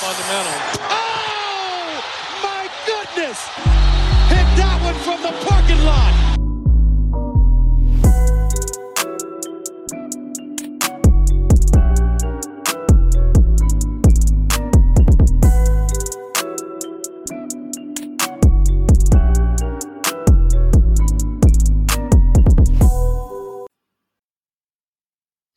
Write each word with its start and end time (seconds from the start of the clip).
fundamental. 0.00 0.52
Oh, 0.88 2.00
my 2.42 2.64
goodness! 2.86 3.38
Hit 4.32 4.48
that 4.56 4.80
one 4.82 4.94
from 5.04 5.20
the 5.20 5.32
parking 5.44 5.84
lot. 5.84 6.14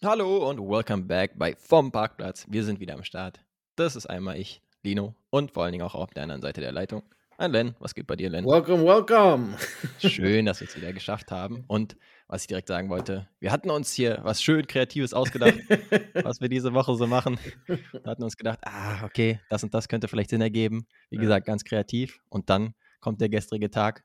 Hallo 0.04 0.50
und 0.50 0.60
welcome 0.60 1.08
back 1.08 1.32
bei 1.38 1.56
Vom 1.56 1.94
Parkplatz. 1.94 2.46
Wir 2.50 2.66
sind 2.66 2.82
wieder 2.82 2.96
am 2.96 3.06
Start. 3.06 3.40
Das 3.76 3.96
ist 3.96 4.06
einmal 4.06 4.38
ich, 4.38 4.62
Lino, 4.84 5.16
und 5.32 5.50
vor 5.50 5.64
allen 5.64 5.72
Dingen 5.72 5.84
auch 5.84 5.96
auf 5.96 6.12
der 6.12 6.22
anderen 6.22 6.44
Seite 6.44 6.62
der 6.62 6.72
Leitung. 6.72 7.02
Ein 7.40 7.52
Len, 7.54 7.76
was 7.80 7.96
geht 7.96 8.06
bei 8.06 8.16
dir, 8.16 8.30
Len? 8.30 8.46
Welcome, 8.46 8.86
welcome. 8.86 9.58
Schön, 9.98 10.46
dass 10.46 10.60
wir 10.60 10.68
es 10.68 10.76
wieder 10.76 10.94
geschafft 10.94 11.32
haben. 11.32 11.64
Und 11.66 11.98
was 12.28 12.42
ich 12.42 12.48
direkt 12.48 12.68
sagen 12.68 12.90
wollte, 12.90 13.28
wir 13.40 13.52
hatten 13.52 13.72
uns 13.72 13.92
hier 13.92 14.20
was 14.22 14.44
schön 14.44 14.68
Kreatives 14.68 15.16
ausgedacht, 15.16 15.56
was 16.24 16.40
wir 16.40 16.50
diese 16.50 16.76
Woche 16.76 16.94
so 16.94 17.08
machen. 17.08 17.40
Wir 17.66 17.80
hatten 18.06 18.22
uns 18.22 18.38
gedacht, 18.38 18.60
ah, 18.62 19.04
okay, 19.06 19.40
das 19.50 19.64
und 19.64 19.74
das 19.74 19.88
könnte 19.88 20.08
vielleicht 20.08 20.30
Sinn 20.30 20.42
ergeben. 20.42 20.86
Wie 21.10 21.18
gesagt, 21.18 21.48
ganz 21.48 21.64
kreativ. 21.64 22.20
Und 22.30 22.52
dann 22.52 22.76
kommt 23.00 23.22
der 23.22 23.30
gestrige 23.30 23.72
Tag, 23.72 24.04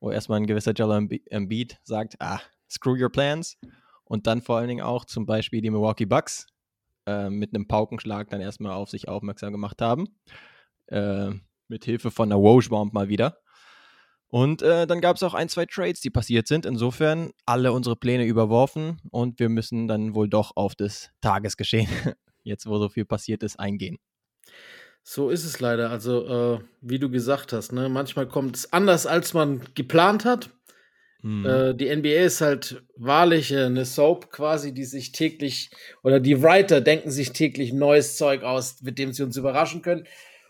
wo 0.00 0.10
erstmal 0.10 0.38
ein 0.38 0.46
gewisser 0.46 0.72
Joel 0.72 1.08
Embiid 1.30 1.78
sagt, 1.82 2.16
ah, 2.20 2.42
screw 2.68 2.94
your 2.94 3.10
plans. 3.10 3.56
Und 4.04 4.26
dann 4.26 4.42
vor 4.42 4.58
allen 4.58 4.68
Dingen 4.68 4.84
auch 4.84 5.06
zum 5.06 5.24
Beispiel 5.24 5.62
die 5.62 5.70
Milwaukee 5.70 6.04
Bucks 6.04 6.46
äh, 7.08 7.30
mit 7.30 7.54
einem 7.54 7.66
Paukenschlag 7.66 8.28
dann 8.28 8.40
erstmal 8.40 8.72
auf 8.72 8.90
sich 8.90 9.08
aufmerksam 9.08 9.52
gemacht 9.52 9.80
haben. 9.80 10.08
Äh, 10.88 11.30
mit 11.68 11.84
Hilfe 11.84 12.10
von 12.10 12.30
einer 12.30 12.40
Woj-Bomb 12.40 12.92
mal 12.92 13.08
wieder. 13.08 13.38
Und 14.28 14.60
äh, 14.60 14.86
dann 14.86 15.00
gab 15.00 15.16
es 15.16 15.22
auch 15.22 15.32
ein, 15.32 15.48
zwei 15.48 15.64
Trades, 15.64 16.00
die 16.00 16.10
passiert 16.10 16.48
sind. 16.48 16.66
Insofern 16.66 17.30
alle 17.46 17.72
unsere 17.72 17.96
Pläne 17.96 18.26
überworfen 18.26 19.00
und 19.10 19.40
wir 19.40 19.48
müssen 19.48 19.88
dann 19.88 20.14
wohl 20.14 20.28
doch 20.28 20.52
auf 20.54 20.74
das 20.74 21.10
Tagesgeschehen, 21.22 21.88
jetzt 22.42 22.66
wo 22.66 22.78
so 22.78 22.90
viel 22.90 23.06
passiert 23.06 23.42
ist, 23.42 23.58
eingehen. 23.58 23.98
So 25.02 25.30
ist 25.30 25.44
es 25.44 25.60
leider. 25.60 25.90
Also, 25.90 26.56
äh, 26.56 26.60
wie 26.82 26.98
du 26.98 27.08
gesagt 27.10 27.54
hast, 27.54 27.72
ne, 27.72 27.88
manchmal 27.88 28.28
kommt 28.28 28.56
es 28.56 28.72
anders, 28.72 29.06
als 29.06 29.32
man 29.32 29.62
geplant 29.74 30.26
hat. 30.26 30.50
Mhm. 31.22 31.46
Äh, 31.46 31.74
die 31.74 31.94
NBA 31.94 32.24
ist 32.24 32.40
halt 32.40 32.82
wahrlich 32.96 33.52
äh, 33.52 33.64
eine 33.64 33.84
Soap 33.84 34.30
quasi, 34.30 34.72
die 34.72 34.84
sich 34.84 35.12
täglich 35.12 35.70
oder 36.02 36.20
die 36.20 36.42
Writer 36.42 36.80
denken 36.80 37.10
sich 37.10 37.32
täglich 37.32 37.72
neues 37.72 38.16
Zeug 38.16 38.42
aus, 38.42 38.76
mit 38.82 38.98
dem 38.98 39.12
sie 39.12 39.24
uns 39.24 39.36
überraschen 39.36 39.82
können. 39.82 40.06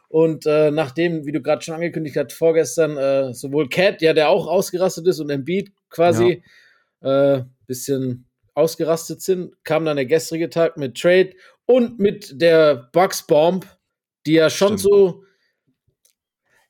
Und 0.08 0.46
äh, 0.46 0.70
nachdem, 0.70 1.26
wie 1.26 1.32
du 1.32 1.42
gerade 1.42 1.62
schon 1.62 1.74
angekündigt 1.74 2.16
hast, 2.16 2.32
vorgestern 2.32 2.96
äh, 2.96 3.34
sowohl 3.34 3.68
Cat, 3.68 4.00
ja, 4.00 4.14
der 4.14 4.30
auch 4.30 4.46
ausgerastet 4.46 5.06
ist, 5.06 5.20
und 5.20 5.30
Embiid 5.30 5.70
quasi 5.90 6.42
ja. 7.02 7.36
äh, 7.36 7.44
bisschen 7.66 8.26
ausgerastet 8.54 9.20
sind, 9.22 9.52
kam 9.64 9.84
dann 9.84 9.96
der 9.96 10.06
gestrige 10.06 10.48
Tag 10.48 10.76
mit 10.78 10.98
Trade 10.98 11.32
und 11.66 11.98
mit 11.98 12.40
der 12.40 12.88
Bugs 12.92 13.26
Bomb, 13.26 13.66
die 14.26 14.32
ja 14.32 14.48
schon 14.48 14.78
Stimmt. 14.78 14.80
so 14.80 15.24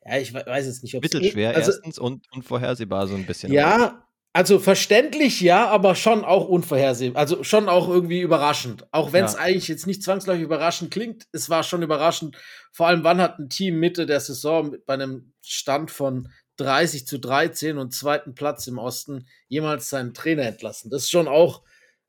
ja, 0.08 0.18
ich 0.18 0.32
weiß 0.32 0.66
jetzt 0.66 0.82
nicht, 0.82 0.94
ob 0.94 1.04
es. 1.04 1.12
Mittelschwer 1.12 1.54
also, 1.54 1.70
erstens 1.70 1.98
und 1.98 2.26
unvorhersehbar 2.32 3.06
so 3.06 3.14
ein 3.14 3.26
bisschen. 3.26 3.52
Ja, 3.52 4.04
also 4.32 4.58
verständlich 4.58 5.40
ja, 5.40 5.66
aber 5.68 5.94
schon 5.94 6.24
auch 6.24 6.48
unvorhersehbar. 6.48 7.20
Also 7.20 7.42
schon 7.44 7.68
auch 7.68 7.88
irgendwie 7.88 8.20
überraschend. 8.20 8.86
Auch 8.92 9.12
wenn 9.12 9.24
es 9.24 9.34
ja. 9.34 9.40
eigentlich 9.40 9.68
jetzt 9.68 9.86
nicht 9.86 10.02
zwangsläufig 10.02 10.44
überraschend 10.44 10.90
klingt, 10.90 11.26
es 11.32 11.50
war 11.50 11.62
schon 11.62 11.82
überraschend. 11.82 12.36
Vor 12.72 12.86
allem, 12.86 13.04
wann 13.04 13.20
hat 13.20 13.38
ein 13.38 13.48
Team 13.48 13.80
Mitte 13.80 14.06
der 14.06 14.20
Saison 14.20 14.76
bei 14.86 14.94
einem 14.94 15.32
Stand 15.42 15.90
von 15.90 16.28
30 16.56 17.06
zu 17.06 17.18
13 17.18 17.78
und 17.78 17.94
zweiten 17.94 18.34
Platz 18.34 18.66
im 18.66 18.78
Osten 18.78 19.26
jemals 19.48 19.90
seinen 19.90 20.14
Trainer 20.14 20.44
entlassen? 20.44 20.90
Das 20.90 21.04
ist 21.04 21.10
schon 21.10 21.28
auch, 21.28 21.62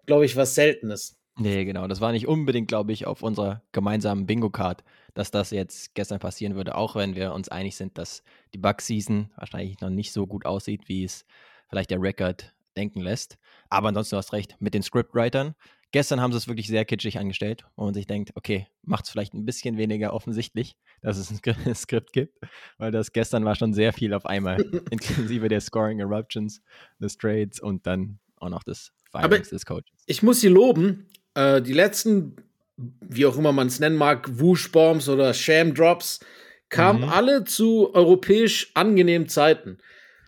glaube 0.05 0.25
ich, 0.25 0.35
was 0.35 0.55
Seltenes. 0.55 1.19
Nee, 1.39 1.63
genau. 1.63 1.88
Das 1.88 2.01
war 2.01 2.11
nicht 2.11 2.27
unbedingt, 2.27 2.67
glaube 2.67 2.91
ich, 2.91 3.07
auf 3.07 3.23
unserer 3.23 3.63
gemeinsamen 3.72 4.25
Bingo-Card, 4.25 4.83
dass 5.13 5.31
das 5.31 5.51
jetzt 5.51 5.95
gestern 5.95 6.19
passieren 6.19 6.55
würde, 6.55 6.75
auch 6.75 6.95
wenn 6.95 7.16
wir 7.16 7.33
uns 7.33 7.47
einig 7.47 7.77
sind, 7.77 7.97
dass 7.97 8.23
die 8.53 8.57
Bug-Season 8.57 9.31
wahrscheinlich 9.38 9.79
noch 9.79 9.89
nicht 9.89 10.11
so 10.11 10.27
gut 10.27 10.45
aussieht, 10.45 10.88
wie 10.88 11.05
es 11.05 11.25
vielleicht 11.69 11.91
der 11.91 12.01
Record 12.01 12.53
denken 12.75 13.00
lässt. 13.00 13.38
Aber 13.69 13.88
ansonsten 13.88 14.16
du 14.16 14.17
hast 14.17 14.33
recht, 14.33 14.57
mit 14.59 14.73
den 14.73 14.83
Scriptwritern. 14.83 15.55
Gestern 15.91 16.22
haben 16.22 16.31
sie 16.31 16.38
es 16.38 16.47
wirklich 16.47 16.67
sehr 16.67 16.85
kitschig 16.85 17.17
angestellt, 17.17 17.66
wo 17.75 17.85
man 17.85 17.94
sich 17.94 18.06
denkt, 18.06 18.31
okay, 18.35 18.67
macht 18.83 19.06
es 19.06 19.09
vielleicht 19.09 19.33
ein 19.33 19.45
bisschen 19.45 19.77
weniger 19.77 20.13
offensichtlich, 20.13 20.75
dass 21.01 21.17
es 21.17 21.31
ein 21.31 21.41
Skript 21.75 22.13
gibt, 22.13 22.38
weil 22.77 22.91
das 22.91 23.11
gestern 23.11 23.44
war 23.44 23.56
schon 23.56 23.73
sehr 23.73 23.91
viel 23.91 24.13
auf 24.13 24.25
einmal, 24.25 24.59
inklusive 24.91 25.47
der 25.47 25.61
Scoring 25.61 26.00
Eruptions, 26.00 26.61
des 27.00 27.17
Trades 27.17 27.59
und 27.59 27.88
dann 27.88 28.19
auch 28.35 28.50
noch 28.50 28.63
des 28.63 28.91
Firings 29.11 29.50
des 29.50 29.66
Coaches. 29.66 30.03
Ich 30.06 30.21
muss 30.21 30.41
sie 30.41 30.47
loben, 30.47 31.07
äh, 31.39 31.61
die 31.61 31.73
letzten, 31.73 32.35
wie 32.75 33.25
auch 33.25 33.38
immer 33.38 33.51
man 33.51 33.67
es 33.67 33.79
nennen 33.79 33.95
mag, 33.95 34.39
Woosh-Bombs 34.39 35.07
oder 35.07 35.33
Sham-Drops, 35.33 36.19
kamen 36.67 37.03
mhm. 37.03 37.09
alle 37.09 37.44
zu 37.45 37.94
europäisch 37.94 38.72
angenehmen 38.73 39.29
Zeiten. 39.29 39.77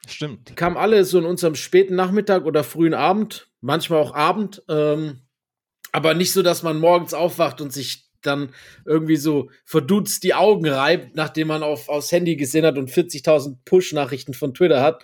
Stimmt. 0.08 0.50
Die 0.50 0.56
kamen 0.56 0.78
alle 0.78 1.04
so 1.04 1.20
in 1.20 1.26
unserem 1.26 1.56
späten 1.56 1.96
Nachmittag 1.96 2.46
oder 2.46 2.64
frühen 2.64 2.94
Abend, 2.94 3.50
manchmal 3.60 4.00
auch 4.00 4.16
Abend, 4.16 4.64
ähm, 4.70 5.20
aber 5.92 6.14
nicht 6.14 6.32
so, 6.32 6.42
dass 6.42 6.64
man 6.64 6.80
morgens 6.80 7.14
aufwacht 7.14 7.62
und 7.62 7.72
sich 7.74 8.10
dann 8.22 8.54
irgendwie 8.86 9.18
so 9.18 9.50
verdutzt 9.66 10.24
die 10.24 10.34
Augen 10.34 10.68
reibt, 10.68 11.16
nachdem 11.16 11.50
man 11.50 11.64
auf, 11.64 11.90
aufs 11.90 12.12
Handy 12.12 12.36
gesehen 12.36 12.66
hat 12.66 12.78
und 12.78 12.90
40.000 12.90 13.58
Push-Nachrichten 13.66 14.34
von 14.34 14.54
Twitter 14.54 14.82
hat, 14.82 15.04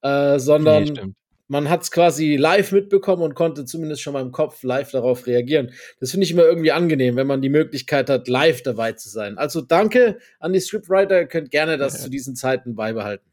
äh, 0.00 0.38
sondern 0.38 0.84
nee, 0.84 1.12
man 1.48 1.68
hat 1.68 1.82
es 1.82 1.90
quasi 1.90 2.36
live 2.36 2.72
mitbekommen 2.72 3.22
und 3.22 3.34
konnte 3.34 3.64
zumindest 3.64 4.02
schon 4.02 4.14
mal 4.14 4.22
im 4.22 4.32
Kopf 4.32 4.62
live 4.62 4.90
darauf 4.90 5.26
reagieren. 5.26 5.72
Das 6.00 6.10
finde 6.10 6.24
ich 6.24 6.30
immer 6.30 6.44
irgendwie 6.44 6.72
angenehm, 6.72 7.16
wenn 7.16 7.26
man 7.26 7.42
die 7.42 7.48
Möglichkeit 7.48 8.08
hat, 8.08 8.28
live 8.28 8.62
dabei 8.62 8.92
zu 8.92 9.08
sein. 9.08 9.38
Also 9.38 9.60
danke 9.60 10.18
an 10.40 10.52
die 10.52 10.60
Scriptwriter, 10.60 11.20
ihr 11.20 11.26
könnt 11.26 11.50
gerne 11.50 11.76
das 11.76 11.94
ja. 11.94 12.00
zu 12.00 12.10
diesen 12.10 12.36
Zeiten 12.36 12.74
beibehalten. 12.74 13.28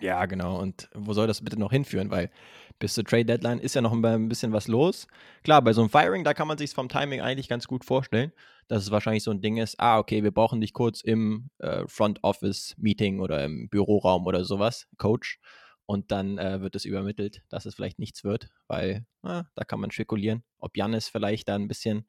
Ja, 0.00 0.26
genau. 0.26 0.60
Und 0.60 0.88
wo 0.94 1.12
soll 1.12 1.26
das 1.26 1.42
bitte 1.42 1.58
noch 1.58 1.70
hinführen? 1.70 2.10
Weil 2.10 2.30
bis 2.78 2.94
zur 2.94 3.04
Trade 3.04 3.24
Deadline 3.24 3.58
ist 3.58 3.74
ja 3.74 3.80
noch 3.80 3.92
ein 3.92 4.28
bisschen 4.28 4.52
was 4.52 4.68
los. 4.68 5.06
Klar, 5.44 5.62
bei 5.62 5.72
so 5.72 5.80
einem 5.80 5.90
Firing, 5.90 6.24
da 6.24 6.34
kann 6.34 6.48
man 6.48 6.58
sich 6.58 6.72
vom 6.72 6.88
Timing 6.88 7.20
eigentlich 7.20 7.48
ganz 7.48 7.66
gut 7.66 7.84
vorstellen, 7.84 8.32
dass 8.68 8.82
es 8.82 8.90
wahrscheinlich 8.90 9.22
so 9.22 9.30
ein 9.30 9.40
Ding 9.40 9.56
ist, 9.56 9.78
ah, 9.78 9.98
okay, 9.98 10.22
wir 10.22 10.32
brauchen 10.32 10.60
dich 10.60 10.72
kurz 10.72 11.00
im 11.00 11.50
äh, 11.58 11.84
Front 11.86 12.18
Office 12.22 12.74
Meeting 12.76 13.20
oder 13.20 13.44
im 13.44 13.68
Büroraum 13.68 14.26
oder 14.26 14.44
sowas, 14.44 14.86
Coach 14.98 15.38
und 15.86 16.10
dann 16.10 16.38
äh, 16.38 16.60
wird 16.60 16.74
es 16.76 16.84
übermittelt, 16.84 17.42
dass 17.48 17.66
es 17.66 17.74
vielleicht 17.74 17.98
nichts 17.98 18.24
wird, 18.24 18.48
weil 18.66 19.06
na, 19.22 19.50
da 19.54 19.64
kann 19.64 19.80
man 19.80 19.90
spekulieren, 19.90 20.44
ob 20.58 20.76
Jannis 20.76 21.08
vielleicht 21.08 21.48
da 21.48 21.56
ein 21.56 21.68
bisschen 21.68 22.06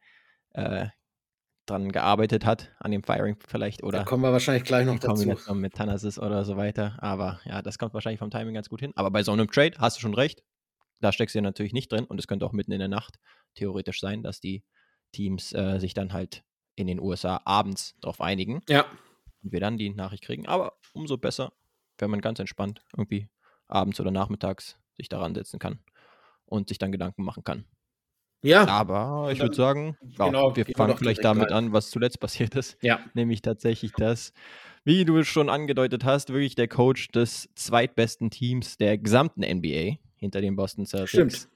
äh, 0.51 0.87
dran 1.65 1.91
gearbeitet 1.91 2.45
hat, 2.45 2.71
an 2.79 2.91
dem 2.91 3.03
Firing 3.03 3.37
vielleicht 3.47 3.83
oder. 3.83 3.99
Da 3.99 4.03
kommen 4.03 4.23
wir 4.23 4.31
wahrscheinlich 4.31 4.63
gleich 4.63 4.85
noch 4.85 4.99
dazu. 4.99 5.53
Mit 5.53 5.73
Thanasis 5.73 6.19
oder 6.19 6.45
so 6.45 6.57
weiter. 6.57 6.97
Aber 6.99 7.39
ja, 7.45 7.61
das 7.61 7.77
kommt 7.77 7.93
wahrscheinlich 7.93 8.19
vom 8.19 8.29
Timing 8.29 8.53
ganz 8.53 8.69
gut 8.69 8.81
hin. 8.81 8.91
Aber 8.95 9.11
bei 9.11 9.23
so 9.23 9.31
einem 9.31 9.49
Trade 9.49 9.77
hast 9.79 9.97
du 9.97 10.01
schon 10.01 10.13
recht. 10.13 10.43
Da 11.01 11.11
steckst 11.11 11.35
du 11.35 11.39
ja 11.39 11.43
natürlich 11.43 11.73
nicht 11.73 11.91
drin 11.91 12.05
und 12.05 12.19
es 12.19 12.27
könnte 12.27 12.45
auch 12.45 12.53
mitten 12.53 12.71
in 12.71 12.79
der 12.79 12.87
Nacht 12.87 13.19
theoretisch 13.55 13.99
sein, 13.99 14.23
dass 14.23 14.39
die 14.39 14.63
Teams 15.11 15.53
äh, 15.53 15.79
sich 15.79 15.93
dann 15.93 16.13
halt 16.13 16.43
in 16.75 16.87
den 16.87 16.99
USA 16.99 17.41
abends 17.45 17.95
darauf 18.01 18.21
einigen. 18.21 18.61
Ja. 18.69 18.85
Und 19.43 19.51
wir 19.51 19.59
dann 19.59 19.77
die 19.77 19.89
Nachricht 19.89 20.23
kriegen. 20.23 20.47
Aber 20.47 20.73
umso 20.93 21.17
besser, 21.17 21.53
wenn 21.97 22.09
man 22.09 22.21
ganz 22.21 22.39
entspannt 22.39 22.83
irgendwie 22.95 23.27
abends 23.67 23.99
oder 23.99 24.11
nachmittags 24.11 24.77
sich 24.95 25.09
daran 25.09 25.35
setzen 25.35 25.59
kann 25.59 25.79
und 26.45 26.69
sich 26.69 26.77
dann 26.77 26.91
Gedanken 26.91 27.23
machen 27.23 27.43
kann. 27.43 27.65
Ja. 28.43 28.67
Aber 28.67 29.31
ich 29.31 29.39
würde 29.39 29.55
sagen, 29.55 29.97
ja, 30.01 30.25
genau, 30.25 30.55
wir 30.55 30.65
fangen 30.65 30.97
vielleicht 30.97 31.23
damit 31.23 31.51
an, 31.51 31.73
was 31.73 31.89
zuletzt 31.89 32.19
passiert 32.19 32.55
ist. 32.55 32.77
Ja. 32.81 32.99
Nämlich 33.15 33.41
tatsächlich 33.41 33.91
das, 33.93 34.33
wie 34.83 35.03
du 35.03 35.23
schon 35.23 35.49
angedeutet 35.49 36.03
hast, 36.03 36.29
wirklich 36.29 36.53
der 36.53 36.67
Coach 36.67 37.07
des 37.09 37.49
zweitbesten 37.55 38.29
Teams 38.29 38.77
der 38.77 38.99
gesamten 38.99 39.41
NBA 39.41 39.97
hinter 40.15 40.41
den 40.41 40.55
Boston 40.55 40.85
Celtics 40.85 41.49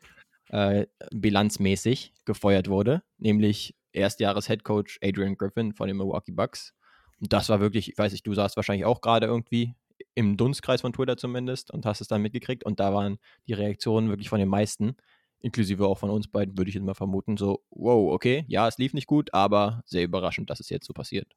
äh, 0.50 0.88
bilanzmäßig 1.12 2.14
gefeuert 2.26 2.70
wurde, 2.70 3.04
nämlich 3.18 3.76
Erstjahres 3.92 4.48
Head 4.48 4.64
Coach 4.64 5.00
Adrian 5.04 5.36
Griffin 5.36 5.74
von 5.74 5.88
den 5.88 5.98
Milwaukee 5.98 6.32
Bucks. 6.32 6.74
Und 7.20 7.34
das 7.34 7.50
war 7.50 7.60
wirklich, 7.60 7.90
ich 7.90 7.98
weiß 7.98 8.12
nicht, 8.12 8.26
du 8.26 8.34
saßt 8.34 8.56
wahrscheinlich 8.56 8.86
auch 8.86 9.02
gerade 9.02 9.28
irgendwie 9.28 9.76
im 10.20 10.36
Dunstkreis 10.36 10.82
von 10.82 10.92
Twitter 10.92 11.16
zumindest 11.16 11.72
und 11.72 11.86
hast 11.86 12.02
es 12.02 12.10
dann 12.10 12.22
mitgekriegt. 12.22 12.66
Und 12.66 12.82
da 12.82 12.94
waren 12.94 13.20
die 13.48 13.54
Reaktionen 13.54 14.10
wirklich 14.10 14.28
von 14.28 14.40
den 14.40 14.50
meisten, 14.50 14.98
inklusive 15.40 15.88
auch 15.88 15.98
von 15.98 16.10
uns 16.10 16.28
beiden, 16.28 16.58
würde 16.58 16.68
ich 16.68 16.76
jetzt 16.76 16.84
mal 16.84 16.94
vermuten, 16.94 17.38
so, 17.38 17.64
wow, 17.70 18.12
okay, 18.12 18.44
ja, 18.50 18.68
es 18.68 18.78
lief 18.78 18.94
nicht 18.94 19.08
gut, 19.08 19.34
aber 19.34 19.82
sehr 19.86 20.04
überraschend, 20.04 20.50
dass 20.50 20.60
es 20.60 20.68
jetzt 20.68 20.86
so 20.86 20.92
passiert. 20.92 21.32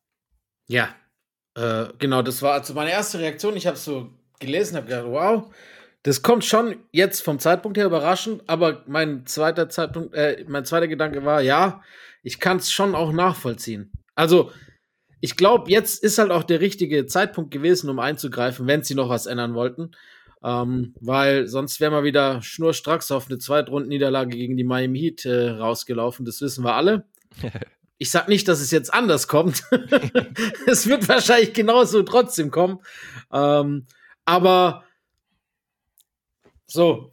Ja, 0.67 0.88
äh, 1.55 1.87
genau, 1.99 2.23
das 2.23 2.43
war 2.43 2.55
also 2.55 2.75
meine 2.75 2.90
erste 2.90 3.20
Reaktion. 3.20 3.56
Ich 3.56 3.69
habe 3.69 3.76
es 3.76 3.84
so 3.84 4.11
gelesen, 4.40 4.76
habe 4.76 4.88
gedacht, 4.88 5.06
wow, 5.06 5.55
das 6.02 6.23
kommt 6.23 6.44
schon 6.44 6.75
jetzt 6.90 7.20
vom 7.20 7.38
Zeitpunkt 7.38 7.79
her 7.79 7.87
überraschend, 7.87 8.43
aber 8.49 8.82
mein 8.88 9.26
zweiter 9.26 9.69
Zeitpunkt, 9.69 10.12
äh, 10.14 10.44
mein 10.49 10.64
zweiter 10.64 10.88
Gedanke 10.88 11.25
war, 11.25 11.40
ja, 11.40 11.82
ich 12.25 12.40
kann 12.40 12.56
es 12.56 12.73
schon 12.73 12.96
auch 12.96 13.12
nachvollziehen. 13.12 13.93
Also, 14.17 14.50
ich 15.22 15.36
glaube, 15.36 15.70
jetzt 15.70 16.02
ist 16.02 16.19
halt 16.19 16.32
auch 16.32 16.42
der 16.42 16.60
richtige 16.60 17.06
Zeitpunkt 17.06 17.52
gewesen, 17.52 17.88
um 17.88 18.00
einzugreifen, 18.00 18.66
wenn 18.66 18.82
sie 18.82 18.96
noch 18.96 19.08
was 19.08 19.26
ändern 19.26 19.54
wollten. 19.54 19.92
Ähm, 20.42 20.94
weil 21.00 21.46
sonst 21.46 21.80
wären 21.80 21.92
wir 21.92 22.02
wieder 22.02 22.42
schnurstracks 22.42 23.12
auf 23.12 23.28
eine 23.28 23.38
Zweitrundenniederlage 23.38 24.36
gegen 24.36 24.56
die 24.56 24.64
Miami 24.64 24.98
Heat 24.98 25.24
äh, 25.24 25.50
rausgelaufen. 25.50 26.26
Das 26.26 26.40
wissen 26.42 26.64
wir 26.64 26.74
alle. 26.74 27.06
Ich 27.98 28.10
sag 28.10 28.26
nicht, 28.26 28.48
dass 28.48 28.60
es 28.60 28.72
jetzt 28.72 28.92
anders 28.92 29.28
kommt. 29.28 29.62
es 30.66 30.88
wird 30.88 31.08
wahrscheinlich 31.08 31.52
genauso 31.52 32.02
trotzdem 32.02 32.50
kommen. 32.50 32.80
Ähm, 33.32 33.86
aber 34.24 34.82
so, 36.66 37.11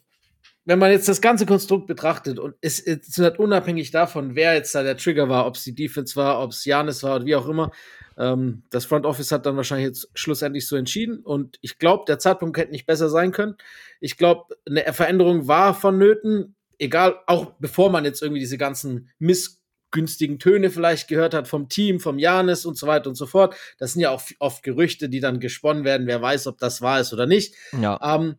wenn 0.70 0.78
man 0.78 0.92
jetzt 0.92 1.10
das 1.10 1.20
ganze 1.20 1.48
Konstrukt 1.48 1.88
betrachtet 1.88 2.38
und 2.38 2.54
es 2.62 2.80
ist 2.80 3.18
halt 3.18 3.40
unabhängig 3.40 3.90
davon, 3.90 4.36
wer 4.36 4.54
jetzt 4.54 4.76
da 4.76 4.84
der 4.84 4.98
Trigger 4.98 5.28
war, 5.28 5.48
ob 5.48 5.56
es 5.56 5.64
die 5.64 5.74
Defense 5.74 6.16
war, 6.16 6.44
ob 6.44 6.52
es 6.52 6.64
Janis 6.64 7.02
war 7.02 7.16
oder 7.16 7.26
wie 7.26 7.36
auch 7.36 7.48
immer, 7.48 7.72
ähm, 8.20 8.62
das 8.70 8.86
Front 8.86 9.08
Office 9.08 9.32
hat 9.32 9.48
dann 9.48 9.58
wahrscheinlich 9.58 9.88
jetzt 9.88 10.12
schlussendlich 10.14 10.68
so 10.68 10.76
entschieden 10.76 11.22
und 11.22 11.58
ich 11.62 11.80
glaube, 11.80 12.04
der 12.08 12.20
Zeitpunkt 12.20 12.56
hätte 12.60 12.72
nicht 12.72 12.86
besser 12.86 13.10
sein 13.10 13.32
können. 13.32 13.56
Ich 14.00 14.16
glaube, 14.16 14.56
eine 14.68 14.94
Veränderung 14.94 15.48
war 15.48 15.74
vonnöten, 15.74 16.56
egal, 16.78 17.16
auch 17.26 17.54
bevor 17.58 17.90
man 17.90 18.06
jetzt 18.06 18.22
irgendwie 18.22 18.42
diese 18.42 18.60
ganzen 18.60 19.10
missgünstigen 19.18 20.38
Töne 20.38 20.70
vielleicht 20.70 21.08
gehört 21.08 21.34
hat 21.34 21.48
vom 21.48 21.68
Team, 21.70 22.00
vom 22.00 22.20
Janis 22.20 22.68
und 22.68 22.78
so 22.78 22.86
weiter 22.86 23.10
und 23.10 23.16
so 23.16 23.26
fort. 23.26 23.56
Das 23.80 23.94
sind 23.94 24.04
ja 24.04 24.12
auch 24.12 24.22
oft 24.38 24.62
Gerüchte, 24.62 25.10
die 25.10 25.20
dann 25.20 25.40
gesponnen 25.40 25.84
werden. 25.84 26.06
Wer 26.06 26.22
weiß, 26.22 26.46
ob 26.46 26.60
das 26.60 26.84
wahr 26.84 27.00
ist 27.00 27.12
oder 27.12 27.26
nicht. 27.26 27.56
Ja. 27.72 28.00
Ähm, 28.04 28.36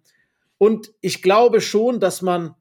und 0.61 0.93
ich 1.01 1.23
glaube 1.23 1.63
schon, 1.63 2.01
dass 2.01 2.21
man 2.21 2.55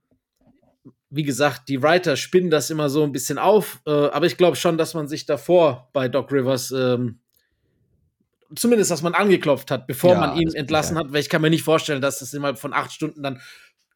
wie 1.11 1.23
gesagt, 1.23 1.69
die 1.69 1.81
Writer 1.81 2.15
spinnen 2.15 2.51
das 2.51 2.69
immer 2.69 2.87
so 2.87 3.03
ein 3.03 3.11
bisschen 3.11 3.39
auf, 3.39 3.81
äh, 3.87 3.89
aber 3.89 4.27
ich 4.27 4.37
glaube 4.37 4.55
schon, 4.55 4.77
dass 4.77 4.93
man 4.93 5.07
sich 5.07 5.25
davor 5.25 5.89
bei 5.91 6.07
Doc 6.07 6.31
Rivers 6.31 6.71
ähm, 6.71 7.19
zumindest, 8.55 8.91
dass 8.91 9.01
man 9.01 9.15
angeklopft 9.15 9.71
hat, 9.71 9.87
bevor 9.87 10.11
Ja, 10.11 10.19
man 10.19 10.37
ihn 10.37 10.53
entlassen 10.53 10.95
ja. 10.95 11.03
hat, 11.03 11.11
weil 11.11 11.21
ich 11.21 11.29
kann 11.29 11.41
mir 11.41 11.49
nicht 11.49 11.63
vorstellen, 11.63 12.01
dass 12.01 12.19
das 12.19 12.33
innerhalb 12.33 12.59
von 12.59 12.73
acht 12.73 12.91
Stunden 12.91 13.23
dann 13.23 13.41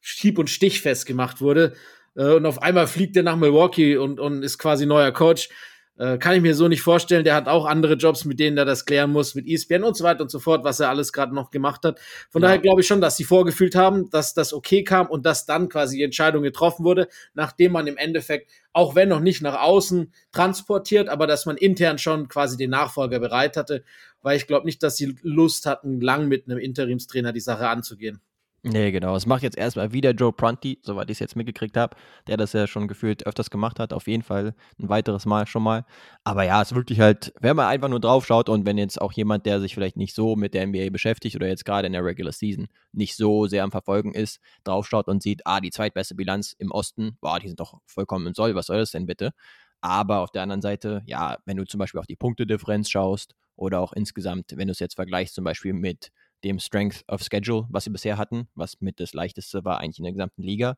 hieb- 0.01 0.39
und 0.39 0.50
stichfest 0.50 1.05
gemacht 1.05 1.39
wurde. 1.39 1.73
Äh, 2.15 2.33
und 2.33 2.47
auf 2.47 2.61
einmal 2.61 2.88
fliegt 2.88 3.15
er 3.15 3.23
nach 3.23 3.35
Milwaukee 3.35 3.95
und, 3.95 4.19
und 4.19 4.41
ist 4.41 4.57
quasi 4.57 4.88
neuer 4.88 5.11
Coach. 5.11 5.50
Äh, 5.98 6.18
kann 6.18 6.36
ich 6.36 6.42
mir 6.42 6.56
so 6.56 6.68
nicht 6.68 6.81
vorstellen. 6.81 7.24
Der 7.24 7.36
hat 7.36 7.48
auch 7.48 7.66
andere 7.66 7.94
Jobs, 7.94 8.25
mit 8.25 8.40
denen 8.40 8.57
er 8.57 8.66
das 8.66 8.86
klären 8.86 9.12
muss, 9.12 9.36
mit 9.36 9.48
ESPN 9.48 9.84
und 9.84 9.95
so 9.95 10.04
weiter 10.04 10.22
und 10.24 10.31
so 10.31 10.40
fort, 10.40 10.63
was 10.63 10.80
er 10.80 10.90
alles 10.90 11.13
gerade 11.13 11.36
noch 11.36 11.51
gemacht 11.51 11.84
hat. 11.86 12.00
Von 12.31 12.42
Ja. 12.42 12.48
daher 12.48 12.62
glaube 12.62 12.81
ich 12.81 12.88
schon, 12.88 13.00
dass 13.00 13.16
sie 13.16 13.24
vorgefühlt 13.24 13.75
haben, 13.75 14.10
dass 14.10 14.34
das 14.34 14.54
okay 14.54 14.84
kam 14.84 15.07
und 15.07 15.25
dass 15.25 15.45
dann 15.45 15.69
quasi 15.69 15.98
die 15.98 16.04
Entscheidung 16.04 16.42
getroffen 16.42 16.84
wurde, 16.84 17.07
nachdem 17.36 17.74
man 17.74 17.86
im 17.86 17.98
Endeffekt, 17.98 18.51
auch 18.74 18.95
wenn 18.95 19.10
noch 19.10 19.19
nicht 19.19 19.44
nach 19.44 19.62
außen 19.62 20.12
transportiert, 20.31 21.10
aber 21.10 21.28
dass 21.28 21.45
man 21.45 21.57
intern 21.57 22.00
schon 22.00 22.28
quasi 22.28 22.57
den 22.57 22.72
Nachfolger 22.72 23.19
bereit 23.19 23.56
hatte, 23.56 23.84
weil 24.24 24.36
ich 24.38 24.48
glaube 24.48 24.66
nicht, 24.66 24.81
dass 24.81 24.98
sie 24.98 25.16
Lust 25.22 25.68
hatten, 25.68 26.01
lang 26.01 26.28
mit 26.28 26.48
einem 26.48 26.57
Interimstrainer 26.57 27.34
die 27.34 27.39
Sache 27.39 27.68
anzugehen. 27.69 28.19
Nee, 28.65 28.92
genau. 28.92 29.13
Es 29.18 29.25
macht 29.25 29.44
jetzt 29.44 29.57
erstmal 29.57 29.92
wieder 29.92 30.12
Joe 30.12 30.31
Prunty, 30.31 30.80
soweit 30.83 31.10
ich 31.10 31.15
es 31.15 31.19
jetzt 31.19 31.36
mitgekriegt 31.36 31.75
habe, 31.75 31.98
der 32.27 32.38
das 32.38 32.54
ja 32.54 32.65
schon 32.65 32.88
gefühlt 32.88 33.27
öfters 33.27 33.50
gemacht 33.50 33.77
hat. 33.77 33.92
Auf 33.92 34.07
jeden 34.07 34.24
Fall 34.24 34.56
ein 34.80 34.88
weiteres 34.88 35.25
Mal 35.25 35.48
schon 35.48 35.63
mal. 35.63 35.83
Aber 36.24 36.45
ja, 36.45 36.62
es 36.62 36.71
ist 36.71 36.75
wirklich 36.77 37.01
halt, 37.01 37.33
wenn 37.42 37.57
man 37.57 37.65
einfach 37.68 37.89
nur 37.89 38.00
drauf 38.00 38.25
schaut 38.25 38.48
und 38.48 38.65
wenn 38.65 38.77
jetzt 38.77 39.01
auch 39.01 39.12
jemand, 39.12 39.45
der 39.45 39.60
sich 39.60 39.74
vielleicht 39.74 39.98
nicht 39.98 40.15
so 40.15 40.38
mit 40.38 40.54
der 40.54 40.65
NBA 40.65 40.92
beschäftigt 40.92 41.36
oder 41.36 41.48
jetzt 41.50 41.65
gerade 41.65 41.88
in 41.88 41.94
der 41.94 42.06
Regular 42.06 42.31
Season 42.31 42.68
nicht 42.94 43.18
so 43.18 43.48
sehr 43.48 43.65
am 43.65 43.71
Verfolgen 43.71 44.13
ist, 44.13 44.39
draufschaut 44.63 45.10
und 45.10 45.21
sieht, 45.21 45.45
ah, 45.45 45.60
die 45.60 45.71
zweitbeste 45.71 46.15
Bilanz 46.15 46.56
im 46.57 46.71
Osten, 46.71 47.18
boah, 47.19 47.39
die 47.42 47.48
sind 47.50 47.60
doch 47.60 47.81
vollkommen 47.86 48.27
im 48.27 48.33
Soll, 48.33 48.56
was 48.56 48.68
soll 48.68 48.77
das 48.77 48.92
denn 48.92 49.06
bitte? 49.06 49.33
Aber 49.81 50.19
auf 50.21 50.31
der 50.31 50.42
anderen 50.44 50.62
Seite, 50.62 51.01
ja, 51.06 51.38
wenn 51.45 51.57
du 51.57 51.65
zum 51.65 51.80
Beispiel 51.80 52.00
auf 52.00 52.07
die 52.07 52.15
Punktedifferenz 52.15 52.89
schaust 52.89 53.36
oder 53.57 53.81
auch 53.81 53.92
insgesamt, 53.92 54.54
wenn 54.56 54.69
du 54.69 54.71
es 54.71 54.80
jetzt 54.80 54.95
vergleichst, 54.95 55.36
zum 55.36 55.44
Beispiel 55.44 55.74
mit 55.74 56.12
dem 56.44 56.60
Strength 56.60 57.04
of 57.07 57.22
Schedule, 57.22 57.68
was 57.69 57.86
sie 57.86 57.90
bisher 57.90 58.18
hatten, 58.18 58.48
was 58.56 58.81
mit 58.81 59.00
das 59.00 59.13
leichteste 59.13 59.63
war 59.66 59.80
eigentlich 59.80 60.00
in 60.00 60.06
der 60.06 60.13
gesamten 60.13 60.44
Liga, 60.44 60.75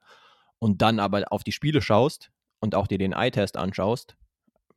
und 0.60 0.82
dann 0.82 1.00
aber 1.00 1.24
auf 1.32 1.44
die 1.44 1.52
Spiele 1.52 1.82
schaust 1.82 2.32
und 2.60 2.76
auch 2.76 2.88
dir 2.88 2.98
den 2.98 3.14
Eye-Test 3.14 3.58
anschaust, 3.58 4.16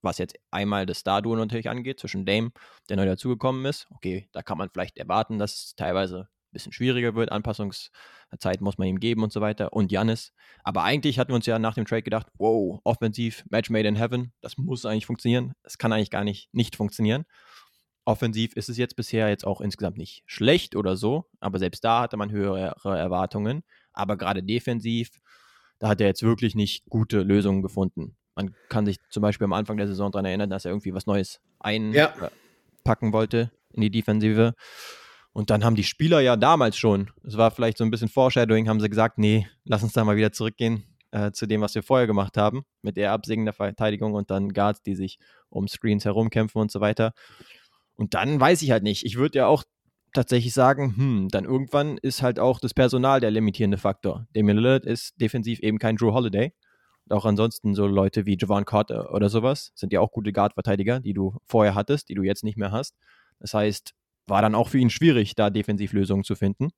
was 0.03 0.19
jetzt 0.19 0.37
einmal 0.51 0.87
das 0.87 0.99
Star-Duo 0.99 1.37
natürlich 1.37 1.69
angeht, 1.69 2.01
zwischen 2.01 2.25
Dame, 2.25 2.51
der 2.89 2.97
neu 2.97 3.07
dazugekommen 3.07 3.65
ist, 3.65 3.87
okay, 3.91 4.29
da 4.33 4.43
kann 4.43 4.59
man 4.59 4.71
vielleicht 4.73 4.99
erwarten, 4.99 5.39
dass 5.39 5.55
es 5.55 5.75
teilweise 5.77 6.21
ein 6.21 6.53
bisschen 6.53 6.73
schwieriger 6.73 7.15
wird, 7.15 7.31
Anpassungszeit 7.31 8.61
muss 8.61 8.79
man 8.79 8.89
ihm 8.89 9.01
geben 9.01 9.23
und 9.23 9.33
so 9.33 9.41
weiter, 9.41 9.73
und 9.73 9.93
Janis. 9.93 10.33
Aber 10.63 10.83
eigentlich 10.83 11.19
hatten 11.19 11.31
wir 11.31 11.37
uns 11.37 11.47
ja 11.47 11.59
nach 11.59 11.75
dem 11.75 11.85
Trade 11.85 12.03
gedacht, 12.03 12.29
wow, 12.39 12.81
offensiv, 12.85 13.45
Match 13.51 13.71
made 13.71 13.89
in 13.89 13.97
heaven, 13.97 14.33
das 14.41 14.57
muss 14.57 14.87
eigentlich 14.87 15.07
funktionieren, 15.07 15.53
es 15.63 15.79
kann 15.79 15.93
eigentlich 15.93 16.11
gar 16.11 16.25
nicht 16.25 16.49
nicht 16.53 16.77
funktionieren. 16.77 17.25
Offensiv 18.09 18.55
ist 18.57 18.71
es 18.71 18.79
jetzt 18.79 18.97
bisher 18.97 19.29
jetzt 19.29 19.47
auch 19.47 19.61
insgesamt 19.61 19.99
nicht 19.99 20.23
schlecht 20.25 20.77
oder 20.77 20.97
so, 20.97 21.27
aber 21.41 21.59
selbst 21.59 21.85
da 21.85 22.01
hatte 22.01 22.17
man 22.17 22.31
höhere 22.31 22.75
Erwartungen. 22.85 23.65
Aber 23.93 24.17
gerade 24.17 24.43
defensiv, 24.43 25.11
da 25.79 25.89
hat 25.89 26.01
er 26.01 26.07
jetzt 26.07 26.23
wirklich 26.23 26.55
nicht 26.55 26.87
gute 26.89 27.21
Lösungen 27.21 27.61
gefunden. 27.61 28.17
Man 28.35 28.55
kann 28.71 28.87
sich 28.87 28.97
zum 29.11 29.21
Beispiel 29.21 29.45
am 29.45 29.53
Anfang 29.53 29.77
der 29.77 29.89
Saison 29.89 30.11
daran 30.11 30.25
erinnern, 30.25 30.49
dass 30.49 30.65
er 30.65 30.71
irgendwie 30.71 30.95
was 30.95 31.05
Neues 31.05 31.39
Ja. 31.93 32.15
einpacken 32.83 33.13
wollte 33.13 33.53
in 33.75 33.83
die 33.83 33.91
Defensive. 33.91 34.55
Und 35.35 35.51
dann 35.51 35.63
haben 35.63 35.77
die 35.77 35.85
Spieler 35.85 36.21
ja 36.21 36.37
damals 36.37 36.79
schon, 36.79 37.11
es 37.25 37.37
war 37.37 37.51
vielleicht 37.51 37.77
so 37.77 37.85
ein 37.85 37.91
bisschen 37.91 38.09
Foreshadowing, 38.09 38.71
haben 38.71 38.81
sie 38.81 38.89
gesagt, 38.89 39.19
nee, 39.19 39.47
lass 39.67 39.83
uns 39.83 39.93
da 39.93 40.03
mal 40.03 40.17
wieder 40.17 40.33
zurückgehen 40.33 40.83
äh, 41.11 41.31
zu 41.33 41.45
dem, 41.47 41.61
was 41.61 41.75
wir 41.75 41.83
vorher 41.83 42.07
gemacht 42.07 42.39
haben, 42.39 42.65
mit 42.81 42.97
der 42.97 43.13
Absägen 43.13 43.45
der 43.45 43.53
Verteidigung 43.53 44.15
und 44.15 44.31
dann 44.31 44.49
Guards, 44.55 44.83
die 44.83 44.95
sich 44.95 45.19
um 45.51 45.69
Screens 45.69 46.07
herumkämpfen 46.07 46.59
und 46.59 46.71
so 46.71 46.81
weiter. 46.81 47.13
Und 47.99 48.15
dann 48.15 48.41
weiß 48.41 48.63
ich 48.63 48.71
halt 48.71 48.85
nicht. 48.85 49.05
Ich 49.05 49.17
würde 49.17 49.41
ja 49.41 49.47
auch 49.47 49.65
tatsächlich 50.15 50.55
sagen, 50.55 50.95
hm, 50.97 51.29
dann 51.31 51.45
irgendwann 51.45 51.99
ist 51.99 52.23
halt 52.23 52.39
auch 52.39 52.61
das 52.61 52.73
Personal 52.73 53.21
der 53.21 53.31
limitierende 53.31 53.77
Faktor. 53.77 54.27
Damian 54.33 54.57
Lillard 54.57 54.87
ist 54.87 55.21
defensiv 55.21 55.59
eben 55.61 55.79
kein 55.79 55.97
Drew 55.97 56.15
Holiday. 56.15 56.53
Und 57.09 57.17
auch 57.17 57.25
ansonsten 57.27 57.75
so 57.75 57.87
Leute 57.87 58.25
wie 58.25 58.37
Javon 58.39 58.65
Carter 58.65 59.13
oder 59.13 59.29
sowas 59.29 59.73
sind 59.75 59.93
ja 59.93 60.01
auch 60.01 60.13
gute 60.13 60.33
Guard-Verteidiger, 60.33 61.01
die 61.01 61.13
du 61.13 61.37
vorher 61.45 61.75
hattest, 61.75 62.09
die 62.09 62.15
du 62.15 62.23
jetzt 62.23 62.45
nicht 62.45 62.57
mehr 62.57 62.71
hast. 62.73 62.95
Das 63.41 63.53
heißt, 63.53 63.95
war 64.27 64.43
dann 64.43 64.55
auch 64.55 64.69
für 64.69 64.79
ihn 64.79 64.91
schwierig, 64.91 65.35
da 65.35 65.51
Defensivlösungen 65.51 66.25
zu 66.25 66.35
finden. 66.37 66.71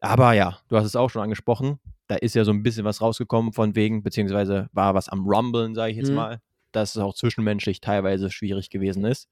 Aber 0.00 0.32
ja, 0.34 0.58
du 0.68 0.76
hast 0.76 0.84
es 0.86 0.96
auch 0.96 1.10
schon 1.10 1.22
angesprochen. 1.22 1.80
Da 2.06 2.16
ist 2.16 2.34
ja 2.34 2.44
so 2.44 2.52
ein 2.52 2.62
bisschen 2.62 2.84
was 2.84 3.00
rausgekommen 3.00 3.52
von 3.52 3.74
wegen, 3.74 4.02
beziehungsweise 4.02 4.68
war 4.72 4.94
was 4.94 5.08
am 5.08 5.26
Rumblen, 5.26 5.74
sage 5.74 5.90
ich 5.90 5.96
jetzt 5.96 6.10
Mhm. 6.10 6.16
mal, 6.16 6.40
dass 6.72 6.94
es 6.94 7.02
auch 7.02 7.14
zwischenmenschlich 7.14 7.80
teilweise 7.80 8.30
schwierig 8.30 8.70
gewesen 8.70 9.04
ist. 9.04 9.28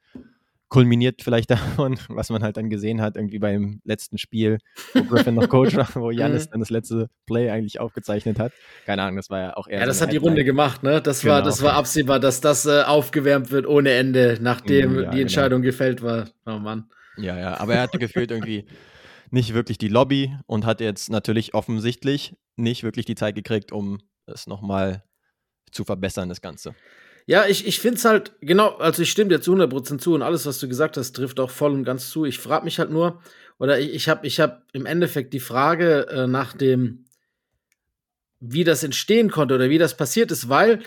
Kulminiert 0.68 1.22
vielleicht 1.22 1.50
davon, 1.50 1.98
was 2.08 2.30
man 2.30 2.42
halt 2.42 2.56
dann 2.56 2.68
gesehen 2.70 3.00
hat, 3.00 3.16
irgendwie 3.16 3.38
beim 3.38 3.80
letzten 3.84 4.18
Spiel, 4.18 4.58
wo 4.94 5.04
Griffin 5.04 5.34
noch 5.34 5.48
Coach 5.48 5.76
war, 5.76 5.88
wo 5.94 6.10
Janis 6.10 6.46
Mhm. 6.46 6.50
dann 6.52 6.60
das 6.60 6.70
letzte 6.70 7.08
Play 7.26 7.50
eigentlich 7.50 7.78
aufgezeichnet 7.80 8.38
hat. 8.38 8.52
Keine 8.86 9.02
Ahnung, 9.02 9.16
das 9.16 9.30
war 9.30 9.40
ja 9.40 9.56
auch 9.56 9.68
eher. 9.68 9.78
Ja, 9.78 9.84
so 9.84 9.86
das 9.88 9.98
eine 9.98 10.06
hat 10.06 10.12
die 10.12 10.16
Headline. 10.16 10.28
Runde 10.30 10.44
gemacht, 10.44 10.82
ne? 10.82 11.00
Das 11.02 11.24
war, 11.24 11.36
Genau. 11.40 11.46
das 11.50 11.62
war 11.62 11.74
absehbar, 11.74 12.18
dass 12.18 12.40
das 12.40 12.66
äh, 12.66 12.82
aufgewärmt 12.82 13.50
wird 13.50 13.66
ohne 13.66 13.90
Ende, 13.92 14.38
nachdem 14.40 14.92
Mm, 14.92 14.94
ja, 14.96 15.00
die 15.02 15.06
genau. 15.10 15.20
Entscheidung 15.22 15.62
gefällt 15.62 16.02
war. 16.02 16.28
Oh 16.46 16.58
Mann. 16.58 16.88
Ja, 17.16 17.38
ja, 17.38 17.60
aber 17.60 17.74
er 17.74 17.82
hatte 17.82 17.98
gefühlt 17.98 18.30
irgendwie 18.32 18.64
nicht 19.30 19.54
wirklich 19.54 19.78
die 19.78 19.88
Lobby 19.88 20.34
und 20.46 20.66
hat 20.66 20.80
jetzt 20.80 21.10
natürlich 21.10 21.54
offensichtlich 21.54 22.34
nicht 22.56 22.82
wirklich 22.82 23.04
die 23.06 23.14
Zeit 23.14 23.34
gekriegt, 23.36 23.70
um 23.70 23.98
es 24.26 24.46
nochmal 24.46 25.04
zu 25.70 25.84
verbessern, 25.84 26.28
das 26.28 26.40
Ganze. 26.40 26.74
Ja, 27.26 27.46
ich, 27.46 27.66
ich 27.66 27.80
finde 27.80 27.96
es 27.96 28.04
halt, 28.04 28.32
genau, 28.40 28.76
also 28.76 29.02
ich 29.02 29.10
stimme 29.10 29.30
dir 29.30 29.40
zu 29.40 29.54
100% 29.54 29.98
zu 29.98 30.14
und 30.14 30.22
alles, 30.22 30.44
was 30.44 30.58
du 30.58 30.68
gesagt 30.68 30.96
hast, 30.96 31.16
trifft 31.16 31.40
auch 31.40 31.50
voll 31.50 31.72
und 31.72 31.84
ganz 31.84 32.10
zu. 32.10 32.26
Ich 32.26 32.38
frage 32.38 32.64
mich 32.64 32.78
halt 32.78 32.90
nur, 32.90 33.22
oder 33.58 33.78
ich, 33.80 33.94
ich 33.94 34.08
habe 34.08 34.26
ich 34.26 34.40
hab 34.40 34.64
im 34.72 34.84
Endeffekt 34.84 35.32
die 35.32 35.40
Frage 35.40 36.06
äh, 36.08 36.26
nach 36.26 36.52
dem, 36.52 37.06
wie 38.40 38.64
das 38.64 38.82
entstehen 38.82 39.30
konnte 39.30 39.54
oder 39.54 39.70
wie 39.70 39.78
das 39.78 39.96
passiert 39.96 40.30
ist, 40.30 40.50
weil 40.50 40.82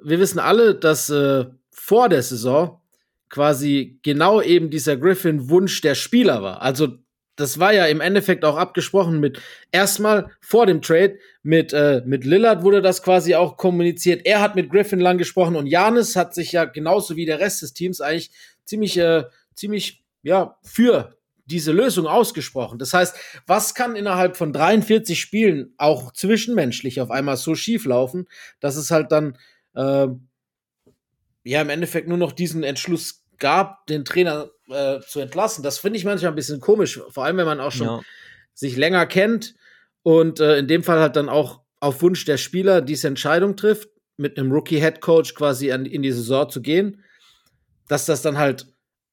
wir 0.00 0.20
wissen 0.20 0.38
alle, 0.38 0.76
dass 0.76 1.10
äh, 1.10 1.46
vor 1.70 2.08
der 2.08 2.22
Saison 2.22 2.80
quasi 3.28 3.98
genau 4.02 4.40
eben 4.40 4.70
dieser 4.70 4.96
Griffin-Wunsch 4.96 5.80
der 5.80 5.96
Spieler 5.96 6.42
war. 6.42 6.62
Also 6.62 6.98
das 7.40 7.58
war 7.58 7.72
ja 7.72 7.86
im 7.86 8.00
Endeffekt 8.00 8.44
auch 8.44 8.56
abgesprochen 8.56 9.18
mit 9.20 9.40
erstmal 9.72 10.30
vor 10.40 10.66
dem 10.66 10.82
Trade 10.82 11.18
mit 11.42 11.72
äh, 11.72 12.02
mit 12.04 12.24
Lillard 12.24 12.62
wurde 12.62 12.82
das 12.82 13.02
quasi 13.02 13.34
auch 13.34 13.56
kommuniziert. 13.56 14.26
Er 14.26 14.40
hat 14.40 14.54
mit 14.54 14.70
Griffin 14.70 15.00
lang 15.00 15.18
gesprochen 15.18 15.56
und 15.56 15.66
Janis 15.66 16.16
hat 16.16 16.34
sich 16.34 16.52
ja 16.52 16.66
genauso 16.66 17.16
wie 17.16 17.26
der 17.26 17.40
Rest 17.40 17.62
des 17.62 17.72
Teams 17.72 18.00
eigentlich 18.00 18.30
ziemlich 18.64 18.98
äh, 18.98 19.24
ziemlich 19.54 20.04
ja 20.22 20.58
für 20.62 21.16
diese 21.46 21.72
Lösung 21.72 22.06
ausgesprochen. 22.06 22.78
Das 22.78 22.94
heißt, 22.94 23.16
was 23.46 23.74
kann 23.74 23.96
innerhalb 23.96 24.36
von 24.36 24.52
43 24.52 25.20
Spielen 25.20 25.74
auch 25.78 26.12
zwischenmenschlich 26.12 27.00
auf 27.00 27.10
einmal 27.10 27.36
so 27.36 27.54
schief 27.54 27.86
laufen, 27.86 28.28
dass 28.60 28.76
es 28.76 28.90
halt 28.90 29.10
dann 29.10 29.36
äh, 29.74 30.06
ja 31.44 31.60
im 31.60 31.70
Endeffekt 31.70 32.06
nur 32.06 32.18
noch 32.18 32.32
diesen 32.32 32.62
Entschluss 32.62 33.19
gab, 33.40 33.86
den 33.88 34.04
Trainer 34.04 34.50
äh, 34.68 35.00
zu 35.00 35.18
entlassen. 35.20 35.64
Das 35.64 35.78
finde 35.78 35.98
ich 35.98 36.04
manchmal 36.04 36.32
ein 36.32 36.36
bisschen 36.36 36.60
komisch, 36.60 37.00
vor 37.08 37.24
allem 37.24 37.36
wenn 37.38 37.46
man 37.46 37.60
auch 37.60 37.72
schon 37.72 37.86
Ja. 37.88 38.00
sich 38.54 38.76
länger 38.76 39.06
kennt 39.06 39.54
und 40.02 40.38
äh, 40.40 40.58
in 40.58 40.68
dem 40.68 40.84
Fall 40.84 41.00
halt 41.00 41.16
dann 41.16 41.28
auch 41.28 41.62
auf 41.80 42.02
Wunsch 42.02 42.24
der 42.24 42.36
Spieler 42.36 42.80
diese 42.82 43.08
Entscheidung 43.08 43.56
trifft, 43.56 43.88
mit 44.16 44.38
einem 44.38 44.52
Rookie-Head-Coach 44.52 45.34
quasi 45.34 45.72
an, 45.72 45.86
in 45.86 46.02
die 46.02 46.12
Saison 46.12 46.48
zu 46.48 46.60
gehen, 46.60 47.02
dass 47.88 48.04
das 48.06 48.22
dann 48.22 48.38
halt 48.38 48.66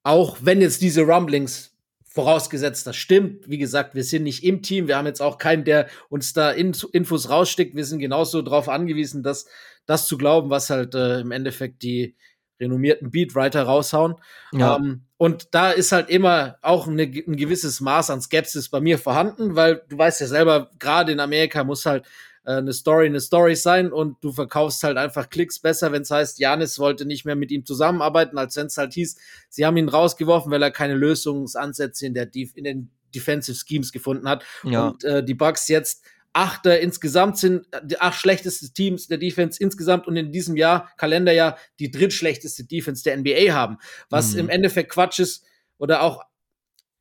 auch 0.03 0.37
wenn 0.41 0.61
jetzt 0.61 0.81
diese 0.81 1.01
Rumblings 1.01 1.73
vorausgesetzt, 2.05 2.87
das 2.87 2.95
stimmt. 2.95 3.49
Wie 3.49 3.57
gesagt, 3.57 3.93
wir 3.93 4.03
sind 4.03 4.23
nicht 4.23 4.43
im 4.43 4.61
Team. 4.63 4.87
Wir 4.87 4.97
haben 4.97 5.05
jetzt 5.05 5.21
auch 5.21 5.37
keinen, 5.37 5.65
der 5.65 5.87
uns 6.09 6.33
da 6.33 6.51
Infos 6.51 7.29
raussteckt. 7.29 7.75
Wir 7.75 7.85
sind 7.85 7.99
genauso 7.99 8.41
darauf 8.41 8.69
angewiesen, 8.69 9.21
dass 9.21 9.47
das 9.85 10.07
zu 10.07 10.17
glauben, 10.17 10.49
was 10.49 10.69
halt 10.69 10.95
äh, 10.95 11.19
im 11.19 11.31
Endeffekt 11.31 11.83
die 11.83 12.15
renommierten 12.59 13.11
Beatwriter 13.11 13.63
raushauen. 13.63 14.15
Ja. 14.51 14.77
Ähm, 14.77 15.03
und 15.17 15.53
da 15.53 15.71
ist 15.71 15.91
halt 15.91 16.09
immer 16.09 16.57
auch 16.61 16.87
eine, 16.87 17.03
ein 17.03 17.35
gewisses 17.35 17.81
Maß 17.81 18.09
an 18.09 18.21
Skepsis 18.21 18.69
bei 18.69 18.79
mir 18.79 18.97
vorhanden, 18.99 19.55
weil 19.55 19.83
du 19.89 19.97
weißt 19.97 20.21
ja 20.21 20.27
selber, 20.27 20.69
gerade 20.79 21.11
in 21.11 21.19
Amerika 21.19 21.63
muss 21.63 21.85
halt 21.85 22.05
äh, 22.45 22.53
eine 22.53 22.73
Story 22.73 23.07
eine 23.07 23.19
Story 23.19 23.55
sein 23.55 23.91
und 23.91 24.23
du 24.23 24.31
verkaufst 24.31 24.83
halt 24.83 24.97
einfach 24.97 25.29
Klicks 25.29 25.59
besser, 25.59 25.91
wenn 25.91 26.03
es 26.03 26.11
heißt, 26.11 26.39
Janis 26.39 26.79
wollte 26.79 27.05
nicht 27.05 27.25
mehr 27.25 27.35
mit 27.35 27.51
ihm 27.51 27.65
zusammenarbeiten, 27.65 28.37
als 28.37 28.55
wenn 28.55 28.67
es 28.67 28.77
halt 28.77 28.93
hieß, 28.93 29.17
sie 29.49 29.65
haben 29.65 29.77
ihn 29.77 29.89
rausgeworfen, 29.89 30.51
weil 30.51 30.63
er 30.63 30.71
keine 30.71 30.95
Lösungsansätze 30.95 32.05
in, 32.05 32.13
der 32.13 32.33
in 32.33 32.63
den 32.63 32.91
Defensive 33.13 33.57
Schemes 33.57 33.91
gefunden 33.91 34.29
hat. 34.29 34.43
Ja. 34.63 34.89
Und 34.89 35.03
äh, 35.03 35.23
die 35.23 35.33
Bucks 35.33 35.67
jetzt 35.67 36.03
Achter 36.37 36.79
insgesamt 36.79 37.39
sind, 37.39 37.65
die 37.83 37.99
acht 37.99 38.19
schlechteste 38.19 38.71
Teams 38.71 39.07
der 39.07 39.17
Defense 39.17 39.61
insgesamt 39.61 40.05
und 40.05 40.15
in 40.17 40.31
diesem 40.31 40.55
Jahr, 40.55 40.91
Kalenderjahr, 40.97 41.57
die 41.79 41.89
drittschlechteste 41.89 42.63
Defense 42.63 43.03
der 43.03 43.17
NBA 43.17 43.53
haben. 43.53 43.77
Was 44.11 44.33
mhm. 44.33 44.41
im 44.41 44.49
Endeffekt 44.49 44.91
Quatsch 44.91 45.17
ist 45.19 45.43
oder 45.79 46.03
auch 46.03 46.23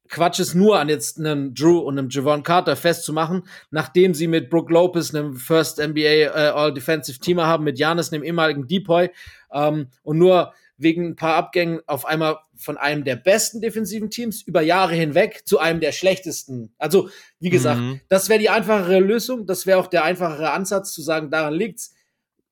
Quatsch 0.09 0.39
ist 0.39 0.55
nur 0.55 0.79
an 0.79 0.89
jetzt 0.89 1.19
einem 1.19 1.53
Drew 1.53 1.79
und 1.79 1.99
einem 1.99 2.09
Javon 2.09 2.43
Carter 2.43 2.77
festzumachen, 2.77 3.43
nachdem 3.71 4.15
sie 4.15 4.27
mit 4.27 4.49
Brooke 4.49 4.73
Lopez, 4.73 5.15
einem 5.15 5.35
First 5.35 5.79
NBA 5.79 6.01
äh, 6.01 6.53
All-Defensive 6.55 7.19
Teamer 7.19 7.47
haben, 7.47 7.65
mit 7.65 7.79
Janis, 7.79 8.13
einem 8.13 8.23
ehemaligen 8.23 8.67
Depoy, 8.67 9.11
ähm, 9.53 9.89
und 10.03 10.19
nur 10.19 10.55
wegen 10.79 11.07
ein 11.07 11.17
paar 11.17 11.35
Abgängen 11.37 11.81
auf 11.87 12.05
einmal 12.05 12.39
von 12.55 12.77
einem 12.77 13.05
der 13.05 13.17
besten 13.17 13.61
defensiven 13.61 14.11
Teams 14.11 14.43
über 14.43 14.61
Jahre 14.61 14.95
hinweg 14.95 15.43
zu 15.47 15.59
einem 15.59 15.81
der 15.81 15.93
schlechtesten. 15.93 16.75
Also, 16.79 17.09
wie 17.41 17.51
gesagt, 17.51 17.81
mhm. 17.81 18.01
das 18.09 18.29
wäre 18.29 18.41
die 18.41 18.51
einfachere 18.51 19.01
Lösung, 19.01 19.47
das 19.47 19.67
wäre 19.67 19.79
auch 19.79 19.87
der 19.87 20.05
einfachere 20.05 20.51
Ansatz 20.51 20.93
zu 20.93 21.03
sagen, 21.03 21.31
daran 21.31 21.55
liegt's. 21.55 21.95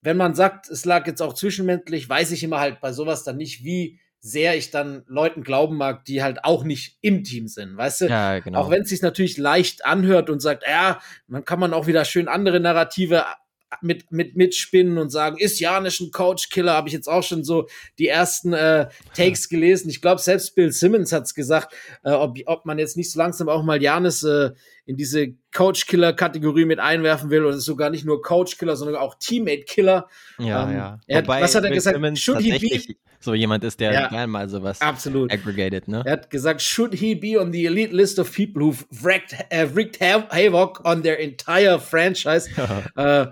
Wenn 0.00 0.16
man 0.16 0.34
sagt, 0.34 0.68
es 0.68 0.84
lag 0.84 1.06
jetzt 1.06 1.22
auch 1.22 1.32
zwischenmenschlich, 1.32 2.08
weiß 2.08 2.30
ich 2.32 2.42
immer 2.42 2.60
halt 2.60 2.80
bei 2.80 2.92
sowas 2.92 3.24
dann 3.24 3.38
nicht, 3.38 3.64
wie 3.64 4.00
sehr 4.20 4.56
ich 4.56 4.70
dann 4.70 5.02
Leuten 5.06 5.42
glauben 5.42 5.76
mag, 5.76 6.06
die 6.06 6.22
halt 6.22 6.44
auch 6.44 6.64
nicht 6.64 6.96
im 7.02 7.24
Team 7.24 7.46
sind, 7.46 7.76
weißt 7.76 8.02
du? 8.02 8.06
Ja, 8.06 8.38
genau. 8.38 8.58
Auch 8.58 8.70
wenn 8.70 8.82
es 8.82 8.88
sich 8.88 9.02
natürlich 9.02 9.36
leicht 9.36 9.84
anhört 9.84 10.30
und 10.30 10.40
sagt, 10.40 10.64
ja, 10.66 10.98
man 11.26 11.44
kann 11.44 11.60
man 11.60 11.74
auch 11.74 11.86
wieder 11.86 12.06
schön 12.06 12.26
andere 12.26 12.58
Narrative 12.58 13.24
mit, 13.82 14.10
mit 14.10 14.36
mitspinnen 14.36 14.98
und 14.98 15.10
sagen, 15.10 15.36
ist 15.38 15.60
Janisch 15.60 16.00
ein 16.00 16.10
Coach-Killer? 16.10 16.72
Habe 16.72 16.88
ich 16.88 16.94
jetzt 16.94 17.08
auch 17.08 17.22
schon 17.22 17.44
so 17.44 17.66
die 17.98 18.08
ersten 18.08 18.52
äh, 18.52 18.88
Takes 19.16 19.48
gelesen. 19.48 19.88
Ich 19.90 20.00
glaube, 20.00 20.20
selbst 20.20 20.54
Bill 20.54 20.72
Simmons 20.72 21.12
hat 21.12 21.24
es 21.24 21.34
gesagt, 21.34 21.74
äh, 22.02 22.10
ob, 22.10 22.38
ob 22.46 22.66
man 22.66 22.78
jetzt 22.78 22.96
nicht 22.96 23.10
so 23.10 23.18
langsam 23.18 23.48
auch 23.48 23.62
mal 23.62 23.82
Janis 23.82 24.22
äh, 24.22 24.50
in 24.86 24.96
diese 24.96 25.34
Coach-Killer-Kategorie 25.52 26.64
mit 26.64 26.78
einwerfen 26.78 27.30
will 27.30 27.44
oder 27.44 27.58
sogar 27.58 27.90
nicht 27.90 28.04
nur 28.04 28.22
Coach-Killer, 28.22 28.76
sondern 28.76 28.96
auch 28.96 29.16
Teammate-Killer. 29.18 30.08
Ja, 30.38 30.68
ähm, 30.68 30.76
ja. 30.76 31.00
Er, 31.06 31.22
Wobei 31.22 31.42
was 31.42 31.54
hat 31.54 31.64
er 31.64 31.70
Bill 31.70 31.76
gesagt? 31.76 31.96
Simmons 31.96 32.20
Should 32.20 32.40
he 32.40 32.58
be 32.58 32.94
so 33.24 33.32
jemand 33.32 33.64
ist, 33.64 33.80
der 33.80 33.92
ja, 33.92 34.08
gerne 34.08 34.26
mal 34.26 34.48
sowas 34.48 34.80
absolut. 34.82 35.32
aggregated, 35.32 35.88
ne? 35.88 36.02
Er 36.04 36.12
hat 36.12 36.30
gesagt, 36.30 36.60
should 36.60 36.94
he 36.94 37.14
be 37.14 37.40
on 37.40 37.52
the 37.52 37.64
elite 37.64 37.92
list 37.92 38.18
of 38.18 38.30
people 38.30 38.62
who've 38.62 38.84
wrecked, 39.02 39.32
uh, 39.50 39.66
wreaked 39.74 39.98
havoc 39.98 40.84
on 40.84 41.02
their 41.02 41.18
entire 41.18 41.78
franchise? 41.78 42.50
äh, 42.96 43.26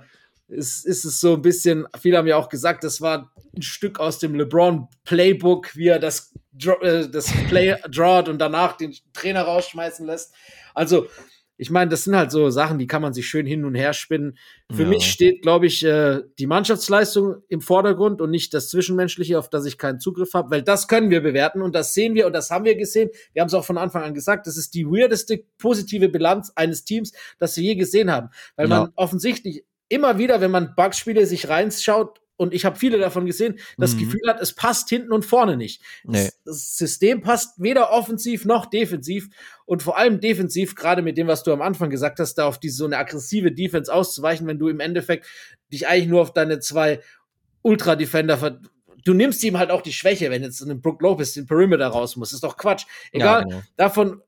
ist, 0.53 0.87
ist 0.87 1.05
es 1.05 1.21
so 1.21 1.35
ein 1.35 1.43
bisschen, 1.43 1.87
viele 2.01 2.19
haben 2.19 2.27
ja 2.27 2.37
auch 2.37 2.49
gesagt, 2.49 2.85
das 2.85 3.01
war 3.01 3.33
ein 3.57 3.63
Stück 3.63 3.99
aus 3.99 4.19
dem 4.19 4.35
LeBron 4.35 4.89
Playbook, 5.05 5.75
wie 5.77 5.89
er 5.89 5.99
das, 5.99 6.35
äh, 6.83 7.09
das 7.09 7.33
Play 7.49 7.77
drawt 7.91 8.29
und 8.29 8.39
danach 8.39 8.77
den 8.77 8.95
Trainer 9.13 9.43
rausschmeißen 9.43 10.07
lässt. 10.07 10.35
Also, 10.75 11.07
ich 11.59 11.71
meine, 11.71 11.91
das 11.91 12.05
sind 12.05 12.17
halt 12.17 12.33
so 12.33 12.51
Sachen, 12.51 12.79
die 12.79 12.89
kann 12.89 13.03
man 13.03 13.13
sich 13.13 13.29
schön 13.29 13.47
hin 13.47 13.65
und 13.65 13.77
her 13.77 13.93
spinnen. 13.93 14.37
Für 14.73 14.83
ja. 14.83 14.89
mich 14.89 15.09
steht, 15.09 15.43
glaube 15.43 15.67
ich, 15.67 15.85
äh, 15.85 16.23
die 16.39 16.47
Mannschaftsleistung 16.47 17.37
im 17.49 17.61
Vordergrund 17.61 18.21
und 18.21 18.31
nicht 18.31 18.53
das 18.53 18.69
Zwischenmenschliche, 18.69 19.39
auf 19.39 19.49
das 19.49 19.65
ich 19.65 19.79
keinen 19.79 20.01
Zugriff 20.01 20.35
habe, 20.35 20.51
weil 20.51 20.63
das 20.63 20.89
können 20.89 21.11
wir 21.11 21.21
bewerten 21.21 21.63
und 21.63 21.75
das 21.75 21.95
sehen 21.95 22.15
wir 22.15 22.27
und 22.27 22.33
das 22.33 22.51
haben 22.51 22.65
wir 22.65 22.75
gesehen. 22.75 23.11
Wir 23.33 23.43
haben 23.43 23.47
es 23.49 23.55
auch 23.55 23.65
von 23.65 23.79
Anfang 23.79 24.03
an 24.03 24.15
gesagt, 24.15 24.47
das 24.47 24.57
ist 24.57 24.75
die 24.75 24.87
weirdeste 24.87 25.45
positive 25.59 26.09
Bilanz 26.09 26.51
eines 26.57 26.85
Teams, 26.85 27.13
das 27.39 27.57
wir 27.57 27.63
je 27.63 27.75
gesehen 27.77 28.11
haben, 28.11 28.31
weil 28.57 28.69
ja. 28.69 28.81
man 28.81 28.93
offensichtlich 28.97 29.65
immer 29.93 30.19
wieder, 30.19 30.41
wenn 30.41 30.51
man 30.51 30.75
Bugspiele 30.75 31.27
sich 31.27 31.49
reinschaut, 31.49 32.21
und 32.37 32.55
ich 32.55 32.65
habe 32.65 32.77
viele 32.77 32.99
davon 32.99 33.27
gesehen, 33.27 33.59
das 33.77 33.95
mhm. 33.95 34.01
Gefühl 34.01 34.29
hat, 34.29 34.41
es 34.41 34.55
passt 34.55 34.89
hinten 34.89 35.13
und 35.13 35.25
vorne 35.25 35.57
nicht. 35.57 35.81
Nee. 36.03 36.25
Das, 36.25 36.43
das, 36.45 36.77
System 36.77 37.21
passt 37.21 37.63
weder 37.63 37.93
offensiv 37.93 38.45
noch 38.45 38.67
defensiv 38.67 39.29
und 39.65 39.83
vor 39.83 39.97
allem 39.97 40.19
defensiv, 40.19 40.75
gerade 40.75 41.03
mit 41.03 41.17
dem, 41.17 41.29
was 41.29 41.45
du 41.45 41.53
am 41.53 41.63
Anfang 41.63 41.91
gesagt 41.91 42.19
hast, 42.19 42.35
da 42.35 42.47
auf 42.47 42.59
diese 42.59 42.79
so 42.79 42.85
eine 42.87 42.99
aggressive 42.99 43.53
Defense 43.53 43.93
auszuweichen, 43.93 44.47
wenn 44.47 44.59
du 44.59 44.69
im 44.69 44.81
Endeffekt 44.81 45.27
dich 45.73 45.87
eigentlich 45.87 46.09
nur 46.09 46.23
auf 46.23 46.33
deine 46.33 46.59
zwei 46.59 47.01
Ultra-Defender 47.63 48.39
ver 48.39 48.61
du 49.05 49.15
nimmst 49.15 49.43
ihm 49.43 49.59
halt 49.59 49.71
auch 49.71 49.83
die 49.83 49.93
Schwäche, 49.93 50.31
wenn 50.31 50.43
jetzt 50.43 50.61
ein 50.63 50.81
Brook 50.81 51.03
Lopez 51.03 51.35
den 51.35 51.47
Perimeter 51.47 51.89
raus 51.89 52.15
muss. 52.17 52.31
Das 52.31 52.35
ist 52.35 52.45
doch 52.45 52.57
Quatsch. 52.57 52.87
Egal, 53.11 53.41
ja, 53.41 53.49
genau. 53.49 53.63
davon, 53.77 54.23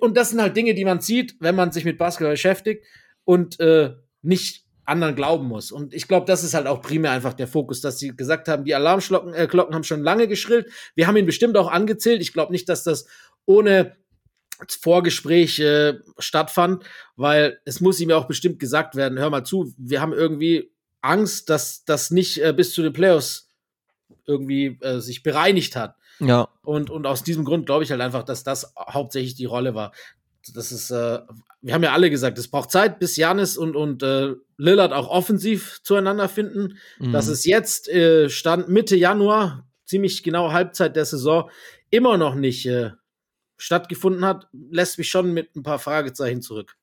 und 0.00 0.16
das 0.16 0.30
sind 0.30 0.40
halt 0.40 0.56
Dinge, 0.56 0.74
die 0.74 0.84
man 0.84 1.00
sieht, 1.00 1.36
wenn 1.40 1.54
man 1.54 1.72
sich 1.72 1.84
mit 1.84 1.98
Basketball 1.98 2.32
beschäftigt 2.32 2.84
und 3.24 3.60
äh, 3.60 3.94
nicht 4.22 4.64
anderen 4.90 5.14
glauben 5.14 5.46
muss. 5.46 5.72
Und 5.72 5.94
ich 5.94 6.06
glaube, 6.08 6.26
das 6.26 6.44
ist 6.44 6.54
halt 6.54 6.66
auch 6.66 6.82
primär 6.82 7.12
einfach 7.12 7.32
der 7.32 7.46
Fokus, 7.46 7.80
dass 7.80 7.98
sie 7.98 8.14
gesagt 8.14 8.48
haben, 8.48 8.64
die 8.64 8.74
Alarmglocken 8.74 9.32
äh, 9.32 9.46
Glocken 9.46 9.74
haben 9.74 9.84
schon 9.84 10.02
lange 10.02 10.28
geschrillt. 10.28 10.66
Wir 10.94 11.06
haben 11.06 11.16
ihn 11.16 11.26
bestimmt 11.26 11.56
auch 11.56 11.70
angezählt. 11.70 12.20
Ich 12.20 12.32
glaube 12.32 12.52
nicht, 12.52 12.68
dass 12.68 12.84
das 12.84 13.06
ohne 13.46 13.96
Vorgespräch 14.68 15.58
äh, 15.60 15.94
stattfand, 16.18 16.84
weil 17.16 17.60
es 17.64 17.80
muss 17.80 18.00
ihm 18.00 18.10
ja 18.10 18.16
auch 18.16 18.26
bestimmt 18.26 18.58
gesagt 18.58 18.94
werden, 18.94 19.18
hör 19.18 19.30
mal 19.30 19.44
zu, 19.44 19.72
wir 19.78 20.00
haben 20.00 20.12
irgendwie 20.12 20.70
Angst, 21.00 21.48
dass 21.48 21.84
das 21.84 22.10
nicht 22.10 22.42
äh, 22.42 22.52
bis 22.52 22.74
zu 22.74 22.82
den 22.82 22.92
Playoffs 22.92 23.48
irgendwie 24.26 24.78
äh, 24.82 24.98
sich 25.00 25.22
bereinigt 25.22 25.76
hat. 25.76 25.96
Ja. 26.18 26.48
Und, 26.62 26.90
und 26.90 27.06
aus 27.06 27.22
diesem 27.22 27.44
Grund 27.44 27.64
glaube 27.64 27.84
ich 27.84 27.90
halt 27.90 28.02
einfach, 28.02 28.24
dass 28.24 28.44
das 28.44 28.74
hauptsächlich 28.76 29.34
die 29.34 29.46
Rolle 29.46 29.74
war 29.74 29.92
das 30.54 30.72
ist, 30.72 30.90
äh, 30.90 31.20
wir 31.60 31.74
haben 31.74 31.82
ja 31.82 31.92
alle 31.92 32.10
gesagt, 32.10 32.38
es 32.38 32.48
braucht 32.48 32.70
Zeit, 32.70 32.98
bis 32.98 33.16
Janis 33.16 33.56
und, 33.56 33.76
und 33.76 34.02
äh, 34.02 34.34
Lillard 34.56 34.92
auch 34.92 35.08
offensiv 35.08 35.80
zueinander 35.82 36.28
finden. 36.28 36.78
Mhm. 36.98 37.12
Dass 37.12 37.28
es 37.28 37.44
jetzt 37.44 37.88
äh, 37.88 38.28
stand 38.28 38.68
Mitte 38.68 38.96
Januar, 38.96 39.68
ziemlich 39.84 40.22
genau 40.22 40.52
Halbzeit 40.52 40.96
der 40.96 41.04
Saison, 41.04 41.50
immer 41.90 42.16
noch 42.16 42.34
nicht 42.34 42.66
äh, 42.66 42.90
stattgefunden 43.56 44.24
hat, 44.24 44.48
lässt 44.52 44.98
mich 44.98 45.10
schon 45.10 45.32
mit 45.32 45.54
ein 45.54 45.62
paar 45.62 45.78
Fragezeichen 45.78 46.40
zurück. 46.40 46.76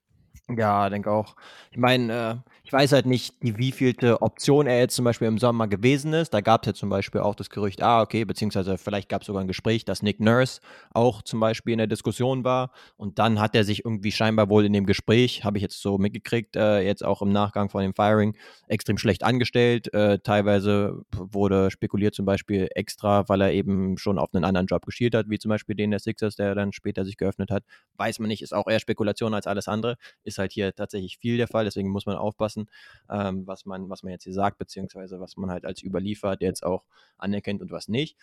Ja, 0.50 0.90
denke 0.90 1.12
auch. 1.12 1.36
Ich 1.72 1.78
meine, 1.78 2.42
äh, 2.48 2.52
ich 2.64 2.72
weiß 2.72 2.94
halt 2.94 3.06
nicht, 3.06 3.36
die 3.44 3.58
wievielte 3.58 4.22
Option 4.22 4.66
er 4.66 4.80
jetzt 4.80 4.96
zum 4.96 5.04
Beispiel 5.04 5.28
im 5.28 5.38
Sommer 5.40 5.68
gewesen 5.68 6.14
ist. 6.14 6.34
Da 6.34 6.40
gab 6.40 6.64
es 6.64 6.68
ja 6.68 6.74
zum 6.74 6.90
Beispiel 6.90 7.20
auch 7.20 7.36
das 7.36 7.50
Gerücht, 7.50 7.82
ah, 7.84 8.02
okay, 8.02 8.24
beziehungsweise 8.24 8.78
vielleicht 8.78 9.10
gab 9.10 9.22
es 9.24 9.28
sogar 9.28 9.42
ein 9.42 9.48
Gespräch, 9.50 9.84
dass 9.84 10.02
Nick 10.04 10.22
Nurse 10.22 10.62
auch 10.94 11.22
zum 11.22 11.42
Beispiel 11.42 11.74
in 11.74 11.80
der 11.80 11.88
Diskussion 11.88 12.46
war. 12.46 12.72
Und 12.96 13.20
dann 13.20 13.42
hat 13.42 13.56
er 13.56 13.66
sich 13.66 13.84
irgendwie 13.84 14.14
scheinbar 14.14 14.50
wohl 14.50 14.64
in 14.66 14.72
dem 14.72 14.86
Gespräch, 14.86 15.44
habe 15.44 15.58
ich 15.58 15.64
jetzt 15.64 15.82
so 15.82 15.98
mitgekriegt, 15.98 16.56
äh, 16.56 16.80
jetzt 16.80 17.04
auch 17.04 17.22
im 17.22 17.34
Nachgang 17.34 17.70
von 17.70 17.82
dem 17.82 17.94
Firing, 17.94 18.34
extrem 18.70 18.98
schlecht 18.98 19.24
angestellt. 19.24 19.94
Äh, 19.94 20.20
teilweise 20.20 21.02
wurde 21.12 21.72
spekuliert 21.72 22.16
zum 22.16 22.26
Beispiel 22.26 22.70
extra, 22.74 23.28
weil 23.28 23.42
er 23.42 23.52
eben 23.52 23.98
schon 23.98 24.18
auf 24.18 24.34
einen 24.34 24.46
anderen 24.46 24.68
Job 24.68 24.86
geschielt 24.86 25.14
hat, 25.14 25.30
wie 25.30 25.40
zum 25.40 25.50
Beispiel 25.50 25.76
den 25.76 25.92
der 25.92 26.00
Sixers, 26.00 26.38
der 26.38 26.56
dann 26.56 26.72
später 26.72 27.04
sich 27.04 27.18
geöffnet 27.18 27.52
hat. 27.52 27.64
Weiß 27.98 28.20
man 28.20 28.30
nicht, 28.30 28.42
ist 28.42 28.54
auch 28.54 28.68
eher 28.68 28.80
Spekulation 28.80 29.34
als 29.34 29.46
alles 29.48 29.68
andere. 29.68 29.98
Ist 30.24 30.37
halt 30.40 30.52
hier 30.52 30.74
tatsächlich 30.74 31.18
viel 31.18 31.38
der 31.38 31.48
Fall, 31.48 31.66
deswegen 31.66 31.90
muss 31.90 32.06
man 32.06 32.18
aufpassen 32.18 32.70
ähm, 33.10 33.46
was, 33.48 33.66
man, 33.66 33.90
was 33.90 34.04
man 34.04 34.12
jetzt 34.12 34.24
hier 34.24 34.34
sagt, 34.34 34.58
beziehungsweise 34.58 35.20
was 35.20 35.38
man 35.38 35.50
halt 35.50 35.66
als 35.66 35.84
überliefert 35.84 36.42
jetzt 36.42 36.64
auch 36.64 36.86
anerkennt 37.18 37.62
und 37.62 37.72
was 37.72 37.88
nicht. 37.88 38.18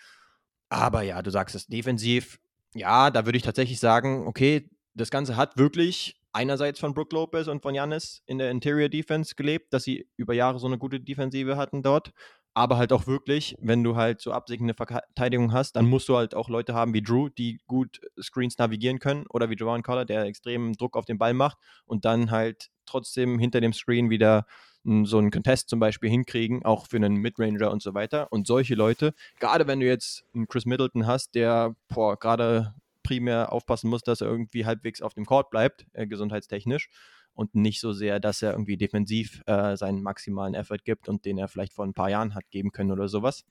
Aber 0.69 1.03
ja, 1.03 1.23
du 1.23 1.31
sagst 1.31 1.55
es 1.55 1.67
defensiv. 1.67 2.39
Ja, 2.75 3.11
da 3.11 3.27
würde 3.27 3.37
ich 3.37 3.45
tatsächlich 3.45 3.79
sagen, 3.79 4.27
okay, 4.27 4.69
das 4.95 5.11
Ganze 5.11 5.37
hat 5.37 5.57
wirklich 5.57 6.21
einerseits 6.33 6.81
von 6.81 6.95
Brook 6.95 7.13
Lopez 7.13 7.47
und 7.47 7.63
von 7.63 7.75
Janis 7.75 8.23
in 8.27 8.39
der 8.39 8.51
Interior 8.51 8.89
Defense 8.89 9.35
gelebt, 9.37 9.73
dass 9.73 9.85
sie 9.85 10.09
über 10.17 10.35
Jahre 10.35 10.59
so 10.59 10.67
eine 10.67 10.79
gute 10.79 11.01
Defensive 11.01 11.57
hatten 11.57 11.83
dort 11.83 12.13
aber 12.55 12.77
halt 12.77 12.93
auch 12.93 13.07
wirklich, 13.07 13.57
wenn 13.61 13.83
du 13.83 13.97
halt 13.97 14.21
so 14.21 14.33
absichernde 14.33 14.75
Verteidigung 14.75 15.53
hast, 15.53 15.75
dann 15.77 15.87
musst 15.87 16.09
du 16.09 16.17
halt 16.17 16.35
auch 16.35 16.49
Leute 16.49 16.73
haben 16.73 16.95
wie 16.95 17.03
Drew, 17.03 17.29
die 17.29 17.61
gut 17.67 18.01
Screens 18.21 18.57
navigieren 18.59 19.01
können 19.01 19.27
oder 19.29 19.51
wie 19.51 19.55
Joan 19.55 19.83
Collar, 19.83 20.05
der 20.05 20.23
extremen 20.23 20.73
Druck 20.75 20.97
auf 20.97 21.05
den 21.05 21.19
Ball 21.19 21.35
macht 21.35 21.59
und 21.85 22.05
dann 22.05 22.31
halt 22.31 22.71
trotzdem 22.87 23.39
hinter 23.39 23.61
dem 23.61 23.73
Screen 23.73 24.09
wieder 24.09 24.47
so 24.85 25.19
einen 25.19 25.31
Contest 25.31 25.71
zum 25.71 25.81
Beispiel 25.81 26.11
hinkriegen, 26.11 26.65
auch 26.65 26.87
für 26.87 26.97
einen 26.97 27.17
Midranger 27.17 27.71
und 27.71 27.83
so 27.83 27.95
weiter. 27.95 28.31
Und 28.31 28.47
solche 28.47 28.75
Leute, 28.75 29.15
gerade 29.41 29.67
wenn 29.67 29.81
du 29.81 29.87
jetzt 29.87 30.25
einen 30.35 30.47
Chris 30.47 30.67
Middleton 30.67 31.07
hast, 31.07 31.35
der 31.35 31.75
gerade 31.89 32.75
primär 33.03 33.53
aufpassen 33.53 33.89
muss, 33.89 34.03
dass 34.03 34.21
er 34.21 34.29
irgendwie 34.29 34.67
halbwegs 34.67 35.01
auf 35.01 35.15
dem 35.15 35.25
Court 35.25 35.51
bleibt, 35.51 35.87
äh, 35.93 36.07
gesundheitstechnisch, 36.07 36.91
und 37.35 37.55
nicht 37.55 37.81
so 37.81 37.93
sehr, 37.93 38.21
dass 38.21 38.43
er 38.43 38.53
irgendwie 38.53 38.77
defensiv 38.77 39.43
äh, 39.47 39.77
seinen 39.77 40.03
maximalen 40.03 40.55
Effort 40.55 40.85
gibt 40.85 41.09
und 41.09 41.25
den 41.25 41.39
er 41.39 41.49
vielleicht 41.49 41.73
vor 41.73 41.85
ein 41.85 41.95
paar 41.95 42.11
Jahren 42.11 42.35
hat 42.35 42.51
geben 42.51 42.73
können 42.73 42.93
oder 42.93 43.09
sowas. 43.09 43.45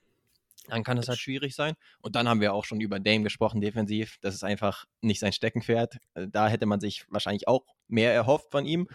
dann 0.68 0.82
kann 0.82 0.96
es 0.96 1.08
halt 1.08 1.18
schwierig 1.18 1.54
sein. 1.54 1.74
Und 2.00 2.16
dann 2.16 2.28
haben 2.28 2.40
wir 2.40 2.54
auch 2.54 2.64
schon 2.64 2.80
über 2.80 2.98
Dame 2.98 3.22
gesprochen, 3.24 3.60
defensiv. 3.60 4.16
Das 4.22 4.34
ist 4.34 4.44
einfach 4.44 4.86
nicht 5.02 5.20
sein 5.20 5.32
Steckenpferd. 5.32 5.98
Äh, 6.14 6.28
da 6.28 6.48
hätte 6.48 6.66
man 6.66 6.80
sich 6.80 7.04
wahrscheinlich 7.10 7.46
auch 7.48 7.64
mehr 7.88 8.14
erhofft 8.14 8.50
von 8.50 8.64
ihm. 8.64 8.88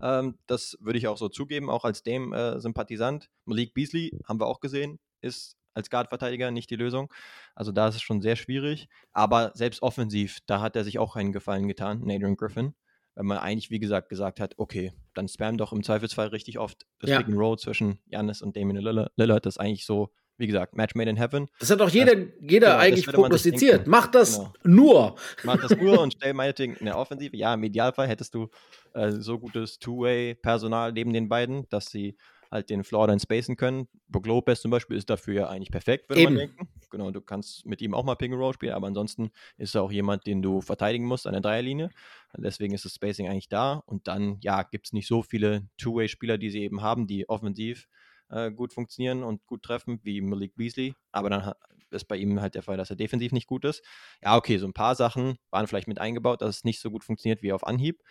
Ähm, 0.00 0.38
das 0.46 0.76
würde 0.80 0.98
ich 0.98 1.08
auch 1.08 1.16
so 1.16 1.28
zugeben, 1.28 1.70
auch 1.70 1.84
als 1.84 2.02
Dame-Sympathisant. 2.02 3.24
Äh, 3.24 3.28
Malik 3.46 3.74
Beasley 3.74 4.12
haben 4.24 4.40
wir 4.40 4.46
auch 4.46 4.60
gesehen, 4.60 4.98
ist 5.22 5.56
als 5.74 5.90
Guard-Verteidiger 5.90 6.50
nicht 6.50 6.70
die 6.70 6.76
Lösung. 6.76 7.12
Also 7.54 7.72
da 7.72 7.88
ist 7.88 7.96
es 7.96 8.02
schon 8.02 8.22
sehr 8.22 8.36
schwierig. 8.36 8.88
Aber 9.12 9.52
selbst 9.54 9.82
offensiv, 9.82 10.38
da 10.46 10.60
hat 10.60 10.76
er 10.76 10.84
sich 10.84 10.98
auch 10.98 11.14
keinen 11.14 11.32
Gefallen 11.32 11.68
getan, 11.68 12.00
Nadrian 12.04 12.36
Griffin. 12.36 12.74
Wenn 13.16 13.26
man 13.26 13.38
eigentlich, 13.38 13.70
wie 13.70 13.80
gesagt, 13.80 14.08
gesagt 14.08 14.40
hat, 14.40 14.54
okay, 14.58 14.92
dann 15.14 15.26
spam 15.26 15.56
doch 15.56 15.72
im 15.72 15.82
Zweifelsfall 15.82 16.28
richtig 16.28 16.58
oft 16.58 16.86
das 17.00 17.10
ja. 17.10 17.18
Pick 17.18 17.28
and 17.28 17.36
Roll 17.36 17.58
zwischen 17.58 17.98
Janis 18.06 18.42
und 18.42 18.56
Damien 18.56 18.76
Lillard. 18.76 19.46
Das 19.46 19.54
ist 19.54 19.58
eigentlich 19.58 19.86
so 19.86 20.10
wie 20.38 20.46
gesagt, 20.46 20.76
Match 20.76 20.94
Made 20.94 21.08
in 21.08 21.16
Heaven. 21.16 21.48
Das 21.58 21.70
hat 21.70 21.80
auch 21.80 21.88
jeder, 21.88 22.14
das, 22.14 22.26
jeder 22.40 22.68
genau, 22.68 22.78
eigentlich 22.78 23.06
prognostiziert. 23.06 23.86
Mach 23.86 24.06
das 24.06 24.36
genau. 24.36 24.52
nur. 24.64 25.16
Mach 25.44 25.56
das 25.60 25.76
nur 25.76 26.00
und 26.00 26.12
stell 26.12 26.34
meinetwegen 26.34 26.74
in 26.76 26.86
der 26.86 26.98
Offensive. 26.98 27.36
Ja, 27.36 27.54
im 27.54 27.64
Idealfall 27.64 28.08
hättest 28.08 28.34
du 28.34 28.48
äh, 28.92 29.10
so 29.12 29.38
gutes 29.38 29.78
Two-Way-Personal 29.78 30.92
neben 30.92 31.12
den 31.12 31.28
beiden, 31.28 31.68
dass 31.70 31.86
sie 31.86 32.16
halt 32.50 32.70
den 32.70 32.84
Floor 32.84 33.06
dann 33.06 33.18
spacen 33.18 33.56
können. 33.56 33.88
Brook 34.08 34.26
Lopez 34.26 34.60
zum 34.60 34.70
Beispiel 34.70 34.96
ist 34.96 35.10
dafür 35.10 35.34
ja 35.34 35.48
eigentlich 35.48 35.70
perfekt, 35.70 36.08
würde 36.08 36.22
Eben. 36.22 36.34
man 36.34 36.46
denken. 36.46 36.68
Genau, 36.90 37.10
du 37.10 37.20
kannst 37.20 37.66
mit 37.66 37.82
ihm 37.82 37.94
auch 37.94 38.04
mal 38.04 38.14
Ping 38.14 38.32
and 38.32 38.40
Roll 38.40 38.54
spielen, 38.54 38.74
aber 38.74 38.86
ansonsten 38.86 39.30
ist 39.56 39.74
er 39.74 39.82
auch 39.82 39.90
jemand, 39.90 40.26
den 40.26 40.42
du 40.42 40.60
verteidigen 40.60 41.04
musst 41.04 41.26
an 41.26 41.32
der 41.32 41.42
Dreierlinie. 41.42 41.90
Deswegen 42.36 42.74
ist 42.74 42.84
das 42.84 42.94
Spacing 42.94 43.28
eigentlich 43.28 43.48
da. 43.48 43.82
Und 43.86 44.08
dann, 44.08 44.38
ja, 44.40 44.62
gibt 44.62 44.86
es 44.86 44.92
nicht 44.92 45.08
so 45.08 45.22
viele 45.22 45.68
Two-Way-Spieler, 45.78 46.38
die 46.38 46.50
sie 46.50 46.62
eben 46.62 46.82
haben, 46.82 47.06
die 47.06 47.28
offensiv 47.28 47.88
äh, 48.28 48.50
gut 48.50 48.72
funktionieren 48.72 49.22
und 49.22 49.46
gut 49.46 49.62
treffen, 49.62 50.00
wie 50.02 50.20
Malik 50.20 50.54
Beasley. 50.56 50.94
Aber 51.12 51.30
dann 51.30 51.52
ist 51.90 52.08
bei 52.08 52.16
ihm 52.16 52.40
halt 52.40 52.54
der 52.54 52.62
Fall, 52.62 52.76
dass 52.76 52.90
er 52.90 52.96
defensiv 52.96 53.32
nicht 53.32 53.46
gut 53.46 53.64
ist. 53.64 53.82
Ja, 54.22 54.36
okay, 54.36 54.58
so 54.58 54.66
ein 54.66 54.72
paar 54.72 54.94
Sachen 54.94 55.38
waren 55.50 55.66
vielleicht 55.66 55.88
mit 55.88 55.98
eingebaut, 55.98 56.42
dass 56.42 56.58
es 56.58 56.64
nicht 56.64 56.80
so 56.80 56.90
gut 56.90 57.04
funktioniert 57.04 57.42
wie 57.42 57.52
auf 57.52 57.66
Anhieb. 57.66 58.02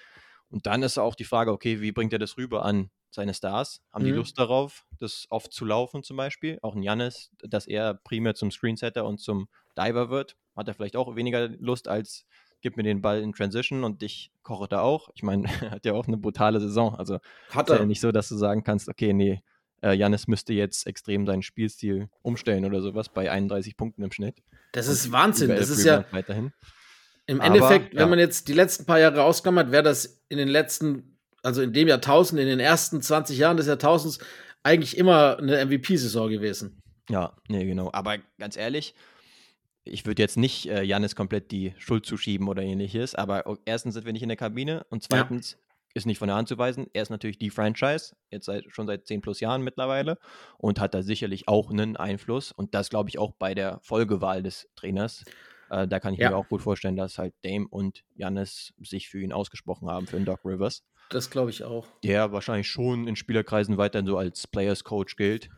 Und 0.49 0.65
dann 0.65 0.83
ist 0.83 0.97
auch 0.97 1.15
die 1.15 1.23
Frage, 1.23 1.51
okay, 1.51 1.81
wie 1.81 1.91
bringt 1.91 2.13
er 2.13 2.19
das 2.19 2.37
rüber 2.37 2.63
an 2.65 2.89
seine 3.11 3.33
Stars? 3.33 3.81
Haben 3.91 4.03
mhm. 4.03 4.07
die 4.07 4.13
Lust 4.13 4.37
darauf, 4.37 4.85
das 4.99 5.27
oft 5.29 5.51
zu 5.51 5.65
laufen 5.65 6.03
zum 6.03 6.17
Beispiel? 6.17 6.59
Auch 6.61 6.75
ein 6.75 6.83
Janis, 6.83 7.31
dass 7.39 7.67
er 7.67 7.93
primär 7.93 8.35
zum 8.35 8.51
Screensetter 8.51 9.05
und 9.05 9.19
zum 9.19 9.47
Diver 9.77 10.09
wird, 10.09 10.37
hat 10.55 10.67
er 10.67 10.73
vielleicht 10.73 10.95
auch 10.95 11.15
weniger 11.15 11.47
Lust 11.47 11.87
als 11.87 12.25
gib 12.61 12.77
mir 12.77 12.83
den 12.83 13.01
Ball 13.01 13.21
in 13.21 13.31
Transition 13.31 13.83
und 13.83 14.01
ich 14.01 14.31
koche 14.41 14.67
da 14.67 14.81
auch. 14.81 15.09
Ich 15.13 15.21
meine, 15.21 15.43
er 15.61 15.71
hat 15.71 15.85
ja 15.85 15.93
auch 15.93 16.07
eine 16.07 16.17
brutale 16.17 16.59
Saison. 16.59 16.95
Also 16.95 17.19
hat 17.51 17.69
er 17.69 17.79
ja 17.79 17.85
nicht 17.85 18.01
so, 18.01 18.11
dass 18.11 18.29
du 18.29 18.35
sagen 18.37 18.63
kannst, 18.63 18.89
okay, 18.89 19.13
nee, 19.13 19.43
Janis 19.83 20.23
äh, 20.23 20.31
müsste 20.31 20.53
jetzt 20.53 20.87
extrem 20.87 21.27
seinen 21.27 21.43
Spielstil 21.43 22.09
umstellen 22.23 22.65
oder 22.65 22.81
sowas 22.81 23.09
bei 23.09 23.29
31 23.29 23.77
Punkten 23.77 24.01
im 24.01 24.11
Schnitt. 24.11 24.41
Das 24.71 24.87
ist 24.87 25.11
Wahnsinn. 25.11 25.49
Das 25.49 25.69
ist 25.69 25.83
ja 25.83 26.05
weiterhin. 26.11 26.53
Im 27.27 27.41
Aber, 27.41 27.47
Endeffekt, 27.47 27.93
ja. 27.93 28.01
wenn 28.01 28.09
man 28.09 28.19
jetzt 28.19 28.47
die 28.47 28.53
letzten 28.53 28.85
paar 28.85 28.99
Jahre 28.99 29.23
ausklammert, 29.23 29.71
wäre 29.71 29.83
das 29.83 30.23
in 30.29 30.37
den 30.37 30.47
letzten, 30.47 31.19
also 31.43 31.61
in 31.61 31.73
dem 31.73 31.87
Jahrtausend, 31.87 32.39
in 32.39 32.47
den 32.47 32.59
ersten 32.59 33.01
20 33.01 33.37
Jahren 33.37 33.57
des 33.57 33.67
Jahrtausends 33.67 34.19
eigentlich 34.63 34.97
immer 34.97 35.37
eine 35.37 35.63
MVP-Saison 35.65 36.29
gewesen. 36.29 36.81
Ja, 37.09 37.35
nee, 37.47 37.65
genau. 37.65 37.89
Aber 37.93 38.17
ganz 38.39 38.57
ehrlich, 38.57 38.95
ich 39.83 40.05
würde 40.05 40.21
jetzt 40.21 40.37
nicht 40.37 40.67
äh, 40.67 40.81
Janis 40.81 41.15
komplett 41.15 41.51
die 41.51 41.73
Schuld 41.77 42.05
zuschieben 42.05 42.47
oder 42.47 42.63
ähnliches, 42.63 43.13
aber 43.13 43.57
erstens 43.65 43.93
sind 43.93 44.05
wir 44.05 44.13
nicht 44.13 44.23
in 44.23 44.29
der 44.29 44.37
Kabine 44.37 44.85
und 44.89 45.03
zweitens 45.03 45.57
ist 45.93 46.05
nicht 46.05 46.19
von 46.19 46.27
der 46.27 46.35
Hand 46.35 46.49
zu 46.49 46.57
weisen. 46.57 46.87
Er 46.93 47.03
ist 47.03 47.09
natürlich 47.09 47.37
die 47.37 47.49
Franchise, 47.49 48.15
jetzt 48.29 48.47
seit, 48.47 48.65
schon 48.69 48.85
seit 48.85 49.07
10 49.07 49.21
plus 49.21 49.39
Jahren 49.39 49.61
mittlerweile 49.61 50.17
und 50.57 50.79
hat 50.79 50.93
da 50.93 51.03
sicherlich 51.03 51.47
auch 51.47 51.71
einen 51.71 51.95
Einfluss. 51.95 52.51
Und 52.51 52.75
das 52.75 52.89
glaube 52.89 53.09
ich 53.09 53.17
auch 53.17 53.31
bei 53.31 53.55
der 53.55 53.79
Folgewahl 53.81 54.43
des 54.43 54.67
Trainers. 54.75 55.23
Äh, 55.69 55.87
da 55.87 55.99
kann 55.99 56.13
ich 56.13 56.19
ja. 56.19 56.29
mir 56.29 56.37
auch 56.37 56.47
gut 56.47 56.61
vorstellen, 56.61 56.95
dass 56.95 57.17
halt 57.17 57.33
Dame 57.43 57.67
und 57.69 58.03
Janis 58.15 58.73
sich 58.81 59.09
für 59.09 59.19
ihn 59.19 59.33
ausgesprochen 59.33 59.89
haben, 59.89 60.07
für 60.07 60.17
den 60.17 60.25
Doc 60.25 60.41
Rivers. 60.45 60.83
Das 61.09 61.29
glaube 61.29 61.49
ich 61.51 61.63
auch. 61.63 61.87
Der 62.03 62.31
wahrscheinlich 62.31 62.67
schon 62.67 63.07
in 63.07 63.15
Spielerkreisen 63.15 63.77
weiterhin 63.77 64.07
so 64.07 64.17
als 64.17 64.47
Players 64.47 64.83
Coach 64.83 65.15
gilt 65.15 65.49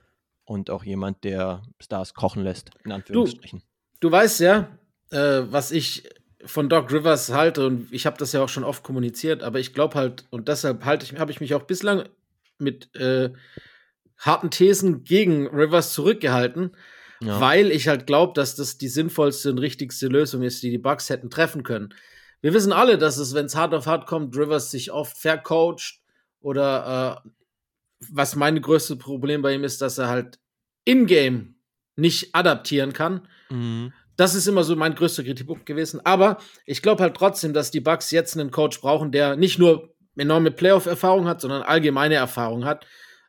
und 0.46 0.70
auch 0.70 0.84
jemand, 0.84 1.24
der 1.24 1.64
Stars 1.82 2.14
kochen 2.14 2.44
lässt, 2.44 2.72
in 2.84 2.92
Anführungsstrichen. 2.92 3.60
Du, 4.00 4.10
du 4.10 4.12
weißt 4.12 4.40
ja, 4.42 4.78
äh, 5.12 5.44
was 5.50 5.72
ich 5.72 6.10
von 6.46 6.70
Doc 6.70 6.92
Rivers 6.92 7.34
halte, 7.34 7.66
und 7.66 7.92
ich 7.92 8.06
habe 8.06 8.18
das 8.18 8.32
ja 8.32 8.42
auch 8.42 8.50
schon 8.50 8.64
oft 8.64 8.84
kommuniziert, 8.84 9.44
aber 9.44 9.60
ich 9.60 9.74
glaube 9.74 9.96
halt, 9.96 10.26
und 10.30 10.48
deshalb 10.48 10.86
halte 10.86 11.06
ich, 11.06 11.20
habe 11.20 11.32
ich 11.32 11.42
mich 11.42 11.54
auch 11.54 11.64
bislang 11.64 12.04
mit 12.60 12.96
äh, 12.96 13.32
harten 14.18 14.50
Thesen 14.50 15.04
gegen 15.04 15.48
Rivers 15.48 15.94
zurückgehalten, 15.94 16.76
ja. 17.22 17.40
weil 17.42 17.72
ich 17.72 17.88
halt 17.88 18.08
glaube, 18.08 18.34
dass 18.34 18.56
das 18.56 18.78
die 18.78 18.88
sinnvollste 18.88 19.52
und 19.52 19.60
richtigste 19.60 20.08
Lösung 20.08 20.44
ist, 20.44 20.64
die 20.64 20.72
die 20.72 20.78
Bucks 20.78 21.10
hätten 21.10 21.30
treffen 21.30 21.64
können. 21.64 21.94
Wir 22.42 22.54
wissen 22.54 22.74
alle, 22.74 22.98
dass 22.98 23.18
es, 23.18 23.34
wenn 23.34 23.46
es 23.48 23.56
hart 23.56 23.74
auf 23.74 23.88
hart 23.88 24.08
kommt, 24.08 24.36
Rivers 24.38 24.72
sich 24.72 24.92
oft 24.92 25.18
vercoacht 25.18 26.00
oder 26.40 27.24
äh, 27.24 27.30
was 28.10 28.36
mein 28.36 28.62
größtes 28.62 29.00
Problem 29.00 29.42
bei 29.42 29.56
ihm 29.56 29.64
ist, 29.64 29.82
dass 29.82 29.98
er 29.98 30.08
halt 30.08 30.40
in-game 30.86 31.56
nicht 31.96 32.36
adaptieren 32.36 32.94
kann. 32.94 33.28
Mhm. 33.50 33.92
Das 34.16 34.36
ist 34.36 34.48
immer 34.48 34.64
so 34.64 34.76
mein 34.76 34.96
größter 34.96 35.24
Kritikpunkt 35.24 35.66
gewesen. 35.66 36.00
Aber 36.06 36.38
ich 36.66 36.82
glaube 36.82 37.04
halt 37.04 37.16
trotzdem, 37.16 37.54
dass 37.54 37.72
die 37.72 37.82
Bucks 37.82 38.12
jetzt 38.12 38.38
einen 38.38 38.52
Coach 38.52 38.82
brauchen, 38.82 39.12
der 39.12 39.36
nicht 39.36 39.60
nur 39.60 39.96
enorme 40.16 40.52
Playoff-Erfahrung 40.52 41.28
hat, 41.28 41.42
sondern 41.42 41.64
allgemeine 41.64 42.16
Erfahrung 42.16 42.66
hat. 42.66 42.86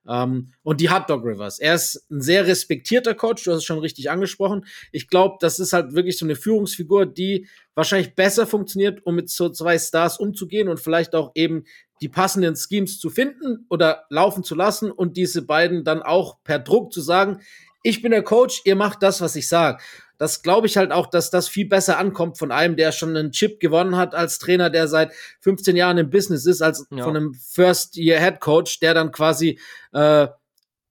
Um, 0.08 0.54
und 0.62 0.80
die 0.80 0.88
hat 0.88 1.10
Doc 1.10 1.22
Rivers. 1.22 1.58
Er 1.58 1.74
ist 1.74 2.06
ein 2.10 2.22
sehr 2.22 2.46
respektierter 2.46 3.14
Coach, 3.14 3.44
du 3.44 3.50
hast 3.50 3.58
es 3.58 3.64
schon 3.64 3.78
richtig 3.78 4.10
angesprochen. 4.10 4.64
Ich 4.90 5.08
glaube, 5.08 5.36
das 5.38 5.58
ist 5.58 5.74
halt 5.74 5.92
wirklich 5.92 6.16
so 6.16 6.24
eine 6.24 6.34
Führungsfigur, 6.34 7.04
die 7.04 7.46
wahrscheinlich 7.74 8.14
besser 8.14 8.46
funktioniert, 8.46 9.04
um 9.04 9.16
mit 9.16 9.28
so 9.28 9.50
zwei 9.50 9.78
Stars 9.78 10.18
umzugehen 10.18 10.70
und 10.70 10.80
vielleicht 10.80 11.14
auch 11.14 11.32
eben 11.34 11.64
die 12.00 12.08
passenden 12.08 12.56
Schemes 12.56 12.98
zu 12.98 13.10
finden 13.10 13.66
oder 13.68 14.06
laufen 14.08 14.44
zu 14.44 14.54
lassen 14.54 14.90
und 14.90 15.18
diese 15.18 15.42
beiden 15.42 15.84
dann 15.84 16.00
auch 16.00 16.42
per 16.42 16.58
Druck 16.58 16.90
zu 16.90 17.02
sagen, 17.02 17.42
ich 17.82 18.00
bin 18.00 18.10
der 18.10 18.22
Coach, 18.22 18.62
ihr 18.64 18.76
macht 18.76 19.02
das, 19.02 19.20
was 19.20 19.36
ich 19.36 19.46
sage 19.46 19.82
das 20.18 20.42
glaube 20.42 20.66
ich 20.66 20.76
halt 20.76 20.92
auch, 20.92 21.06
dass 21.06 21.30
das 21.30 21.48
viel 21.48 21.68
besser 21.68 21.98
ankommt 21.98 22.38
von 22.38 22.52
einem, 22.52 22.76
der 22.76 22.92
schon 22.92 23.16
einen 23.16 23.30
Chip 23.30 23.60
gewonnen 23.60 23.96
hat 23.96 24.14
als 24.14 24.38
Trainer, 24.38 24.68
der 24.68 24.88
seit 24.88 25.12
15 25.40 25.76
Jahren 25.76 25.98
im 25.98 26.10
Business 26.10 26.44
ist, 26.44 26.60
als 26.60 26.86
ja. 26.90 27.04
von 27.04 27.16
einem 27.16 27.34
First-Year-Head 27.34 28.40
Coach, 28.40 28.80
der 28.80 28.94
dann 28.94 29.12
quasi 29.12 29.58
äh, 29.92 30.26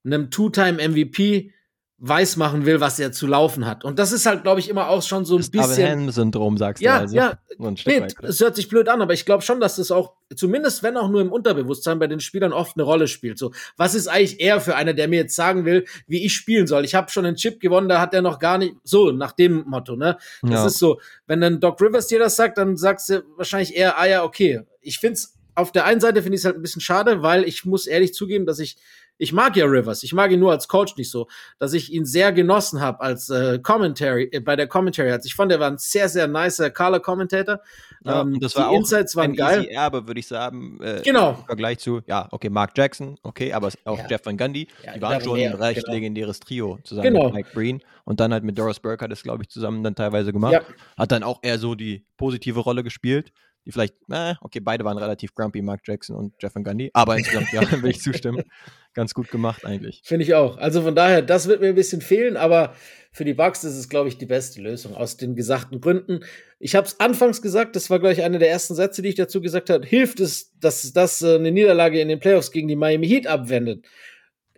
einem 0.06 0.32
Two-Time-MVP 0.32 1.52
weiß 2.00 2.38
machen 2.38 2.68
will, 2.68 2.80
was 2.80 3.00
er 3.00 3.12
zu 3.12 3.26
laufen 3.26 3.66
hat. 3.66 3.84
Und 3.84 3.98
das 3.98 4.12
ist 4.12 4.28
halt, 4.28 4.44
glaube 4.44 4.60
ich, 4.60 4.70
immer 4.70 4.90
auch 4.90 5.02
schon 5.02 5.26
so 5.26 5.36
ein 5.36 5.40
das 5.40 5.50
bisschen. 5.50 6.12
syndrom 6.12 6.56
sagst 6.56 6.84
ja, 6.84 6.98
du 6.98 7.02
also. 7.02 7.16
Ja, 7.16 7.40
so 7.58 7.72
nee, 7.88 8.06
es 8.22 8.40
hört 8.40 8.56
sich 8.56 8.70
blöd 8.70 8.88
an, 8.88 9.02
aber 9.02 9.14
ich 9.14 9.26
glaube 9.26 9.42
schon, 9.42 9.60
dass 9.60 9.78
das 9.78 9.90
auch, 9.90 10.14
zumindest 10.36 10.84
wenn 10.84 10.96
auch 10.96 11.10
nur 11.10 11.22
im 11.22 11.32
Unterbewusstsein 11.32 11.98
bei 11.98 12.06
den 12.06 12.20
Spielern 12.20 12.54
oft 12.54 12.78
eine 12.78 12.84
Rolle 12.84 13.08
spielt. 13.08 13.40
So, 13.40 13.52
was 13.78 13.96
ist 13.96 14.08
eigentlich 14.08 14.40
er 14.40 14.62
für 14.62 14.76
einer, 14.76 14.94
der 14.94 15.08
mir 15.08 15.22
jetzt 15.22 15.36
sagen 15.36 15.66
will, 15.66 15.86
wie 16.06 16.24
ich 16.24 16.36
spielen 16.36 16.68
soll? 16.68 16.86
Ich 16.86 16.94
habe 16.94 17.10
schon 17.10 17.26
einen 17.26 17.36
Chip 17.36 17.60
gewonnen, 17.60 17.90
da 17.90 18.00
hat 18.00 18.14
er 18.14 18.22
noch 18.22 18.38
gar 18.38 18.60
nicht, 18.60 18.76
so, 18.84 19.12
nach 19.12 19.32
dem 19.32 19.64
Motto, 19.66 19.96
ne? 19.96 20.18
Das 20.44 20.52
ja. 20.52 20.66
ist 20.68 20.78
so, 20.78 21.00
wenn 21.26 21.42
dann 21.42 21.60
Doc 21.60 21.82
Rivers 21.82 22.08
dir 22.08 22.20
das 22.20 22.36
sagt, 22.36 22.60
dann 22.60 22.78
sagst 22.78 23.10
du 23.10 23.24
wahrscheinlich 23.38 23.76
eher, 23.76 23.98
ah 23.98 24.06
ja, 24.06 24.24
okay. 24.24 24.62
Ich 24.82 25.00
find's 25.00 25.34
auf 25.56 25.72
der 25.72 25.86
einen 25.86 26.00
Seite 26.00 26.22
finde 26.22 26.36
ich 26.36 26.42
es 26.42 26.46
halt 26.46 26.56
ein 26.56 26.62
bisschen 26.62 26.84
schade, 26.84 27.24
weil 27.24 27.44
ich 27.44 27.66
muss 27.66 27.88
ehrlich 27.88 28.14
zugeben, 28.14 28.46
dass 28.46 28.60
ich 28.60 28.78
ich 29.18 29.34
mag 29.34 29.56
ja 29.56 29.66
Rivers, 29.66 30.04
ich 30.04 30.14
mag 30.14 30.32
ihn 30.32 30.40
nur 30.40 30.52
als 30.52 30.68
Coach 30.68 30.96
nicht 30.98 31.10
so, 31.10 31.28
dass 31.60 31.74
ich 31.74 31.92
ihn 31.92 32.06
sehr 32.06 32.32
genossen 32.32 32.82
habe 32.82 33.02
als 33.02 33.30
äh, 33.30 33.60
Commentary, 33.60 34.30
äh, 34.32 34.40
bei 34.40 34.56
der 34.56 34.68
Commentary. 34.68 35.12
Also 35.12 35.26
ich 35.26 35.36
fand, 35.36 35.52
er 35.52 35.60
war 35.60 35.72
ein 35.72 35.78
sehr, 35.78 36.10
sehr 36.10 36.28
nicer 36.28 36.70
Color 36.70 37.00
Commentator. 37.00 37.60
Ja, 38.04 38.22
ähm, 38.22 38.40
das 38.40 38.56
war 38.56 38.70
die 38.70 38.76
Insights 38.76 39.16
waren 39.16 39.36
geil. 39.36 39.64
Easy 39.64 39.74
Erbe, 39.74 40.08
würde 40.08 40.20
ich 40.20 40.28
sagen. 40.28 40.80
Äh, 40.82 41.02
genau. 41.04 41.32
Im 41.32 41.46
Vergleich 41.46 41.80
zu, 41.80 42.02
ja, 42.06 42.28
okay, 42.32 42.50
Mark 42.50 42.78
Jackson, 42.78 43.18
okay, 43.24 43.54
aber 43.54 43.70
auch 43.86 44.00
ja. 44.00 44.08
Jeff 44.08 44.26
Van 44.26 44.38
Gundy, 44.38 44.68
ja, 44.84 44.94
die 44.94 45.02
waren 45.02 45.22
schon 45.22 45.40
ein 45.40 45.54
recht 45.54 45.84
genau. 45.84 45.94
legendäres 45.94 46.40
Trio 46.40 46.80
zusammen 46.84 47.14
genau. 47.14 47.26
mit 47.26 47.34
Mike 47.34 47.50
Breen. 47.54 47.82
Und 48.06 48.22
dann 48.22 48.32
halt 48.32 48.46
mit 48.46 48.58
Doris 48.58 48.80
Burke 48.80 49.04
hat 49.04 49.12
es, 49.12 49.24
glaube 49.24 49.44
ich, 49.44 49.50
zusammen 49.50 49.84
dann 49.84 49.94
teilweise 49.94 50.32
gemacht. 50.32 50.62
Hat 50.98 51.12
dann 51.12 51.24
auch 51.24 51.40
eher 51.42 51.60
so 51.60 51.76
die 51.76 52.06
positive 52.16 52.62
Rolle 52.62 52.84
gespielt 52.84 53.34
die 53.68 53.74
vielleicht, 53.74 53.96
äh, 54.10 54.34
okay, 54.40 54.62
beide 54.62 54.86
waren 54.86 54.98
relativ 54.98 55.36
grumpy, 55.36 55.62
Mark 55.62 55.82
Jackson 55.86 56.16
und 56.16 56.34
Jeff 56.42 56.56
Van 56.56 56.64
Gundy, 56.64 56.90
aber 56.94 57.18
insgesamt, 57.18 57.52
ja, 57.52 57.62
will 57.84 57.92
ich 57.92 58.02
zustimmen. 58.02 58.44
Ganz 58.94 59.14
gut 59.14 59.30
gemacht 59.30 59.66
eigentlich. 59.66 60.02
Finde 60.06 60.24
ich 60.24 60.34
auch. 60.34 60.58
Also 60.58 60.82
von 60.82 60.96
daher, 60.96 61.22
das 61.22 61.48
wird 61.48 61.60
mir 61.60 61.68
ein 61.68 61.76
bisschen 61.76 62.02
fehlen, 62.02 62.38
aber 62.38 62.74
für 63.12 63.26
die 63.26 63.34
Bugs 63.34 63.66
ist 63.66 63.76
es, 63.76 63.90
glaube 63.90 64.08
ich, 64.08 64.18
die 64.18 64.26
beste 64.26 64.62
Lösung 64.62 64.96
aus 64.96 65.18
den 65.18 65.36
gesagten 65.36 65.82
Gründen. 65.82 66.22
Ich 66.60 66.76
habe 66.76 66.88
es 66.88 67.00
anfangs 67.02 67.42
gesagt, 67.42 67.76
das 67.76 67.90
war, 67.90 68.00
glaube 68.00 68.14
ich, 68.14 68.24
einer 68.24 68.40
der 68.40 68.50
ersten 68.50 68.74
Sätze, 68.74 69.02
die 69.02 69.10
ich 69.10 69.16
dazu 69.16 69.42
gesagt 69.42 69.70
habe. 69.70 69.86
Hilft 69.86 70.22
es, 70.22 70.58
dass 70.60 70.94
das 70.94 71.22
äh, 71.22 71.36
eine 71.36 71.52
Niederlage 71.52 72.00
in 72.00 72.08
den 72.08 72.20
Playoffs 72.20 72.52
gegen 72.52 72.70
die 72.70 72.78
Miami 72.78 73.08
Heat 73.08 73.28
abwendet? 73.28 73.86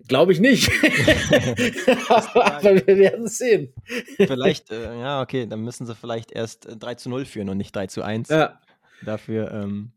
Glaube 0.07 0.33
ich 0.33 0.39
nicht. 0.39 0.69
aber 2.09 2.75
wir 2.75 2.97
werden 2.97 3.25
es 3.25 3.39
sehen. 3.39 3.73
Vielleicht, 4.17 4.71
äh, 4.71 4.99
ja, 4.99 5.21
okay, 5.21 5.47
dann 5.47 5.61
müssen 5.61 5.87
sie 5.87 5.95
vielleicht 5.95 6.31
erst 6.31 6.67
3 6.79 6.91
äh, 6.91 6.95
zu 6.95 7.09
0 7.09 7.25
führen 7.25 7.49
und 7.49 7.57
nicht 7.57 7.75
3 7.75 7.87
zu 7.87 8.03
1. 8.03 8.29
Ja 8.29 8.59
dafür, 9.03 9.51
ähm, 9.51 9.91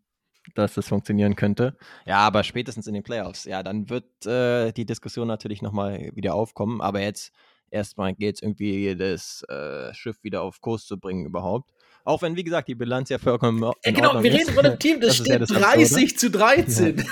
dass 0.55 0.75
das 0.75 0.89
funktionieren 0.89 1.37
könnte. 1.37 1.77
Ja, 2.07 2.19
aber 2.19 2.45
spätestens 2.45 2.87
in 2.87 2.95
den 2.95 3.03
Playoffs, 3.03 3.45
ja, 3.45 3.63
dann 3.63 3.89
wird 3.89 4.27
äh, 4.27 4.73
die 4.73 4.85
Diskussion 4.85 5.29
natürlich 5.29 5.63
nochmal 5.63 6.11
wieder 6.15 6.35
aufkommen. 6.35 6.81
Aber 6.81 7.01
jetzt 7.01 7.33
erstmal 7.71 8.15
geht 8.15 8.37
es 8.37 8.43
irgendwie, 8.43 8.97
das 8.97 9.45
äh, 9.49 9.93
Schiff 9.95 10.23
wieder 10.23 10.43
auf 10.43 10.61
Kurs 10.61 10.87
zu 10.87 10.99
bringen 10.99 11.27
überhaupt. 11.27 11.71
Auch 12.05 12.21
wenn, 12.23 12.35
wie 12.35 12.43
gesagt, 12.43 12.67
die 12.67 12.75
Bilanz 12.75 13.11
ja 13.11 13.19
vollkommen. 13.19 13.63
In 13.83 13.95
genau, 13.95 14.21
wir 14.21 14.33
reden 14.33 14.53
von 14.53 14.67
einem 14.67 14.79
Team, 14.79 15.01
das, 15.01 15.09
das 15.09 15.17
steht 15.19 15.29
ja 15.29 15.39
das 15.39 15.49
30 15.49 16.19
zu 16.19 16.31
13. 16.31 17.05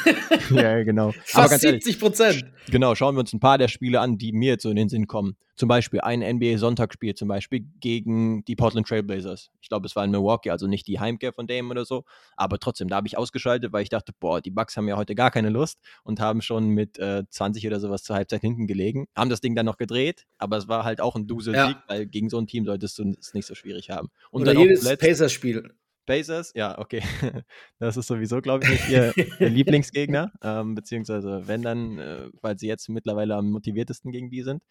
Ja, 0.51 0.63
ja 0.63 0.83
genau. 0.83 1.13
Fast 1.25 1.61
70 1.61 2.01
Prozent. 2.01 2.45
Genau, 2.71 2.95
schauen 2.97 3.15
wir 3.15 3.21
uns 3.21 3.33
ein 3.33 3.41
paar 3.41 3.59
der 3.59 3.69
Spiele 3.69 4.01
an, 4.01 4.19
die 4.19 4.33
mir 4.33 4.53
jetzt 4.53 4.65
so 4.65 4.71
in 4.71 4.77
den 4.77 4.89
Sinn 4.89 5.07
kommen. 5.07 5.37
Zum 5.61 5.69
Beispiel 5.69 6.01
ein 6.01 6.21
NBA-Sonntagsspiel, 6.21 7.15
zum 7.15 7.29
Beispiel 7.29 7.67
gegen 7.81 8.43
die 8.47 8.57
Portland 8.57 8.89
Trailblazers. 8.89 9.51
Ich 9.61 9.69
glaube, 9.69 9.87
es 9.87 9.95
war 9.95 10.03
in 10.07 10.11
Milwaukee, 10.11 10.49
also 10.49 10.67
nicht 10.67 10.87
die 10.87 11.01
Heimkehr 11.01 11.35
von 11.35 11.47
Dame 11.47 11.69
oder 11.69 11.85
so. 11.85 12.05
Aber 12.35 12.59
trotzdem, 12.59 12.89
da 12.89 12.97
habe 12.97 13.07
ich 13.07 13.19
ausgeschaltet, 13.19 13.71
weil 13.71 13.83
ich 13.83 13.91
dachte, 13.91 14.15
boah, 14.19 14.41
die 14.41 14.51
Bucks 14.51 14.79
haben 14.79 14.89
ja 14.89 14.97
heute 14.97 15.15
gar 15.15 15.31
keine 15.31 15.51
Lust 15.51 15.79
und 16.03 16.19
haben 16.19 16.41
schon 16.41 16.69
mit 16.69 16.99
äh, 16.99 17.25
20 17.29 17.67
oder 17.67 17.79
sowas 17.79 18.05
zur 18.05 18.17
Halbzeit 18.17 18.41
hinten 18.41 18.67
gelegen. 18.69 19.07
Haben 19.15 19.29
das 19.29 19.43
Ding 19.43 19.55
dann 19.55 19.67
noch 19.67 19.77
gedreht, 19.77 20.25
aber 20.39 20.57
es 20.57 20.67
war 20.67 20.85
halt 20.85 21.03
auch 21.03 21.15
ein 21.15 21.27
Dusel-Sieg, 21.27 21.77
ja. 21.77 21.85
weil 21.89 22.07
gegen 22.07 22.31
so 22.31 22.39
ein 22.39 22.47
Team 22.47 22.65
solltest 22.65 22.99
du 22.99 23.15
es 23.21 23.35
nicht 23.35 23.45
so 23.45 23.55
schwierig 23.55 23.91
haben. 23.91 24.09
Und 24.31 24.41
oder 24.41 24.55
jedes 24.55 24.83
Pacers-Spiel. 24.97 25.75
Pacers, 26.07 26.53
ja, 26.55 26.79
okay. 26.79 27.03
Das 27.79 27.99
ist 27.99 28.07
sowieso, 28.07 28.41
glaube 28.41 28.65
ich, 28.65 28.71
nicht 28.71 28.89
ihr, 28.89 29.13
ihr 29.39 29.49
Lieblingsgegner. 29.51 30.33
Ähm, 30.43 30.75
beziehungsweise, 30.75 31.43
wenn 31.45 31.61
dann, 31.61 31.99
äh, 31.99 32.31
weil 32.41 32.59
sie 32.59 32.67
jetzt 32.67 32.89
mittlerweile 32.89 33.35
am 33.35 33.51
motiviertesten 33.51 34.11
gegen 34.11 34.31
die 34.31 34.41
sind 34.41 34.63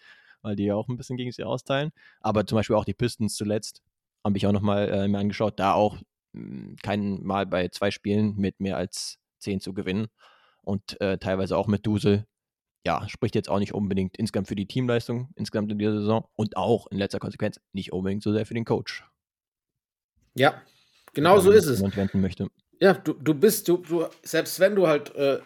weil 0.41 0.55
die 0.55 0.65
ja 0.65 0.75
auch 0.75 0.87
ein 0.87 0.97
bisschen 0.97 1.17
gegen 1.17 1.31
sie 1.31 1.43
austeilen. 1.43 1.91
Aber 2.21 2.45
zum 2.45 2.55
Beispiel 2.55 2.75
auch 2.75 2.85
die 2.85 2.93
Pistons 2.93 3.35
zuletzt 3.35 3.81
habe 4.23 4.37
ich 4.37 4.47
auch 4.47 4.51
nochmal 4.51 4.89
äh, 4.89 5.07
mir 5.07 5.19
angeschaut, 5.19 5.59
da 5.59 5.73
auch 5.73 5.97
mh, 6.33 6.41
hm, 6.41 6.75
kein 6.83 7.23
Mal 7.23 7.45
bei 7.45 7.69
zwei 7.69 7.91
Spielen 7.91 8.35
mit 8.35 8.59
mehr 8.59 8.77
als 8.77 9.17
zehn 9.39 9.59
zu 9.59 9.73
gewinnen 9.73 10.07
und 10.63 10.99
äh, 11.01 11.17
teilweise 11.17 11.57
auch 11.57 11.67
mit 11.67 11.85
Dusel. 11.85 12.25
Ja, 12.85 13.07
spricht 13.09 13.35
jetzt 13.35 13.49
auch 13.49 13.59
nicht 13.59 13.73
unbedingt 13.73 14.17
insgesamt 14.17 14.47
für 14.47 14.55
die 14.55 14.67
Teamleistung, 14.67 15.29
insgesamt 15.35 15.71
in 15.71 15.79
dieser 15.79 15.99
Saison 15.99 16.27
und 16.35 16.55
auch 16.55 16.87
in 16.87 16.97
letzter 16.97 17.19
Konsequenz 17.19 17.59
nicht 17.73 17.91
unbedingt 17.91 18.23
so 18.23 18.31
sehr 18.31 18.45
für 18.45 18.53
den 18.53 18.65
Coach. 18.65 19.03
Ja, 20.33 20.61
genau 21.13 21.39
so 21.39 21.51
ist 21.51 21.65
es. 21.65 21.81
Möchte. 22.13 22.49
Ja, 22.79 22.93
du, 22.93 23.13
du 23.13 23.33
bist, 23.33 23.67
du, 23.67 23.77
du, 23.77 24.05
selbst 24.23 24.59
wenn 24.59 24.75
du 24.75 24.87
halt 24.87 25.13
äh, 25.15 25.39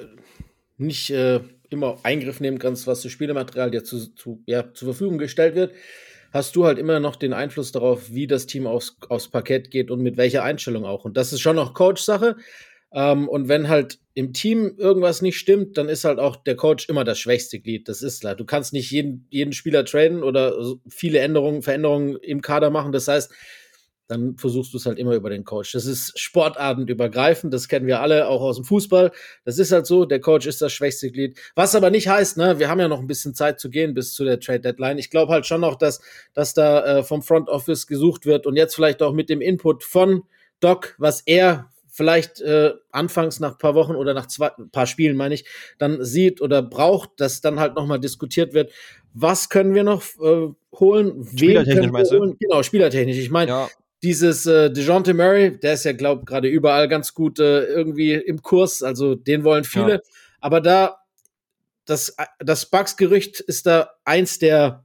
nicht 0.77 1.09
äh, 1.09 1.41
immer 1.73 1.97
Eingriff 2.03 2.39
nehmen 2.39 2.59
kannst, 2.59 2.87
was 2.87 3.01
das 3.01 3.11
Spielematerial 3.11 3.71
dir 3.71 3.83
zu, 3.83 4.13
zu, 4.15 4.41
ja, 4.45 4.73
zur 4.73 4.87
Verfügung 4.87 5.17
gestellt 5.17 5.55
wird, 5.55 5.73
hast 6.31 6.55
du 6.55 6.65
halt 6.65 6.79
immer 6.79 6.99
noch 6.99 7.15
den 7.15 7.33
Einfluss 7.33 7.71
darauf, 7.71 8.11
wie 8.11 8.27
das 8.27 8.47
Team 8.47 8.65
aufs, 8.65 8.97
aufs 9.09 9.29
Parkett 9.29 9.71
geht 9.71 9.91
und 9.91 10.01
mit 10.01 10.17
welcher 10.17 10.43
Einstellung 10.43 10.85
auch. 10.85 11.05
Und 11.05 11.17
das 11.17 11.31
ist 11.31 11.41
schon 11.41 11.55
noch 11.55 11.73
Coach-Sache. 11.73 12.37
Ähm, 12.93 13.27
und 13.27 13.47
wenn 13.47 13.69
halt 13.69 13.99
im 14.13 14.33
Team 14.33 14.75
irgendwas 14.77 15.21
nicht 15.21 15.37
stimmt, 15.37 15.77
dann 15.77 15.89
ist 15.89 16.05
halt 16.05 16.19
auch 16.19 16.35
der 16.35 16.55
Coach 16.55 16.89
immer 16.89 17.03
das 17.03 17.19
schwächste 17.19 17.59
Glied. 17.59 17.87
Das 17.89 18.01
ist 18.01 18.21
klar. 18.21 18.35
Du 18.35 18.45
kannst 18.45 18.73
nicht 18.73 18.91
jeden, 18.91 19.27
jeden 19.29 19.53
Spieler 19.53 19.85
traden 19.85 20.23
oder 20.23 20.55
viele 20.87 21.19
Änderungen, 21.19 21.63
Veränderungen 21.63 22.17
im 22.17 22.41
Kader 22.41 22.69
machen. 22.69 22.91
Das 22.91 23.07
heißt, 23.07 23.31
dann 24.07 24.35
versuchst 24.37 24.73
du 24.73 24.77
es 24.77 24.85
halt 24.85 24.99
immer 24.99 25.13
über 25.13 25.29
den 25.29 25.45
Coach. 25.45 25.71
Das 25.71 25.85
ist 25.85 26.19
sportabendübergreifend, 26.19 27.53
das 27.53 27.67
kennen 27.67 27.87
wir 27.87 28.01
alle, 28.01 28.27
auch 28.27 28.41
aus 28.41 28.57
dem 28.57 28.65
Fußball. 28.65 29.11
Das 29.45 29.59
ist 29.59 29.71
halt 29.71 29.85
so, 29.85 30.05
der 30.05 30.19
Coach 30.19 30.45
ist 30.45 30.61
das 30.61 30.73
schwächste 30.73 31.09
Glied. 31.09 31.39
Was 31.55 31.75
aber 31.75 31.89
nicht 31.89 32.07
heißt, 32.07 32.37
ne, 32.37 32.59
wir 32.59 32.69
haben 32.69 32.79
ja 32.79 32.87
noch 32.87 32.99
ein 32.99 33.07
bisschen 33.07 33.33
Zeit 33.33 33.59
zu 33.59 33.69
gehen 33.69 33.93
bis 33.93 34.13
zu 34.13 34.25
der 34.25 34.39
Trade 34.39 34.59
Deadline. 34.59 34.97
Ich 34.97 35.09
glaube 35.09 35.31
halt 35.31 35.45
schon 35.45 35.61
noch, 35.61 35.75
dass, 35.75 36.01
dass 36.33 36.53
da 36.53 36.99
äh, 36.99 37.03
vom 37.03 37.21
Front 37.21 37.49
Office 37.49 37.87
gesucht 37.87 38.25
wird 38.25 38.45
und 38.45 38.55
jetzt 38.55 38.75
vielleicht 38.75 39.01
auch 39.01 39.13
mit 39.13 39.29
dem 39.29 39.41
Input 39.41 39.83
von 39.83 40.23
Doc, 40.59 40.95
was 40.97 41.21
er 41.21 41.69
vielleicht 41.87 42.41
äh, 42.41 42.73
anfangs 42.91 43.39
nach 43.39 43.57
paar 43.57 43.75
Wochen 43.75 43.95
oder 43.95 44.13
nach 44.13 44.25
zwei 44.25 44.49
paar 44.71 44.87
Spielen, 44.87 45.15
meine 45.15 45.35
ich, 45.35 45.45
dann 45.77 46.03
sieht 46.03 46.41
oder 46.41 46.61
braucht, 46.63 47.11
dass 47.17 47.41
dann 47.41 47.59
halt 47.59 47.75
nochmal 47.75 47.99
diskutiert 47.99 48.53
wird, 48.53 48.71
was 49.13 49.49
können 49.49 49.75
wir 49.75 49.83
noch 49.83 50.01
äh, 50.19 50.49
holen? 50.73 51.23
Spielertechnisch 51.23 51.91
meinst 51.91 52.11
du? 52.11 52.35
Genau, 52.39 52.63
spielertechnisch. 52.63 53.17
Ich 53.17 53.29
meine, 53.29 53.51
ja 53.51 53.69
dieses 54.03 54.45
äh, 54.45 54.69
DeJounte 54.69 55.13
Murray, 55.13 55.57
der 55.57 55.73
ist 55.73 55.85
ja, 55.85 55.93
glaube 55.93 56.25
gerade 56.25 56.47
überall 56.47 56.87
ganz 56.87 57.13
gut 57.13 57.39
äh, 57.39 57.63
irgendwie 57.63 58.13
im 58.13 58.41
Kurs, 58.41 58.83
also 58.83 59.15
den 59.15 59.43
wollen 59.43 59.63
viele. 59.63 59.93
Ja. 59.93 59.99
Aber 60.41 60.59
da, 60.59 60.97
das, 61.85 62.15
das 62.39 62.69
Bugs-Gerücht 62.69 63.39
ist 63.39 63.65
da 63.65 63.91
eins 64.03 64.39
der, 64.39 64.83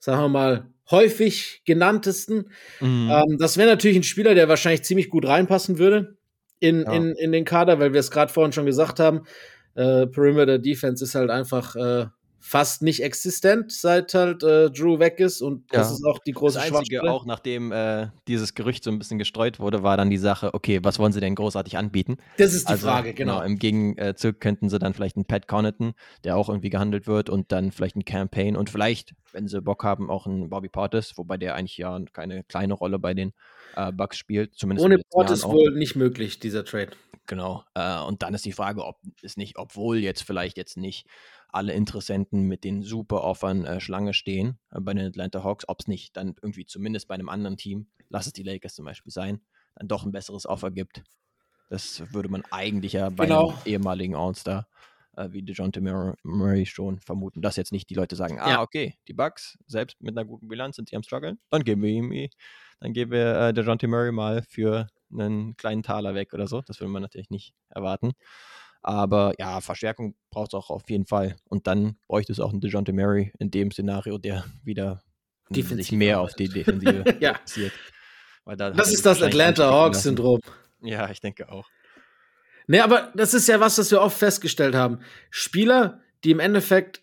sagen 0.00 0.20
wir 0.20 0.28
mal, 0.28 0.66
häufig 0.90 1.62
genanntesten. 1.64 2.50
Mhm. 2.80 3.10
Ähm, 3.10 3.38
das 3.38 3.56
wäre 3.56 3.68
natürlich 3.68 3.96
ein 3.96 4.02
Spieler, 4.02 4.34
der 4.34 4.48
wahrscheinlich 4.48 4.82
ziemlich 4.82 5.08
gut 5.08 5.26
reinpassen 5.26 5.78
würde 5.78 6.16
in, 6.60 6.82
ja. 6.82 6.92
in, 6.92 7.12
in 7.12 7.32
den 7.32 7.44
Kader, 7.44 7.78
weil 7.78 7.92
wir 7.92 8.00
es 8.00 8.10
gerade 8.10 8.32
vorhin 8.32 8.52
schon 8.52 8.66
gesagt 8.66 9.00
haben. 9.00 9.22
Äh, 9.74 10.06
Perimeter 10.06 10.58
Defense 10.58 11.04
ist 11.04 11.14
halt 11.14 11.30
einfach 11.30 11.76
äh, 11.76 12.06
fast 12.46 12.80
nicht 12.80 13.02
existent, 13.02 13.72
seit 13.72 14.14
halt 14.14 14.44
äh, 14.44 14.70
Drew 14.70 15.00
weg 15.00 15.18
ist. 15.18 15.42
Und 15.42 15.64
ja. 15.72 15.80
das 15.80 15.90
ist 15.90 16.04
auch 16.04 16.20
die 16.20 16.30
große 16.30 16.58
Das 16.58 16.72
Einzige, 16.72 17.02
auch 17.02 17.26
nachdem 17.26 17.72
äh, 17.72 18.06
dieses 18.28 18.54
Gerücht 18.54 18.84
so 18.84 18.90
ein 18.90 19.00
bisschen 19.00 19.18
gestreut 19.18 19.58
wurde, 19.58 19.82
war 19.82 19.96
dann 19.96 20.10
die 20.10 20.16
Sache, 20.16 20.54
okay, 20.54 20.78
was 20.84 21.00
wollen 21.00 21.10
sie 21.10 21.18
denn 21.18 21.34
großartig 21.34 21.76
anbieten? 21.76 22.18
Das 22.38 22.54
ist 22.54 22.68
die 22.68 22.72
also, 22.72 22.86
Frage, 22.86 23.14
genau. 23.14 23.40
genau. 23.40 23.46
Im 23.46 23.58
Gegenzug 23.58 24.38
könnten 24.38 24.68
sie 24.68 24.78
dann 24.78 24.94
vielleicht 24.94 25.16
einen 25.16 25.24
Pat 25.24 25.48
Connaughton, 25.48 25.94
der 26.22 26.36
auch 26.36 26.48
irgendwie 26.48 26.70
gehandelt 26.70 27.08
wird, 27.08 27.30
und 27.30 27.50
dann 27.50 27.72
vielleicht 27.72 27.96
einen 27.96 28.04
Campaign 28.04 28.56
und 28.56 28.70
vielleicht, 28.70 29.16
wenn 29.32 29.48
sie 29.48 29.60
Bock 29.60 29.82
haben, 29.82 30.08
auch 30.08 30.26
einen 30.26 30.48
Bobby 30.48 30.68
Portis, 30.68 31.18
wobei 31.18 31.38
der 31.38 31.56
eigentlich 31.56 31.78
ja 31.78 31.98
keine 32.12 32.44
kleine 32.44 32.74
Rolle 32.74 33.00
bei 33.00 33.12
den 33.12 33.32
äh, 33.74 33.90
Bucks 33.90 34.18
spielt. 34.18 34.54
Zumindest 34.54 34.84
Ohne 34.84 34.98
Portis 35.10 35.42
wohl 35.42 35.72
nicht 35.72 35.96
möglich, 35.96 36.38
dieser 36.38 36.64
Trade. 36.64 36.92
Genau. 37.26 37.64
Äh, 37.74 38.00
und 38.02 38.22
dann 38.22 38.34
ist 38.34 38.44
die 38.44 38.52
Frage, 38.52 38.84
ob 38.84 39.00
es 39.22 39.36
nicht, 39.36 39.58
obwohl 39.58 39.98
jetzt 39.98 40.22
vielleicht 40.22 40.56
jetzt 40.56 40.76
nicht 40.76 41.06
alle 41.48 41.72
Interessenten 41.72 42.42
mit 42.42 42.64
den 42.64 42.82
super 42.82 43.22
Offern 43.22 43.64
äh, 43.64 43.80
Schlange 43.80 44.14
stehen 44.14 44.58
äh, 44.70 44.80
bei 44.80 44.94
den 44.94 45.06
Atlanta 45.06 45.42
Hawks, 45.42 45.68
ob 45.68 45.80
es 45.80 45.88
nicht 45.88 46.16
dann 46.16 46.34
irgendwie 46.42 46.66
zumindest 46.66 47.08
bei 47.08 47.14
einem 47.14 47.28
anderen 47.28 47.56
Team, 47.56 47.88
lass 48.08 48.26
es 48.26 48.32
die 48.32 48.42
Lakers 48.42 48.74
zum 48.74 48.84
Beispiel 48.84 49.12
sein, 49.12 49.40
dann 49.74 49.88
doch 49.88 50.04
ein 50.04 50.12
besseres 50.12 50.46
Offer 50.46 50.70
gibt. 50.70 51.02
Das 51.68 52.12
würde 52.12 52.28
man 52.28 52.44
eigentlich 52.50 52.92
ja 52.92 53.10
bei 53.10 53.26
genau. 53.26 53.50
einem 53.50 53.58
ehemaligen 53.64 54.14
All-Star 54.14 54.68
äh, 55.16 55.28
wie 55.32 55.42
DeJounte 55.42 55.80
Murray 55.80 56.66
schon 56.66 57.00
vermuten, 57.00 57.42
dass 57.42 57.56
jetzt 57.56 57.72
nicht 57.72 57.90
die 57.90 57.94
Leute 57.94 58.16
sagen, 58.16 58.38
ah, 58.38 58.62
okay, 58.62 58.94
die 59.08 59.14
Bucks, 59.14 59.58
selbst 59.66 60.00
mit 60.00 60.16
einer 60.16 60.26
guten 60.26 60.48
Bilanz 60.48 60.76
sind 60.76 60.88
sie 60.88 60.96
am 60.96 61.02
struggeln, 61.02 61.38
dann 61.50 61.64
geben 61.64 61.82
wir 61.82 61.90
ihm, 61.90 62.28
dann 62.80 62.92
geben 62.92 63.10
wir 63.10 63.36
äh, 63.36 63.54
DeJounte 63.54 63.88
Murray 63.88 64.12
mal 64.12 64.42
für 64.48 64.86
einen 65.12 65.56
kleinen 65.56 65.82
Taler 65.82 66.14
weg 66.14 66.32
oder 66.32 66.46
so. 66.46 66.62
Das 66.62 66.80
würde 66.80 66.92
man 66.92 67.02
natürlich 67.02 67.30
nicht 67.30 67.54
erwarten. 67.70 68.12
Aber 68.86 69.34
ja, 69.36 69.60
Verstärkung 69.60 70.14
braucht 70.30 70.50
es 70.50 70.54
auch 70.54 70.70
auf 70.70 70.88
jeden 70.88 71.06
Fall. 71.06 71.34
Und 71.48 71.66
dann 71.66 71.96
bräuchte 72.06 72.30
es 72.30 72.38
auch 72.38 72.52
einen 72.52 72.60
DeJounte 72.60 72.92
Murray 72.92 73.32
in 73.40 73.50
dem 73.50 73.72
Szenario, 73.72 74.16
der 74.16 74.44
wieder 74.62 75.02
Defensiv 75.50 75.86
sich 75.88 75.92
mehr 75.92 76.20
auf 76.20 76.34
die 76.34 76.48
Defensive 76.48 77.16
ja. 77.18 77.34
fokussiert. 77.34 77.72
Da 78.44 78.70
das 78.70 78.92
ist 78.92 79.04
das 79.04 79.20
Atlanta 79.20 79.68
Hawks-Syndrom. 79.72 80.40
Ja, 80.82 81.10
ich 81.10 81.20
denke 81.20 81.50
auch. 81.50 81.68
Nee, 82.68 82.78
aber 82.78 83.12
das 83.16 83.34
ist 83.34 83.48
ja 83.48 83.58
was, 83.58 83.76
was 83.76 83.90
wir 83.90 84.00
oft 84.00 84.16
festgestellt 84.16 84.76
haben. 84.76 85.00
Spieler, 85.30 86.00
die 86.22 86.30
im 86.30 86.38
Endeffekt 86.38 87.02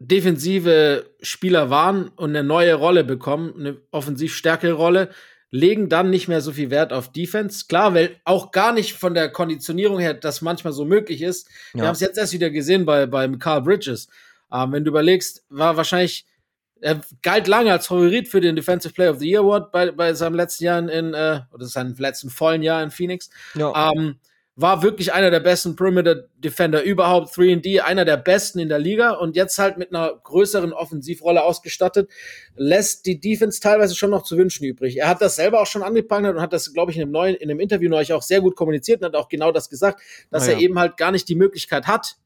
defensive 0.00 1.14
Spieler 1.22 1.70
waren 1.70 2.08
und 2.08 2.30
eine 2.30 2.42
neue 2.42 2.74
Rolle 2.74 3.04
bekommen, 3.04 3.54
eine 3.56 3.80
offensiv 3.92 4.34
stärkere 4.34 4.72
Rolle, 4.72 5.10
legen 5.50 5.88
dann 5.88 6.10
nicht 6.10 6.28
mehr 6.28 6.40
so 6.40 6.52
viel 6.52 6.70
Wert 6.70 6.92
auf 6.92 7.12
Defense. 7.12 7.66
Klar, 7.68 7.94
weil 7.94 8.16
auch 8.24 8.50
gar 8.50 8.72
nicht 8.72 8.94
von 8.94 9.14
der 9.14 9.30
Konditionierung 9.30 9.98
her 9.98 10.14
das 10.14 10.42
manchmal 10.42 10.72
so 10.72 10.84
möglich 10.84 11.22
ist. 11.22 11.48
Ja. 11.72 11.80
Wir 11.80 11.86
haben 11.88 11.94
es 11.94 12.00
jetzt 12.00 12.18
erst 12.18 12.32
wieder 12.32 12.50
gesehen 12.50 12.84
bei, 12.84 13.06
bei 13.06 13.28
Carl 13.38 13.62
Bridges. 13.62 14.08
Ähm, 14.52 14.72
wenn 14.72 14.84
du 14.84 14.90
überlegst, 14.90 15.44
war 15.48 15.76
wahrscheinlich, 15.76 16.26
er 16.80 17.00
galt 17.22 17.48
lange 17.48 17.72
als 17.72 17.86
Favorit 17.86 18.28
für 18.28 18.40
den 18.40 18.56
Defensive 18.56 18.94
Player 18.94 19.10
of 19.10 19.18
the 19.18 19.28
Year 19.28 19.40
Award 19.40 19.72
bei, 19.72 19.90
bei 19.90 20.14
seinem 20.14 20.34
letzten 20.34 20.64
Jahr 20.64 20.78
in, 20.78 21.14
äh, 21.14 21.40
oder 21.52 21.66
seinem 21.66 21.94
letzten 21.96 22.30
vollen 22.30 22.62
Jahr 22.62 22.82
in 22.82 22.90
Phoenix. 22.90 23.30
Ja. 23.54 23.92
Ähm, 23.92 24.18
war 24.60 24.82
wirklich 24.82 25.12
einer 25.12 25.30
der 25.30 25.38
besten 25.38 25.76
Perimeter 25.76 26.16
Defender 26.38 26.82
überhaupt, 26.82 27.32
3D, 27.32 27.78
einer 27.78 28.04
der 28.04 28.16
besten 28.16 28.58
in 28.58 28.68
der 28.68 28.80
Liga 28.80 29.12
und 29.12 29.36
jetzt 29.36 29.56
halt 29.56 29.78
mit 29.78 29.94
einer 29.94 30.12
größeren 30.24 30.72
Offensivrolle 30.72 31.44
ausgestattet, 31.44 32.10
lässt 32.56 33.06
die 33.06 33.20
Defense 33.20 33.60
teilweise 33.60 33.94
schon 33.94 34.10
noch 34.10 34.24
zu 34.24 34.36
wünschen 34.36 34.64
übrig. 34.64 34.96
Er 34.96 35.08
hat 35.08 35.22
das 35.22 35.36
selber 35.36 35.60
auch 35.60 35.66
schon 35.66 35.84
angeprangert 35.84 36.34
und 36.34 36.42
hat 36.42 36.52
das, 36.52 36.72
glaube 36.74 36.90
ich, 36.90 36.96
in 36.96 37.04
einem 37.04 37.12
neuen, 37.12 37.36
in 37.36 37.48
einem 37.48 37.60
Interview 37.60 37.88
neulich 37.88 38.12
auch 38.12 38.22
sehr 38.22 38.40
gut 38.40 38.56
kommuniziert 38.56 39.00
und 39.00 39.06
hat 39.06 39.14
auch 39.14 39.28
genau 39.28 39.52
das 39.52 39.70
gesagt, 39.70 40.02
dass 40.32 40.48
ah, 40.48 40.50
ja. 40.50 40.52
er 40.54 40.60
eben 40.60 40.76
halt 40.76 40.96
gar 40.96 41.12
nicht 41.12 41.28
die 41.28 41.36
Möglichkeit 41.36 41.86
hat, 41.86 42.16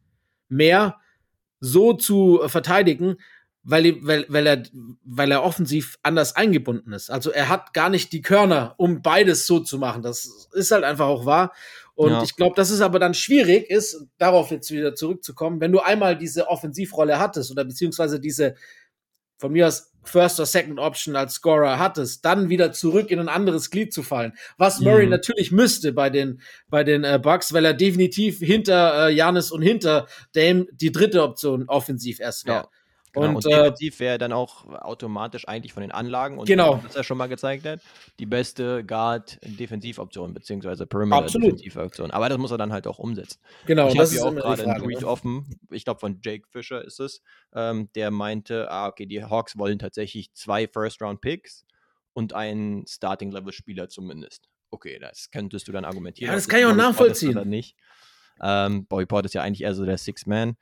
mehr 0.48 0.96
so 1.60 1.92
zu 1.92 2.40
verteidigen, 2.46 3.18
weil, 3.62 3.96
weil, 4.00 4.24
weil, 4.28 4.46
er, 4.46 4.62
weil 5.04 5.30
er 5.30 5.44
offensiv 5.44 5.98
anders 6.02 6.34
eingebunden 6.34 6.94
ist. 6.94 7.10
Also 7.10 7.30
er 7.30 7.50
hat 7.50 7.74
gar 7.74 7.90
nicht 7.90 8.10
die 8.12 8.22
Körner, 8.22 8.74
um 8.78 9.02
beides 9.02 9.46
so 9.46 9.60
zu 9.60 9.78
machen. 9.78 10.02
Das 10.02 10.48
ist 10.54 10.70
halt 10.70 10.82
einfach 10.82 11.06
auch 11.06 11.26
wahr. 11.26 11.52
Und 12.02 12.10
ja. 12.10 12.22
ich 12.24 12.34
glaube, 12.34 12.56
dass 12.56 12.70
es 12.70 12.80
aber 12.80 12.98
dann 12.98 13.14
schwierig 13.14 13.70
ist, 13.70 14.06
darauf 14.18 14.50
jetzt 14.50 14.72
wieder 14.72 14.96
zurückzukommen, 14.96 15.60
wenn 15.60 15.70
du 15.70 15.78
einmal 15.78 16.18
diese 16.18 16.48
Offensivrolle 16.48 17.20
hattest 17.20 17.52
oder 17.52 17.64
beziehungsweise 17.64 18.18
diese 18.18 18.56
von 19.38 19.52
mir 19.52 19.68
aus 19.68 19.92
First 20.04 20.40
oder 20.40 20.46
Second 20.46 20.80
Option 20.80 21.14
als 21.14 21.34
Scorer 21.34 21.78
hattest, 21.78 22.24
dann 22.24 22.48
wieder 22.48 22.72
zurück 22.72 23.10
in 23.10 23.20
ein 23.20 23.28
anderes 23.28 23.70
Glied 23.70 23.92
zu 23.92 24.02
fallen. 24.02 24.32
Was 24.58 24.80
Murray 24.80 25.04
mhm. 25.04 25.10
natürlich 25.10 25.52
müsste 25.52 25.92
bei 25.92 26.10
den, 26.10 26.40
bei 26.68 26.82
den 26.82 27.04
äh, 27.04 27.20
Bucks, 27.22 27.52
weil 27.52 27.64
er 27.64 27.74
definitiv 27.74 28.38
hinter 28.38 29.08
äh, 29.08 29.12
Janis 29.12 29.52
und 29.52 29.62
hinter 29.62 30.08
Dame 30.32 30.66
die 30.72 30.90
dritte 30.90 31.22
Option 31.22 31.68
offensiv 31.68 32.18
erst 32.18 32.46
wäre. 32.46 32.56
Ja. 32.56 32.68
Genau, 33.12 33.28
Und, 33.28 33.36
und, 33.36 33.46
äh, 33.46 33.56
defensiv 33.56 34.00
wäre 34.00 34.16
dann 34.16 34.32
auch 34.32 34.66
automatisch 34.66 35.46
eigentlich 35.46 35.72
von 35.72 35.82
den 35.82 35.92
Anlagen 35.92 36.38
und 36.38 36.46
Genau. 36.46 36.82
was 36.82 36.96
er 36.96 37.04
schon 37.04 37.18
mal 37.18 37.26
gezeigt 37.26 37.66
hat, 37.66 37.80
die 38.18 38.24
beste 38.26 38.84
Guard-Defensivoption, 38.84 40.32
beziehungsweise. 40.32 40.86
Perimeter-Defensivoption. 40.86 42.10
Aber 42.10 42.28
das 42.28 42.38
muss 42.38 42.50
er 42.50 42.58
dann 42.58 42.72
halt 42.72 42.86
auch 42.86 42.98
umsetzen. 42.98 43.38
genau, 43.66 43.88
ich 43.88 43.94
das 43.94 43.98
habe 43.98 44.04
ist 44.04 44.12
hier 44.22 44.24
auch 44.24 44.34
gerade 44.34 44.64
einen 44.64 44.82
Tweet 44.82 45.00
ne? 45.02 45.06
offen, 45.06 45.60
ich 45.70 45.84
glaube 45.84 46.00
von 46.00 46.20
Jake 46.22 46.46
Fisher 46.48 46.82
ist 46.82 47.00
es, 47.00 47.22
ähm, 47.54 47.90
der 47.94 48.10
meinte, 48.10 48.70
ah, 48.70 48.88
okay, 48.88 49.04
die 49.06 49.22
Hawks 49.22 49.58
wollen 49.58 49.78
tatsächlich 49.78 50.32
zwei 50.32 50.66
First-Round-Picks 50.66 51.66
und 52.14 52.32
einen 52.32 52.86
Starting-Level-Spieler 52.86 53.88
zumindest. 53.88 54.48
Okay, 54.70 54.98
das 54.98 55.30
könntest 55.30 55.68
du 55.68 55.72
dann 55.72 55.84
argumentieren. 55.84 56.30
Ja, 56.30 56.34
das 56.34 56.46
ob 56.46 56.50
kann 56.50 56.60
ich 56.60 56.66
auch 56.66 56.74
nachvollziehen. 56.74 57.46
Nicht. 57.48 57.76
Ähm, 58.42 58.86
Bobby 58.86 59.04
Port 59.04 59.26
ist 59.26 59.34
ja 59.34 59.42
eigentlich 59.42 59.62
eher 59.62 59.74
so 59.74 59.84
der 59.84 59.98
Six-Man. 59.98 60.56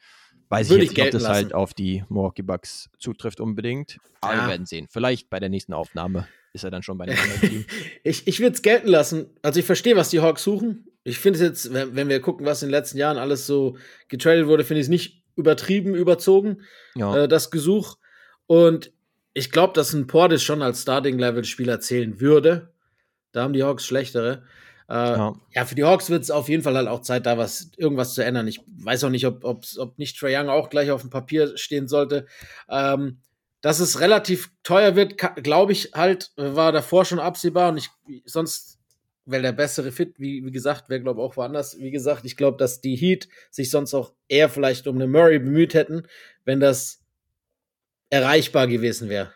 Weiß 0.50 0.68
Würde 0.68 0.84
ich 0.84 0.90
jetzt 0.90 0.96
nicht, 0.98 1.06
ob 1.06 1.20
das 1.20 1.28
halt 1.28 1.42
lassen. 1.44 1.54
auf 1.54 1.72
die 1.74 2.04
Milwaukee 2.08 2.42
Bucks 2.42 2.90
zutrifft 2.98 3.40
unbedingt. 3.40 3.98
Aber 4.20 4.34
Ja. 4.34 4.42
wir 4.44 4.48
werden 4.50 4.66
sehen. 4.66 4.88
Vielleicht 4.90 5.30
bei 5.30 5.40
der 5.40 5.48
nächsten 5.48 5.72
Aufnahme 5.72 6.26
ist 6.52 6.64
er 6.64 6.70
dann 6.70 6.82
schon 6.82 6.98
bei 6.98 7.04
einem 7.04 7.16
anderen 7.18 7.40
Team. 7.48 7.64
Ich, 8.02 8.26
ich 8.26 8.40
würde 8.40 8.54
es 8.54 8.62
gelten 8.62 8.88
lassen. 8.88 9.26
Also 9.42 9.60
ich 9.60 9.66
verstehe, 9.66 9.94
was 9.96 10.10
die 10.10 10.20
Hawks 10.20 10.42
suchen. 10.42 10.86
Ich 11.04 11.18
finde 11.18 11.38
es 11.38 11.42
jetzt, 11.42 11.72
wenn, 11.72 11.94
wenn 11.94 12.08
wir 12.08 12.20
gucken, 12.20 12.44
was 12.44 12.62
in 12.62 12.68
den 12.68 12.72
letzten 12.72 12.98
Jahren 12.98 13.16
alles 13.16 13.46
so 13.46 13.76
getradet 14.08 14.46
wurde, 14.48 14.64
finde 14.64 14.80
ich 14.80 14.86
es 14.86 14.90
nicht 14.90 15.22
übertrieben, 15.36 15.94
überzogen, 15.94 16.62
Ja, 16.96 17.16
äh, 17.24 17.28
das 17.28 17.50
Gesuch. 17.50 17.96
Und 18.46 18.92
ich 19.32 19.52
glaube, 19.52 19.72
dass 19.74 19.92
ein 19.92 20.08
Portis 20.08 20.42
schon 20.42 20.60
als 20.60 20.82
Starting-Level-Spieler 20.82 21.78
zählen 21.80 22.20
würde. 22.20 22.72
Da 23.32 23.42
haben 23.44 23.52
die 23.52 23.62
Hawks 23.62 23.86
schlechtere. 23.86 24.42
Äh, 24.90 24.94
ja. 24.94 25.34
ja. 25.54 25.64
für 25.64 25.76
die 25.76 25.84
Hawks 25.84 26.10
wird 26.10 26.22
es 26.22 26.30
auf 26.30 26.48
jeden 26.48 26.62
Fall 26.62 26.74
halt 26.74 26.88
auch 26.88 27.00
Zeit, 27.00 27.24
da 27.24 27.38
was, 27.38 27.70
irgendwas 27.76 28.14
zu 28.14 28.24
ändern. 28.24 28.48
Ich 28.48 28.60
weiß 28.66 29.04
auch 29.04 29.10
nicht, 29.10 29.26
ob, 29.26 29.44
ob 29.44 29.98
nicht 29.98 30.18
Trae 30.18 30.36
Young 30.36 30.48
auch 30.48 30.68
gleich 30.68 30.90
auf 30.90 31.02
dem 31.02 31.10
Papier 31.10 31.56
stehen 31.56 31.86
sollte. 31.86 32.26
Ähm, 32.68 33.20
dass 33.60 33.78
es 33.78 34.00
relativ 34.00 34.50
teuer 34.62 34.96
wird, 34.96 35.16
glaube 35.42 35.72
ich 35.72 35.92
halt, 35.94 36.32
war 36.36 36.72
davor 36.72 37.04
schon 37.04 37.20
absehbar 37.20 37.70
und 37.70 37.76
ich 37.76 37.90
sonst 38.24 38.78
wäre 39.26 39.42
der 39.42 39.52
bessere 39.52 39.92
Fit, 39.92 40.18
wie, 40.18 40.44
wie 40.44 40.50
gesagt, 40.50 40.88
wäre 40.88 41.00
glaube 41.00 41.22
auch 41.22 41.36
woanders. 41.36 41.78
Wie 41.78 41.90
gesagt, 41.90 42.24
ich 42.24 42.36
glaube, 42.36 42.56
dass 42.56 42.80
die 42.80 42.96
Heat 42.96 43.28
sich 43.50 43.70
sonst 43.70 43.94
auch 43.94 44.12
eher 44.28 44.48
vielleicht 44.48 44.86
um 44.86 44.96
eine 44.96 45.06
Murray 45.06 45.38
bemüht 45.38 45.74
hätten, 45.74 46.06
wenn 46.44 46.58
das 46.58 47.04
erreichbar 48.08 48.66
gewesen 48.66 49.08
wäre. 49.08 49.32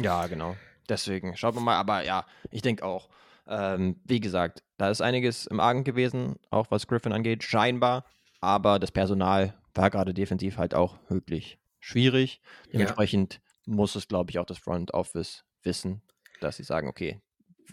Ja, 0.00 0.26
genau. 0.26 0.56
Deswegen, 0.88 1.36
schaut 1.36 1.54
mal 1.54 1.60
mal. 1.60 1.76
Aber 1.76 2.04
ja, 2.04 2.26
ich 2.50 2.62
denke 2.62 2.84
auch, 2.84 3.08
ähm, 3.48 4.00
wie 4.04 4.20
gesagt, 4.20 4.62
da 4.76 4.90
ist 4.90 5.00
einiges 5.00 5.46
im 5.46 5.60
Argen 5.60 5.84
gewesen, 5.84 6.36
auch 6.50 6.70
was 6.70 6.86
Griffin 6.86 7.12
angeht, 7.12 7.42
scheinbar. 7.42 8.04
Aber 8.40 8.78
das 8.78 8.92
Personal 8.92 9.54
war 9.74 9.90
gerade 9.90 10.14
defensiv 10.14 10.58
halt 10.58 10.74
auch 10.74 10.98
wirklich 11.08 11.58
schwierig. 11.80 12.40
Dementsprechend 12.72 13.40
muss 13.66 13.94
es, 13.96 14.06
glaube 14.08 14.30
ich, 14.30 14.38
auch 14.38 14.46
das 14.46 14.58
Front 14.58 14.94
Office 14.94 15.44
wissen, 15.62 16.02
dass 16.40 16.56
sie 16.56 16.62
sagen, 16.64 16.88
okay, 16.88 17.20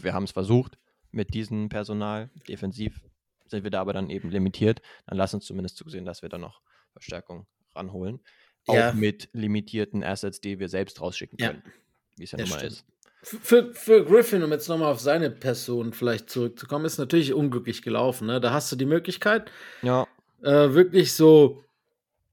wir 0.02 0.14
haben 0.14 0.24
es 0.24 0.32
versucht 0.32 0.78
mit 1.12 1.34
diesem 1.34 1.70
Personal. 1.70 2.30
Defensiv 2.48 3.02
sind 3.48 3.64
wir 3.64 3.72
da 3.72 3.82
aber 3.82 3.94
dann 3.94 4.10
eben 4.10 4.30
limitiert. 4.30 4.82
Dann 5.06 5.18
lass 5.18 5.34
uns 5.34 5.46
zumindest 5.46 5.78
zusehen, 5.78 6.06
dass 6.06 6.22
wir 6.22 6.30
da 6.30 6.38
noch 6.38 6.62
Verstärkung 6.94 7.48
ranholen. 7.76 8.20
Auch 8.68 8.74
Ja. 8.76 8.94
mit 8.94 9.30
limitierten 9.34 10.04
Assets, 10.04 10.42
die 10.42 10.60
wir 10.60 10.70
selbst 10.70 11.00
rausschicken 11.00 11.38
Ja. 11.40 11.50
können. 11.50 11.64
Wie 12.18 12.24
es 12.24 12.32
ja 12.32 12.40
nun 12.40 12.50
mal 12.50 12.66
ist. 12.66 12.86
Für, 13.28 13.74
für 13.74 14.06
Griffin, 14.06 14.44
um 14.44 14.52
jetzt 14.52 14.70
nochmal 14.70 14.92
auf 14.92 15.00
seine 15.00 15.32
Person 15.32 15.94
vielleicht 15.94 16.30
zurückzukommen, 16.30 16.86
ist 16.86 17.00
natürlich 17.00 17.34
unglücklich 17.34 17.82
gelaufen. 17.82 18.28
Ne? 18.28 18.40
Da 18.40 18.52
hast 18.52 18.72
du 18.72 18.76
die 18.76 18.86
Möglichkeit, 18.86 19.50
Ja, 19.82 20.06
äh, 20.44 20.74
wirklich 20.74 21.14
so 21.14 21.64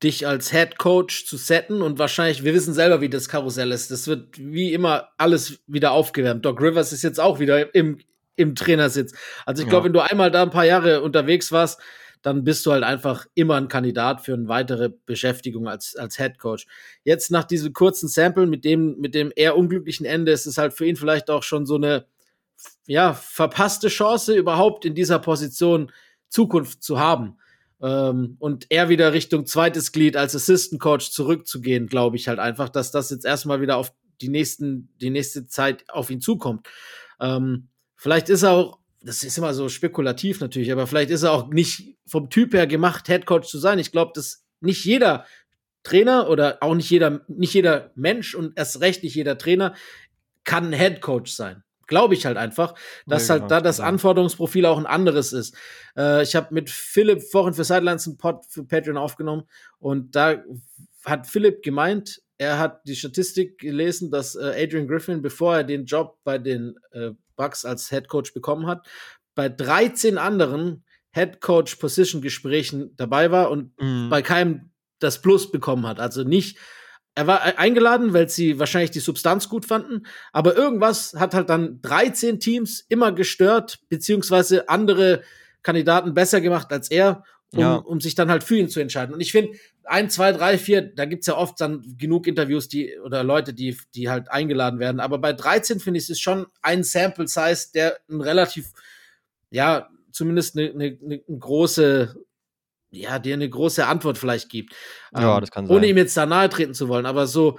dich 0.03 0.27
als 0.27 0.51
Head 0.51 0.79
Coach 0.79 1.25
zu 1.27 1.37
setten 1.39 1.81
und 1.81 1.99
wahrscheinlich, 1.99 2.45
wir 2.45 2.53
wissen 2.53 2.75
selber, 2.75 3.01
wie 3.01 3.09
das 3.09 3.29
Karussell 3.29 3.73
ist. 3.73 3.91
Das 3.91 4.07
wird 4.07 4.37
wie 4.37 4.73
immer 4.75 5.09
alles 5.17 5.61
wieder 5.67 5.93
aufgewärmt. 5.93 6.45
Doc 6.45 6.61
Rivers 6.61 6.93
ist 6.93 7.03
jetzt 7.03 7.21
auch 7.21 7.39
wieder 7.39 7.75
im, 7.75 7.99
im 8.37 8.55
Trainersitz. 8.55 9.15
Also 9.47 9.63
ich 9.63 9.69
glaube, 9.71 9.85
Ja. 9.85 9.87
wenn 9.87 9.93
du 9.95 10.01
einmal 10.01 10.31
da 10.31 10.43
ein 10.43 10.51
paar 10.51 10.67
Jahre 10.67 11.01
unterwegs 11.01 11.53
warst, 11.53 11.81
dann 12.23 12.45
bist 12.45 12.65
du 12.65 12.73
halt 12.73 12.85
einfach 12.85 13.27
immer 13.35 13.57
ein 13.57 13.69
Kandidat 13.69 14.21
für 14.21 14.35
eine 14.35 14.49
weitere 14.49 14.91
Beschäftigung 15.07 15.69
als, 15.69 15.97
als 15.97 16.17
Head 16.17 16.39
Coach. 16.39 16.67
Jetzt 17.05 17.31
nach 17.31 17.45
diesem 17.45 17.73
kurzen 17.73 18.09
Sample 18.09 18.47
mit 18.47 18.65
dem, 18.65 18.99
mit 18.99 19.15
dem 19.15 19.33
eher 19.35 19.57
unglücklichen 19.57 20.07
Ende 20.07 20.33
ist 20.33 20.47
es 20.47 20.57
halt 20.57 20.73
für 20.73 20.87
ihn 20.87 20.97
vielleicht 20.97 21.31
auch 21.31 21.43
schon 21.43 21.67
so 21.67 21.75
eine, 21.75 22.07
ja, 22.87 23.13
verpasste 23.13 23.89
Chance, 23.89 24.35
überhaupt 24.35 24.85
in 24.85 24.95
dieser 24.95 25.19
Position 25.19 25.91
Zukunft 26.29 26.83
zu 26.83 26.99
haben. 26.99 27.39
Ähm, 27.81 28.37
und 28.39 28.67
er 28.71 28.89
wieder 28.89 29.13
Richtung 29.13 29.45
zweites 29.45 29.91
Glied 29.91 30.17
als 30.17 30.37
Assistant 30.37 30.81
Coach 30.81 31.11
zurückzugehen, 31.11 31.89
glaube 31.89 32.17
ich 32.17 32.29
halt 32.29 32.39
einfach, 32.39 32.69
dass 32.69 32.93
das 32.93 33.11
jetzt 33.11 33.25
erstmal 33.25 33.61
wieder 33.61 33.77
auf 33.77 33.93
die 34.21 34.29
nächsten, 34.29 34.89
die 35.01 35.11
nächste 35.11 35.49
Zeit 35.49 35.85
auf 35.89 36.09
ihn 36.09 36.21
zukommt. 36.21 36.69
Ähm, 37.21 37.69
vielleicht 37.97 38.29
ist 38.29 38.45
er 38.45 38.53
auch, 38.53 38.79
das 39.05 39.25
ist 39.25 39.39
immer 39.39 39.55
so 39.55 39.69
spekulativ 39.69 40.41
natürlich, 40.41 40.73
aber 40.73 40.87
vielleicht 40.87 41.11
ist 41.11 41.23
er 41.23 41.33
auch 41.33 41.49
nicht 41.49 41.97
vom 42.07 42.31
Typ 42.31 42.55
her 42.55 42.67
gemacht, 42.67 43.07
Head 43.07 43.27
Coach 43.27 43.49
zu 43.49 43.59
sein. 43.59 43.79
Ich 43.79 43.93
glaube, 43.93 44.13
dass 44.15 44.45
nicht 44.61 44.85
jeder 44.85 45.27
Trainer 45.83 46.29
oder 46.29 46.59
auch 46.63 46.75
nicht 46.75 46.91
jeder, 46.91 47.23
nicht 47.29 47.55
jeder 47.55 47.91
Mensch 47.95 48.35
und 48.35 48.57
erst 48.57 48.81
recht 48.81 49.03
nicht 49.03 49.15
jeder 49.15 49.37
Trainer 49.37 49.75
kann 50.45 50.73
Head 50.73 51.01
Coach 51.01 51.33
sein. 51.33 51.65
Glaube 51.89 52.15
ich 52.15 52.25
halt 52.25 52.37
einfach, 52.37 52.75
dass 53.07 53.27
Ja, 53.29 53.33
halt 53.33 53.43
genau, 53.43 53.49
da 53.49 53.61
das. 53.61 53.81
Anforderungsprofil 53.81 54.65
auch 54.67 54.79
ein 54.79 54.87
anderes 54.87 55.33
ist. 55.33 55.57
Äh, 55.97 56.23
ich 56.23 56.37
habe 56.37 56.55
mit 56.55 56.71
Philipp 56.71 57.23
vorhin 57.23 57.55
für 57.55 57.65
Sidelines 57.65 58.07
einen 58.07 58.17
Pod 58.17 58.45
für 58.49 58.65
Patreon 58.65 58.97
aufgenommen 58.97 59.43
und 59.79 60.15
da 60.15 60.43
hat 61.05 61.27
Philipp 61.27 61.63
gemeint, 61.63 62.23
er 62.39 62.59
hat 62.59 62.83
die 62.87 62.97
Statistik 62.97 63.59
gelesen, 63.59 64.11
dass 64.11 64.37
äh, 64.37 64.65
Adrian 64.65 64.89
Griffin, 64.89 65.23
bevor 65.23 65.57
er 65.57 65.65
den 65.65 65.85
Job 65.85 66.19
bei 66.25 66.39
den 66.39 66.77
äh, 66.93 67.11
Bucks 67.37 67.65
als 67.65 67.89
Head 67.91 68.09
Coach 68.09 68.35
bekommen 68.35 68.67
hat, 68.67 68.87
bei 69.35 69.49
13 69.49 70.19
anderen 70.19 70.85
Head 71.15 71.41
Coach 71.41 71.77
Position 71.77 72.23
Gesprächen 72.23 72.95
dabei 72.97 73.31
war 73.31 73.51
und 73.51 73.73
Mhm. 73.81 74.09
bei 74.11 74.23
keinem 74.23 74.71
das 74.99 75.21
Plus 75.21 75.51
bekommen 75.51 75.87
hat. 75.87 75.99
Also 76.01 76.23
nicht, 76.25 76.59
er 77.15 77.27
war 77.27 77.47
e- 77.47 77.57
eingeladen, 77.57 78.15
weil 78.15 78.29
sie 78.29 78.59
wahrscheinlich 78.59 78.93
die 78.93 79.01
Substanz 79.01 79.49
gut 79.49 79.67
fanden, 79.67 80.07
aber 80.33 80.57
irgendwas 80.57 81.15
hat 81.19 81.35
halt 81.35 81.51
dann 81.51 81.81
13 81.83 82.41
Teams 82.41 82.85
immer 82.89 83.13
gestört, 83.13 83.81
beziehungsweise 83.89 84.69
andere 84.69 85.23
Kandidaten 85.63 86.15
besser 86.15 86.41
gemacht 86.41 86.73
als 86.73 86.91
er, 86.91 87.25
um, 87.53 87.59
Ja. 87.61 87.75
um 87.77 88.01
sich 88.01 88.15
dann 88.15 88.31
halt 88.31 88.45
für 88.45 88.57
ihn 88.57 88.69
zu 88.69 88.81
entscheiden. 88.81 89.15
Und 89.15 89.21
ich 89.21 89.33
finde, 89.33 89.59
ein, 89.85 90.09
zwei, 90.11 90.33
drei, 90.33 90.59
vier, 90.59 90.83
da 90.83 91.05
gibt's 91.05 91.27
ja 91.27 91.37
oft 91.37 91.61
dann 91.61 91.83
genug 91.99 92.27
Interviews, 92.27 92.69
die 92.69 92.99
oder 92.99 93.23
Leute, 93.25 93.53
die, 93.55 93.77
die 93.95 94.09
halt 94.09 94.31
eingeladen 94.31 94.79
werden. 94.81 95.01
Aber 95.01 95.19
bei 95.19 95.33
13 95.33 95.81
finde 95.81 95.99
ich 95.99 96.05
es 96.05 96.11
ist 96.11 96.21
schon 96.21 96.47
ein 96.63 96.83
Sample 96.85 97.27
Size, 97.29 97.69
der 97.75 97.99
ein 98.09 98.21
relativ, 98.21 98.71
ja, 99.51 99.89
zumindest 100.11 100.57
eine, 100.57 100.71
eine, 100.71 100.99
eine 101.03 101.21
große, 101.39 102.15
ja, 102.91 103.19
dir 103.19 103.35
eine 103.35 103.49
große 103.49 103.87
Antwort 103.87 104.19
vielleicht 104.19 104.49
gibt. 104.51 104.73
Ja, 105.15 105.35
Ähm, 105.37 105.41
das 105.41 105.51
kann 105.51 105.67
sein. 105.67 105.77
Ohne 105.77 105.87
ihm 105.89 105.97
jetzt 105.97 106.17
da 106.17 106.27
nahe 106.27 106.49
treten 106.49 106.75
zu 106.75 106.89
wollen, 106.89 107.07
aber 107.07 107.27
so, 107.27 107.59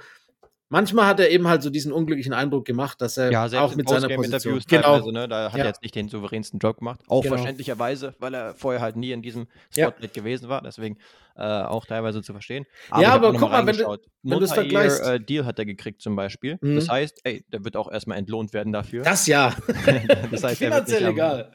manchmal 0.74 1.06
hat 1.06 1.20
er 1.20 1.30
eben 1.30 1.46
halt 1.46 1.62
so 1.62 1.70
diesen 1.70 1.92
unglücklichen 1.92 2.32
Eindruck 2.32 2.64
gemacht, 2.64 3.00
dass 3.00 3.16
er 3.16 3.30
Ja, 3.30 3.46
auch 3.62 3.74
mit 3.76 3.88
seiner 3.88 4.08
Position. 4.08 4.60
Genau. 4.68 4.82
teilweise, 4.82 5.12
ne, 5.12 5.28
da 5.28 5.52
hat 5.52 5.58
Ja. 5.58 5.64
er 5.64 5.66
jetzt 5.68 5.82
nicht 5.82 5.94
den 5.94 6.08
souveränsten 6.08 6.58
Job 6.58 6.78
gemacht. 6.78 7.00
Auch 7.06 7.22
Genau. 7.22 7.36
verständlicherweise, 7.36 8.14
weil 8.18 8.34
er 8.34 8.54
vorher 8.54 8.80
halt 8.82 8.96
nie 8.96 9.12
in 9.12 9.22
diesem 9.22 9.46
Ja. 9.74 9.86
Spotlight 9.88 10.14
gewesen 10.14 10.48
war. 10.48 10.60
Deswegen 10.62 10.98
äh, 11.36 11.42
auch 11.42 11.84
teilweise 11.84 12.22
zu 12.22 12.30
verstehen. 12.32 12.64
Ja, 12.96 13.12
aber 13.14 13.28
auch 13.28 13.32
noch 13.32 13.40
guck 13.40 13.50
mal, 13.50 13.66
wenn 13.66 13.76
du- 13.76 13.82
wenn 14.22 14.38
du's 14.38 14.50
Multi-Year, 14.50 14.54
vergleichst. 14.54 15.02
Äh, 15.04 15.18
Deal 15.20 15.44
hat 15.44 15.58
er 15.58 15.64
gekriegt 15.64 16.00
zum 16.00 16.14
Beispiel. 16.14 16.58
Mhm. 16.60 16.76
Das 16.76 16.88
heißt, 16.88 17.22
ey, 17.24 17.44
der 17.52 17.64
wird 17.64 17.76
auch 17.76 17.90
erstmal 17.90 18.18
entlohnt 18.18 18.52
werden 18.52 18.72
dafür. 18.72 19.02
Das 19.02 19.26
ja. 19.26 19.52
das 20.30 20.44
heißt, 20.44 20.62
er 20.62 20.68
Finanziell 20.68 21.06
egal. 21.08 21.50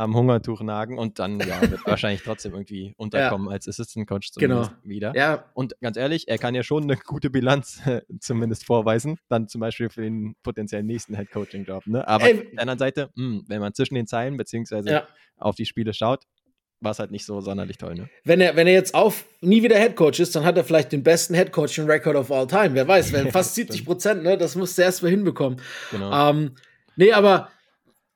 Am 0.00 0.16
Hungertuch 0.16 0.62
nagen 0.62 0.98
und 0.98 1.18
dann 1.18 1.38
ja, 1.40 1.60
wird 1.70 1.80
wahrscheinlich 1.86 2.22
trotzdem 2.22 2.52
irgendwie 2.52 2.94
unterkommen 2.96 3.48
als 3.48 3.68
Assistant 3.68 4.08
Coach 4.08 4.30
Genau. 4.36 4.62
zumindest 4.62 4.88
wieder. 4.88 5.12
Ja, 5.14 5.44
Und 5.54 5.78
ganz 5.80 5.96
ehrlich, 5.96 6.28
er 6.28 6.38
kann 6.38 6.54
ja 6.54 6.62
schon 6.62 6.84
eine 6.84 6.96
gute 6.96 7.30
Bilanz 7.30 7.80
äh, 7.86 8.02
zumindest 8.18 8.64
vorweisen, 8.64 9.18
dann 9.28 9.48
zum 9.48 9.60
Beispiel 9.60 9.90
für 9.90 10.02
den 10.02 10.34
potenziellen 10.42 10.86
nächsten 10.86 11.14
Head-Coaching-Job. 11.14 11.86
Ne? 11.86 12.06
Aber 12.08 12.24
Ey. 12.24 12.34
auf 12.34 12.40
der 12.52 12.60
anderen 12.60 12.78
Seite, 12.78 13.10
mh, 13.14 13.42
wenn 13.46 13.60
man 13.60 13.74
zwischen 13.74 13.94
den 13.94 14.06
Zeilen 14.06 14.36
beziehungsweise 14.36 14.90
ja. 14.90 15.08
auf 15.36 15.54
die 15.56 15.66
Spiele 15.66 15.92
schaut, 15.92 16.24
war 16.80 16.92
es 16.92 16.98
halt 16.98 17.10
nicht 17.10 17.26
so 17.26 17.40
sonderlich 17.42 17.76
toll. 17.76 17.94
Ne? 17.94 18.08
Wenn 18.24 18.40
er, 18.40 18.56
wenn 18.56 18.66
er 18.66 18.72
jetzt 18.72 18.94
auf 18.94 19.26
nie 19.42 19.62
wieder 19.62 19.76
Headcoach 19.78 20.18
ist, 20.18 20.34
dann 20.34 20.44
hat 20.44 20.56
er 20.56 20.64
vielleicht 20.64 20.92
den 20.92 21.02
besten 21.02 21.34
Headcoaching-Record 21.34 22.16
of 22.16 22.32
all 22.32 22.46
time. 22.46 22.70
Wer 22.72 22.88
weiß, 22.88 23.12
weil 23.12 23.30
fast 23.30 23.54
70 23.56 23.84
Prozent, 23.84 24.22
ne, 24.22 24.38
das 24.38 24.56
musst 24.56 24.78
du 24.78 24.82
erst 24.82 25.02
mal 25.02 25.10
hinbekommen. 25.10 25.60
Genau. 25.90 26.30
Ähm, 26.30 26.54
nee, 26.96 27.12
aber 27.12 27.50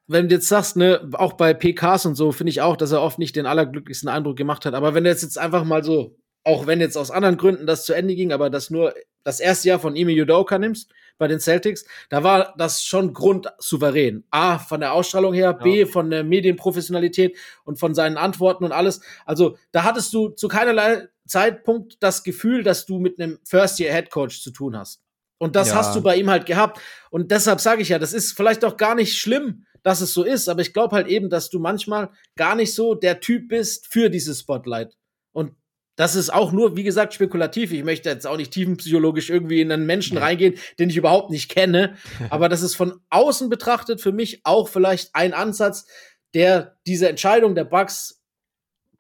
wenn 0.07 0.29
du 0.29 0.35
jetzt 0.35 0.49
sagst, 0.49 0.77
ne, 0.77 1.09
auch 1.13 1.35
bei 1.35 1.55
PKs 1.55 2.07
und 2.07 2.15
so, 2.15 2.33
finde 2.33 2.51
ich 2.51 2.61
auch, 2.61 2.77
dass 2.77 2.93
er 2.93 3.03
oft 3.03 3.19
nicht 3.19 3.37
den 3.37 3.47
allerglücklichsten 3.47 4.09
Eindruck 4.09 4.37
gemacht 4.37 4.67
hat. 4.67 4.75
Aber 4.75 4.95
wenn 4.95 5.05
du 5.05 5.11
jetzt, 5.11 5.23
jetzt 5.23 5.39
einfach 5.39 5.65
mal 5.65 5.83
so, 5.83 6.17
auch 6.45 6.67
wenn 6.67 6.81
jetzt 6.81 6.97
aus 6.99 7.11
anderen 7.11 7.39
Gründen 7.39 7.67
das 7.67 7.87
zu 7.87 7.95
Ende 7.95 8.15
ging, 8.15 8.31
aber 8.33 8.51
das 8.51 8.69
nur 8.69 8.93
das 9.25 9.41
erste 9.41 9.69
Jahr 9.69 9.79
von 9.79 9.97
Emi 9.97 10.21
Udoka 10.21 10.59
nimmst 10.59 10.93
bei 11.17 11.27
den 11.27 11.41
Celtics, 11.41 11.87
da 12.11 12.23
war 12.23 12.55
das 12.59 12.85
schon 12.85 13.15
grundsouverän. 13.15 14.25
A, 14.31 14.59
von 14.59 14.81
der 14.81 14.93
Ausstrahlung 14.93 15.33
her, 15.33 15.55
B, 15.55 15.81
Ja. 15.81 15.87
von 15.87 16.11
der 16.11 16.23
Medienprofessionalität 16.25 17.39
und 17.65 17.79
von 17.79 17.95
seinen 17.95 18.19
Antworten 18.19 18.65
und 18.65 18.73
alles. 18.73 19.01
Also 19.25 19.57
da 19.73 19.85
hattest 19.85 20.13
du 20.13 20.29
zu 20.29 20.49
keinerlei 20.49 21.09
Zeitpunkt 21.27 21.97
das 22.03 22.23
Gefühl, 22.25 22.63
dass 22.63 22.85
du 22.85 22.99
mit 22.99 23.19
einem 23.19 23.39
First-Year-Head-Coach 23.45 24.43
zu 24.43 24.51
tun 24.51 24.77
hast. 24.77 25.01
Und 25.39 25.57
das 25.57 25.69
Ja. 25.71 25.75
hast 25.77 25.95
du 25.97 26.01
bei 26.01 26.17
ihm 26.17 26.31
halt 26.31 26.47
gehabt. 26.47 26.81
Und 27.11 27.31
deshalb 27.31 27.61
sage 27.61 27.83
ich 27.83 27.89
ja, 27.91 27.99
das 27.99 28.13
ist 28.13 28.33
vielleicht 28.37 28.65
auch 28.65 28.77
gar 28.77 28.95
nicht 28.95 29.19
schlimm, 29.19 29.67
dass 29.83 30.01
es 30.01 30.15
so 30.15 30.23
ist, 30.25 30.49
aber 30.49 30.63
ich 30.63 30.73
glaube 30.73 30.97
halt 30.97 31.09
eben, 31.09 31.29
dass 31.29 31.51
du 31.51 31.59
manchmal 31.59 32.11
gar 32.37 32.55
nicht 32.55 32.75
so 32.75 32.95
der 32.95 33.21
Typ 33.21 33.49
bist 33.49 33.87
für 33.93 34.09
dieses 34.09 34.41
Spotlight. 34.41 34.97
Und 35.33 35.53
das 35.97 36.17
ist 36.17 36.33
auch 36.33 36.51
nur, 36.53 36.77
wie 36.77 36.83
gesagt, 36.83 37.15
spekulativ. 37.15 37.71
Ich 37.73 37.85
möchte 37.85 38.09
jetzt 38.09 38.27
auch 38.27 38.37
nicht 38.37 38.51
tiefenpsychologisch 38.53 39.31
irgendwie 39.31 39.61
in 39.61 39.71
einen 39.71 39.87
Menschen 39.87 40.15
Nee. 40.17 40.23
reingehen, 40.25 40.55
den 40.79 40.89
ich 40.91 40.97
überhaupt 40.97 41.31
nicht 41.31 41.51
kenne. 41.51 41.97
Aber 42.31 42.49
das 42.49 42.63
ist 42.63 42.75
von 42.75 43.01
außen 43.11 43.49
betrachtet 43.51 44.01
für 44.01 44.11
mich 44.13 44.41
auch 44.45 44.69
vielleicht 44.69 45.15
ein 45.15 45.35
Ansatz, 45.35 45.87
der 46.33 46.77
diese 46.87 47.09
Entscheidung 47.09 47.55
der 47.55 47.65
Bugs 47.65 48.23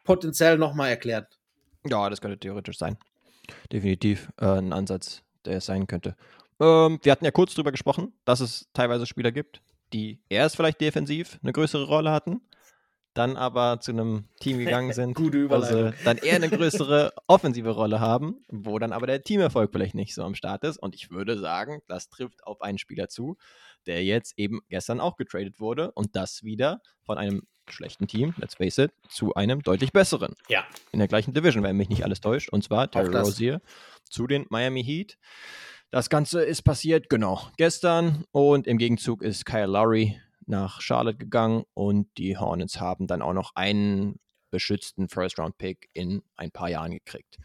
potenziell 0.05 0.57
nochmal 0.59 0.91
erklärt. 0.91 1.39
Ja, 1.85 2.09
das 2.11 2.21
könnte 2.21 2.39
theoretisch 2.39 2.79
sein. 2.79 2.97
Definitiv 3.73 4.29
äh, 4.41 4.47
ein 4.47 4.73
Ansatz, 4.73 5.23
der 5.47 5.59
es 5.59 5.67
sein 5.67 5.87
könnte. 5.87 6.17
Ähm, 6.61 6.99
wir 7.03 7.13
hatten 7.13 7.25
ja 7.25 7.31
kurz 7.31 7.55
drüber 7.55 7.73
gesprochen, 7.73 8.13
dass 8.25 8.41
es 8.41 8.69
teilweise 8.73 9.07
Spieler 9.07 9.33
gibt, 9.33 9.61
die 9.93 10.21
erst 10.29 10.57
vielleicht 10.57 10.81
defensiv 10.81 11.39
eine 11.43 11.53
größere 11.53 11.85
Rolle 11.85 12.11
hatten, 12.13 12.41
dann 13.13 13.37
aber 13.37 13.79
zu 13.81 13.93
einem 13.93 14.25
Team 14.41 14.59
gegangen 14.59 14.93
sind, 14.95 15.15
Gute 15.15 15.39
Überleitung. 15.39 15.93
dann 16.05 16.17
eher 16.19 16.35
eine 16.37 16.49
größere 16.49 17.13
offensive 17.29 17.71
Rolle 17.71 18.01
haben, 18.01 18.45
wo 18.49 18.79
dann 18.79 18.93
aber 18.93 19.07
der 19.07 19.23
Teamerfolg 19.23 19.71
vielleicht 19.73 19.95
nicht 19.95 20.15
so 20.15 20.23
am 20.25 20.35
Start 20.35 20.65
ist. 20.65 20.79
Und 20.79 20.95
ich 20.95 21.11
würde 21.11 21.39
sagen, 21.39 21.81
das 21.87 22.09
trifft 22.09 22.45
auf 22.47 22.61
einen 22.61 22.79
Spieler 22.79 23.09
zu, 23.09 23.37
der 23.87 24.05
jetzt 24.05 24.37
eben 24.37 24.61
gestern 24.69 25.01
auch 25.01 25.17
getradet 25.17 25.61
wurde 25.61 25.93
und 25.93 26.17
das 26.17 26.43
wieder 26.43 26.81
von 27.05 27.19
einem 27.19 27.43
schlechten 27.69 28.07
Team, 28.07 28.35
let's 28.39 28.57
face 28.57 28.79
it, 28.79 28.93
zu 29.09 29.35
einem 29.35 29.63
deutlich 29.63 29.93
besseren 29.93 30.35
Ja. 30.49 30.65
in 30.93 30.99
der 30.99 31.09
gleichen 31.09 31.33
Division, 31.33 31.63
wenn 31.63 31.77
mich 31.77 31.89
nicht 31.89 32.05
alles 32.05 32.21
täuscht. 32.21 32.51
Und 32.51 32.63
zwar 32.65 32.91
Terry. 32.91 33.15
Rozier 33.17 33.61
zu 34.05 34.27
den 34.27 34.47
Miami 34.51 34.85
Heat. 34.85 35.19
Das 35.91 36.11
Ganze 36.11 36.43
ist 36.43 36.63
passiert, 36.63 37.09
genau, 37.09 37.49
gestern. 37.57 38.25
Und 38.33 38.67
im 38.67 38.79
Gegenzug 38.79 39.23
ist 39.23 39.47
Kyle 39.47 39.67
Lowry 39.67 40.21
nach 40.47 40.81
Charlotte 40.81 41.19
gegangen 41.19 41.65
und 41.75 42.09
die 42.19 42.37
Hornets 42.37 42.81
haben 42.81 43.07
dann 43.07 43.23
auch 43.23 43.33
noch 43.33 43.53
einen 43.55 44.19
beschützten 44.51 45.09
First-Round-Pick 45.09 45.89
in 45.93 46.23
ein 46.37 46.51
paar 46.51 46.69
Jahren 46.69 46.93
gekriegt. 46.93 47.39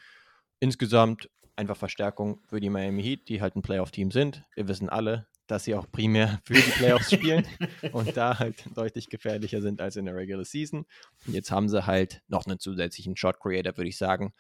Insgesamt 0.60 1.30
einfach 1.56 1.78
Verstärkung 1.78 2.42
für 2.48 2.60
die 2.60 2.70
Miami 2.70 3.04
Heat, 3.04 3.30
die 3.30 3.42
halt 3.42 3.56
ein 3.56 3.62
Playoff-Team 3.62 4.12
sind. 4.12 4.44
Wir 4.56 4.68
wissen 4.68 4.90
alle, 4.90 5.28
dass 5.48 5.64
sie 5.64 5.76
auch 5.76 5.90
primär 5.92 6.40
für 6.44 6.54
die 6.54 6.62
Playoffs 6.62 7.12
spielen 7.14 7.46
und 7.92 8.16
da 8.16 8.40
halt 8.40 8.66
deutlich 8.76 9.10
gefährlicher 9.10 9.62
sind 9.62 9.82
als 9.82 9.96
in 9.96 10.06
der 10.06 10.16
Regular 10.16 10.46
Season. 10.46 10.86
Und 11.26 11.34
jetzt 11.34 11.52
haben 11.52 11.68
sie 11.68 11.86
halt 11.86 12.22
noch 12.28 12.46
einen 12.46 12.60
zusätzlichen 12.60 13.18
Shot 13.18 13.40
Creator, 13.40 13.76
würde 13.76 13.90
ich 13.90 13.98
sagen. 13.98 14.34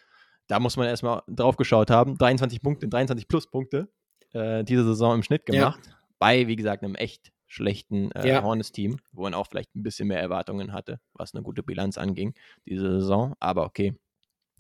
Da 0.49 0.59
muss 0.59 0.75
man 0.75 0.87
erstmal 0.87 1.21
drauf 1.27 1.55
geschaut 1.55 1.89
haben. 1.89 2.17
23 2.17 2.61
Punkte, 2.61 2.87
23 2.89 3.27
Pluspunkte 3.27 3.87
äh, 4.33 4.63
diese 4.65 4.83
Saison 4.83 5.15
im 5.15 5.23
Schnitt 5.23 5.43
Ja. 5.47 5.53
gemacht. 5.69 5.79
Bei, 6.19 6.47
wie 6.47 6.55
gesagt, 6.57 6.83
einem 6.83 6.95
echt 6.95 7.31
schlechten 7.47 8.11
äh, 8.11 8.27
Ja. 8.27 8.43
Hornets-Team, 8.43 8.97
wo 9.13 9.21
man 9.23 9.33
auch 9.33 9.47
vielleicht 9.47 9.73
ein 9.75 9.83
bisschen 9.83 10.07
mehr 10.09 10.19
Erwartungen 10.19 10.73
hatte, 10.73 10.99
was 11.13 11.33
eine 11.33 11.41
gute 11.43 11.63
Bilanz 11.63 11.97
anging, 11.97 12.33
diese 12.65 12.99
Saison. 12.99 13.35
Aber 13.39 13.63
okay, 13.65 13.95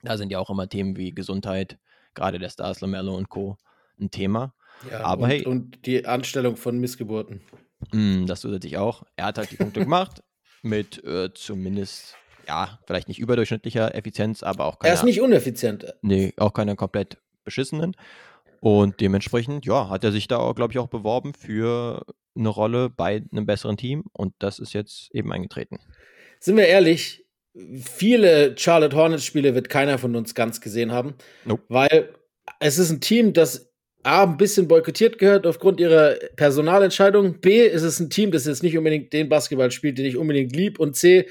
da 0.03 0.15
sind 0.17 0.31
ja 0.31 0.39
auch 0.39 0.49
immer 0.49 0.69
Themen 0.69 0.95
wie 0.95 1.11
Gesundheit, 1.11 1.77
gerade 2.13 2.39
der 2.39 2.49
Stars, 2.49 2.81
Lamello 2.81 3.15
und 3.15 3.29
Co. 3.29 3.57
ein 3.99 4.09
Thema. 4.11 4.53
Ja, 4.89 5.01
Aber 5.01 5.23
und, 5.23 5.29
hey. 5.29 5.45
und 5.45 5.85
die 5.85 6.05
Anstellung 6.05 6.55
von 6.55 6.79
Missgeburten. 6.79 7.41
Mm, 7.91 8.25
das 8.25 8.41
zusätzlich 8.41 8.77
auch. 8.77 9.03
Er 9.17 9.25
hat 9.25 9.37
halt 9.37 9.51
die 9.51 9.57
Punkte 9.57 9.79
gemacht 9.85 10.23
mit 10.61 11.03
äh, 11.03 11.33
zumindest, 11.33 12.15
ja, 12.49 12.79
vielleicht 12.87 13.07
nicht 13.07 13.19
überdurchschnittlicher 13.19 13.93
Effizienz, 13.93 14.41
aber 14.41 14.65
auch 14.65 14.77
Er 14.81 14.93
ist 14.93 15.03
nicht 15.03 15.21
uneffizient. 15.21 15.93
nee, 16.01 16.33
auch 16.37 16.51
keiner 16.51 16.75
komplett 16.75 17.17
beschissenen. 17.43 17.95
Und 18.59 18.99
dementsprechend, 18.99 19.65
ja, 19.67 19.87
hat 19.89 20.03
er 20.03 20.11
sich 20.11 20.27
da, 20.27 20.51
glaube 20.53 20.73
ich, 20.73 20.79
auch 20.79 20.87
beworben 20.87 21.33
für 21.35 22.03
eine 22.35 22.49
Rolle 22.49 22.89
bei 22.89 23.21
einem 23.31 23.45
besseren 23.45 23.77
Team 23.77 24.05
und 24.13 24.33
das 24.39 24.57
ist 24.57 24.73
jetzt 24.73 25.13
eben 25.13 25.31
eingetreten. 25.31 25.77
Sind 26.39 26.57
wir 26.57 26.65
ehrlich, 26.67 27.23
viele 27.53 28.57
Charlotte 28.57 28.95
Hornets 28.97 29.25
Spiele 29.25 29.53
wird 29.53 29.69
keiner 29.69 29.99
von 29.99 30.15
uns 30.15 30.33
ganz 30.33 30.59
gesehen 30.59 30.91
haben, 30.91 31.13
Nope. 31.45 31.63
weil 31.69 32.09
es 32.59 32.79
ist 32.79 32.89
ein 32.89 32.99
Team, 32.99 33.33
das 33.33 33.69
A, 34.03 34.23
ein 34.23 34.37
bisschen 34.37 34.67
boykottiert 34.67 35.19
gehört 35.19 35.45
aufgrund 35.45 35.79
ihrer 35.79 36.15
Personalentscheidung. 36.35 37.41
B, 37.41 37.65
ist 37.65 37.83
es 37.83 37.99
ein 37.99 38.09
Team, 38.09 38.31
das 38.31 38.45
jetzt 38.45 38.63
nicht 38.63 38.77
unbedingt 38.77 39.11
den 39.13 39.27
Basketball 39.29 39.71
spielt, 39.71 39.97
den 39.97 40.05
ich 40.05 40.15
unbedingt 40.17 40.55
lieb. 40.55 40.79
Und 40.79 40.95
C, 40.95 41.27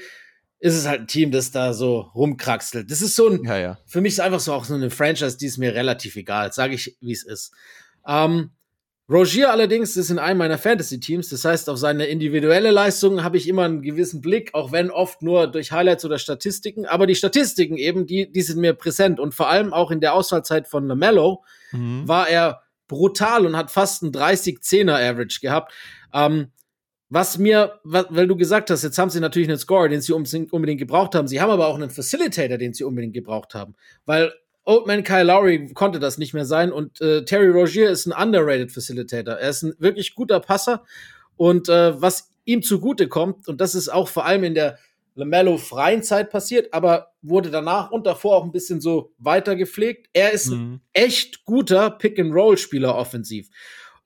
ist 0.59 0.75
es 0.75 0.87
halt 0.87 1.01
ein 1.01 1.07
Team, 1.07 1.31
das 1.31 1.51
da 1.51 1.73
so 1.73 2.09
rumkraxelt. 2.15 2.91
Das 2.91 3.01
ist 3.01 3.15
so 3.15 3.29
ein, 3.29 3.43
Ja, 3.43 3.57
ja. 3.57 3.77
für 3.85 4.01
mich 4.01 4.13
ist 4.13 4.19
einfach 4.19 4.39
so 4.41 4.53
auch 4.53 4.65
so 4.65 4.73
eine 4.75 4.89
Franchise, 4.89 5.37
die 5.37 5.45
ist 5.45 5.57
mir 5.57 5.73
relativ 5.73 6.15
egal. 6.15 6.51
Sage 6.51 6.75
ich, 6.75 6.97
wie 7.01 7.11
es 7.13 7.23
ist. 7.23 7.53
Ähm, 8.07 8.51
Rogier 9.11 9.49
allerdings 9.51 9.97
ist 9.97 10.11
in 10.11 10.19
einem 10.19 10.37
meiner 10.37 10.59
Fantasy-Teams. 10.59 11.29
Das 11.29 11.43
heißt, 11.43 11.67
auf 11.69 11.79
seine 11.79 12.05
individuelle 12.05 12.69
Leistung 12.69 13.23
habe 13.23 13.37
ich 13.37 13.47
immer 13.47 13.63
einen 13.63 13.81
gewissen 13.81 14.21
Blick, 14.21 14.53
auch 14.53 14.71
wenn 14.71 14.91
oft 14.91 15.23
nur 15.23 15.47
durch 15.47 15.71
Highlights 15.71 16.05
oder 16.05 16.19
Statistiken. 16.19 16.85
Aber 16.85 17.07
die 17.07 17.15
Statistiken 17.15 17.75
eben, 17.77 18.05
die, 18.05 18.31
die 18.31 18.41
sind 18.43 18.59
mir 18.59 18.73
präsent. 18.73 19.19
Und 19.19 19.33
vor 19.33 19.49
allem 19.49 19.73
auch 19.73 19.89
in 19.89 19.99
der 19.99 20.13
Auswahlzeit 20.13 20.67
von 20.67 20.87
LaMelo 20.87 21.43
Mhm. 21.71 22.07
war 22.07 22.27
er 22.29 22.61
brutal 22.87 23.45
und 23.45 23.55
hat 23.55 23.69
fast 23.71 24.03
einen 24.03 24.11
30-10er-Average 24.11 25.39
gehabt. 25.41 25.71
Ähm, 26.13 26.51
was 27.09 27.37
mir, 27.37 27.79
weil 27.83 28.27
du 28.27 28.35
gesagt 28.35 28.69
hast, 28.69 28.83
jetzt 28.83 28.97
haben 28.97 29.09
sie 29.09 29.19
natürlich 29.19 29.49
einen 29.49 29.57
Scorer, 29.57 29.89
den 29.89 30.01
sie 30.01 30.13
unbedingt 30.13 30.79
gebraucht 30.79 31.15
haben. 31.15 31.27
Sie 31.27 31.41
haben 31.41 31.49
aber 31.49 31.67
auch 31.67 31.75
einen 31.75 31.89
Facilitator, 31.89 32.57
den 32.57 32.73
sie 32.73 32.83
unbedingt 32.83 33.13
gebraucht 33.13 33.55
haben. 33.55 33.75
Weil 34.05 34.31
Oldman 34.63 35.03
Kyle 35.03 35.23
Lowry 35.23 35.73
konnte 35.73 35.99
das 35.99 36.19
nicht 36.19 36.33
mehr 36.35 36.45
sein 36.45 36.71
und 36.71 37.01
äh, 37.01 37.25
Terry 37.25 37.47
Rogier 37.49 37.89
ist 37.89 38.05
ein 38.05 38.13
underrated 38.13 38.71
Facilitator. 38.71 39.33
Er 39.35 39.49
ist 39.49 39.63
ein 39.63 39.73
wirklich 39.79 40.13
guter 40.13 40.39
Passer 40.39 40.83
und 41.35 41.67
äh, 41.69 41.99
was 41.99 42.31
ihm 42.45 42.61
zugute 42.61 43.07
kommt, 43.07 43.47
und 43.47 43.59
das 43.61 43.73
ist 43.73 43.89
auch 43.89 44.07
vor 44.07 44.25
allem 44.25 44.43
in 44.43 44.53
der 44.53 44.77
LaMelo 45.15 45.57
freien 45.57 46.03
Zeit 46.03 46.29
passiert, 46.29 46.73
aber 46.73 47.11
wurde 47.21 47.49
danach 47.49 47.91
und 47.91 48.05
davor 48.05 48.37
auch 48.37 48.43
ein 48.43 48.51
bisschen 48.51 48.79
so 48.81 49.13
weiter 49.17 49.55
gepflegt. 49.55 50.07
Er 50.13 50.31
ist 50.31 50.47
ein 50.47 50.59
Mhm. 50.59 50.81
echt 50.93 51.45
guter 51.45 51.89
Pick-and-Roll-Spieler 51.89 52.95
offensiv. 52.95 53.49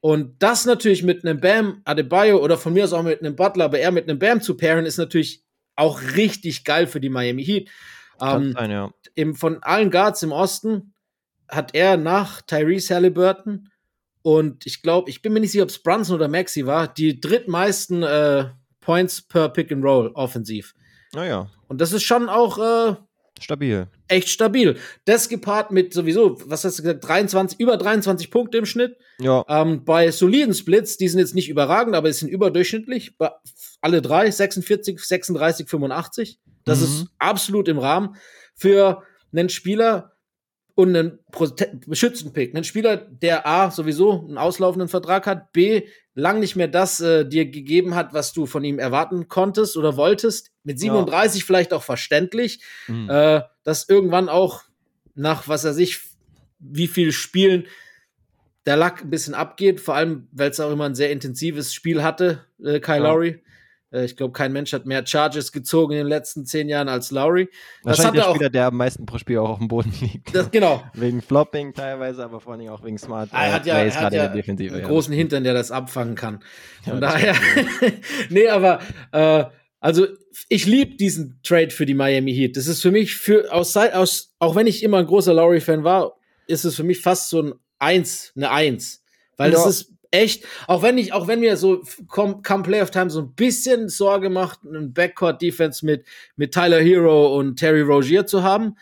Und 0.05 0.43
das 0.43 0.65
natürlich 0.65 1.01
mit 1.01 1.23
einem 1.23 1.39
Bam 1.39 1.81
Adebayo 1.85 2.43
oder 2.43 2.57
von 2.57 2.73
mir 2.73 2.83
aus 2.83 2.91
auch 2.91 3.03
mit 3.03 3.21
einem 3.21 3.37
Butler, 3.37 3.63
aber 3.63 3.79
eher 3.79 3.93
mit 3.93 4.09
einem 4.09 4.19
Bam 4.19 4.41
zu 4.41 4.57
pairen, 4.57 4.85
ist 4.85 4.97
natürlich 4.97 5.45
auch 5.77 6.01
richtig 6.17 6.65
geil 6.65 6.87
für 6.87 6.99
die 6.99 7.07
Miami 7.07 7.45
Heat. 7.45 7.69
Ähm, 8.19 8.51
sein, 8.51 8.69
ja. 8.69 8.91
im, 9.15 9.33
von 9.33 9.63
allen 9.63 9.91
Guards 9.91 10.21
im 10.21 10.33
Osten 10.33 10.93
hat 11.47 11.73
er 11.73 11.95
nach 11.95 12.41
Tyrese 12.41 12.95
Halliburton 12.95 13.69
und 14.23 14.65
ich 14.65 14.81
glaube, 14.81 15.09
ich 15.09 15.21
bin 15.21 15.31
mir 15.31 15.39
nicht 15.39 15.53
sicher, 15.53 15.63
ob 15.63 15.69
es 15.69 15.81
Brunson 15.81 16.17
oder 16.17 16.27
Maxi 16.27 16.65
war, 16.65 16.93
die 16.93 17.21
drittmeisten 17.21 18.03
äh, 18.03 18.49
Points 18.81 19.21
per 19.21 19.47
Pick 19.47 19.71
and 19.71 19.85
Roll 19.85 20.11
offensiv. 20.15 20.75
Naja, 21.13 21.49
Und 21.69 21.79
das 21.79 21.93
ist 21.93 22.03
schon 22.03 22.27
auch 22.27 22.57
äh, 22.57 22.95
stabil. 23.39 23.87
echt 24.07 24.29
stabil. 24.29 24.77
Das 25.05 25.27
gepaart 25.29 25.71
mit 25.71 25.93
sowieso, 25.93 26.37
was 26.45 26.63
hast 26.63 26.79
du 26.79 26.83
gesagt, 26.83 27.07
23, 27.07 27.59
über 27.59 27.77
23 27.77 28.29
Punkte 28.31 28.57
im 28.57 28.65
Schnitt. 28.65 28.95
Ja, 29.19 29.43
Ähm, 29.49 29.83
bei 29.85 30.11
soliden 30.11 30.53
Splits, 30.53 30.97
die 30.97 31.07
sind 31.07 31.19
jetzt 31.19 31.35
nicht 31.35 31.49
überragend, 31.49 31.95
aber 31.95 32.09
es 32.09 32.19
sind 32.19 32.29
überdurchschnittlich. 32.29 33.17
Bei 33.17 33.31
alle 33.81 34.01
drei, 34.01 34.29
46, 34.31 34.99
36, 34.99 35.67
85. 35.69 36.39
Das 36.65 36.79
Mhm. 36.79 36.85
ist 36.85 37.07
absolut 37.19 37.67
im 37.67 37.79
Rahmen 37.79 38.15
für 38.55 39.03
einen 39.33 39.49
Spieler 39.49 40.13
und 40.75 40.95
einen 40.95 41.19
Prote- 41.31 41.79
Beschützten-Pick. 41.85 42.55
Einen 42.55 42.63
Spieler, 42.63 42.97
der 42.97 43.45
A, 43.45 43.69
sowieso 43.71 44.25
einen 44.27 44.37
auslaufenden 44.37 44.87
Vertrag 44.89 45.25
hat, 45.27 45.51
B, 45.51 45.83
lang 46.15 46.39
nicht 46.39 46.55
mehr 46.55 46.67
das 46.67 46.99
äh, 47.01 47.25
dir 47.27 47.45
gegeben 47.45 47.95
hat, 47.95 48.13
was 48.13 48.33
du 48.33 48.45
von 48.45 48.63
ihm 48.63 48.77
erwarten 48.79 49.27
konntest 49.27 49.77
oder 49.77 49.97
wolltest. 49.97 50.51
Mit 50.63 50.79
37 50.79 51.43
vielleicht 51.45 51.73
auch 51.73 51.83
verständlich 51.83 52.61
Mhm. 52.87 53.09
äh, 53.09 53.41
dass 53.63 53.87
irgendwann 53.89 54.29
auch 54.29 54.63
nach, 55.15 55.47
was 55.47 55.63
er 55.63 55.73
sich, 55.73 55.99
wie 56.59 56.87
viel 56.87 57.11
Spielen 57.11 57.65
der 58.65 58.77
Lack 58.77 59.01
ein 59.03 59.09
bisschen 59.09 59.33
abgeht, 59.33 59.79
vor 59.81 59.95
allem, 59.95 60.27
weil 60.31 60.49
es 60.49 60.59
auch 60.59 60.71
immer 60.71 60.85
ein 60.85 60.95
sehr 60.95 61.11
intensives 61.11 61.73
Spiel 61.73 62.03
hatte, 62.03 62.45
äh, 62.63 62.79
Kyle 62.79 62.97
Ja. 63.03 63.11
Lowry. 63.11 63.41
Äh, 63.93 64.05
ich 64.05 64.17
glaube, 64.17 64.33
kein 64.33 64.51
Mensch 64.51 64.73
hat 64.73 64.85
mehr 64.85 65.05
Charges 65.05 65.51
gezogen 65.51 65.93
in 65.93 65.99
den 65.99 66.07
letzten 66.07 66.45
zehn 66.45 66.67
Jahren 66.67 66.89
als 66.89 67.11
Lowry. 67.11 67.49
Das 67.83 67.99
Wahrscheinlich 67.99 68.05
hat 68.07 68.15
der 68.15 68.23
er 68.23 68.29
auch. 68.29 68.35
Spieler, 68.35 68.49
der 68.49 68.65
am 68.67 68.77
meisten 68.77 69.05
pro 69.05 69.17
Spiel 69.17 69.37
auch 69.37 69.49
auf 69.51 69.59
dem 69.59 69.67
Boden 69.67 69.93
liegt. 70.01 70.35
Das, 70.35 70.49
genau. 70.51 70.83
wegen 70.93 71.21
Flopping 71.21 71.73
teilweise, 71.73 72.23
aber 72.23 72.39
vor 72.39 72.53
allem 72.53 72.67
auch 72.69 72.83
wegen 72.83 72.97
Smart 72.97 73.29
Er 73.31 73.53
hat 73.53 73.65
ja, 73.65 73.75
Plays, 73.75 73.95
er 73.95 74.01
hat 74.01 74.13
ja 74.13 74.27
Defensive. 74.27 74.73
einen 74.73 74.81
ja. 74.83 74.87
großen 74.87 75.13
Hintern, 75.13 75.43
der 75.43 75.53
das 75.53 75.71
abfangen 75.71 76.15
kann. 76.15 76.43
Von 76.83 76.95
Ja, 76.95 76.99
das 76.99 77.13
daher, 77.13 77.35
nee, 78.29 78.47
aber 78.47 78.79
äh, 79.11 79.45
also 79.79 80.07
ich 80.49 80.65
liebe 80.65 80.95
diesen 80.95 81.39
Trade 81.43 81.69
für 81.69 81.85
die 81.85 81.93
Miami 81.93 82.33
Heat. 82.33 82.55
Das 82.57 82.67
ist 82.67 82.81
für 82.81 82.91
mich 82.91 83.15
für 83.15 83.51
aus, 83.51 83.75
aus 83.75 84.33
auch 84.39 84.55
wenn 84.55 84.65
ich 84.67 84.81
immer 84.81 84.97
ein 84.99 85.05
großer 85.05 85.33
Lowry-Fan 85.33 85.83
war, 85.83 86.15
ist 86.47 86.63
es 86.63 86.75
für 86.75 86.83
mich 86.83 87.01
fast 87.01 87.29
so 87.29 87.41
ein 87.41 87.53
Eins, 87.79 88.31
eine 88.35 88.49
Eins, 88.49 89.03
weil 89.35 89.51
das 89.51 89.63
Ja. 89.63 89.69
ist 89.69 89.92
echt, 90.13 90.45
auch 90.67 90.83
wenn 90.83 90.97
ich, 90.97 91.11
auch 91.11 91.27
wenn 91.27 91.39
mir 91.39 91.57
so 91.57 91.83
come, 92.07 92.41
come 92.45 92.63
Playoff 92.63 92.91
Time 92.91 93.09
so 93.09 93.21
ein 93.21 93.33
bisschen 93.33 93.89
Sorge 93.89 94.29
macht, 94.29 94.59
einen 94.65 94.93
Backcourt 94.93 95.41
Defense 95.41 95.85
mit 95.85 96.05
mit 96.35 96.53
Tyler 96.53 96.79
Hero 96.79 97.37
und 97.37 97.57
Terry 97.57 97.81
Rozier 97.81 98.25
zu 98.25 98.43
haben, 98.43 98.75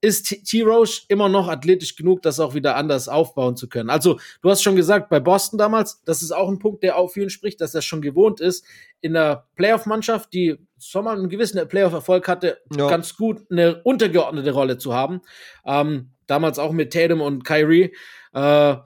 ist 0.00 0.24
T-Roche 0.44 1.02
immer 1.06 1.28
noch 1.28 1.48
athletisch 1.48 1.94
genug, 1.94 2.22
das 2.22 2.40
auch 2.40 2.54
wieder 2.54 2.74
anders 2.74 3.08
aufbauen 3.08 3.56
zu 3.56 3.68
können. 3.68 3.88
Also, 3.88 4.18
du 4.42 4.50
hast 4.50 4.62
schon 4.62 4.74
gesagt, 4.74 5.08
bei 5.08 5.20
Boston 5.20 5.58
damals, 5.58 6.02
das 6.04 6.22
ist 6.22 6.32
auch 6.32 6.48
ein 6.48 6.58
Punkt, 6.58 6.82
der 6.82 6.96
auf 6.96 7.16
ihn 7.16 7.30
spricht, 7.30 7.60
dass 7.60 7.72
er 7.76 7.82
schon 7.82 8.02
gewohnt 8.02 8.40
ist, 8.40 8.64
in 9.00 9.12
der 9.12 9.46
Playoff-Mannschaft, 9.54 10.32
die 10.32 10.58
Sommer 10.76 11.12
einen 11.12 11.28
gewissen 11.28 11.66
Playoff-Erfolg 11.68 12.26
hatte, 12.26 12.58
ja. 12.76 12.88
ganz 12.88 13.16
gut 13.16 13.46
eine 13.48 13.80
untergeordnete 13.84 14.50
Rolle 14.50 14.76
zu 14.76 14.92
haben. 14.92 15.20
Ähm, 15.64 16.10
damals 16.26 16.58
auch 16.58 16.72
mit 16.72 16.92
Tatum 16.92 17.20
und 17.20 17.44
Kyrie. 17.44 17.94
Äh, 18.34 18.76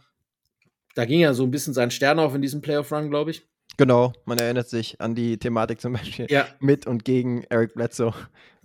da 0.97 1.05
ging 1.05 1.21
ja 1.21 1.35
so 1.35 1.45
ein 1.45 1.51
bisschen 1.51 1.75
sein 1.75 1.91
Stern 1.91 2.19
auf 2.19 2.35
in 2.35 2.43
diesem 2.43 2.63
Playoff-Run, 2.63 3.11
glaube 3.11 3.31
ich. 3.31 3.47
Genau, 3.77 4.15
man 4.25 4.39
erinnert 4.39 4.69
sich 4.69 5.01
an 5.01 5.15
die 5.15 5.39
Thematik 5.39 5.81
zum 5.81 5.93
Beispiel 5.93 6.27
ja. 6.31 6.47
mit 6.59 6.87
und 6.87 7.05
gegen 7.05 7.45
Eric 7.51 7.75
Bledsoe. 7.75 8.15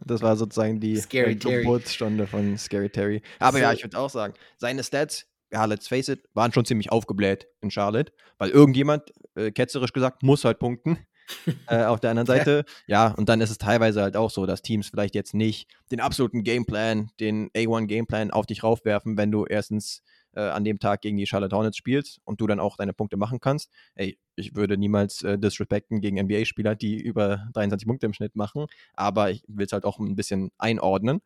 Das 0.03 0.21
war 0.21 0.37
sozusagen 0.37 0.79
die 0.79 0.99
Geburtsstunde 1.09 2.25
von 2.25 2.57
Scary 2.57 2.89
Terry. 2.89 3.21
Aber 3.39 3.57
so. 3.57 3.63
ja, 3.63 3.73
ich 3.73 3.83
würde 3.83 3.99
auch 3.99 4.09
sagen, 4.09 4.33
seine 4.57 4.83
Stats, 4.83 5.27
ja, 5.51 5.65
let's 5.65 5.89
face 5.89 6.07
it, 6.07 6.23
waren 6.33 6.53
schon 6.53 6.63
ziemlich 6.63 6.91
aufgebläht 6.91 7.47
in 7.59 7.69
Charlotte, 7.69 8.13
weil 8.37 8.49
irgendjemand, 8.49 9.11
äh, 9.35 9.51
ketzerisch 9.51 9.91
gesagt, 9.91 10.23
muss 10.23 10.45
halt 10.45 10.57
punkten. 10.59 10.97
äh, 11.67 11.83
auf 11.83 11.99
der 11.99 12.09
anderen 12.09 12.27
Seite, 12.27 12.65
ja. 12.87 13.07
ja, 13.07 13.13
und 13.13 13.29
dann 13.29 13.41
ist 13.41 13.51
es 13.51 13.57
teilweise 13.57 14.01
halt 14.01 14.17
auch 14.17 14.31
so, 14.31 14.45
dass 14.45 14.61
Teams 14.61 14.89
vielleicht 14.89 15.15
jetzt 15.15 15.33
nicht 15.33 15.69
den 15.91 15.99
absoluten 15.99 16.43
Gameplan, 16.43 17.11
den 17.19 17.49
A1 17.51 17.87
Gameplan 17.87 18.31
auf 18.31 18.45
dich 18.45 18.63
raufwerfen, 18.63 19.17
wenn 19.17 19.31
du 19.31 19.45
erstens 19.45 20.01
äh, 20.35 20.41
an 20.41 20.63
dem 20.63 20.79
Tag 20.79 21.01
gegen 21.01 21.17
die 21.17 21.25
Charlotte 21.25 21.55
Hornets 21.55 21.77
spielst 21.77 22.19
und 22.23 22.41
du 22.41 22.47
dann 22.47 22.59
auch 22.59 22.77
deine 22.77 22.93
Punkte 22.93 23.17
machen 23.17 23.39
kannst. 23.39 23.71
Ey, 23.95 24.17
ich 24.35 24.55
würde 24.55 24.77
niemals 24.77 25.23
äh, 25.23 25.37
disrespekten 25.37 26.01
gegen 26.01 26.17
NBA-Spieler, 26.17 26.75
die 26.75 26.99
über 27.01 27.47
23 27.53 27.87
Punkte 27.87 28.05
im 28.05 28.13
Schnitt 28.13 28.35
machen, 28.35 28.65
aber 28.93 29.31
ich 29.31 29.43
will 29.47 29.65
es 29.65 29.73
halt 29.73 29.85
auch 29.85 29.99
ein 29.99 30.15
bisschen 30.15 30.51
einordnen. 30.57 31.21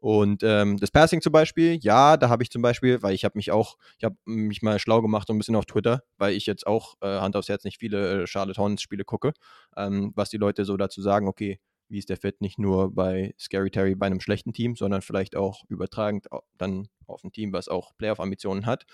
Und 0.00 0.42
ähm, 0.42 0.78
das 0.78 0.90
Passing 0.90 1.20
zum 1.20 1.32
Beispiel, 1.32 1.78
ja, 1.82 2.16
da 2.16 2.30
habe 2.30 2.42
ich 2.42 2.50
zum 2.50 2.62
Beispiel, 2.62 3.02
weil 3.02 3.14
ich 3.14 3.26
habe 3.26 3.36
mich 3.36 3.50
auch, 3.50 3.76
ich 3.98 4.04
habe 4.04 4.16
mich 4.24 4.62
mal 4.62 4.78
schlau 4.78 5.02
gemacht 5.02 5.26
so 5.28 5.34
ein 5.34 5.38
bisschen 5.38 5.56
auf 5.56 5.66
Twitter, 5.66 6.02
weil 6.16 6.32
ich 6.32 6.46
jetzt 6.46 6.66
auch 6.66 6.94
äh, 7.02 7.18
Hand 7.20 7.36
aufs 7.36 7.50
Herz 7.50 7.64
nicht 7.64 7.78
viele 7.78 8.22
äh, 8.22 8.26
Charlotte 8.26 8.58
Hornets 8.58 8.80
Spiele 8.80 9.04
gucke, 9.04 9.34
ähm, 9.76 10.12
was 10.14 10.30
die 10.30 10.38
Leute 10.38 10.64
so 10.64 10.78
dazu 10.78 11.02
sagen, 11.02 11.28
okay, 11.28 11.60
wie 11.90 11.98
ist 11.98 12.08
der 12.08 12.16
Fit 12.16 12.40
nicht 12.40 12.58
nur 12.58 12.94
bei 12.94 13.34
Scary 13.38 13.70
Terry 13.70 13.94
bei 13.94 14.06
einem 14.06 14.20
schlechten 14.20 14.52
Team, 14.52 14.76
sondern 14.76 15.02
vielleicht 15.02 15.36
auch 15.36 15.64
übertragend 15.68 16.26
dann 16.56 16.88
auf 17.06 17.24
ein 17.24 17.32
Team, 17.32 17.52
was 17.52 17.68
auch 17.68 17.96
Playoff-Ambitionen 17.96 18.66
hat. 18.66 18.86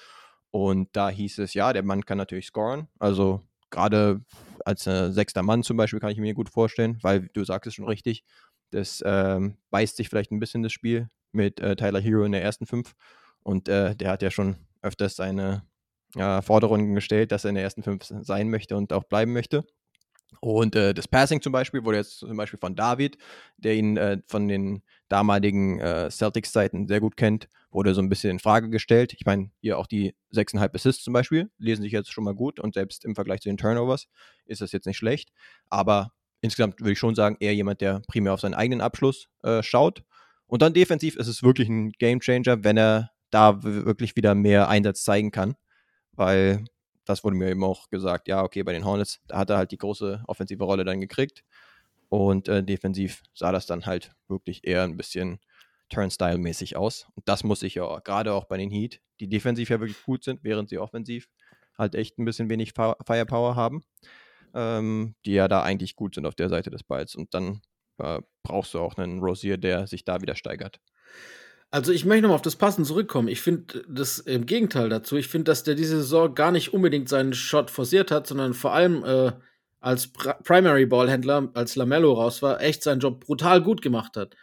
Und 0.51 0.89
da 0.93 1.11
hieß 1.11 1.39
es, 1.39 1.55
ja, 1.55 1.73
der 1.73 1.83
Mann 1.83 2.05
kann 2.05 2.19
natürlich 2.19 2.47
scoren. 2.47 2.89
Also 2.99 3.43
gerade 3.71 4.23
als 4.65 4.87
äh, 4.87 5.13
sechster 5.13 5.43
Mann 5.43 5.63
zum 5.63 5.77
Beispiel 5.77 6.01
kann 6.01 6.11
ich 6.11 6.19
mir 6.19 6.35
gut 6.35 6.49
vorstellen, 6.49 6.99
weil 7.03 7.29
du 7.35 7.45
sagst 7.45 7.67
es 7.67 7.75
schon 7.75 7.87
richtig, 7.87 8.25
das 8.71 9.03
ähm, 9.05 9.59
beißt 9.71 9.97
sich 9.97 10.09
vielleicht 10.09 10.33
ein 10.33 10.41
bisschen 10.41 10.63
das 10.63 10.73
Spiel 10.73 11.11
mit 11.33 11.61
äh, 11.61 11.77
Tyler 11.77 12.01
Hero 12.01 12.25
in 12.25 12.33
der 12.33 12.43
ersten 12.43 12.67
fünf. 12.67 12.95
Und 13.43 13.69
äh, 13.69 13.95
der 13.95 14.11
hat 14.11 14.23
ja 14.23 14.31
schon 14.31 14.57
öfters 14.83 15.17
seine 15.17 15.63
Forderungen 16.41 16.95
gestellt, 16.95 17.31
dass 17.31 17.45
er 17.45 17.51
in 17.51 17.57
der 17.57 17.65
ersten 17.65 17.83
fünf 17.83 18.05
sein 18.05 18.49
möchte 18.49 18.75
und 18.77 18.93
auch 18.95 19.05
bleiben 19.05 19.35
möchte. 19.35 19.67
Und 20.41 20.77
äh, 20.77 20.95
das 20.95 21.09
Passing 21.09 21.41
zum 21.41 21.53
Beispiel 21.53 21.85
wurde 21.85 21.99
jetzt 21.99 22.19
zum 22.19 22.37
Beispiel 22.37 22.59
von 22.59 22.75
David, 22.75 23.17
der 23.57 23.75
ihn 23.75 23.97
äh, 23.97 24.19
von 24.27 24.49
den 24.49 24.83
damaligen 25.09 25.81
äh, 25.81 26.11
Celtics-Zeiten 26.11 26.89
sehr 26.89 27.01
gut 27.01 27.17
kennt, 27.17 27.49
wurde 27.71 27.95
so 27.95 28.01
ein 28.01 28.09
bisschen 28.09 28.31
in 28.31 28.39
Frage 28.39 28.71
gestellt. 28.71 29.15
Ich 29.15 29.27
meine, 29.27 29.51
hier 29.61 29.79
auch 29.79 29.87
die 29.87 30.15
6,5 30.33 30.75
Assists 30.75 31.05
zum 31.05 31.13
Beispiel 31.13 31.51
lesen 31.59 31.83
sich 31.83 31.93
jetzt 31.93 32.13
schon 32.13 32.25
mal 32.25 32.35
gut 32.35 32.61
und 32.61 32.75
selbst 32.75 33.05
im 33.05 33.15
Vergleich 33.15 33.41
zu 33.41 33.49
den 33.49 33.57
Turnovers 33.57 34.09
ist 34.45 34.61
das 34.61 34.73
jetzt 34.73 34.87
nicht 34.87 34.97
schlecht. 34.97 35.31
Aber 35.69 36.13
insgesamt 36.41 36.81
würde 36.81 36.93
ich 36.93 36.99
schon 36.99 37.15
sagen, 37.15 37.37
eher 37.41 37.55
jemand, 37.55 37.81
der 37.81 38.03
primär 38.09 38.33
auf 38.33 38.41
seinen 38.41 38.55
eigenen 38.55 38.81
Abschluss 38.81 39.29
äh, 39.43 39.63
schaut. 39.63 40.03
Und 40.47 40.63
dann 40.63 40.75
defensiv 40.75 41.17
ist 41.17 41.29
es 41.29 41.43
wirklich 41.43 41.69
ein 41.69 41.91
Gamechanger, 41.93 42.63
wenn 42.65 42.77
er 42.77 43.11
da 43.31 43.63
wirklich 43.63 44.17
wieder 44.17 44.35
mehr 44.35 44.69
Einsatz 44.69 45.03
zeigen 45.03 45.31
kann. 45.31 45.57
Weil 46.13 46.65
das 47.07 47.25
wurde 47.25 47.37
mir 47.37 47.49
eben 47.49 47.65
auch 47.65 47.89
gesagt, 47.89 48.29
ja, 48.29 48.43
okay, 48.43 48.63
bei 48.63 48.73
den 48.73 48.85
Hornets, 48.85 49.21
da 49.29 49.39
hat 49.39 49.51
er 49.51 49.57
halt 49.57 49.71
die 49.71 49.79
große 49.79 50.23
offensive 50.27 50.63
Rolle 50.63 50.85
dann 50.85 51.01
gekriegt. 51.01 51.45
Und 52.09 52.49
äh, 52.49 52.63
defensiv 52.63 53.23
sah 53.35 53.53
das 53.53 53.67
dann 53.67 53.87
halt 53.87 54.15
wirklich 54.29 54.67
eher 54.67 54.83
ein 54.83 54.97
bisschen 54.97 55.39
Turnstyle-mäßig 55.89 56.77
aus. 56.77 57.07
Und 57.15 57.29
das 57.29 57.45
muss 57.45 57.63
ich 57.63 57.77
ja 57.77 57.99
gerade 58.01 58.33
auch 58.33 58.45
bei 58.45 58.59
den 58.59 58.71
Heat, 58.71 59.01
die 59.21 59.29
defensiv 59.29 59.71
ja 59.71 59.81
wirklich 59.81 60.03
gut 60.03 60.25
sind, 60.25 60.43
während 60.43 60.69
sie 60.69 60.79
offensiv 60.79 61.29
halt 61.79 61.95
echt 61.95 62.19
ein 62.19 62.25
bisschen 62.25 62.49
wenig 62.49 62.73
Firepower 62.73 63.55
haben, 63.55 63.83
ähm, 64.55 65.15
die 65.25 65.33
ja 65.33 65.49
da 65.49 65.63
eigentlich 65.63 65.95
gut 65.97 66.15
sind 66.15 66.27
auf 66.27 66.35
der 66.35 66.49
Seite 66.49 66.71
des 66.71 66.83
Balls. 66.83 67.15
Und 67.15 67.35
dann 67.35 67.61
äh, 67.99 68.21
brauchst 68.43 68.75
du 68.75 68.81
auch 68.81 68.97
einen 68.97 69.21
Rosier, 69.21 69.59
der 69.59 69.87
sich 69.87 70.05
da 70.05 70.21
wieder 70.21 70.35
steigert. 70.35 70.81
Also 71.77 71.93
ich 71.93 72.07
möchte 72.07 72.23
nochmal 72.23 72.37
auf 72.37 72.43
das 72.43 72.57
Passen 72.57 72.87
zurückkommen. 72.87 73.29
Ich 73.29 73.43
finde 73.43 73.85
das 73.87 74.19
im 74.19 74.47
Gegenteil 74.47 74.89
dazu. 74.89 75.19
Ich 75.19 75.29
finde, 75.29 75.51
dass 75.51 75.63
der 75.63 75.75
diese 75.75 75.99
Saison 75.99 76.35
gar 76.35 76.51
nicht 76.51 76.73
unbedingt 76.73 77.07
seinen 77.07 77.35
Shot 77.35 77.71
forciert 77.71 78.11
hat, 78.11 78.27
sondern 78.27 78.55
vor 78.55 78.73
allem 78.73 79.05
äh, 79.05 79.33
als 79.81 80.07
Pri 80.07 80.33
Primary 80.43 80.87
Ballhändler, 80.87 81.51
als 81.53 81.77
Lamello 81.77 82.15
raus 82.15 82.41
war, 82.41 82.63
echt 82.63 82.83
seinen 82.83 83.01
Job 83.01 83.21
brutal 83.21 83.61
gut 83.61 83.83
gemacht 83.83 84.17
hat. 84.17 84.37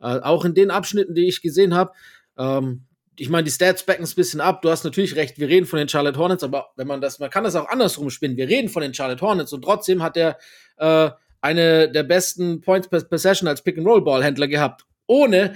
Äh, 0.00 0.20
auch 0.20 0.46
in 0.46 0.54
den 0.54 0.70
Abschnitten, 0.70 1.14
die 1.14 1.28
ich 1.28 1.42
gesehen 1.42 1.74
habe. 1.74 1.92
Ähm, 2.38 2.86
ich 3.18 3.28
meine, 3.28 3.44
die 3.44 3.50
Stats 3.50 3.84
backen 3.84 4.04
es 4.04 4.12
ein 4.12 4.16
bisschen 4.16 4.40
ab. 4.40 4.62
Du 4.62 4.70
hast 4.70 4.84
natürlich 4.84 5.14
recht, 5.14 5.38
wir 5.38 5.48
reden 5.48 5.66
von 5.66 5.78
den 5.78 5.90
Charlotte 5.90 6.18
Hornets, 6.18 6.42
aber 6.42 6.70
wenn 6.76 6.86
man 6.86 7.02
das, 7.02 7.18
man 7.18 7.28
kann 7.28 7.44
das 7.44 7.54
auch 7.54 7.68
andersrum 7.68 8.08
spinnen. 8.08 8.38
Wir 8.38 8.48
reden 8.48 8.70
von 8.70 8.80
den 8.80 8.94
Charlotte 8.94 9.20
Hornets 9.20 9.52
und 9.52 9.60
trotzdem 9.60 10.02
hat 10.02 10.16
er 10.16 10.38
äh, 10.78 11.10
eine 11.42 11.92
der 11.92 12.04
besten 12.04 12.62
Points 12.62 12.88
per 12.88 13.04
Possession 13.04 13.46
als 13.46 13.60
Pick-and-Roll-Ballhändler 13.60 14.48
gehabt, 14.48 14.86
ohne 15.06 15.52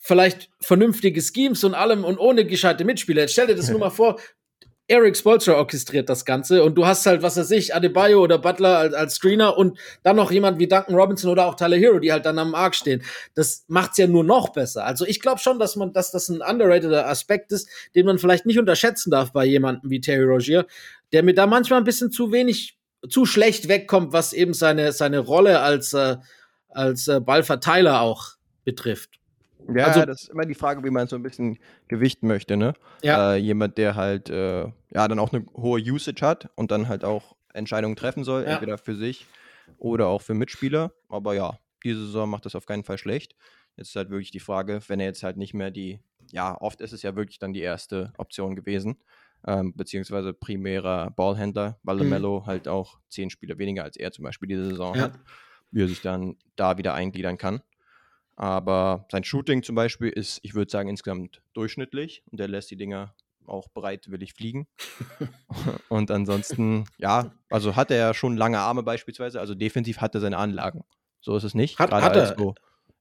vielleicht 0.00 0.50
vernünftige 0.60 1.20
Schemes 1.22 1.62
und 1.62 1.74
allem 1.74 2.04
und 2.04 2.18
ohne 2.18 2.44
gescheite 2.44 2.84
Mitspieler. 2.84 3.22
Jetzt 3.22 3.32
stell 3.32 3.46
dir 3.46 3.54
das 3.54 3.68
nur 3.68 3.78
mal 3.78 3.90
vor, 3.90 4.18
Eric 4.88 5.16
Spolstra 5.16 5.52
orchestriert 5.52 6.08
das 6.08 6.24
Ganze 6.24 6.64
und 6.64 6.74
du 6.74 6.84
hast 6.84 7.06
halt, 7.06 7.22
was 7.22 7.36
weiß 7.36 7.52
ich, 7.52 7.76
Adebayo 7.76 8.20
oder 8.20 8.38
Butler 8.38 8.76
als, 8.78 8.92
als 8.92 9.14
Screener 9.14 9.56
und 9.56 9.78
dann 10.02 10.16
noch 10.16 10.32
jemand 10.32 10.58
wie 10.58 10.66
Duncan 10.66 10.96
Robinson 10.96 11.30
oder 11.30 11.46
auch 11.46 11.54
Tyler 11.54 11.76
Hero, 11.76 12.00
die 12.00 12.10
halt 12.10 12.26
dann 12.26 12.40
am 12.40 12.56
Arc 12.56 12.74
stehen. 12.74 13.00
Das 13.36 13.64
macht's 13.68 13.98
ja 13.98 14.08
nur 14.08 14.24
noch 14.24 14.48
besser. 14.48 14.84
Also 14.84 15.06
ich 15.06 15.20
glaube 15.20 15.38
schon, 15.38 15.60
dass 15.60 15.76
man, 15.76 15.92
dass 15.92 16.10
das 16.10 16.28
ein 16.28 16.42
underrated 16.42 16.92
Aspekt 16.92 17.52
ist, 17.52 17.68
den 17.94 18.04
man 18.04 18.18
vielleicht 18.18 18.46
nicht 18.46 18.58
unterschätzen 18.58 19.12
darf 19.12 19.32
bei 19.32 19.44
jemandem 19.44 19.90
wie 19.90 20.00
Terry 20.00 20.24
Rogier, 20.24 20.66
der 21.12 21.22
mir 21.22 21.34
da 21.34 21.46
manchmal 21.46 21.80
ein 21.80 21.84
bisschen 21.84 22.10
zu 22.10 22.32
wenig, 22.32 22.76
zu 23.08 23.26
schlecht 23.26 23.68
wegkommt, 23.68 24.12
was 24.12 24.32
eben 24.32 24.54
seine, 24.54 24.90
seine 24.90 25.20
Rolle 25.20 25.60
als, 25.60 25.92
äh, 25.92 26.16
als 26.68 27.06
äh, 27.06 27.20
Ballverteiler 27.20 28.00
auch 28.00 28.30
betrifft. 28.64 29.19
Ja, 29.74 29.86
also, 29.86 30.04
das 30.04 30.22
ist 30.22 30.28
immer 30.30 30.44
die 30.44 30.54
Frage, 30.54 30.82
wie 30.84 30.90
man 30.90 31.06
so 31.06 31.16
ein 31.16 31.22
bisschen 31.22 31.58
gewichten 31.88 32.26
möchte, 32.26 32.56
ne? 32.56 32.74
Ja. 33.02 33.34
Äh, 33.34 33.36
jemand, 33.36 33.78
der 33.78 33.94
halt 33.94 34.30
äh, 34.30 34.62
ja 34.90 35.08
dann 35.08 35.18
auch 35.18 35.32
eine 35.32 35.44
hohe 35.56 35.80
Usage 35.80 36.24
hat 36.26 36.50
und 36.56 36.70
dann 36.70 36.88
halt 36.88 37.04
auch 37.04 37.36
Entscheidungen 37.52 37.96
treffen 37.96 38.24
soll, 38.24 38.44
ja. 38.44 38.50
entweder 38.50 38.78
für 38.78 38.94
sich 38.94 39.26
oder 39.78 40.06
auch 40.06 40.22
für 40.22 40.34
Mitspieler. 40.34 40.92
Aber 41.08 41.34
ja, 41.34 41.58
diese 41.84 42.06
Saison 42.06 42.28
macht 42.30 42.46
das 42.46 42.54
auf 42.54 42.66
keinen 42.66 42.84
Fall 42.84 42.98
schlecht. 42.98 43.34
Jetzt 43.76 43.90
ist 43.90 43.96
halt 43.96 44.10
wirklich 44.10 44.30
die 44.30 44.40
Frage, 44.40 44.80
wenn 44.88 45.00
er 45.00 45.06
jetzt 45.06 45.22
halt 45.22 45.36
nicht 45.36 45.54
mehr 45.54 45.70
die, 45.70 46.00
ja, 46.30 46.56
oft 46.60 46.80
ist 46.80 46.92
es 46.92 47.02
ja 47.02 47.16
wirklich 47.16 47.38
dann 47.38 47.52
die 47.52 47.60
erste 47.60 48.12
Option 48.18 48.56
gewesen, 48.56 48.98
ähm, 49.46 49.74
beziehungsweise 49.74 50.32
primärer 50.32 51.10
Ballhändler, 51.10 51.78
weil 51.82 51.96
mhm. 51.96 52.02
LaMelo 52.02 52.46
halt 52.46 52.68
auch 52.68 52.98
zehn 53.08 53.30
Spieler 53.30 53.58
weniger 53.58 53.84
als 53.84 53.96
er 53.96 54.12
zum 54.12 54.24
Beispiel 54.24 54.48
diese 54.48 54.66
Saison 54.66 54.94
ja. 54.94 55.02
hat, 55.02 55.18
wie 55.70 55.82
er 55.82 55.88
sich 55.88 56.02
dann 56.02 56.36
da 56.56 56.78
wieder 56.78 56.94
eingliedern 56.94 57.38
kann. 57.38 57.62
Aber 58.40 59.04
sein 59.12 59.22
Shooting 59.22 59.62
zum 59.62 59.74
Beispiel 59.74 60.08
ist, 60.08 60.40
ich 60.42 60.54
würde 60.54 60.70
sagen, 60.70 60.88
insgesamt 60.88 61.42
durchschnittlich 61.52 62.22
und 62.32 62.40
er 62.40 62.48
lässt 62.48 62.70
die 62.70 62.76
Dinger 62.76 63.14
auch 63.44 63.68
bereitwillig 63.68 64.32
fliegen. 64.32 64.66
und 65.90 66.10
ansonsten, 66.10 66.86
ja, 66.96 67.34
also 67.50 67.76
hat 67.76 67.90
er 67.90 67.98
ja 67.98 68.14
schon 68.14 68.38
lange 68.38 68.58
Arme 68.58 68.82
beispielsweise, 68.82 69.40
also 69.40 69.54
defensiv 69.54 69.98
hat 69.98 70.14
er 70.14 70.22
seine 70.22 70.38
Anlagen. 70.38 70.84
So 71.20 71.36
ist 71.36 71.44
es 71.44 71.52
nicht. 71.52 71.78
Hat, 71.78 71.90
Gerade 71.90 72.02
hat 72.02 72.16
als 72.16 72.38
so, 72.38 72.54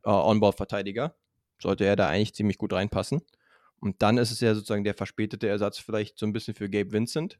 äh, 0.03 0.09
On-Ball-Verteidiger 0.09 1.15
sollte 1.57 1.85
er 1.85 1.95
da 1.95 2.09
eigentlich 2.09 2.35
ziemlich 2.35 2.57
gut 2.57 2.73
reinpassen. 2.73 3.21
Und 3.79 4.01
dann 4.01 4.17
ist 4.17 4.31
es 4.31 4.41
ja 4.41 4.53
sozusagen 4.53 4.83
der 4.83 4.93
verspätete 4.93 5.47
Ersatz 5.47 5.77
vielleicht 5.77 6.19
so 6.19 6.25
ein 6.25 6.33
bisschen 6.33 6.53
für 6.53 6.69
Gabe 6.69 6.91
Vincent, 6.91 7.39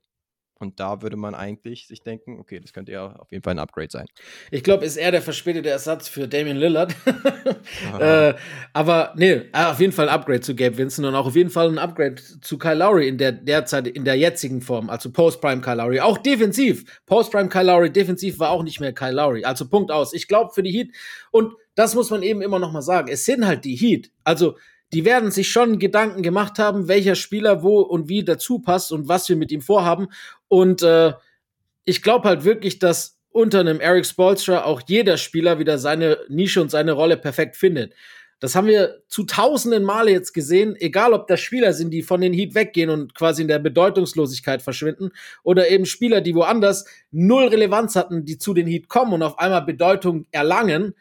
und 0.60 0.80
da 0.80 1.02
würde 1.02 1.16
man 1.16 1.36
eigentlich 1.36 1.88
sich 1.88 2.02
denken, 2.04 2.38
okay, 2.40 2.60
das 2.60 2.74
könnte 2.74 2.92
ja 2.92 3.16
auf 3.16 3.32
jeden 3.32 3.44
Fall 3.44 3.56
ein 3.56 3.60
Upgrade 3.60 3.90
sein. 3.90 4.06
Ich 4.52 4.64
glaube, 4.64 4.86
ist 4.86 4.98
er 4.98 5.12
der 5.12 5.22
verspätete 5.22 5.70
Ersatz 5.70 6.10
für 6.10 6.28
Damian 6.28 6.58
Lillard. 6.58 6.94
äh, 8.00 8.34
aber 8.74 9.14
nee, 9.16 9.32
äh, 9.32 9.50
auf 9.54 9.80
jeden 9.80 9.94
Fall 9.94 10.10
ein 10.10 10.14
Upgrade 10.14 10.42
zu 10.42 10.56
Gabe 10.56 10.78
Vincent 10.78 11.08
und 11.08 11.16
auch 11.16 11.28
auf 11.28 11.36
jeden 11.36 11.50
Fall 11.50 11.70
ein 11.70 11.78
Upgrade 11.78 12.16
zu 12.16 12.58
Kyle 12.58 12.76
Lowry 12.76 13.08
in 13.08 13.18
der 13.18 13.32
derzeit, 13.32 13.88
in 13.88 14.04
der 14.04 14.16
jetzigen 14.16 14.62
Form, 14.62 14.90
also 14.90 15.12
Post-Prime 15.12 15.62
Kyle 15.62 15.76
Lowry. 15.76 16.02
Auch 16.02 16.18
defensiv. 16.18 17.02
Post-Prime 17.06 17.50
Kyle 17.50 17.64
Lowry, 17.64 17.92
defensiv 17.92 18.40
war 18.40 18.50
auch 18.52 18.64
nicht 18.64 18.82
mehr 18.82 18.94
Kyle 18.94 19.14
Lowry. 19.14 19.46
Also 19.46 19.70
Punkt 19.70 19.92
aus. 19.92 20.14
Ich 20.14 20.28
glaube 20.28 20.52
für 20.54 20.64
die 20.64 20.72
Heat 20.72 20.90
und 21.32 21.54
das 21.76 21.96
muss 21.96 22.10
man 22.10 22.24
eben 22.24 22.42
immer 22.42 22.60
noch 22.60 22.74
mal 22.74 22.82
sagen. 22.82 23.08
Es 23.10 23.24
sind 23.24 23.48
halt 23.48 23.64
die 23.64 23.76
Heat. 23.76 24.12
Also 24.26 24.58
die 24.94 25.06
werden 25.06 25.32
sich 25.32 25.52
schon 25.52 25.80
Gedanken 25.80 26.24
gemacht 26.24 26.60
haben, 26.60 26.88
welcher 26.88 27.16
Spieler 27.16 27.64
wo 27.64 27.82
und 27.82 28.10
wie 28.10 28.24
dazu 28.24 28.60
passt 28.60 28.92
und 28.92 29.08
was 29.08 29.30
wir 29.30 29.36
mit 29.36 29.52
ihm 29.52 29.62
vorhaben. 29.62 30.08
Und 30.48 30.82
äh, 30.82 31.14
ich 31.86 32.02
glaube 32.02 32.28
halt 32.28 32.44
wirklich, 32.44 32.80
dass 32.80 33.20
unter 33.32 33.60
einem 33.60 33.80
Eric 33.80 34.06
Spolstra 34.06 34.64
auch 34.64 34.82
jeder 34.88 35.18
Spieler 35.18 35.60
wieder 35.60 35.78
seine 35.78 36.18
Nische 36.30 36.62
und 36.62 36.72
seine 36.72 36.94
Rolle 36.94 37.18
perfekt 37.18 37.56
findet. 37.56 37.94
Das 38.40 38.56
haben 38.56 38.68
wir 38.68 39.04
zu 39.08 39.24
tausenden 39.24 39.84
Male 39.84 40.12
jetzt 40.12 40.34
gesehen, 40.34 40.76
egal 40.80 41.14
ob 41.14 41.28
das 41.28 41.42
Spieler 41.42 41.74
sind, 41.74 41.92
die 41.92 42.02
von 42.02 42.22
den 42.22 42.34
Heat 42.34 42.56
weggehen 42.56 42.90
und 42.90 43.14
quasi 43.14 43.42
in 43.42 43.50
der 43.50 43.60
Bedeutungslosigkeit 43.60 44.62
verschwinden, 44.62 45.12
oder 45.44 45.70
eben 45.70 45.86
Spieler, 45.86 46.22
die 46.22 46.36
woanders 46.36 46.86
null 47.12 47.48
Relevanz 47.48 47.96
hatten, 47.98 48.24
die 48.24 48.38
zu 48.38 48.54
den 48.54 48.66
Heat 48.66 48.88
kommen 48.88 49.14
und 49.14 49.24
auf 49.24 49.38
einmal 49.40 49.64
Bedeutung 49.64 50.26
erlangen. 50.32 50.96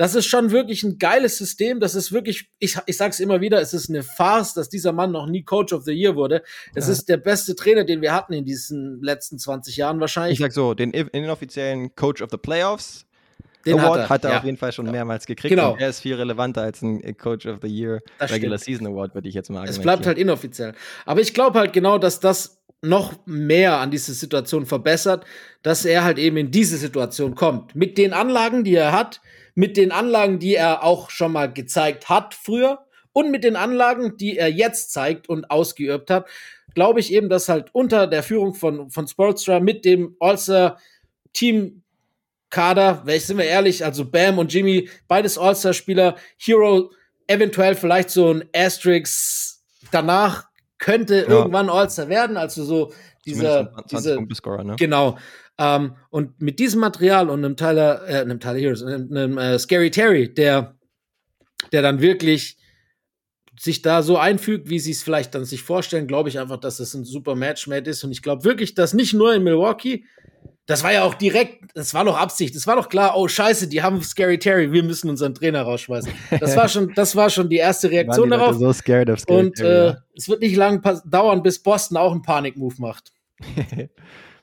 Das 0.00 0.14
ist 0.14 0.24
schon 0.24 0.50
wirklich 0.50 0.82
ein 0.82 0.96
geiles 0.96 1.36
System. 1.36 1.78
Das 1.78 1.94
ist 1.94 2.10
wirklich, 2.10 2.48
ich, 2.58 2.74
ich 2.86 2.96
sage 2.96 3.10
es 3.10 3.20
immer 3.20 3.42
wieder, 3.42 3.60
es 3.60 3.74
ist 3.74 3.90
eine 3.90 4.02
Farce, 4.02 4.54
dass 4.54 4.70
dieser 4.70 4.92
Mann 4.92 5.12
noch 5.12 5.26
nie 5.26 5.42
Coach 5.42 5.74
of 5.74 5.84
the 5.84 5.92
Year 5.92 6.16
wurde. 6.16 6.42
Es 6.74 6.86
ja. 6.86 6.92
ist 6.94 7.10
der 7.10 7.18
beste 7.18 7.54
Trainer, 7.54 7.84
den 7.84 8.00
wir 8.00 8.14
hatten 8.14 8.32
in 8.32 8.46
diesen 8.46 9.02
letzten 9.02 9.38
20 9.38 9.76
Jahren 9.76 10.00
wahrscheinlich. 10.00 10.40
Ich 10.40 10.42
sag 10.42 10.52
so, 10.52 10.72
den 10.72 10.92
inoffiziellen 10.92 11.94
Coach 11.96 12.22
of 12.22 12.30
the 12.30 12.38
Playoffs 12.38 13.04
den 13.66 13.78
Award 13.78 13.90
hat 13.90 13.98
er, 13.98 14.08
hat 14.08 14.24
er 14.24 14.30
ja. 14.30 14.38
auf 14.38 14.44
jeden 14.44 14.56
Fall 14.56 14.72
schon 14.72 14.90
mehrmals 14.90 15.26
gekriegt. 15.26 15.50
Genau. 15.50 15.76
er 15.78 15.90
ist 15.90 16.00
viel 16.00 16.14
relevanter 16.14 16.62
als 16.62 16.80
ein 16.80 17.14
Coach 17.18 17.44
of 17.44 17.58
the 17.60 17.68
Year 17.68 18.00
das 18.18 18.32
Regular 18.32 18.56
stimmt. 18.56 18.78
Season 18.78 18.94
Award, 18.94 19.14
würde 19.14 19.28
ich 19.28 19.34
jetzt 19.34 19.50
mal 19.50 19.66
sagen. 19.66 19.68
Es 19.68 19.80
bleibt 19.80 20.06
halt 20.06 20.16
inoffiziell. 20.16 20.72
Aber 21.04 21.20
ich 21.20 21.34
glaube 21.34 21.58
halt 21.58 21.74
genau, 21.74 21.98
dass 21.98 22.20
das 22.20 22.62
noch 22.80 23.18
mehr 23.26 23.80
an 23.80 23.90
diese 23.90 24.14
Situation 24.14 24.64
verbessert, 24.64 25.26
dass 25.62 25.84
er 25.84 26.04
halt 26.04 26.18
eben 26.18 26.38
in 26.38 26.50
diese 26.50 26.78
Situation 26.78 27.34
kommt. 27.34 27.76
Mit 27.76 27.98
den 27.98 28.14
Anlagen, 28.14 28.64
die 28.64 28.76
er 28.76 28.92
hat, 28.92 29.20
mit 29.54 29.76
den 29.76 29.92
Anlagen, 29.92 30.38
die 30.38 30.54
er 30.54 30.82
auch 30.82 31.10
schon 31.10 31.32
mal 31.32 31.52
gezeigt 31.52 32.08
hat 32.08 32.34
früher 32.34 32.86
und 33.12 33.30
mit 33.30 33.44
den 33.44 33.56
Anlagen, 33.56 34.16
die 34.16 34.36
er 34.36 34.48
jetzt 34.48 34.92
zeigt 34.92 35.28
und 35.28 35.50
ausgeübt 35.50 36.10
hat, 36.10 36.26
glaube 36.74 37.00
ich 37.00 37.12
eben, 37.12 37.28
dass 37.28 37.48
halt 37.48 37.70
unter 37.72 38.06
der 38.06 38.22
Führung 38.22 38.54
von, 38.54 38.90
von 38.90 39.08
Sportstra 39.08 39.60
mit 39.60 39.84
dem 39.84 40.16
All-Star-Team 40.20 41.82
Kader, 42.50 43.04
sind 43.06 43.38
wir 43.38 43.44
ehrlich, 43.44 43.84
also 43.84 44.04
Bam 44.04 44.38
und 44.38 44.52
Jimmy, 44.52 44.88
beides 45.06 45.38
All-Star-Spieler, 45.38 46.16
Hero, 46.36 46.90
eventuell 47.28 47.76
vielleicht 47.76 48.10
so 48.10 48.32
ein 48.32 48.44
Asterix 48.54 49.62
danach 49.92 50.46
könnte 50.78 51.22
ja. 51.22 51.28
irgendwann 51.28 51.70
All-Star 51.70 52.08
werden, 52.08 52.36
also 52.36 52.64
so 52.64 52.92
dieser, 53.24 53.72
diese, 53.90 54.18
ne? 54.64 54.76
genau. 54.76 55.18
Ähm, 55.60 55.94
und 56.08 56.40
mit 56.40 56.58
diesem 56.58 56.80
Material 56.80 57.28
und 57.28 57.44
einem 57.44 57.54
Tyler, 57.54 58.08
äh, 58.08 58.22
einem 58.22 58.40
Tyler 58.40 58.58
Heroes, 58.58 58.82
einem, 58.82 59.14
einem 59.14 59.38
äh, 59.38 59.58
Scary 59.58 59.90
Terry, 59.90 60.32
der, 60.32 60.74
der 61.70 61.82
dann 61.82 62.00
wirklich 62.00 62.56
sich 63.58 63.82
da 63.82 64.02
so 64.02 64.16
einfügt, 64.16 64.70
wie 64.70 64.78
sie 64.78 64.92
es 64.92 65.02
vielleicht 65.02 65.34
dann 65.34 65.44
sich 65.44 65.62
vorstellen, 65.62 66.06
glaube 66.06 66.30
ich 66.30 66.38
einfach, 66.38 66.56
dass 66.56 66.80
es 66.80 66.94
ein 66.94 67.04
super 67.04 67.34
Matchmate 67.34 67.90
ist. 67.90 68.02
Und 68.04 68.10
ich 68.10 68.22
glaube 68.22 68.44
wirklich, 68.44 68.74
dass 68.74 68.94
nicht 68.94 69.12
nur 69.12 69.34
in 69.34 69.42
Milwaukee, 69.42 70.04
das 70.64 70.82
war 70.82 70.94
ja 70.94 71.02
auch 71.02 71.12
direkt, 71.12 71.64
das 71.74 71.92
war 71.92 72.06
doch 72.06 72.16
Absicht, 72.16 72.56
das 72.56 72.66
war 72.66 72.76
doch 72.76 72.88
klar, 72.88 73.12
oh 73.16 73.28
Scheiße, 73.28 73.68
die 73.68 73.82
haben 73.82 74.00
Scary 74.02 74.38
Terry, 74.38 74.72
wir 74.72 74.82
müssen 74.82 75.10
unseren 75.10 75.34
Trainer 75.34 75.60
rausschmeißen. 75.60 76.10
Das 76.40 76.56
war 76.56 76.70
schon, 76.70 76.94
das 76.94 77.14
war 77.16 77.28
schon 77.28 77.50
die 77.50 77.56
erste 77.56 77.90
Reaktion 77.90 78.30
darauf. 78.30 78.56
So 78.56 78.72
scared 78.72 79.10
of 79.10 79.20
Scary 79.20 79.38
Und 79.40 79.56
Terry, 79.56 79.68
äh, 79.68 79.86
ja. 79.88 79.96
es 80.16 80.26
wird 80.26 80.40
nicht 80.40 80.56
lang 80.56 80.82
dauern, 81.04 81.42
bis 81.42 81.62
Boston 81.62 81.98
auch 81.98 82.12
einen 82.12 82.22
Panikmove 82.22 82.78
macht. 82.78 83.12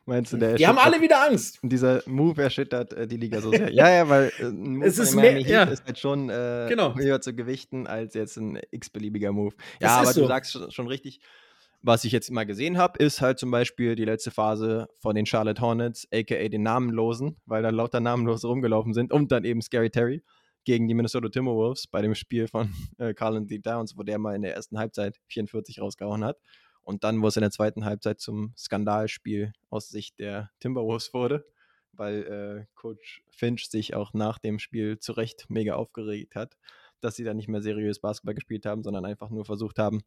Meinst 0.07 0.31
du, 0.31 0.37
der 0.37 0.55
Die 0.55 0.65
haben 0.65 0.77
alle 0.77 1.01
wieder 1.01 1.21
Angst. 1.27 1.59
Dieser 1.61 2.01
Move 2.05 2.41
erschüttert 2.41 2.93
äh, 2.93 3.07
die 3.07 3.17
Liga 3.17 3.41
so 3.41 3.51
sehr. 3.51 3.69
ja, 3.73 3.89
ja, 3.89 4.07
weil 4.07 4.31
äh, 4.39 4.43
ein 4.43 4.77
Move 4.77 4.85
es 4.85 4.97
ist 4.97 5.13
mehr, 5.15 5.37
ja. 5.41 5.63
ist 5.63 5.85
halt 5.85 5.99
schon 5.99 6.29
äh, 6.29 6.67
genau. 6.69 6.95
höher 6.95 7.19
zu 7.19 7.35
gewichten 7.35 7.87
als 7.87 8.13
jetzt 8.13 8.37
ein 8.37 8.57
x-beliebiger 8.71 9.33
Move. 9.33 9.53
Ja, 9.81 9.97
aber 9.97 10.13
so. 10.13 10.21
du 10.21 10.27
sagst 10.27 10.53
schon, 10.53 10.71
schon, 10.71 10.87
richtig. 10.87 11.19
Was 11.81 12.05
ich 12.05 12.13
jetzt 12.13 12.31
mal 12.31 12.45
gesehen 12.45 12.77
habe, 12.77 13.03
ist 13.03 13.19
halt 13.19 13.37
zum 13.37 13.51
Beispiel 13.51 13.95
die 13.95 14.05
letzte 14.05 14.31
Phase 14.31 14.87
von 14.97 15.13
den 15.13 15.25
Charlotte 15.25 15.61
Hornets, 15.61 16.07
aka 16.13 16.47
den 16.47 16.63
Namenlosen, 16.63 17.35
weil 17.45 17.61
da 17.61 17.69
lauter 17.69 17.99
Namenlose 17.99 18.47
rumgelaufen 18.47 18.93
sind 18.93 19.11
und 19.11 19.33
dann 19.33 19.43
eben 19.43 19.61
Scary 19.61 19.89
Terry 19.89 20.23
gegen 20.63 20.87
die 20.87 20.93
Minnesota 20.93 21.27
Timberwolves 21.27 21.87
bei 21.87 22.01
dem 22.01 22.15
Spiel 22.15 22.47
von 22.47 22.73
äh, 22.97 23.13
Carlin 23.13 23.45
D. 23.45 23.59
Downs, 23.59 23.97
wo 23.97 24.03
der 24.03 24.19
mal 24.19 24.35
in 24.35 24.41
der 24.41 24.55
ersten 24.55 24.79
Halbzeit 24.79 25.17
44 25.27 25.81
rausgehauen 25.81 26.23
hat. 26.23 26.37
Und 26.87 27.03
dann, 27.03 27.21
wo 27.21 27.27
es 27.27 27.35
in 27.35 27.41
der 27.41 27.51
zweiten 27.51 27.83
Halbzeit 27.83 28.21
zum 28.21 28.53
Skandalspiel 28.57 29.51
aus 29.69 29.89
Sicht 29.89 30.19
der 30.19 30.51
Timberwolves 30.61 31.13
wurde, 31.13 31.45
weil 31.91 32.23
äh, 32.23 32.65
Coach 32.75 33.25
Finch 33.29 33.69
sich 33.69 33.93
auch 33.93 34.13
nach 34.13 34.39
dem 34.39 34.57
Spiel 34.57 34.97
zu 34.97 35.11
Recht 35.11 35.47
mega 35.49 35.75
aufgeregt 35.75 36.35
hat, 36.35 36.57
dass 37.01 37.17
sie 37.17 37.25
da 37.25 37.33
nicht 37.33 37.49
mehr 37.49 37.61
seriös 37.61 37.99
Basketball 37.99 38.35
gespielt 38.35 38.65
haben, 38.65 38.83
sondern 38.83 39.03
einfach 39.03 39.29
nur 39.29 39.43
versucht 39.43 39.79
haben 39.79 40.01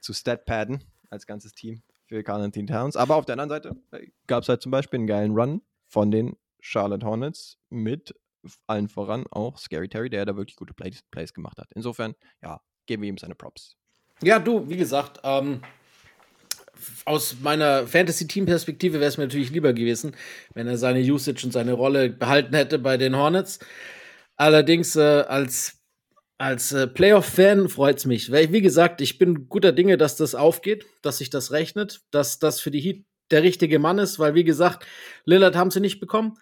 zu 0.00 0.14
statpadden 0.14 0.82
als 1.10 1.26
ganzes 1.26 1.52
Team 1.52 1.82
für 2.06 2.22
Carl 2.22 2.50
Towns. 2.50 2.96
Aber 2.96 3.16
auf 3.16 3.26
der 3.26 3.34
anderen 3.34 3.50
Seite 3.50 3.76
äh, 3.90 4.06
gab 4.26 4.44
es 4.44 4.48
halt 4.48 4.62
zum 4.62 4.72
Beispiel 4.72 5.00
einen 5.00 5.06
geilen 5.06 5.32
Run 5.32 5.60
von 5.88 6.10
den 6.10 6.38
Charlotte 6.58 7.04
Hornets 7.04 7.58
mit 7.68 8.14
allen 8.66 8.88
voran 8.88 9.26
auch 9.30 9.58
Scary 9.58 9.90
Terry, 9.90 10.08
der 10.08 10.24
da 10.24 10.34
wirklich 10.36 10.56
gute 10.56 10.72
Plays, 10.72 11.02
Plays 11.10 11.34
gemacht 11.34 11.58
hat. 11.58 11.68
Insofern, 11.74 12.14
ja, 12.42 12.62
geben 12.86 13.02
wir 13.02 13.10
ihm 13.10 13.18
seine 13.18 13.34
Props. 13.34 13.76
Ja, 14.22 14.38
du, 14.38 14.66
wie 14.70 14.78
gesagt, 14.78 15.20
ähm, 15.22 15.60
aus 17.04 17.36
meiner 17.40 17.86
Fantasy-Team-Perspektive 17.86 19.00
wäre 19.00 19.08
es 19.08 19.18
mir 19.18 19.24
natürlich 19.24 19.50
lieber 19.50 19.72
gewesen, 19.72 20.16
wenn 20.54 20.66
er 20.66 20.76
seine 20.76 21.00
Usage 21.00 21.44
und 21.44 21.52
seine 21.52 21.72
Rolle 21.72 22.10
behalten 22.10 22.54
hätte 22.54 22.78
bei 22.78 22.96
den 22.96 23.16
Hornets. 23.16 23.58
Allerdings 24.36 24.96
äh, 24.96 25.24
als, 25.28 25.80
als 26.38 26.72
äh, 26.72 26.86
Playoff-Fan 26.86 27.68
freut 27.68 27.98
es 27.98 28.06
mich. 28.06 28.30
Weil, 28.32 28.52
wie 28.52 28.62
gesagt, 28.62 29.00
ich 29.00 29.18
bin 29.18 29.48
guter 29.48 29.72
Dinge, 29.72 29.96
dass 29.96 30.16
das 30.16 30.34
aufgeht, 30.34 30.86
dass 31.02 31.18
sich 31.18 31.30
das 31.30 31.52
rechnet, 31.52 32.00
dass 32.10 32.38
das 32.38 32.60
für 32.60 32.70
die 32.70 32.80
Heat 32.80 33.04
der 33.30 33.42
richtige 33.42 33.78
Mann 33.78 33.98
ist, 33.98 34.18
weil, 34.18 34.34
wie 34.34 34.44
gesagt, 34.44 34.86
Lillard 35.24 35.56
haben 35.56 35.70
sie 35.70 35.80
nicht 35.80 36.00
bekommen. 36.00 36.38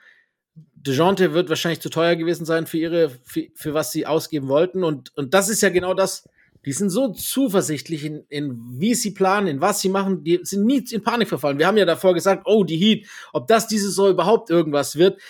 DeJounte 0.75 1.33
wird 1.33 1.49
wahrscheinlich 1.49 1.81
zu 1.81 1.91
teuer 1.91 2.17
gewesen 2.17 2.45
sein 2.45 2.67
für 2.67 2.79
ihre, 2.79 3.11
für, 3.11 3.47
für 3.55 3.75
was 3.75 3.93
sie 3.93 4.07
ausgeben 4.07 4.49
wollten. 4.49 4.85
Und, 4.85 5.17
und 5.17 5.33
das 5.33 5.49
ist 5.49 5.63
ja 5.63 5.69
genau 5.69 5.95
das, 5.95 6.29
die 6.65 6.73
sind 6.73 6.91
so 6.91 7.09
zuversichtlich 7.09 8.05
in, 8.05 8.25
in 8.29 8.61
wie 8.79 8.95
sie 8.95 9.13
planen, 9.13 9.49
in 9.49 9.61
was 9.61 9.81
sie 9.81 9.89
machen, 9.89 10.23
die 10.23 10.41
sind 10.43 10.65
nie 10.65 10.85
in 10.91 11.03
Panik 11.03 11.29
verfallen. 11.29 11.59
Wir 11.59 11.67
haben 11.67 11.77
ja 11.77 11.85
davor 11.85 12.15
gesagt, 12.15 12.43
oh, 12.47 12.65
die 12.65 12.77
Heat, 12.77 13.09
ob 13.33 13.49
das 13.49 13.67
dieses 13.67 13.95
so 13.95 14.09
überhaupt 14.09 14.51
irgendwas 14.51 14.97
wird. 14.97 15.21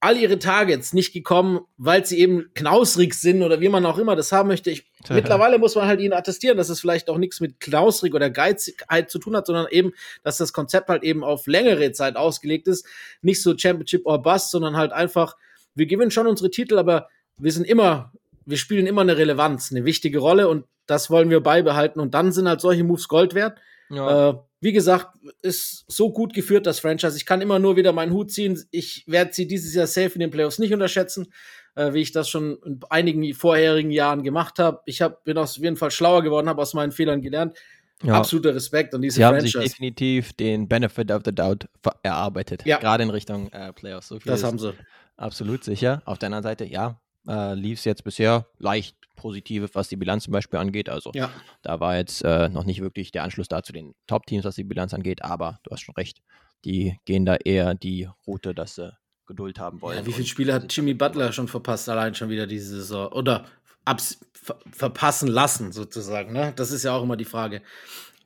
All 0.00 0.18
ihre 0.18 0.38
Targets 0.38 0.92
nicht 0.92 1.14
gekommen, 1.14 1.60
weil 1.78 2.04
sie 2.04 2.18
eben 2.18 2.50
knausrig 2.52 3.14
sind 3.14 3.42
oder 3.42 3.62
wie 3.62 3.70
man 3.70 3.86
auch 3.86 3.96
immer 3.96 4.14
das 4.14 4.32
haben 4.32 4.48
möchte. 4.48 4.70
Ich, 4.70 4.84
mittlerweile 5.08 5.58
muss 5.58 5.74
man 5.74 5.86
halt 5.86 6.00
ihnen 6.00 6.12
attestieren, 6.12 6.58
dass 6.58 6.68
es 6.68 6.80
vielleicht 6.80 7.08
auch 7.08 7.16
nichts 7.16 7.40
mit 7.40 7.58
knausrig 7.60 8.12
oder 8.12 8.28
Geizigkeit 8.28 9.10
zu 9.10 9.18
tun 9.18 9.34
hat, 9.34 9.46
sondern 9.46 9.66
eben, 9.70 9.92
dass 10.22 10.36
das 10.36 10.52
Konzept 10.52 10.90
halt 10.90 11.02
eben 11.02 11.24
auf 11.24 11.46
längere 11.46 11.92
Zeit 11.92 12.16
ausgelegt 12.16 12.68
ist. 12.68 12.86
Nicht 13.22 13.42
so 13.42 13.56
Championship 13.56 14.04
or 14.04 14.20
Bust, 14.20 14.50
sondern 14.50 14.76
halt 14.76 14.92
einfach, 14.92 15.36
wir 15.74 15.86
gewinnen 15.86 16.10
schon 16.10 16.26
unsere 16.26 16.50
Titel, 16.50 16.76
aber 16.76 17.08
wir 17.38 17.52
sind 17.52 17.66
immer 17.66 18.12
wir 18.46 18.56
spielen 18.56 18.86
immer 18.86 19.00
eine 19.00 19.16
Relevanz, 19.16 19.70
eine 19.70 19.84
wichtige 19.84 20.18
Rolle 20.18 20.48
und 20.48 20.66
das 20.86 21.10
wollen 21.10 21.30
wir 21.30 21.40
beibehalten. 21.40 22.00
Und 22.00 22.14
dann 22.14 22.32
sind 22.32 22.48
halt 22.48 22.60
solche 22.60 22.84
Moves 22.84 23.08
Gold 23.08 23.34
wert. 23.34 23.58
Ja. 23.90 24.30
Äh, 24.30 24.34
wie 24.60 24.72
gesagt, 24.72 25.18
ist 25.42 25.84
so 25.88 26.10
gut 26.10 26.32
geführt, 26.32 26.66
das 26.66 26.80
Franchise. 26.80 27.16
Ich 27.16 27.26
kann 27.26 27.42
immer 27.42 27.58
nur 27.58 27.76
wieder 27.76 27.92
meinen 27.92 28.12
Hut 28.12 28.32
ziehen. 28.32 28.62
Ich 28.70 29.04
werde 29.06 29.32
sie 29.34 29.46
dieses 29.46 29.74
Jahr 29.74 29.86
safe 29.86 30.14
in 30.14 30.20
den 30.20 30.30
Playoffs 30.30 30.58
nicht 30.58 30.72
unterschätzen, 30.72 31.32
äh, 31.74 31.92
wie 31.92 32.00
ich 32.00 32.12
das 32.12 32.30
schon 32.30 32.58
in 32.64 32.80
einigen 32.88 33.34
vorherigen 33.34 33.90
Jahren 33.90 34.22
gemacht 34.22 34.58
habe. 34.58 34.80
Ich 34.86 35.02
hab, 35.02 35.24
bin 35.24 35.36
auf 35.36 35.56
jeden 35.56 35.76
Fall 35.76 35.90
schlauer 35.90 36.22
geworden, 36.22 36.48
habe 36.48 36.62
aus 36.62 36.72
meinen 36.72 36.92
Fehlern 36.92 37.20
gelernt. 37.20 37.56
Ja. 38.02 38.14
Absoluter 38.14 38.54
Respekt 38.54 38.94
an 38.94 39.02
diese 39.02 39.16
sie 39.16 39.22
Franchise. 39.22 39.58
haben 39.58 39.62
sich 39.62 39.72
definitiv 39.72 40.32
den 40.32 40.66
Benefit 40.66 41.10
of 41.10 41.22
the 41.24 41.34
Doubt 41.34 41.68
erarbeitet. 42.02 42.64
Ja. 42.66 42.78
Gerade 42.78 43.02
in 43.02 43.10
Richtung 43.10 43.50
äh, 43.52 43.72
Playoffs. 43.72 44.08
So 44.08 44.18
das 44.18 44.44
haben 44.44 44.58
sie. 44.58 44.74
Absolut 45.16 45.62
sicher. 45.62 46.02
Auf 46.06 46.18
der 46.18 46.26
anderen 46.28 46.42
Seite, 46.42 46.64
ja, 46.64 47.00
äh, 47.28 47.54
lief 47.54 47.78
es 47.78 47.84
jetzt 47.84 48.04
bisher 48.04 48.46
leicht 48.58 48.96
positive, 49.16 49.68
was 49.74 49.88
die 49.88 49.96
Bilanz 49.96 50.24
zum 50.24 50.32
Beispiel 50.32 50.58
angeht. 50.58 50.88
Also 50.88 51.12
ja. 51.14 51.30
da 51.62 51.80
war 51.80 51.96
jetzt 51.96 52.22
äh, 52.24 52.48
noch 52.48 52.64
nicht 52.64 52.80
wirklich 52.80 53.12
der 53.12 53.22
Anschluss 53.22 53.48
da 53.48 53.62
zu 53.62 53.72
den 53.72 53.94
Top-Teams, 54.06 54.44
was 54.44 54.56
die 54.56 54.64
Bilanz 54.64 54.92
angeht, 54.92 55.22
aber 55.22 55.60
du 55.62 55.70
hast 55.70 55.80
schon 55.80 55.94
recht, 55.94 56.20
die 56.64 56.98
gehen 57.04 57.24
da 57.24 57.36
eher 57.36 57.74
die 57.74 58.08
Route, 58.26 58.54
dass 58.54 58.74
sie 58.76 58.92
Geduld 59.26 59.58
haben 59.58 59.80
wollen. 59.80 59.98
Ja, 59.98 60.06
wie 60.06 60.12
viele 60.12 60.26
Spiele 60.26 60.52
hat 60.52 60.74
Jimmy 60.74 60.94
Butler 60.94 61.32
schon 61.32 61.48
verpasst, 61.48 61.88
allein 61.88 62.14
schon 62.14 62.28
wieder 62.28 62.46
diese 62.46 62.76
Saison? 62.76 63.10
Oder 63.12 63.46
abs 63.84 64.18
ver 64.32 64.58
verpassen 64.70 65.28
lassen, 65.28 65.72
sozusagen. 65.72 66.32
Ne? 66.32 66.52
Das 66.56 66.70
ist 66.70 66.82
ja 66.82 66.94
auch 66.94 67.02
immer 67.02 67.16
die 67.16 67.24
Frage. 67.24 67.62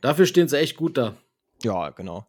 Dafür 0.00 0.26
stehen 0.26 0.48
sie 0.48 0.58
echt 0.58 0.76
gut 0.76 0.96
da. 0.96 1.16
Ja, 1.62 1.90
genau. 1.90 2.26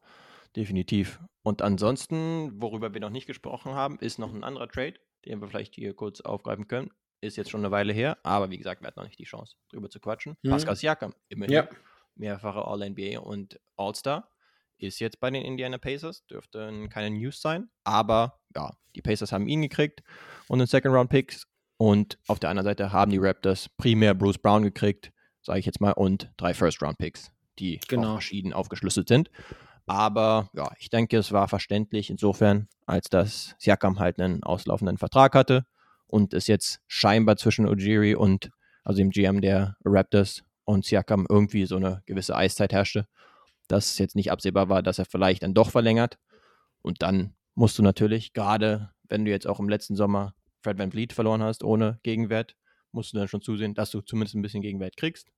Definitiv. 0.55 1.19
Und 1.41 1.61
ansonsten, 1.61 2.61
worüber 2.61 2.93
wir 2.93 3.01
noch 3.01 3.09
nicht 3.09 3.27
gesprochen 3.27 3.73
haben, 3.73 3.97
ist 3.99 4.19
noch 4.19 4.33
ein 4.33 4.43
anderer 4.43 4.67
Trade, 4.67 4.95
den 5.25 5.41
wir 5.41 5.47
vielleicht 5.47 5.75
hier 5.75 5.93
kurz 5.93 6.21
aufgreifen 6.21 6.67
können. 6.67 6.91
Ist 7.21 7.35
jetzt 7.35 7.49
schon 7.49 7.61
eine 7.61 7.71
Weile 7.71 7.91
her, 7.91 8.17
aber 8.23 8.49
wie 8.49 8.57
gesagt, 8.57 8.81
wir 8.81 8.87
hatten 8.87 8.99
noch 8.99 9.07
nicht 9.07 9.19
die 9.19 9.25
Chance, 9.25 9.55
drüber 9.69 9.89
zu 9.89 9.99
quatschen. 9.99 10.37
Mhm. 10.41 10.51
Pascal 10.51 10.75
Siakam, 10.75 11.13
immerhin 11.27 11.53
ja. 11.53 11.69
mehrfache 12.15 12.65
All-NBA 12.65 13.19
und 13.19 13.59
All-Star, 13.75 14.29
ist 14.77 14.99
jetzt 14.99 15.19
bei 15.19 15.29
den 15.29 15.43
Indiana 15.43 15.77
Pacers, 15.77 16.25
dürfte 16.27 16.87
keine 16.89 17.15
News 17.15 17.41
sein, 17.41 17.69
aber 17.83 18.39
ja, 18.55 18.71
die 18.95 19.01
Pacers 19.01 19.31
haben 19.33 19.47
ihn 19.47 19.61
gekriegt 19.61 20.01
und 20.47 20.59
einen 20.59 20.67
Second-Round-Picks 20.67 21.45
und 21.77 22.17
auf 22.27 22.39
der 22.39 22.49
anderen 22.49 22.65
Seite 22.65 22.91
haben 22.93 23.11
die 23.11 23.17
Raptors 23.17 23.69
primär 23.77 24.13
Bruce 24.13 24.37
Brown 24.37 24.63
gekriegt, 24.63 25.11
sage 25.41 25.59
ich 25.59 25.65
jetzt 25.65 25.81
mal, 25.81 25.91
und 25.91 26.31
drei 26.37 26.53
First-Round-Picks, 26.53 27.31
die 27.59 27.79
genau. 27.87 28.13
verschieden 28.13 28.53
aufgeschlüsselt 28.53 29.07
sind. 29.07 29.29
Aber 29.89 30.51
ja, 30.53 30.71
ich 30.77 30.91
denke, 30.91 31.17
es 31.17 31.31
war 31.31 31.47
verständlich 31.47 32.11
insofern, 32.11 32.67
als 32.85 33.09
dass 33.09 33.55
Siakam 33.57 33.97
halt 33.97 34.21
einen 34.21 34.43
auslaufenden 34.43 34.99
Vertrag 34.99 35.33
hatte 35.33 35.65
und 36.05 36.35
es 36.35 36.45
jetzt 36.45 36.79
scheinbar 36.85 37.37
zwischen 37.37 37.67
Ujiri 37.67 38.13
und 38.13 38.51
also 38.83 38.99
dem 38.99 39.09
GM 39.09 39.41
der 39.41 39.77
Raptors 39.83 40.43
und 40.63 40.85
Siakam 40.85 41.25
irgendwie 41.27 41.65
so 41.65 41.77
eine 41.77 42.03
gewisse 42.05 42.35
Eiszeit 42.35 42.71
herrschte, 42.71 43.07
dass 43.67 43.87
es 43.87 43.97
jetzt 43.97 44.15
nicht 44.15 44.31
absehbar 44.31 44.69
war, 44.69 44.83
dass 44.83 44.99
er 44.99 45.05
vielleicht 45.05 45.41
dann 45.41 45.55
doch 45.55 45.71
verlängert. 45.71 46.19
Und 46.83 47.01
dann 47.01 47.33
musst 47.55 47.79
du 47.79 47.81
natürlich, 47.81 48.33
gerade 48.33 48.91
wenn 49.07 49.25
du 49.25 49.31
jetzt 49.31 49.47
auch 49.47 49.59
im 49.59 49.69
letzten 49.69 49.95
Sommer 49.95 50.35
Fred 50.61 50.77
Van 50.77 50.91
Vliet 50.91 51.13
verloren 51.13 51.41
hast 51.41 51.63
ohne 51.63 51.99
Gegenwert, 52.03 52.55
musst 52.91 53.13
du 53.13 53.17
dann 53.17 53.27
schon 53.27 53.41
zusehen, 53.41 53.73
dass 53.73 53.89
du 53.89 54.01
zumindest 54.01 54.35
ein 54.35 54.43
bisschen 54.43 54.61
Gegenwert 54.61 54.97
kriegst. 54.97 55.29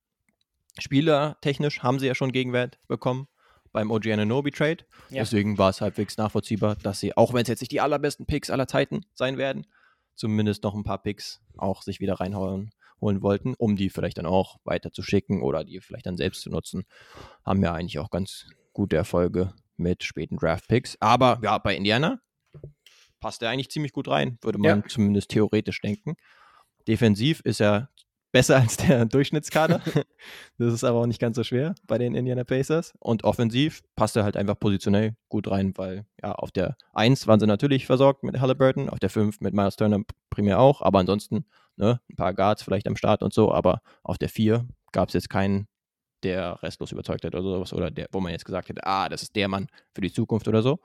Spielertechnisch 0.77 1.83
haben 1.83 1.99
sie 1.99 2.07
ja 2.07 2.15
schon 2.15 2.33
Gegenwert 2.33 2.79
bekommen 2.89 3.29
beim 3.71 3.91
OG 3.91 4.07
Ananobi 4.07 4.51
Trade. 4.51 4.85
Ja. 5.09 5.23
Deswegen 5.23 5.57
war 5.57 5.69
es 5.69 5.81
halbwegs 5.81 6.17
nachvollziehbar, 6.17 6.75
dass 6.75 6.99
sie, 6.99 7.15
auch 7.15 7.33
wenn 7.33 7.43
es 7.43 7.47
jetzt 7.47 7.61
nicht 7.61 7.71
die 7.71 7.81
allerbesten 7.81 8.25
Picks 8.25 8.49
aller 8.49 8.67
Zeiten 8.67 9.01
sein 9.13 9.37
werden, 9.37 9.67
zumindest 10.15 10.63
noch 10.63 10.75
ein 10.75 10.83
paar 10.83 11.01
Picks 11.01 11.41
auch 11.57 11.81
sich 11.81 11.99
wieder 11.99 12.19
reinholen 12.19 12.71
holen 13.01 13.21
wollten, 13.21 13.55
um 13.57 13.75
die 13.75 13.89
vielleicht 13.89 14.19
dann 14.19 14.27
auch 14.27 14.57
weiter 14.63 14.91
zu 14.91 15.01
schicken 15.01 15.41
oder 15.41 15.63
die 15.63 15.79
vielleicht 15.81 16.05
dann 16.05 16.17
selbst 16.17 16.41
zu 16.41 16.49
nutzen. 16.49 16.83
Haben 17.43 17.63
ja 17.63 17.73
eigentlich 17.73 17.99
auch 17.99 18.11
ganz 18.11 18.45
gute 18.73 18.95
Erfolge 18.95 19.53
mit 19.75 20.03
späten 20.03 20.37
Draft 20.37 20.67
Picks. 20.67 20.97
Aber 20.99 21.39
ja, 21.43 21.57
bei 21.57 21.75
Indiana 21.75 22.21
passt 23.19 23.41
er 23.41 23.49
eigentlich 23.49 23.69
ziemlich 23.69 23.91
gut 23.91 24.07
rein, 24.07 24.37
würde 24.41 24.59
man 24.59 24.81
ja. 24.81 24.87
zumindest 24.87 25.29
theoretisch 25.29 25.81
denken. 25.81 26.15
Defensiv 26.87 27.41
ist 27.41 27.61
er 27.61 27.89
besser 28.31 28.57
als 28.57 28.77
der 28.77 29.05
Durchschnittskader. 29.05 29.81
das 30.57 30.73
ist 30.73 30.83
aber 30.83 30.99
auch 30.99 31.05
nicht 31.05 31.19
ganz 31.19 31.35
so 31.35 31.43
schwer 31.43 31.75
bei 31.87 31.97
den 31.97 32.15
Indiana 32.15 32.43
Pacers. 32.43 32.93
Und 32.99 33.23
offensiv 33.23 33.81
passt 33.95 34.15
er 34.15 34.23
halt 34.23 34.37
einfach 34.37 34.59
positionell 34.59 35.15
gut 35.29 35.49
rein, 35.49 35.73
weil 35.75 36.05
ja, 36.21 36.33
auf 36.33 36.51
der 36.51 36.77
1 36.93 37.27
waren 37.27 37.39
sie 37.39 37.47
natürlich 37.47 37.85
versorgt 37.85 38.23
mit 38.23 38.39
Halliburton, 38.39 38.89
auf 38.89 38.99
der 38.99 39.09
5 39.09 39.41
mit 39.41 39.53
Miles 39.53 39.75
Turner 39.75 40.01
primär 40.29 40.59
auch, 40.59 40.81
aber 40.81 40.99
ansonsten 40.99 41.45
ne, 41.75 41.99
ein 42.09 42.15
paar 42.15 42.33
Guards 42.33 42.63
vielleicht 42.63 42.87
am 42.87 42.95
Start 42.95 43.23
und 43.23 43.33
so, 43.33 43.51
aber 43.51 43.81
auf 44.03 44.17
der 44.17 44.29
4 44.29 44.67
gab 44.91 45.09
es 45.09 45.13
jetzt 45.13 45.29
keinen, 45.29 45.67
der 46.23 46.61
restlos 46.61 46.91
überzeugt 46.91 47.25
hat 47.25 47.33
oder 47.33 47.43
sowas, 47.43 47.73
oder 47.73 47.91
der, 47.91 48.07
wo 48.11 48.19
man 48.19 48.31
jetzt 48.31 48.45
gesagt 48.45 48.69
hätte, 48.69 48.85
ah, 48.85 49.09
das 49.09 49.23
ist 49.23 49.35
der 49.35 49.47
Mann 49.47 49.67
für 49.93 50.01
die 50.01 50.11
Zukunft 50.11 50.47
oder 50.47 50.61
so. 50.61 50.79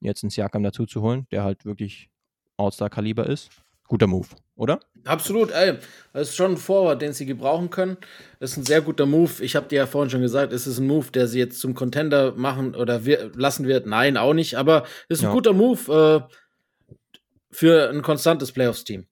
Jetzt 0.00 0.24
einen 0.24 0.30
Siakam 0.30 0.64
dazu 0.64 0.84
zu 0.84 1.00
holen, 1.00 1.26
der 1.30 1.44
halt 1.44 1.64
wirklich 1.64 2.10
All-Star-Kaliber 2.56 3.26
ist, 3.26 3.50
guter 3.92 4.06
Move, 4.06 4.26
oder? 4.56 4.80
Absolut, 5.04 5.50
ey. 5.50 5.74
Das 6.14 6.30
ist 6.30 6.36
schon 6.36 6.52
ein 6.52 6.56
Forward, 6.56 7.02
den 7.02 7.12
sie 7.12 7.26
gebrauchen 7.26 7.68
können. 7.68 7.98
Das 8.40 8.52
ist 8.52 8.56
ein 8.56 8.64
sehr 8.64 8.80
guter 8.80 9.04
Move. 9.04 9.30
Ich 9.44 9.54
habe 9.54 9.68
dir 9.68 9.76
ja 9.76 9.86
vorhin 9.86 10.08
schon 10.08 10.22
gesagt, 10.22 10.50
es 10.54 10.66
ist 10.66 10.78
ein 10.78 10.86
Move, 10.86 11.10
der 11.12 11.26
sie 11.26 11.38
jetzt 11.38 11.60
zum 11.60 11.74
Contender 11.74 12.32
machen 12.34 12.74
oder 12.74 13.04
wir 13.04 13.30
lassen 13.34 13.66
wird. 13.66 13.86
Nein, 13.86 14.16
auch 14.16 14.32
nicht. 14.32 14.54
Aber 14.56 14.84
es 15.10 15.18
ist 15.18 15.24
ein 15.24 15.28
ja. 15.28 15.34
guter 15.34 15.52
Move 15.52 16.26
äh, 16.30 17.04
für 17.50 17.90
ein 17.90 18.00
konstantes 18.00 18.50
Playoffs-Team. 18.52 19.08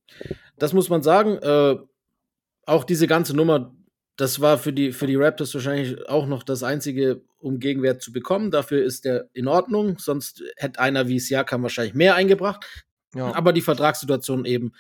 Das 0.56 0.72
muss 0.72 0.88
man 0.88 1.02
sagen. 1.02 1.36
Äh, 1.42 1.76
auch 2.64 2.84
diese 2.84 3.06
ganze 3.06 3.36
Nummer, 3.36 3.74
das 4.16 4.40
war 4.40 4.56
für 4.56 4.72
die, 4.72 4.92
für 4.92 5.06
die 5.06 5.16
Raptors 5.16 5.52
wahrscheinlich 5.52 6.08
auch 6.08 6.26
noch 6.26 6.42
das 6.42 6.62
einzige, 6.62 7.20
um 7.36 7.58
Gegenwert 7.58 8.00
zu 8.00 8.12
bekommen. 8.12 8.50
Dafür 8.50 8.82
ist 8.82 9.04
der 9.04 9.28
in 9.34 9.46
Ordnung. 9.46 9.98
Sonst 9.98 10.42
hätte 10.56 10.80
einer 10.80 11.06
wie 11.06 11.20
Siakam 11.20 11.62
wahrscheinlich 11.64 11.94
mehr 11.94 12.14
eingebracht. 12.14 12.64
Ja. 13.14 13.34
Aber 13.34 13.52
die 13.52 13.62
Vertragssituation 13.62 14.44
eben 14.44 14.72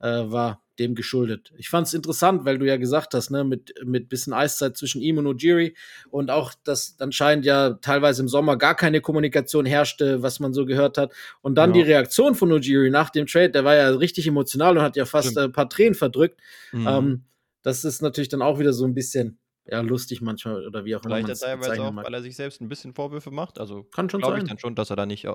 äh, 0.00 0.06
war 0.06 0.62
dem 0.78 0.94
geschuldet. 0.94 1.52
Ich 1.56 1.68
fand 1.68 1.88
es 1.88 1.94
interessant, 1.94 2.44
weil 2.44 2.58
du 2.58 2.66
ja 2.66 2.76
gesagt 2.76 3.14
hast, 3.14 3.30
ne, 3.30 3.42
mit, 3.42 3.74
mit 3.84 4.08
bisschen 4.08 4.32
Eiszeit 4.32 4.76
zwischen 4.76 5.02
ihm 5.02 5.18
und 5.18 5.26
Ojiri 5.26 5.74
und 6.10 6.30
auch, 6.30 6.54
dass 6.64 6.96
anscheinend 7.00 7.44
ja 7.44 7.70
teilweise 7.74 8.22
im 8.22 8.28
Sommer 8.28 8.56
gar 8.56 8.76
keine 8.76 9.00
Kommunikation 9.00 9.66
herrschte, 9.66 10.22
was 10.22 10.38
man 10.38 10.52
so 10.52 10.66
gehört 10.66 10.96
hat. 10.98 11.12
Und 11.40 11.56
dann 11.56 11.74
ja. 11.74 11.82
die 11.82 11.90
Reaktion 11.90 12.34
von 12.34 12.52
Ojiri 12.52 12.90
nach 12.90 13.10
dem 13.10 13.26
Trade, 13.26 13.50
der 13.50 13.64
war 13.64 13.74
ja 13.74 13.88
richtig 13.90 14.26
emotional 14.26 14.76
und 14.76 14.82
hat 14.82 14.96
ja 14.96 15.04
fast 15.04 15.32
Stimmt. 15.32 15.46
ein 15.46 15.52
paar 15.52 15.68
Tränen 15.68 15.94
verdrückt. 15.94 16.40
Mhm. 16.72 16.86
Ähm, 16.86 17.24
das 17.62 17.84
ist 17.84 18.00
natürlich 18.00 18.28
dann 18.28 18.42
auch 18.42 18.58
wieder 18.58 18.72
so 18.72 18.84
ein 18.84 18.94
bisschen 18.94 19.38
ja, 19.70 19.80
lustig 19.80 20.20
manchmal 20.20 20.66
oder 20.66 20.84
wie 20.84 20.96
auch 20.96 21.04
immer. 21.04 21.16
Vielleicht 21.16 21.42
teilweise 21.42 21.82
auch, 21.82 21.92
mag. 21.92 22.06
weil 22.06 22.14
er 22.14 22.22
sich 22.22 22.36
selbst 22.36 22.60
ein 22.60 22.68
bisschen 22.68 22.94
Vorwürfe 22.94 23.30
macht. 23.30 23.60
Also 23.60 23.82
kann 23.84 24.08
schon 24.08 24.20
glaube 24.20 24.38
ich 24.38 24.44
dann 24.44 24.58
schon, 24.58 24.74
dass 24.74 24.90
er 24.90 24.96
da 24.96 25.06
nicht 25.06 25.26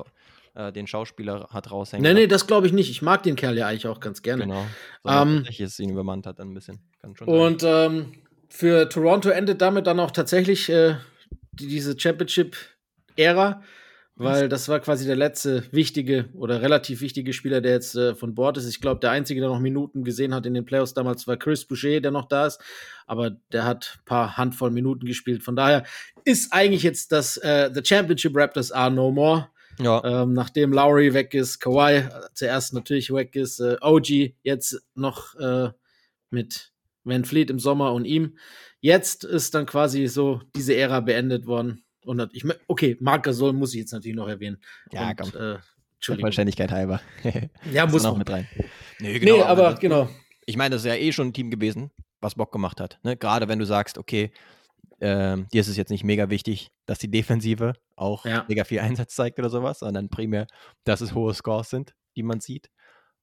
äh, 0.56 0.72
den 0.72 0.88
Schauspieler 0.88 1.48
hat 1.52 1.72
raushängen. 1.72 2.04
Nee, 2.04 2.22
nee, 2.22 2.28
das 2.28 2.48
glaube 2.48 2.68
ich 2.68 2.74
nicht. 2.74 2.90
Ich 2.90 3.02
mag 3.02 3.24
den 3.24 3.36
Kerl 3.36 3.58
ja 3.58 3.68
eigentlich 3.68 3.88
auch 3.88 4.00
ganz 4.00 4.22
gerne. 4.22 4.44
Genau. 4.44 4.66
So, 5.04 5.10
ähm, 5.12 5.46
es 5.60 5.80
ihn 5.80 5.90
übermannt 5.90 6.26
hat 6.26 6.40
dann 6.40 6.50
ein 6.50 6.54
bisschen. 6.54 6.80
und 7.26 7.64
ähm, 7.64 8.14
für 8.50 8.90
Toronto 8.90 9.30
endet 9.30 9.62
damit 9.62 9.88
dann 9.88 10.00
auch 10.00 10.12
tatsächlich 10.12 10.70
äh, 10.70 10.96
diese 11.52 12.00
Championship-Ära 12.00 13.62
weil 14.16 14.48
das 14.48 14.70
war 14.70 14.80
quasi 14.80 15.08
der 15.08 15.16
letzte 15.16 15.64
wichtige 15.72 16.30
oder 16.36 16.62
relativ 16.62 17.02
wichtige 17.02 17.34
Spieler, 17.34 17.62
der 17.62 17.72
jetzt 17.72 17.96
äh, 17.96 18.14
von 18.14 18.36
Bord 18.36 18.58
ist. 18.58 18.68
Ich 18.68 18.80
glaube, 18.80 19.00
der 19.00 19.10
einzige, 19.10 19.42
der 19.42 19.50
noch 19.50 19.60
Minuten 19.60 20.04
gesehen 20.04 20.36
hat 20.36 20.46
in 20.46 20.54
den 20.54 20.66
Playoffs 20.66 20.94
damals, 20.94 21.28
war 21.28 21.38
Chris 21.38 21.66
Boucher, 21.66 22.00
der 22.00 22.12
noch 22.12 22.28
da 22.28 22.46
ist. 22.46 22.62
Aber 23.08 23.32
der 23.52 23.66
hat 23.66 23.98
ein 23.98 24.06
paar 24.06 24.38
Handvoll 24.38 24.70
Minuten 24.70 25.08
gespielt. 25.08 25.42
Von 25.42 25.56
daher 25.56 25.84
ist 26.26 26.54
eigentlich 26.54 26.84
jetzt 26.84 27.12
das 27.12 27.38
äh, 27.38 27.72
The 27.74 27.82
Championship 27.84 28.36
Raptors 28.36 28.72
are 28.72 28.92
no 28.92 29.12
more. 29.12 29.50
Ja. 29.80 30.04
Ähm, 30.04 30.34
nachdem 30.34 30.72
Lowry 30.72 31.16
weg 31.16 31.34
ist, 31.34 31.60
Kawhi 31.60 32.04
zuerst 32.36 32.74
natürlich 32.74 33.12
weg 33.12 33.36
ist, 33.36 33.60
äh, 33.60 33.78
OG 33.82 34.36
jetzt 34.44 34.80
noch 34.94 35.34
äh, 35.40 35.70
mit 36.30 36.72
Van 37.04 37.26
Fleet 37.26 37.50
im 37.50 37.58
Sommer 37.60 37.94
und 37.94 38.06
ihm. 38.06 38.38
Jetzt 38.80 39.24
ist 39.24 39.56
dann 39.56 39.66
quasi 39.66 40.08
so 40.08 40.42
diese 40.56 40.76
Ära 40.76 41.00
beendet 41.00 41.48
worden. 41.48 41.83
Und 42.06 42.30
ich, 42.34 42.46
okay, 42.68 42.98
Marc 43.00 43.24
Gasol 43.24 43.54
muss 43.54 43.74
ich 43.74 43.82
jetzt 43.82 43.92
natürlich 43.92 44.16
noch 44.16 44.28
erwähnen. 44.28 44.58
Ja, 44.92 45.10
und, 45.10 45.18
komm. 45.18 45.42
Äh, 45.42 45.58
Entschuldigung. 45.96 46.28
Wahrscheinlichkeit 46.28 46.72
halber. 46.72 47.02
ja, 47.72 47.86
muss 47.86 48.04
auch 48.04 48.18
mit 48.18 48.30
rein. 48.30 48.48
Nee, 49.00 49.20
genau, 49.20 49.36
nee 49.36 49.42
aber, 49.42 49.70
aber 49.70 49.80
genau. 49.80 50.10
Ich 50.46 50.58
meine, 50.58 50.76
das 50.76 50.82
ist 50.82 50.88
ja 50.88 50.96
eh 50.96 51.14
schon 51.14 51.28
ein 51.28 51.34
Team 51.34 51.50
gewesen, 51.50 51.92
was 52.20 52.36
Bock 52.36 52.52
gemacht 52.52 52.82
hat. 52.82 53.00
Ne? 53.04 53.16
Gerade 53.16 53.48
wenn 53.48 53.60
du 53.60 53.66
sagst, 53.66 53.98
okay, 53.98 54.32
ähm, 55.00 55.48
dir 55.54 55.62
ist 55.62 55.70
es 55.70 55.78
jetzt 55.78 55.92
nicht 55.92 56.04
mega 56.04 56.30
wichtig, 56.30 56.72
dass 56.86 57.00
die 57.00 57.10
Defensive 57.10 57.74
auch 57.96 58.26
ja. 58.26 58.46
mega 58.48 58.64
viel 58.64 58.80
Einsatz 58.80 59.16
zeigt 59.16 59.40
oder 59.40 59.50
sowas, 59.50 59.80
sondern 59.80 60.10
primär, 60.10 60.48
dass 60.84 61.02
es 61.02 61.14
hohe 61.14 61.34
Scores 61.34 61.70
sind, 61.70 61.96
die 62.16 62.24
man 62.24 62.42
sieht. 62.42 62.70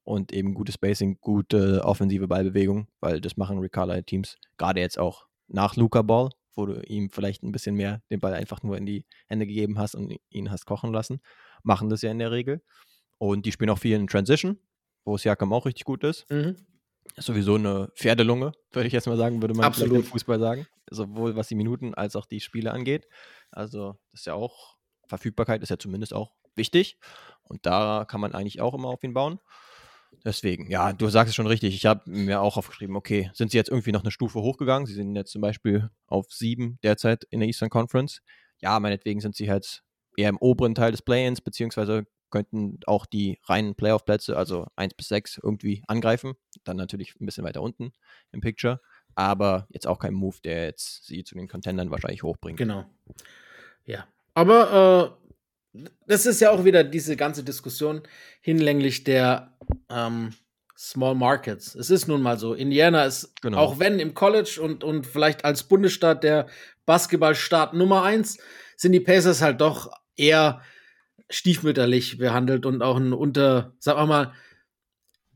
Und 0.02 0.32
eben 0.32 0.54
gutes 0.54 0.76
Spacing, 0.76 1.18
gute 1.20 1.84
offensive 1.84 2.28
Ballbewegung, 2.28 2.88
weil 3.00 3.20
das 3.20 3.36
machen 3.36 3.58
Rick 3.58 3.76
Teams 4.06 4.38
gerade 4.56 4.80
jetzt 4.80 4.98
auch 4.98 5.26
nach 5.48 5.76
Luca 5.76 6.02
Ball, 6.02 6.30
wo 6.54 6.66
du 6.66 6.80
ihm 6.82 7.10
vielleicht 7.10 7.42
ein 7.42 7.52
bisschen 7.52 7.74
mehr 7.74 8.02
den 8.10 8.20
Ball 8.20 8.34
einfach 8.34 8.62
nur 8.62 8.76
in 8.76 8.86
die 8.86 9.06
Hände 9.26 9.46
gegeben 9.46 9.78
hast 9.78 9.94
und 9.94 10.16
ihn 10.30 10.50
hast 10.50 10.66
kochen 10.66 10.92
lassen. 10.92 11.20
Machen 11.62 11.88
das 11.88 12.02
ja 12.02 12.10
in 12.10 12.18
der 12.18 12.30
Regel. 12.30 12.62
Und 13.18 13.46
die 13.46 13.52
spielen 13.52 13.70
auch 13.70 13.78
viel 13.78 13.96
in 13.96 14.06
Transition, 14.06 14.58
wo 15.04 15.16
Siakam 15.16 15.52
auch 15.52 15.66
richtig 15.66 15.84
gut 15.84 16.04
ist. 16.04 16.30
Mhm. 16.30 16.56
Ist 17.16 17.26
sowieso 17.26 17.56
eine 17.56 17.90
Pferdelunge, 17.96 18.52
würde 18.72 18.86
ich 18.86 18.92
jetzt 18.92 19.06
mal 19.06 19.16
sagen, 19.16 19.42
würde 19.42 19.54
man 19.54 19.64
Absolut. 19.64 19.98
im 19.98 20.04
Fußball 20.04 20.38
sagen. 20.38 20.66
Sowohl 20.90 21.36
was 21.36 21.48
die 21.48 21.54
Minuten 21.54 21.94
als 21.94 22.16
auch 22.16 22.26
die 22.26 22.40
Spiele 22.40 22.72
angeht. 22.72 23.08
Also, 23.50 23.98
das 24.12 24.20
ist 24.20 24.26
ja 24.26 24.34
auch, 24.34 24.76
Verfügbarkeit 25.06 25.62
ist 25.62 25.70
ja 25.70 25.78
zumindest 25.78 26.14
auch 26.14 26.32
wichtig. 26.54 26.98
Und 27.42 27.66
da 27.66 28.04
kann 28.08 28.20
man 28.20 28.32
eigentlich 28.32 28.60
auch 28.60 28.74
immer 28.74 28.88
auf 28.88 29.02
ihn 29.02 29.14
bauen. 29.14 29.40
Deswegen, 30.24 30.70
ja, 30.70 30.92
du 30.92 31.08
sagst 31.08 31.30
es 31.30 31.34
schon 31.34 31.46
richtig. 31.46 31.74
Ich 31.74 31.86
habe 31.86 32.02
mir 32.10 32.42
auch 32.42 32.56
aufgeschrieben, 32.56 32.96
okay, 32.96 33.30
sind 33.32 33.50
sie 33.50 33.56
jetzt 33.56 33.70
irgendwie 33.70 33.92
noch 33.92 34.02
eine 34.02 34.10
Stufe 34.10 34.40
hochgegangen? 34.40 34.86
Sie 34.86 34.94
sind 34.94 35.16
jetzt 35.16 35.32
zum 35.32 35.40
Beispiel 35.40 35.90
auf 36.06 36.30
sieben 36.30 36.78
derzeit 36.82 37.24
in 37.30 37.40
der 37.40 37.46
Eastern 37.46 37.70
Conference. 37.70 38.20
Ja, 38.60 38.78
meinetwegen 38.80 39.20
sind 39.20 39.34
sie 39.34 39.50
halt 39.50 39.82
eher 40.16 40.28
im 40.28 40.36
oberen 40.36 40.74
Teil 40.74 40.90
des 40.90 41.02
Play-ins, 41.02 41.40
beziehungsweise 41.40 42.06
könnten 42.30 42.78
auch 42.86 43.06
die 43.06 43.38
reinen 43.44 43.74
Playoff-Plätze, 43.74 44.36
also 44.36 44.66
1 44.76 44.94
bis 44.94 45.08
6, 45.08 45.40
irgendwie 45.42 45.82
angreifen. 45.88 46.34
Dann 46.64 46.76
natürlich 46.76 47.14
ein 47.20 47.26
bisschen 47.26 47.44
weiter 47.44 47.62
unten 47.62 47.92
im 48.32 48.40
Picture. 48.40 48.80
Aber 49.14 49.66
jetzt 49.70 49.86
auch 49.86 49.98
kein 49.98 50.14
Move, 50.14 50.36
der 50.44 50.66
jetzt 50.66 51.06
sie 51.06 51.24
zu 51.24 51.34
den 51.34 51.48
Contendern 51.48 51.90
wahrscheinlich 51.90 52.22
hochbringt. 52.22 52.58
Genau. 52.58 52.84
Ja. 53.84 54.06
Aber 54.34 55.16
äh, 55.18 55.19
das 56.06 56.26
ist 56.26 56.40
ja 56.40 56.50
auch 56.50 56.64
wieder 56.64 56.84
diese 56.84 57.16
ganze 57.16 57.44
Diskussion 57.44 58.02
hinlänglich 58.40 59.04
der 59.04 59.56
ähm, 59.88 60.30
Small 60.76 61.14
Markets. 61.14 61.74
Es 61.74 61.90
ist 61.90 62.08
nun 62.08 62.22
mal 62.22 62.38
so. 62.38 62.54
Indiana 62.54 63.04
ist, 63.04 63.34
genau. 63.42 63.58
auch 63.58 63.78
wenn 63.78 63.98
im 63.98 64.14
College 64.14 64.58
und, 64.62 64.82
und 64.82 65.06
vielleicht 65.06 65.44
als 65.44 65.64
Bundesstaat 65.64 66.24
der 66.24 66.46
Basketballstaat 66.86 67.74
Nummer 67.74 68.02
eins, 68.02 68.38
sind 68.76 68.92
die 68.92 69.00
Pacers 69.00 69.42
halt 69.42 69.60
doch 69.60 69.90
eher 70.16 70.62
stiefmütterlich 71.28 72.18
behandelt 72.18 72.66
und 72.66 72.82
auch 72.82 72.96
ein 72.96 73.12
unter, 73.12 73.74
sag 73.78 74.04
mal, 74.08 74.32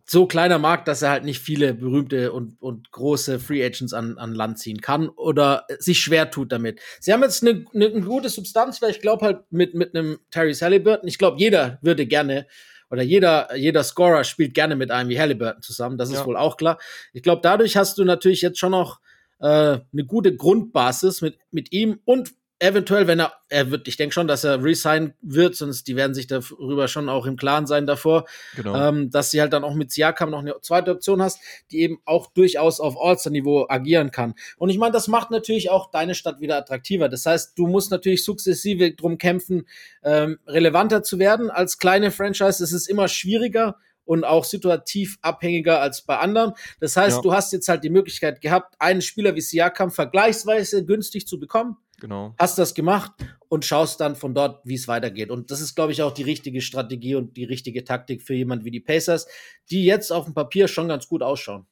so 0.07 0.27
kleiner 0.27 0.59
Markt, 0.59 0.87
dass 0.87 1.03
er 1.03 1.11
halt 1.11 1.25
nicht 1.25 1.41
viele 1.41 1.73
berühmte 1.73 2.33
und, 2.33 2.61
und 2.61 2.91
große 2.91 3.41
Free 3.41 3.65
Agents 3.65 3.95
an, 3.95 4.19
an 4.19 4.35
Land 4.35 4.59
ziehen 4.59 4.81
kann 4.81 5.09
oder 5.09 5.67
sich 5.79 6.01
schwer 6.01 6.31
tut 6.31 6.53
damit. 6.53 6.81
Sie 7.01 7.13
haben 7.13 7.23
jetzt 7.23 7.43
eine, 7.43 7.65
eine, 7.75 7.87
eine 7.87 8.01
gute 8.03 8.29
Substanz, 8.29 8.83
weil 8.83 8.91
ich 8.91 9.01
glaube 9.01 9.25
halt 9.25 9.41
mit, 9.51 9.75
mit 9.75 9.95
einem 9.95 10.19
Terry 10.31 10.55
Halliburton, 10.55 11.09
ich 11.09 11.19
glaube, 11.19 11.39
jeder 11.39 11.79
würde 11.81 12.07
gerne 12.07 12.47
oder 12.91 13.03
jeder, 13.03 13.57
jeder 13.57 13.83
Scorer 13.83 14.25
spielt 14.25 14.53
gerne 14.53 14.77
mit 14.77 14.91
einem 14.91 15.09
wie 15.09 15.19
Halliburton 15.19 15.63
zusammen, 15.63 15.97
das 15.97 16.11
ist 16.11 16.17
ja. 16.17 16.27
wohl 16.27 16.37
auch 16.37 16.59
klar. 16.59 16.79
Ich 17.15 17.23
glaube, 17.23 17.41
dadurch 17.43 17.77
hast 17.77 17.97
du 17.97 18.05
natürlich 18.05 18.43
jetzt 18.43 18.59
schon 18.59 18.73
noch 18.73 19.01
äh, 19.41 19.47
eine 19.47 20.05
gute 20.07 20.37
Grundbasis 20.37 21.23
mit, 21.23 21.39
mit 21.51 21.73
ihm 21.73 22.01
und 22.05 22.35
eventuell, 22.65 23.07
wenn 23.07 23.21
er, 23.21 23.33
er 23.49 23.71
wird, 23.71 23.87
ich 23.89 23.97
denke 23.97 24.13
schon, 24.13 24.27
dass 24.27 24.45
er 24.45 24.63
resign 24.63 25.15
wird, 25.21 25.55
sonst 25.55 25.87
die 25.87 25.97
werden 25.97 26.15
sich 26.15 26.27
darüber 26.27 26.89
schon 26.89 27.09
auch 27.09 27.27
im 27.27 27.37
Klaren 27.37 27.67
sein 27.67 27.87
davor, 27.87 28.25
genau. 28.57 28.75
ähm, 28.77 29.11
dass 29.11 29.31
sie 29.31 29.41
halt 29.41 29.53
dann 29.53 29.65
auch 29.65 29.75
mit 29.75 29.93
Siakam 29.93 30.31
noch 30.31 30.41
eine 30.41 30.55
zweite 30.61 30.91
Option 30.91 31.23
hast, 31.23 31.41
die 31.71 31.81
eben 31.81 31.99
auch 32.05 32.29
durchaus 32.33 32.81
auf 32.81 32.97
All-Star-Niveau 33.01 33.67
agieren 33.69 34.11
kann. 34.11 34.35
Und 34.57 34.71
ich 34.71 34.79
meine, 34.79 34.93
das 34.93 35.09
macht 35.09 35.31
natürlich 35.31 35.71
auch 35.71 35.91
deine 35.91 36.15
Stadt 36.15 36.41
wieder 36.41 36.57
attraktiver. 36.57 37.09
Das 37.09 37.27
heißt, 37.27 37.59
du 37.59 37.67
musst 37.67 37.91
natürlich 37.91 38.25
sukzessive 38.25 38.93
drum 38.93 39.19
kämpfen, 39.19 39.67
ähm, 40.03 40.39
relevanter 40.47 41.03
zu 41.03 41.19
werden. 41.19 41.51
Als 41.51 41.79
kleine 41.79 42.11
Franchise 42.11 42.63
ist 42.63 42.73
es 42.73 42.89
immer 42.89 43.09
schwieriger 43.09 43.77
und 44.05 44.25
auch 44.25 44.45
situativ 44.45 45.19
abhängiger 45.23 45.81
als 45.81 46.03
bei 46.03 46.19
anderen. 46.19 46.53
Das 46.81 46.97
heißt, 46.97 47.17
ja. 47.17 47.23
du 47.23 47.33
hast 47.33 47.53
jetzt 47.53 47.69
halt 47.69 47.85
die 47.85 47.91
Möglichkeit 47.91 48.41
gehabt, 48.41 48.75
einen 48.79 49.03
Spieler 49.03 49.35
wie 49.35 49.41
Siakam 49.41 49.91
vergleichsweise 49.91 50.85
günstig 50.85 51.27
zu 51.27 51.39
bekommen. 51.39 51.77
Genau. 52.01 52.35
Hast 52.39 52.59
das 52.59 52.75
gemacht 52.75 53.13
und 53.49 53.65
schaust 53.65 54.01
dann 54.01 54.17
von 54.17 54.35
dort, 54.35 54.65
wie 54.65 54.75
es 54.75 54.89
weitergeht. 54.89 55.31
Und 55.31 55.51
das 55.51 55.61
ist, 55.61 55.75
glaube 55.75 55.93
ich, 55.93 56.03
auch 56.03 56.13
die 56.13 56.23
richtige 56.23 56.61
Strategie 56.61 57.15
und 57.15 57.37
die 57.37 57.45
richtige 57.45 57.85
Taktik 57.85 58.23
für 58.23 58.35
jemand 58.35 58.65
wie 58.65 58.71
die 58.71 58.81
Pacers, 58.81 59.27
die 59.71 59.85
jetzt 59.85 60.13
auf 60.13 60.25
dem 60.25 60.35
Papier 60.35 60.69
schon 60.69 60.89
ganz 60.89 61.09
gut 61.09 61.23
ausschauen. 61.23 61.67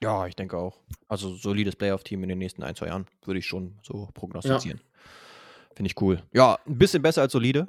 Ja, 0.00 0.26
ich 0.26 0.36
denke 0.36 0.56
auch. 0.56 0.80
Also 1.08 1.34
solides 1.34 1.76
Playoff-Team 1.76 2.22
in 2.22 2.28
den 2.28 2.38
nächsten 2.38 2.62
ein, 2.62 2.74
zwei 2.74 2.86
Jahren 2.86 3.06
würde 3.24 3.38
ich 3.38 3.46
schon 3.46 3.78
so 3.82 4.08
prognostizieren. 4.14 4.78
Ja. 4.78 5.00
Finde 5.74 5.90
ich 5.90 6.00
cool. 6.00 6.22
Ja, 6.32 6.58
ein 6.66 6.78
bisschen 6.78 7.02
besser 7.02 7.22
als 7.22 7.32
solide. 7.32 7.68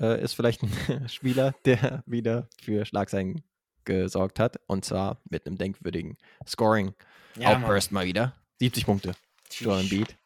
Äh, 0.00 0.22
ist 0.22 0.34
vielleicht 0.34 0.62
ein 0.62 1.08
Spieler, 1.08 1.54
der 1.64 2.02
wieder 2.06 2.48
für 2.60 2.84
Schlagzeilen 2.84 3.42
gesorgt 3.84 4.38
hat. 4.38 4.60
Und 4.66 4.84
zwar 4.84 5.20
mit 5.30 5.46
einem 5.46 5.56
denkwürdigen 5.56 6.18
Scoring. 6.46 6.94
Ja, 7.38 7.56
Outburst 7.56 7.92
mal 7.92 8.04
wieder. 8.04 8.34
70 8.58 8.84
Punkte. 8.84 9.12
Joel 9.50 9.84
Beat. 9.84 10.16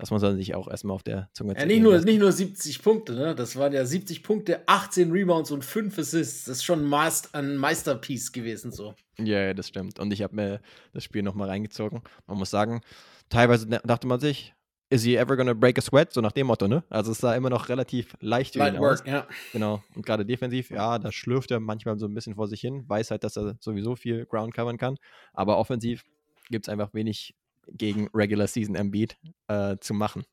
Das 0.00 0.10
muss 0.10 0.22
man 0.22 0.36
sich 0.36 0.54
auch 0.54 0.66
erstmal 0.66 0.94
auf 0.94 1.02
der 1.02 1.28
Zunge 1.32 1.54
ziehen. 1.54 1.60
Ja, 1.60 1.66
nicht 1.66 1.82
nur, 1.82 1.98
nicht 2.00 2.18
nur 2.18 2.32
70 2.32 2.82
Punkte, 2.82 3.14
ne? 3.14 3.34
Das 3.34 3.56
waren 3.56 3.72
ja 3.72 3.84
70 3.84 4.22
Punkte, 4.22 4.62
18 4.66 5.12
Rebounds 5.12 5.50
und 5.50 5.64
5 5.64 5.98
Assists. 5.98 6.46
Das 6.46 6.58
ist 6.58 6.64
schon 6.64 6.90
ein 7.32 7.56
Meisterpiece 7.56 8.32
gewesen, 8.32 8.72
so. 8.72 8.94
Ja, 9.18 9.24
yeah, 9.24 9.54
das 9.54 9.68
stimmt. 9.68 9.98
Und 9.98 10.12
ich 10.12 10.22
habe 10.22 10.34
mir 10.34 10.60
das 10.92 11.04
Spiel 11.04 11.22
nochmal 11.22 11.48
reingezogen. 11.48 12.00
Man 12.26 12.38
muss 12.38 12.50
sagen, 12.50 12.80
teilweise 13.28 13.66
dachte 13.66 14.06
man 14.06 14.20
sich, 14.20 14.54
is 14.88 15.04
he 15.04 15.16
ever 15.16 15.36
gonna 15.36 15.54
break 15.54 15.78
a 15.78 15.82
sweat? 15.82 16.12
So 16.12 16.20
nach 16.20 16.32
dem 16.32 16.48
Motto, 16.48 16.66
ne? 16.66 16.82
Also 16.90 17.12
es 17.12 17.18
sah 17.18 17.34
immer 17.34 17.50
noch 17.50 17.68
relativ 17.68 18.16
leicht 18.20 18.56
Light 18.56 18.78
work, 18.78 19.00
aus. 19.00 19.06
ja. 19.06 19.26
Genau. 19.52 19.82
Und 19.94 20.04
gerade 20.04 20.26
defensiv, 20.26 20.70
ja, 20.70 20.98
da 20.98 21.12
schlürft 21.12 21.50
er 21.50 21.60
manchmal 21.60 21.98
so 21.98 22.06
ein 22.06 22.14
bisschen 22.14 22.34
vor 22.34 22.48
sich 22.48 22.60
hin, 22.60 22.84
weiß 22.88 23.10
halt, 23.12 23.22
dass 23.22 23.36
er 23.36 23.56
sowieso 23.60 23.94
viel 23.96 24.26
Ground 24.26 24.52
covern 24.52 24.78
kann. 24.78 24.96
Aber 25.32 25.58
offensiv 25.58 26.04
gibt 26.48 26.66
es 26.66 26.68
einfach 26.68 26.92
wenig 26.92 27.36
gegen 27.68 28.08
Regular 28.14 28.46
Season 28.46 28.74
Embiid 28.74 29.16
äh, 29.48 29.76
zu 29.80 29.94
machen. 29.94 30.24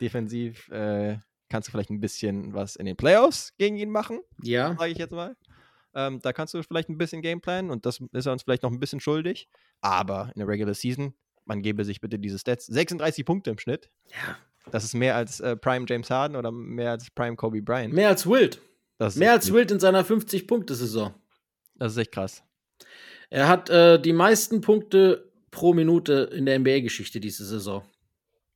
Defensiv 0.00 0.68
äh, 0.70 1.18
kannst 1.48 1.68
du 1.68 1.72
vielleicht 1.72 1.90
ein 1.90 2.00
bisschen 2.00 2.54
was 2.54 2.76
in 2.76 2.86
den 2.86 2.96
Playoffs 2.96 3.54
gegen 3.56 3.76
ihn 3.76 3.90
machen. 3.90 4.20
Ja. 4.42 4.76
Sage 4.78 4.92
ich 4.92 4.98
jetzt 4.98 5.12
mal. 5.12 5.36
Ähm, 5.94 6.20
da 6.20 6.32
kannst 6.32 6.54
du 6.54 6.62
vielleicht 6.62 6.88
ein 6.88 6.98
bisschen 6.98 7.22
Gameplan 7.22 7.70
und 7.70 7.86
das 7.86 8.00
ist 8.12 8.26
er 8.26 8.32
uns 8.32 8.42
vielleicht 8.42 8.62
noch 8.62 8.70
ein 8.70 8.80
bisschen 8.80 9.00
schuldig. 9.00 9.48
Aber 9.80 10.30
in 10.34 10.40
der 10.40 10.48
Regular 10.48 10.74
Season, 10.74 11.14
man 11.44 11.62
gebe 11.62 11.84
sich 11.84 12.00
bitte 12.00 12.18
diese 12.18 12.38
Stats: 12.38 12.66
36 12.66 13.24
Punkte 13.24 13.50
im 13.50 13.58
Schnitt. 13.58 13.90
Ja. 14.10 14.36
Das 14.70 14.84
ist 14.84 14.94
mehr 14.94 15.16
als 15.16 15.40
äh, 15.40 15.56
Prime 15.56 15.86
James 15.88 16.10
Harden 16.10 16.36
oder 16.36 16.52
mehr 16.52 16.90
als 16.90 17.10
Prime 17.10 17.36
Kobe 17.36 17.62
Bryant. 17.62 17.94
Mehr 17.94 18.08
als 18.08 18.26
Wild. 18.26 18.60
mehr 19.16 19.32
als 19.32 19.52
Wild 19.52 19.70
in 19.70 19.80
seiner 19.80 20.04
50-Punkte-Saison. 20.04 21.14
Das 21.76 21.92
ist 21.92 21.98
echt 21.98 22.12
krass. 22.12 22.42
Er 23.30 23.48
hat 23.48 23.70
äh, 23.70 24.00
die 24.00 24.12
meisten 24.12 24.60
Punkte 24.60 25.27
pro 25.50 25.74
Minute 25.74 26.30
in 26.32 26.46
der 26.46 26.58
NBA-Geschichte 26.58 27.20
diese 27.20 27.44
Saison. 27.44 27.82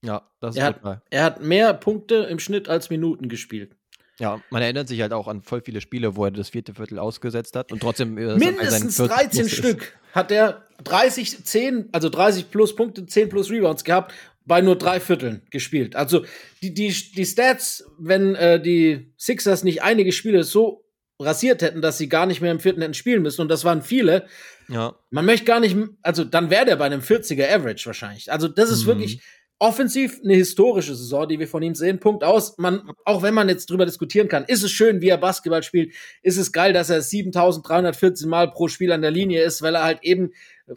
Ja, 0.03 0.29
das 0.41 0.57
er 0.57 0.71
ist 0.71 0.83
hat, 0.83 1.03
Er 1.11 1.25
hat 1.25 1.43
mehr 1.43 1.73
Punkte 1.75 2.17
im 2.29 2.39
Schnitt 2.39 2.69
als 2.69 2.91
Minuten 2.91 3.29
gespielt. 3.29 3.77
Ja, 4.19 4.43
man 4.51 4.63
erinnert 4.63 4.89
sich 4.89 5.01
halt 5.01 5.13
auch 5.13 5.27
an 5.27 5.43
voll 5.43 5.63
viele 5.63 5.81
Spiele, 5.81 6.17
wo 6.17 6.25
er 6.25 6.31
das 6.31 6.51
vierte 6.51 6.75
Viertel 6.75 6.99
ausgesetzt 6.99 7.57
hat 7.57 7.73
und 7.73 7.81
trotzdem 7.81 8.15
mindestens 8.15 8.97
13 8.97 9.49
Stück 9.49 9.97
hat 10.13 10.31
er 10.31 10.67
30, 10.85 11.45
10, 11.45 11.89
also 11.93 12.09
30 12.09 12.51
plus 12.51 12.77
Punkte, 12.77 13.07
10 13.07 13.29
plus 13.31 13.51
Rebounds 13.51 13.85
gehabt, 13.85 14.13
bei 14.45 14.61
nur 14.61 14.77
drei 14.77 15.01
Vierteln 15.01 15.43
gespielt. 15.51 15.97
Also 15.97 16.25
die, 16.63 16.75
die, 16.75 16.89
die 16.89 17.25
Stats, 17.25 17.85
wenn 17.99 18.35
äh, 18.35 18.61
die 18.61 19.13
Sixers 19.17 19.65
nicht 19.65 19.83
einige 19.83 20.13
Spiele 20.13 20.45
so 20.45 20.85
rasiert 21.19 21.63
hätten, 21.63 21.81
dass 21.81 21.99
sie 21.99 22.09
gar 22.09 22.27
nicht 22.27 22.41
mehr 22.41 22.53
im 22.53 22.61
vierten 22.61 22.81
hätten 22.81 22.95
spielen 22.95 23.23
müssen, 23.23 23.41
und 23.41 23.49
das 23.49 23.65
waren 23.65 23.83
viele, 23.83 24.27
ja. 24.73 24.95
Man 25.11 25.25
möchte 25.25 25.47
gar 25.47 25.61
nicht, 25.61 25.77
also 26.03 26.25
dann 26.25 26.51
wäre 26.51 26.65
der 26.65 26.77
bei 26.77 26.87
einem 26.87 27.01
40er 27.01 27.49
Average 27.49 27.87
wahrscheinlich. 27.87 28.33
Also 28.33 28.49
das 28.49 28.71
ist 28.71 28.85
mhm. 28.85 28.89
wirklich 28.89 29.23
offensiv 29.63 30.21
eine 30.25 30.35
historische 30.35 30.97
Saison, 30.97 31.29
die 31.29 31.39
wir 31.39 31.47
von 31.47 31.63
ihm 31.63 31.77
sehen. 31.77 32.01
Punkt 32.01 32.25
aus. 32.25 32.59
Man, 32.59 32.91
auch 33.05 33.23
wenn 33.23 33.33
man 33.33 33.49
jetzt 33.49 33.71
drüber 33.71 33.87
diskutieren 33.87 34.27
kann, 34.27 34.45
ist 34.45 34.65
es 34.65 34.73
schön, 34.73 35.01
wie 35.01 35.09
er 35.09 35.19
Basketball 35.19 35.63
spielt. 35.63 35.95
Ist 36.23 36.37
es 36.37 36.51
geil, 36.51 36.73
dass 36.73 36.91
er 36.91 37.01
7314 37.01 38.29
Mal 38.29 38.51
pro 38.51 38.67
Spiel 38.67 38.91
an 38.91 39.03
der 39.03 39.13
Linie 39.13 39.45
ist, 39.45 39.63
weil 39.63 39.77
er 39.77 39.85
halt 39.85 40.01
eben 40.03 40.33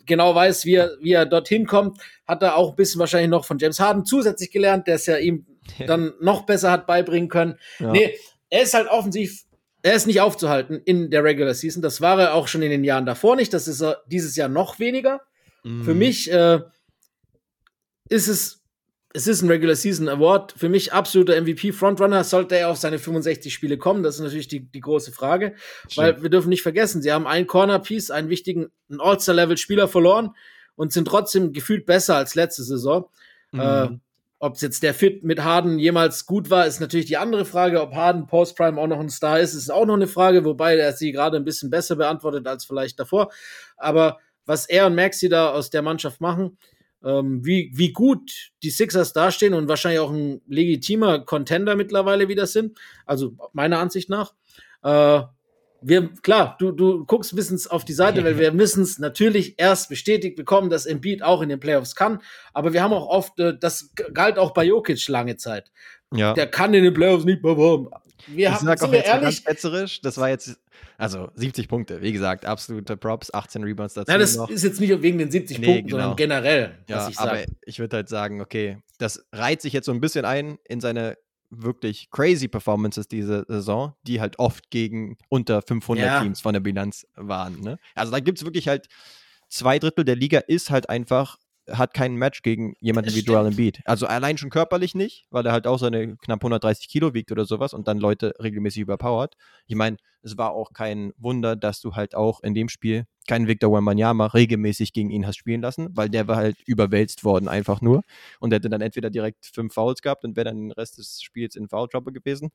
genau 0.06 0.36
weiß, 0.36 0.66
wie 0.66 0.76
er, 0.76 0.92
wie 1.02 1.14
er 1.14 1.26
dorthin 1.26 1.66
kommt. 1.66 2.00
Hat 2.28 2.44
er 2.44 2.58
auch 2.58 2.72
ein 2.72 2.76
bisschen 2.76 3.00
wahrscheinlich 3.00 3.32
noch 3.32 3.46
von 3.46 3.58
James 3.58 3.80
Harden 3.80 4.06
zusätzlich 4.06 4.52
gelernt, 4.52 4.86
der 4.86 4.96
es 4.96 5.08
ja 5.08 5.18
ihm 5.18 5.48
dann 5.88 6.14
noch 6.22 6.46
besser 6.46 6.70
hat 6.70 6.86
beibringen 6.86 7.28
können. 7.30 7.58
Ja. 7.80 7.92
Nee, 7.92 8.16
er 8.52 8.62
ist 8.62 8.76
halt 8.76 8.88
offensiv 8.88 9.46
er 9.86 9.94
ist 9.94 10.08
nicht 10.08 10.20
aufzuhalten 10.20 10.82
in 10.84 11.12
der 11.12 11.24
Regular 11.24 11.54
Season. 11.54 11.84
Das 11.84 12.02
war 12.02 12.20
er 12.20 12.34
auch 12.34 12.48
schon 12.48 12.64
in 12.64 12.72
den 12.72 12.84
Jahren 12.84 13.06
davor 13.06 13.36
nicht. 13.36 13.54
Das 13.54 13.68
ist 13.68 13.82
er 13.82 14.02
dieses 14.08 14.36
Jahr 14.36 14.50
noch 14.50 14.80
weniger. 14.80 15.22
Mm. 15.64 15.84
Für 15.84 15.94
mich 15.94 16.32
äh, 16.32 16.62
ist 18.10 18.28
es, 18.28 18.64
es 19.14 19.28
ist 19.28 19.44
ein 19.44 19.48
Regular 19.48 19.76
Season 19.76 20.10
Award. 20.10 20.54
Für 20.58 20.70
mich 20.70 20.92
absoluter 20.92 21.40
MVP 21.40 21.72
Frontrunner. 21.72 22.24
Sollte 22.24 22.58
er 22.58 22.70
auf 22.70 22.78
seine 22.78 22.98
65 22.98 23.54
Spiele 23.54 23.78
kommen? 23.78 24.02
Das 24.02 24.16
ist 24.16 24.22
natürlich 24.22 24.48
die, 24.48 24.62
die 24.62 24.80
große 24.80 25.12
Frage. 25.12 25.54
Stimmt. 25.88 25.98
Weil 25.98 26.24
wir 26.24 26.32
dürfen 26.32 26.50
nicht 26.50 26.64
vergessen, 26.64 27.04
sie 27.04 27.12
haben 27.12 27.28
einen 27.28 27.46
Corner 27.46 27.78
Piece, 27.78 28.10
einen 28.10 28.30
wichtigen, 28.30 28.72
All-Star-Level 28.98 29.58
Spieler 29.58 29.88
verloren 29.88 30.32
und 30.74 30.94
sind 30.94 31.08
trotzdem 31.08 31.54
gefühlt 31.54 31.86
besser 31.86 32.16
als 32.16 32.34
letzte 32.34 32.64
Saison. 32.64 33.06
Mm. 33.52 33.60
Äh, 33.60 33.90
ob 34.46 34.56
es 34.56 34.62
jetzt 34.62 34.84
der 34.84 34.94
Fit 34.94 35.24
mit 35.24 35.44
Harden 35.44 35.80
jemals 35.80 36.28
gut 36.28 36.52
war, 36.52 36.68
ist 36.68 36.80
natürlich 36.80 37.08
die 37.08 37.18
andere 37.18 37.46
Frage. 37.46 37.82
Ob 37.82 37.96
Harden 37.96 38.28
Post-Prime 38.28 38.80
auch 38.80 38.86
noch 38.86 39.00
ein 39.00 39.10
Star 39.10 39.40
ist, 39.40 39.56
ist 39.56 39.72
auch 39.72 39.88
noch 39.88 39.96
eine 39.96 40.06
Frage, 40.06 40.46
wobei 40.46 40.78
er 40.78 40.94
sie 40.94 41.12
gerade 41.12 41.38
ein 41.38 41.44
bisschen 41.44 41.72
besser 41.72 41.96
beantwortet 41.96 42.46
als 42.46 42.64
vielleicht 42.64 43.00
davor. 43.00 43.32
Aber 43.76 44.20
was 44.46 44.68
er 44.68 44.86
und 44.86 44.94
Maxi 44.94 45.30
da 45.30 45.50
aus 45.50 45.72
der 45.72 45.82
Mannschaft 45.82 46.22
machen, 46.22 46.60
ähm, 47.04 47.44
wie, 47.44 47.72
wie 47.74 47.92
gut 47.92 48.52
die 48.62 48.70
Sixers 48.70 49.14
dastehen 49.14 49.56
und 49.56 49.68
wahrscheinlich 49.68 50.00
auch 50.00 50.12
ein 50.12 50.42
legitimer 50.48 51.26
Contender 51.26 51.76
mittlerweile 51.76 52.28
wieder 52.28 52.46
sind, 52.46 52.78
also 53.08 53.36
meiner 53.52 53.80
Ansicht 53.80 54.10
nach, 54.10 54.34
äh, 54.84 55.24
wir, 55.88 56.10
klar, 56.24 56.56
du, 56.60 56.72
du 56.72 57.06
guckst 57.06 57.36
bisschen 57.36 57.60
auf 57.70 57.86
die 57.86 57.94
Seite, 57.94 58.24
weil 58.24 58.40
wir 58.40 58.52
müssen 58.54 58.82
es 58.82 58.98
natürlich 58.98 59.60
erst 59.60 59.90
bestätigt 59.90 60.36
bekommen, 60.36 60.70
dass 60.70 60.86
Embiid 60.86 61.22
auch 61.22 61.42
in 61.42 61.50
den 61.50 61.60
Playoffs 61.60 61.96
kann. 61.96 62.22
Aber 62.54 62.74
wir 62.74 62.82
haben 62.82 62.94
auch 62.94 63.08
oft, 63.08 63.40
äh, 63.40 63.58
das 63.58 63.92
galt 64.14 64.40
auch 64.40 64.52
bei 64.52 64.66
Jokic 64.66 65.08
lange 65.08 65.38
Zeit. 65.38 65.72
Ja. 66.14 66.34
Der 66.34 66.48
kann 66.48 66.74
in 66.74 66.84
den 66.84 66.94
Playoffs 66.94 67.26
nicht 67.26 67.42
performen. 67.42 67.90
Wir 68.28 68.50
ich 68.50 68.56
haben, 68.56 68.66
sag 68.66 68.82
auch 68.82 68.92
jetzt 68.92 69.08
ehrlich, 69.08 69.44
ganz 69.44 70.00
das 70.02 70.18
war 70.18 70.30
jetzt, 70.30 70.60
also 70.98 71.30
70 71.36 71.68
Punkte, 71.68 72.02
wie 72.02 72.12
gesagt, 72.12 72.46
absolute 72.46 72.98
Props, 72.98 73.32
18 73.32 73.64
Rebounds 73.64 73.94
dazu. 73.94 74.12
Ja, 74.12 74.18
das 74.18 74.38
noch. 74.38 74.50
ist 74.50 74.64
jetzt 74.64 74.80
nicht 74.80 75.02
wegen 75.04 75.20
den 75.20 75.30
70 75.30 75.60
nee, 75.60 75.66
Punkten, 75.66 75.88
genau. 75.88 76.00
sondern 76.00 76.16
generell, 76.16 76.80
ja, 76.88 76.98
was 76.98 77.10
ich 77.10 77.16
sage. 77.16 77.30
Aber 77.30 77.40
ich 77.66 77.78
würde 77.78 77.98
halt 77.98 78.10
sagen, 78.10 78.42
okay, 78.42 78.78
das 78.98 79.24
reiht 79.32 79.62
sich 79.62 79.74
jetzt 79.74 79.86
so 79.86 79.92
ein 79.92 80.02
bisschen 80.02 80.26
ein 80.26 80.58
in 80.68 80.82
seine 80.82 81.18
wirklich 81.62 82.10
crazy 82.12 82.48
Performances 82.48 83.08
diese 83.08 83.46
Saison, 83.48 83.94
die 84.04 84.22
halt 84.22 84.40
oft 84.40 84.70
gegen 84.70 85.18
unter 85.30 85.62
500 85.62 86.06
ja. 86.06 86.22
Teams 86.22 86.42
von 86.42 86.54
der 86.54 86.60
Bilanz 86.60 87.08
waren. 87.16 87.60
Ne? 87.62 87.78
Also 87.94 88.12
da 88.12 88.20
gibt 88.20 88.38
es 88.38 88.46
wirklich 88.46 88.68
halt 88.68 88.88
zwei 89.50 89.80
Drittel 89.80 90.06
der 90.06 90.16
Liga 90.16 90.40
ist 90.40 90.70
halt 90.70 90.90
einfach 90.90 91.38
hat 91.70 91.94
kein 91.94 92.16
Match 92.16 92.42
gegen 92.42 92.76
jemanden 92.80 93.08
das 93.08 93.16
wie 93.16 93.22
Joel 93.22 93.48
Embiid. 93.48 93.82
Also 93.86 94.08
allein 94.08 94.38
schon 94.38 94.50
körperlich 94.50 94.96
nicht, 94.96 95.26
weil 95.30 95.46
er 95.46 95.52
halt 95.52 95.68
auch 95.68 95.80
seine 95.80 96.16
knapp 96.18 96.40
130 96.40 96.88
Kilo 96.88 97.14
wiegt 97.14 97.32
oder 97.32 97.46
sowas 97.46 97.74
und 97.74 97.88
dann 97.88 98.00
Leute 98.00 98.34
regelmäßig 98.42 98.82
überpowert. 98.82 99.36
Ich 99.68 99.76
meine, 99.76 99.98
es 100.22 100.38
war 100.38 100.52
auch 100.52 100.74
kein 100.74 101.14
Wunder, 101.18 101.56
dass 101.56 101.82
du 101.82 101.96
halt 101.96 102.16
auch 102.16 102.42
in 102.42 102.54
dem 102.54 102.70
Spiel 102.70 103.06
keinen 103.28 103.48
Victor 103.48 103.72
Wembanyama 103.72 104.28
regelmäßig 104.28 104.94
gegen 104.94 105.10
ihn 105.10 105.26
hast 105.26 105.38
spielen 105.38 105.62
lassen, 105.62 105.90
weil 105.96 106.10
der 106.10 106.28
war 106.28 106.36
halt 106.36 106.58
überwälzt 106.66 107.24
worden 107.24 107.48
einfach 107.48 107.82
nur 107.82 108.02
und 108.40 108.54
hätte 108.54 108.70
dann 108.70 108.82
entweder 108.82 109.10
direkt 109.10 109.46
fünf 109.46 109.74
Fouls 109.74 110.02
gehabt 110.02 110.24
und 110.24 110.36
wäre 110.36 110.46
dann 110.46 110.58
den 110.58 110.72
Rest 110.72 110.98
des 110.98 111.22
Spiels 111.22 111.56
in 111.56 111.68
Foul 111.68 111.88
Trouble 111.88 112.14
gewesen 112.14 112.52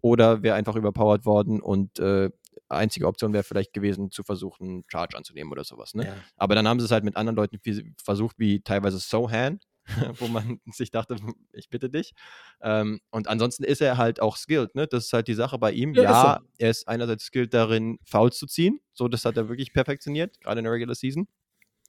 oder 0.00 0.42
wäre 0.42 0.56
einfach 0.56 0.76
überpowered 0.76 1.24
worden 1.24 1.60
und 1.60 1.98
äh, 1.98 2.30
einzige 2.68 3.06
Option 3.06 3.32
wäre 3.32 3.44
vielleicht 3.44 3.72
gewesen, 3.72 4.10
zu 4.10 4.22
versuchen, 4.22 4.84
Charge 4.88 5.16
anzunehmen 5.16 5.52
oder 5.52 5.64
sowas. 5.64 5.94
Ne? 5.94 6.06
Ja. 6.06 6.14
Aber 6.36 6.54
dann 6.54 6.66
haben 6.66 6.80
sie 6.80 6.86
es 6.86 6.90
halt 6.90 7.04
mit 7.04 7.16
anderen 7.16 7.36
Leuten 7.36 7.58
versucht, 8.02 8.38
wie 8.38 8.60
teilweise 8.60 8.98
Sohan, 8.98 9.60
wo 10.18 10.28
man 10.28 10.60
sich 10.72 10.90
dachte, 10.90 11.16
ich 11.52 11.68
bitte 11.68 11.90
dich. 11.90 12.12
Ähm, 12.60 13.00
und 13.10 13.28
ansonsten 13.28 13.64
ist 13.64 13.80
er 13.80 13.96
halt 13.96 14.20
auch 14.20 14.36
skilled, 14.36 14.74
ne? 14.74 14.86
Das 14.86 15.06
ist 15.06 15.12
halt 15.12 15.28
die 15.28 15.34
Sache 15.34 15.58
bei 15.58 15.72
ihm. 15.72 15.94
Ja, 15.94 16.02
ja 16.02 16.10
ist 16.10 16.40
so. 16.40 16.48
er 16.58 16.70
ist 16.70 16.88
einerseits 16.88 17.24
skilled 17.24 17.54
darin, 17.54 17.98
Fouls 18.04 18.38
zu 18.38 18.46
ziehen. 18.46 18.80
So, 18.92 19.08
das 19.08 19.24
hat 19.24 19.36
er 19.36 19.48
wirklich 19.48 19.72
perfektioniert, 19.72 20.40
gerade 20.40 20.58
in 20.58 20.64
der 20.64 20.72
Regular 20.72 20.94
Season. 20.94 21.26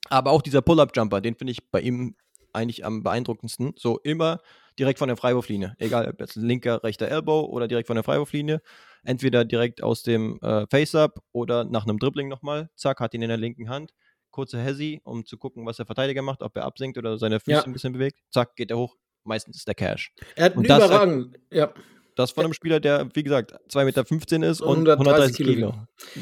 Aber 0.08 0.30
auch 0.30 0.42
dieser 0.42 0.62
Pull-Up-Jumper, 0.62 1.20
den 1.20 1.34
finde 1.34 1.52
ich 1.52 1.70
bei 1.70 1.80
ihm 1.80 2.16
eigentlich 2.52 2.84
am 2.84 3.02
beeindruckendsten. 3.02 3.74
So 3.76 3.98
immer 3.98 4.40
direkt 4.78 4.98
von 4.98 5.08
der 5.08 5.16
Freiwurflinie. 5.16 5.74
Egal, 5.78 6.08
ob 6.08 6.20
jetzt 6.20 6.36
linker, 6.36 6.82
rechter 6.82 7.08
Elbow 7.08 7.42
oder 7.42 7.68
direkt 7.68 7.86
von 7.86 7.96
der 7.96 8.04
Freiwurflinie. 8.04 8.62
Entweder 9.04 9.44
direkt 9.44 9.82
aus 9.82 10.02
dem 10.02 10.38
äh, 10.42 10.66
Face-Up 10.68 11.20
oder 11.32 11.64
nach 11.64 11.84
einem 11.86 11.98
Dribbling 11.98 12.28
nochmal. 12.28 12.70
Zack, 12.76 13.00
hat 13.00 13.14
ihn 13.14 13.22
in 13.22 13.28
der 13.28 13.38
linken 13.38 13.68
Hand. 13.68 13.92
Kurze 14.30 14.58
Hesi, 14.60 15.00
um 15.04 15.24
zu 15.26 15.36
gucken, 15.38 15.66
was 15.66 15.78
der 15.78 15.86
Verteidiger 15.86 16.22
macht, 16.22 16.42
ob 16.42 16.56
er 16.56 16.64
absinkt 16.64 16.96
oder 16.98 17.18
seine 17.18 17.40
Füße 17.40 17.50
Ja. 17.50 17.64
ein 17.64 17.72
bisschen 17.72 17.92
bewegt. 17.92 18.18
Zack, 18.30 18.54
geht 18.56 18.70
er 18.70 18.78
hoch. 18.78 18.96
Meistens 19.24 19.56
ist 19.56 19.66
der 19.68 19.74
Cash. 19.74 20.12
Er 20.36 20.46
hat 20.46 20.52
Und 20.56 20.70
einen 20.70 20.80
das- 20.80 20.88
überragend, 20.88 21.38
ja. 21.50 21.72
Das 22.16 22.32
von 22.32 22.44
einem 22.44 22.52
Spieler, 22.52 22.80
der, 22.80 23.08
wie 23.14 23.22
gesagt, 23.22 23.54
2,15 23.70 24.40
Meter 24.40 24.50
ist 24.50 24.60
und 24.60 24.86
130 24.88 24.98
130 24.98 25.36
Kilo. 25.36 25.52
Kilo. 25.54 25.74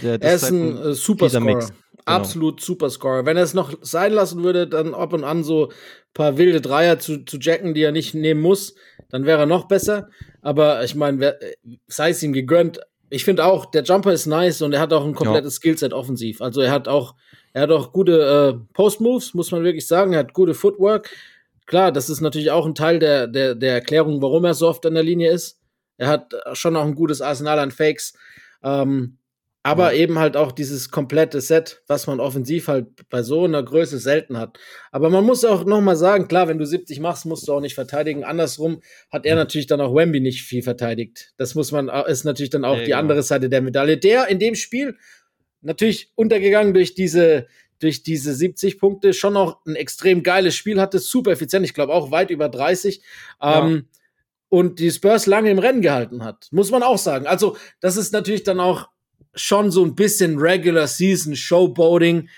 Der, 0.03 0.13
Er 0.13 0.19
das 0.19 0.43
ist 0.45 0.51
ein 0.53 0.77
äh. 0.77 1.41
Mix. 1.41 1.73
Genau. 2.09 2.21
Absolut 2.21 2.63
Superscorer. 2.63 3.27
Wenn 3.27 3.37
er 3.37 3.43
es 3.43 3.53
noch 3.53 3.75
sein 3.83 4.15
lassen 4.15 4.43
würde, 4.43 4.67
dann 4.67 4.95
ab 4.95 5.13
und 5.13 5.25
an 5.25 5.45
so 5.45 5.69
ein 5.69 5.75
paar 6.15 6.39
wilde 6.39 6.63
Dreier 6.63 6.99
zu, 6.99 7.23
zu 7.27 7.37
jacken, 7.37 7.75
die 7.75 7.83
er 7.83 7.93
nicht 7.93 8.15
nehmen 8.15 8.41
muss, 8.41 8.75
dann 9.11 9.27
wäre 9.27 9.41
er 9.41 9.47
noch 9.47 9.69
besser. 9.69 10.09
Aber 10.41 10.83
ich 10.85 10.95
meine, 10.95 11.39
sei 11.87 12.11
es 12.11 12.23
ihm 12.23 12.33
gegönnt. 12.33 12.81
Ich 13.11 13.25
finde 13.25 13.45
auch, 13.45 13.67
der 13.67 13.83
Jumper 13.83 14.15
ist 14.15 14.25
nice 14.25 14.63
und 14.63 14.73
er 14.73 14.81
hat 14.81 14.95
auch 14.95 15.05
ein 15.05 15.15
komplettes 15.15 15.57
Skillset 15.57 15.93
offensiv. 15.93 16.41
Also 16.41 16.63
er 16.63 16.71
hat 16.71 16.89
auch, 16.89 17.15
er 17.53 17.63
hat 17.63 17.71
auch 17.71 17.93
gute 17.93 18.57
äh, 18.57 18.73
Post-Moves, 18.73 19.35
muss 19.35 19.53
man 19.53 19.63
wirklich 19.63 19.87
sagen. 19.87 20.15
Er 20.15 20.21
hat 20.21 20.33
gute 20.33 20.55
Footwork. 20.55 21.11
Klar, 21.67 21.93
das 21.93 22.09
ist 22.09 22.23
natürlich 22.23 22.51
auch 22.51 22.65
ein 22.65 22.75
Teil 22.75 22.99
der, 22.99 23.27
der, 23.27 23.55
der 23.55 23.75
Erklärung, 23.75 24.23
warum 24.23 24.47
er 24.47 24.55
so 24.55 24.67
oft 24.67 24.87
an 24.87 24.95
der 24.95 25.03
Linie 25.03 25.31
ist. 25.31 25.59
Er 25.99 26.09
hat 26.09 26.33
schon 26.55 26.75
auch 26.75 26.87
ein 26.87 26.95
gutes 26.95 27.21
Arsenal 27.21 27.59
an 27.59 27.71
Fakes. 27.71 28.15
Ähm, 28.63 29.18
aber 29.63 29.93
eben 29.95 30.19
halt 30.19 30.37
auch 30.37 30.53
dieses 30.53 30.91
komplette 30.91 31.41
Set, 31.41 31.83
was 31.89 32.07
man 32.07 32.21
offensiv 32.21 32.69
halt 32.69 32.87
bei 33.11 33.23
so 33.23 33.45
einer 33.45 33.63
Größe 33.63 33.99
selten 33.99 34.39
hat. 34.39 34.59
Aber 34.93 35.11
man 35.11 35.25
muss 35.25 35.45
auch 35.45 35.65
noch 35.65 35.81
mal 35.81 35.97
sagen, 35.97 36.29
klar, 36.29 36.49
wenn 36.49 36.59
du 36.59 36.65
70 36.65 37.01
machst, 37.01 37.27
musst 37.27 37.49
du 37.49 37.53
auch 37.53 37.61
nicht 37.61 37.75
verteidigen. 37.75 38.25
Andersrum 38.25 38.81
hat 39.11 39.27
er 39.27 39.35
natürlich 39.35 39.67
dann 39.67 39.81
auch 39.81 39.95
Wemby 39.95 40.21
nicht 40.21 40.43
viel 40.43 40.63
verteidigt. 40.63 41.33
Das 41.37 41.55
muss 41.55 41.73
man, 41.73 41.89
ist 42.07 42.25
natürlich 42.25 42.51
dann 42.51 42.65
auch 42.65 42.77
Ja, 42.77 42.81
die 42.81 42.87
genau. 42.87 42.99
andere 42.99 43.23
Seite 43.23 43.49
der 43.49 43.61
Medaille. 43.61 43.99
Der 43.99 44.29
in 44.29 44.39
dem 44.39 44.55
Spiel 44.55 44.97
natürlich 45.61 46.13
untergegangen 46.15 46.73
durch 46.73 46.95
diese 46.95 47.47
durch 47.81 48.03
diese 48.03 48.35
70 48.35 48.81
Punkte 48.81 49.13
schon 49.13 49.35
noch 49.35 49.65
ein 49.65 49.77
extrem 49.77 50.25
geiles 50.25 50.57
Spiel 50.57 50.81
hatte, 50.81 50.99
super 50.99 51.31
effizient, 51.31 51.65
ich 51.65 51.75
glaube 51.75 51.93
auch 51.93 52.11
weit 52.11 52.31
über 52.31 52.49
30. 52.49 53.03
Ja. 53.41 53.65
Ähm, 53.65 53.89
und 54.49 54.81
die 54.81 54.91
Spurs 54.91 55.27
lange 55.27 55.51
im 55.51 55.59
Rennen 55.59 55.83
gehalten 55.83 56.25
hat, 56.25 56.49
muss 56.51 56.71
man 56.71 56.83
auch 56.83 56.99
sagen. 56.99 57.27
Also, 57.27 57.57
das 57.81 57.97
ist 57.97 58.13
natürlich 58.13 58.45
dann 58.45 58.61
auch 58.61 58.89
schon 59.39 59.71
so 59.71 59.85
ein 59.85 59.95
bisschen 59.95 60.39
Regular 60.39 60.87
Season 60.87 61.37
Showboating. 61.37 62.29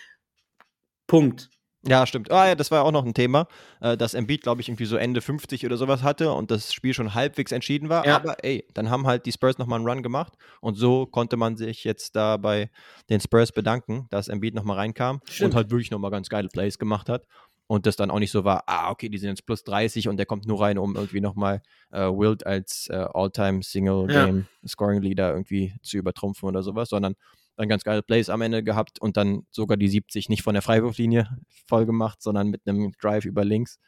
Punkt. 1.07 1.51
Ja, 1.87 2.07
stimmt. 2.07 2.31
Ah 2.31 2.49
ja, 2.49 2.55
das 2.55 2.71
war 2.71 2.85
auch 2.85 2.93
noch 2.93 3.07
ein 3.07 3.15
Thema, 3.15 3.49
äh, 3.81 3.97
dass 3.97 4.13
Embiid, 4.13 4.43
glaube 4.43 4.61
ich, 4.61 4.69
irgendwie 4.69 4.85
so 4.85 4.97
Ende 4.97 5.23
50 5.23 5.65
oder 5.65 5.79
sowas 5.79 6.03
hatte 6.03 6.31
und 6.33 6.51
das 6.51 6.75
Spiel 6.75 6.93
schon 6.93 7.15
halbwegs 7.15 7.53
entschieden 7.53 7.89
war. 7.89 8.07
Ja. 8.07 8.17
Aber 8.17 8.45
ey, 8.45 8.67
dann 8.75 8.91
haben 8.91 9.07
halt 9.07 9.25
die 9.25 9.33
Spurs 9.33 9.57
nochmal 9.57 9.79
einen 9.79 9.89
Run 9.89 10.03
gemacht 10.03 10.35
und 10.61 10.75
so 10.75 11.07
konnte 11.07 11.39
man 11.39 11.57
sich 11.57 11.85
jetzt 11.85 12.17
da 12.17 12.37
bei 12.37 12.71
den 13.09 13.21
Spurs 13.21 13.53
bedanken, 13.53 14.07
dass 14.11 14.29
Embiid 14.29 14.55
nochmal 14.55 14.77
reinkam 14.77 15.21
Stimmt. 15.25 15.51
und 15.51 15.57
halt 15.57 15.71
wirklich 15.71 15.91
nochmal 15.91 16.11
ganz 16.11 16.29
geile 16.29 16.49
Plays 16.49 16.79
gemacht 16.79 17.09
hat. 17.09 17.25
Und 17.71 17.87
das 17.87 17.95
dann 17.95 18.11
auch 18.11 18.19
nicht 18.19 18.33
so 18.33 18.43
war, 18.43 18.65
ah, 18.67 18.91
okay, 18.91 19.09
die 19.09 19.17
sind 19.17 19.29
jetzt 19.29 19.47
plus 19.47 19.63
30 19.63 20.09
und 20.09 20.17
der 20.17 20.27
kommt 20.27 20.45
nur 20.45 20.61
rein, 20.61 20.77
um 20.77 20.97
irgendwie 20.97 21.21
nochmal 21.21 21.63
äh, 21.93 22.01
Wild 22.01 22.45
als 22.45 22.89
äh, 22.91 23.07
All-Time 23.15 23.63
Single 23.63 24.11
Ja. 24.11 24.27
Game 24.27 24.47
Scoring 24.67 25.01
Leader 25.01 25.31
irgendwie 25.31 25.77
zu 25.81 25.97
übertrumpfen 25.97 26.49
oder 26.49 26.65
sowas, 26.65 26.89
sondern 26.89 27.15
dann 27.55 27.69
ganz 27.69 27.85
geile 27.85 28.03
Plays 28.03 28.29
am 28.29 28.43
Ende 28.43 28.65
gehabt 28.65 29.01
und 29.01 29.17
dann 29.17 29.47
sogar 29.53 29.77
die 29.77 29.87
70 29.87 30.29
nicht 30.29 30.43
von 30.43 30.55
der 30.55 30.63
Freiwurflinie 30.63 31.29
voll 31.69 31.87
gemacht, 31.87 32.21
sondern 32.21 32.49
mit 32.49 32.67
einem 32.67 32.91
Drive 33.01 33.25
über 33.25 33.45
links. 33.45 33.79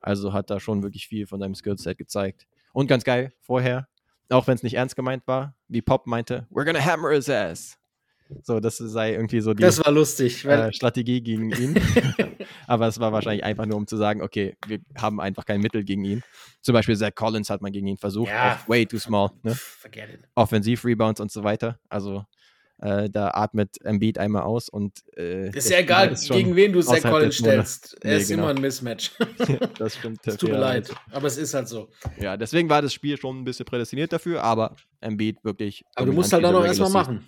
Also 0.00 0.34
hat 0.34 0.50
da 0.50 0.60
schon 0.60 0.82
wirklich 0.82 1.06
viel 1.06 1.26
von 1.26 1.40
seinem 1.40 1.54
Skillset 1.54 1.96
gezeigt. 1.96 2.46
Und 2.74 2.88
ganz 2.88 3.04
geil, 3.04 3.32
vorher, 3.40 3.88
auch 4.28 4.48
wenn 4.48 4.56
es 4.56 4.62
nicht 4.62 4.74
ernst 4.74 4.96
gemeint 4.96 5.26
war, 5.26 5.54
wie 5.66 5.80
Pop 5.80 6.06
meinte, 6.06 6.46
we're 6.50 6.66
gonna 6.66 6.84
hammer 6.84 7.12
his 7.12 7.30
ass. 7.30 7.78
So, 8.42 8.60
das 8.60 8.76
sei 8.78 9.12
irgendwie 9.14 9.40
so 9.40 9.54
die 9.54 9.62
Das 9.62 9.84
war 9.84 9.92
lustig. 9.92 10.44
Äh, 10.44 10.72
Strategie 10.72 11.20
gegen 11.20 11.50
ihn. 11.50 11.74
Aber 12.66 12.86
es 12.86 12.98
war 13.00 13.12
wahrscheinlich 13.12 13.44
einfach 13.44 13.66
nur, 13.66 13.76
um 13.76 13.86
zu 13.86 13.96
sagen, 13.96 14.22
okay, 14.22 14.56
wir 14.66 14.78
haben 14.96 15.20
einfach 15.20 15.44
kein 15.44 15.60
Mittel 15.60 15.84
gegen 15.84 16.04
ihn. 16.04 16.22
Zum 16.62 16.72
Beispiel 16.72 16.96
Zach 16.96 17.14
Collins 17.14 17.50
hat 17.50 17.62
man 17.62 17.72
gegen 17.72 17.86
ihn 17.86 17.96
versucht, 17.98 18.30
Ja. 18.30 18.58
way 18.66 18.86
too 18.86 18.98
small. 18.98 19.30
Ne? 19.42 19.54
forget 19.54 20.08
it. 20.14 20.20
Offensiv-Rebounds 20.34 21.20
und 21.20 21.30
so 21.32 21.42
weiter. 21.44 21.78
Also 21.88 22.24
äh, 22.78 23.10
da 23.10 23.30
atmet 23.34 23.76
Embiid 23.84 24.18
einmal 24.18 24.42
aus 24.42 24.68
und 24.70 25.00
äh, 25.16 25.50
Ist 25.50 25.68
ja 25.70 25.80
egal, 25.80 26.12
ist 26.12 26.30
gegen 26.30 26.56
wen 26.56 26.72
du 26.72 26.80
Zach 26.80 27.02
Collins 27.02 27.36
stellst. 27.36 27.96
Er 28.02 28.10
Nee, 28.12 28.16
ist 28.22 28.28
genau. 28.28 28.44
immer 28.44 28.54
ein 28.54 28.60
Mismatch. 28.60 29.12
das 29.78 29.96
stimmt. 29.96 30.20
Es 30.26 30.36
tut 30.38 30.50
mir 30.50 30.58
leid. 30.58 30.90
Aber 31.10 31.26
es 31.26 31.36
ist 31.36 31.52
halt 31.52 31.68
so. 31.68 31.90
Ja, 32.18 32.36
deswegen 32.38 32.70
war 32.70 32.80
das 32.80 32.94
Spiel 32.94 33.18
schon 33.18 33.40
ein 33.40 33.44
bisschen 33.44 33.66
prädestiniert 33.66 34.12
dafür, 34.12 34.42
aber 34.42 34.76
Embiid 35.00 35.44
wirklich. 35.44 35.84
Aber 35.94 36.06
du 36.06 36.12
musst 36.12 36.32
halt 36.32 36.44
auch 36.44 36.52
noch 36.52 36.64
erstmal 36.64 36.90
machen. 36.90 37.26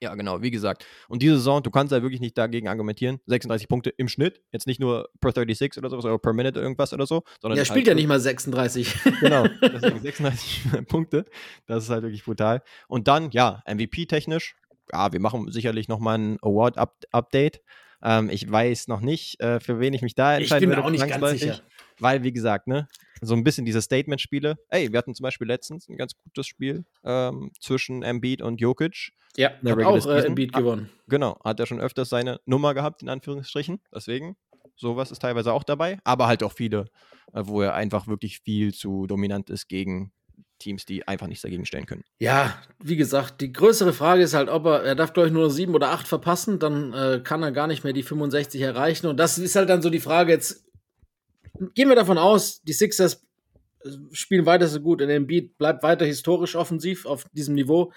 Ja, 0.00 0.14
genau, 0.14 0.42
wie 0.42 0.50
gesagt. 0.50 0.84
Und 1.08 1.22
diese 1.22 1.36
Saison, 1.36 1.62
du 1.62 1.70
kannst 1.70 1.92
da 1.92 2.02
wirklich 2.02 2.20
nicht 2.20 2.36
dagegen 2.36 2.68
argumentieren. 2.68 3.18
36 3.26 3.68
Punkte 3.68 3.90
im 3.90 4.08
Schnitt, 4.08 4.42
jetzt 4.52 4.66
nicht 4.66 4.80
nur 4.80 5.08
per 5.20 5.32
36 5.32 5.78
oder 5.78 5.90
sowas 5.90 6.04
oder 6.04 6.18
per 6.18 6.32
Minute 6.32 6.60
irgendwas 6.60 6.92
oder 6.92 7.06
so, 7.06 7.22
sondern 7.40 7.56
Er 7.56 7.60
halt 7.60 7.68
spielt 7.68 7.86
ja 7.86 7.90
wirklich- 7.92 8.04
nicht 8.04 8.08
mal 8.08 8.20
36. 8.20 8.94
Genau, 9.20 9.44
deswegen 9.62 10.00
36 10.00 10.60
Punkte. 10.88 11.24
Das 11.66 11.84
ist 11.84 11.90
halt 11.90 12.02
wirklich 12.02 12.24
brutal. 12.24 12.62
Und 12.88 13.08
dann, 13.08 13.30
ja, 13.30 13.62
MVP-technisch, 13.66 14.56
ja, 14.92 15.12
wir 15.12 15.20
machen 15.20 15.50
sicherlich 15.50 15.88
nochmal 15.88 16.18
ein 16.18 16.38
Award-Update. 16.42 17.60
Ähm, 18.02 18.28
ich 18.30 18.50
weiß 18.50 18.88
noch 18.88 19.00
nicht, 19.00 19.40
äh, 19.40 19.58
für 19.60 19.80
wen 19.80 19.94
ich 19.94 20.02
mich 20.02 20.14
da 20.14 20.34
Ich 20.36 20.42
entscheiden 20.42 20.60
bin 20.60 20.68
mir 20.70 20.76
würde. 20.76 20.86
auch 20.86 20.90
nicht 20.90 21.08
ganz 21.20 21.40
sicher. 21.40 21.60
Weil, 21.98 22.22
wie 22.22 22.32
gesagt, 22.32 22.66
ne, 22.66 22.86
so 23.22 23.34
ein 23.34 23.44
bisschen 23.44 23.64
diese 23.64 23.80
Statement-Spiele. 23.82 24.56
Ey, 24.68 24.92
wir 24.92 24.98
hatten 24.98 25.14
zum 25.14 25.24
Beispiel 25.24 25.46
letztens 25.46 25.88
ein 25.88 25.96
ganz 25.96 26.12
gutes 26.16 26.46
Spiel 26.46 26.84
ähm, 27.04 27.50
zwischen 27.60 28.02
Embiid 28.02 28.42
und 28.42 28.60
Jokic. 28.60 29.12
Ja, 29.36 29.50
Der 29.62 29.76
hat 29.76 29.84
auch 29.84 30.06
äh. 30.06 30.24
Embiid 30.26 30.54
Ah. 30.54 30.58
gewonnen. 30.60 30.90
Genau, 31.08 31.38
hat 31.44 31.60
er 31.60 31.66
schon 31.66 31.80
öfters 31.80 32.08
seine 32.08 32.40
Nummer 32.46 32.74
gehabt, 32.74 33.02
in 33.02 33.08
Anführungsstrichen. 33.08 33.80
Deswegen, 33.94 34.36
sowas 34.76 35.10
ist 35.10 35.20
teilweise 35.22 35.52
auch 35.52 35.64
dabei. 35.64 35.98
Aber 36.04 36.26
halt 36.26 36.42
auch 36.42 36.52
viele, 36.52 36.86
äh, 37.32 37.42
wo 37.44 37.62
er 37.62 37.74
einfach 37.74 38.06
wirklich 38.06 38.40
viel 38.40 38.72
zu 38.74 39.06
dominant 39.06 39.50
ist 39.50 39.68
gegen 39.68 40.12
Teams, 40.58 40.86
die 40.86 41.06
einfach 41.06 41.26
nichts 41.26 41.42
dagegen 41.42 41.66
stellen 41.66 41.84
können. 41.84 42.02
Ja, 42.18 42.56
wie 42.82 42.96
gesagt, 42.96 43.42
die 43.42 43.52
größere 43.52 43.92
Frage 43.92 44.22
ist 44.22 44.32
halt, 44.32 44.48
ob 44.48 44.64
er, 44.64 44.82
er 44.84 44.94
darf, 44.94 45.12
glaube 45.12 45.28
ich, 45.28 45.32
nur 45.34 45.50
sieben 45.50 45.74
oder 45.74 45.90
acht 45.90 46.08
verpassen, 46.08 46.58
dann 46.58 46.94
äh, 46.94 47.20
kann 47.22 47.42
er 47.42 47.52
gar 47.52 47.66
nicht 47.66 47.84
mehr 47.84 47.92
die 47.92 48.02
65 48.02 48.60
erreichen. 48.62 49.06
Und 49.06 49.18
das 49.18 49.36
ist 49.36 49.54
halt 49.54 49.68
dann 49.68 49.82
so 49.82 49.90
die 49.90 50.00
Frage, 50.00 50.32
jetzt 50.32 50.65
gehen 51.74 51.88
wir 51.88 51.96
davon 51.96 52.18
aus, 52.18 52.62
die 52.62 52.72
Sixers 52.72 53.22
äh, 53.84 53.88
spielen 54.12 54.46
weiter 54.46 54.66
so 54.68 54.80
gut 54.80 55.02
und 55.02 55.08
Embiid 55.10 55.58
bleibt 55.58 55.82
weiter 55.82 56.04
historisch 56.04 56.56
offensiv 56.56 57.06
auf 57.06 57.26
diesem 57.32 57.54
Niveau, 57.54 57.92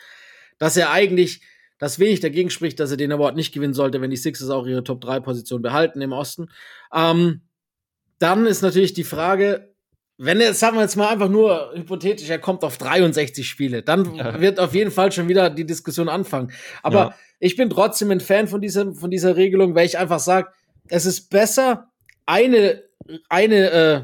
dass 0.57 0.77
er 0.77 0.91
eigentlich, 0.91 1.41
dass 1.77 1.99
wenig 1.99 2.19
dagegen 2.19 2.49
spricht, 2.49 2.79
dass 2.79 2.91
er 2.91 2.97
den 2.97 3.11
Award 3.11 3.35
nicht 3.35 3.53
gewinnen 3.53 3.73
sollte, 3.73 4.01
wenn 4.01 4.09
die 4.11 4.17
Sixers 4.17 4.49
auch 4.49 4.65
ihre 4.65 4.83
Top-3-Position 4.83 5.61
behalten 5.61 6.01
im 6.01 6.11
Osten. 6.11 6.47
Ähm, 6.93 7.41
dann 8.19 8.45
ist 8.45 8.61
natürlich 8.61 8.93
die 8.93 9.05
Frage, 9.05 9.73
wenn 10.17 10.41
er, 10.41 10.53
sagen 10.53 10.75
wir 10.75 10.81
jetzt 10.81 10.97
mal 10.97 11.07
einfach 11.07 11.29
nur 11.29 11.71
hypothetisch, 11.73 12.29
er 12.29 12.39
kommt 12.39 12.65
auf 12.65 12.77
63 12.77 13.47
Spiele, 13.47 13.81
dann 13.83 14.13
Ja. 14.15 14.41
wird 14.41 14.59
auf 14.59 14.75
jeden 14.75 14.91
Fall 14.91 15.13
schon 15.13 15.29
wieder 15.29 15.49
die 15.49 15.65
Diskussion 15.65 16.09
anfangen. 16.09 16.51
Aber 16.83 16.99
Ja. 16.99 17.15
ich 17.39 17.55
bin 17.55 17.69
trotzdem 17.69 18.11
ein 18.11 18.19
Fan 18.19 18.49
von 18.49 18.59
dieser, 18.59 18.93
von 18.93 19.09
dieser 19.09 19.37
Regelung, 19.37 19.75
weil 19.75 19.85
ich 19.85 19.97
einfach 19.97 20.19
sage, 20.19 20.49
es 20.89 21.05
ist 21.05 21.29
besser, 21.29 21.88
eine, 22.29 22.83
eine, 23.29 23.69
äh, 23.71 24.01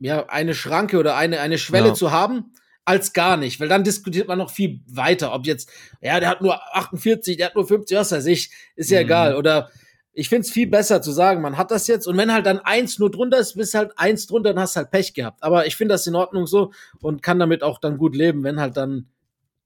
ja, 0.00 0.26
eine 0.28 0.54
Schranke 0.54 0.98
oder 0.98 1.16
eine, 1.16 1.40
eine 1.40 1.58
Schwelle 1.58 1.88
Ja. 1.88 1.94
zu 1.94 2.10
haben, 2.10 2.52
als 2.84 3.12
gar 3.12 3.36
nicht, 3.36 3.60
weil 3.60 3.68
dann 3.68 3.84
diskutiert 3.84 4.26
man 4.26 4.38
noch 4.38 4.50
viel 4.50 4.80
weiter, 4.88 5.32
ob 5.32 5.46
jetzt, 5.46 5.70
ja, 6.00 6.18
der 6.18 6.28
hat 6.28 6.40
nur 6.42 6.58
48, 6.76 7.36
der 7.36 7.46
hat 7.46 7.54
nur 7.54 7.66
50, 7.66 7.96
was 7.96 8.10
weiß 8.12 8.26
ich, 8.26 8.50
ist 8.74 8.90
ja 8.90 8.98
Mhm. 8.98 9.04
egal. 9.04 9.36
Oder 9.36 9.70
ich 10.12 10.28
finde 10.28 10.40
es 10.46 10.50
viel 10.50 10.66
besser 10.66 11.00
zu 11.00 11.12
sagen, 11.12 11.40
man 11.40 11.56
hat 11.56 11.70
das 11.70 11.86
jetzt 11.86 12.08
und 12.08 12.16
wenn 12.16 12.32
halt 12.32 12.46
dann 12.46 12.58
eins 12.58 12.98
nur 12.98 13.10
drunter 13.10 13.38
ist, 13.38 13.54
bist 13.54 13.74
halt 13.74 13.92
eins 13.96 14.26
drunter, 14.26 14.52
dann 14.52 14.62
hast 14.62 14.74
halt 14.76 14.90
Pech 14.90 15.14
gehabt. 15.14 15.42
Aber 15.42 15.66
ich 15.66 15.76
finde 15.76 15.94
das 15.94 16.06
in 16.06 16.16
Ordnung 16.16 16.46
so 16.48 16.72
und 17.00 17.22
kann 17.22 17.38
damit 17.38 17.62
auch 17.62 17.78
dann 17.78 17.96
gut 17.96 18.16
leben, 18.16 18.42
wenn 18.42 18.58
halt 18.58 18.76
dann 18.76 19.06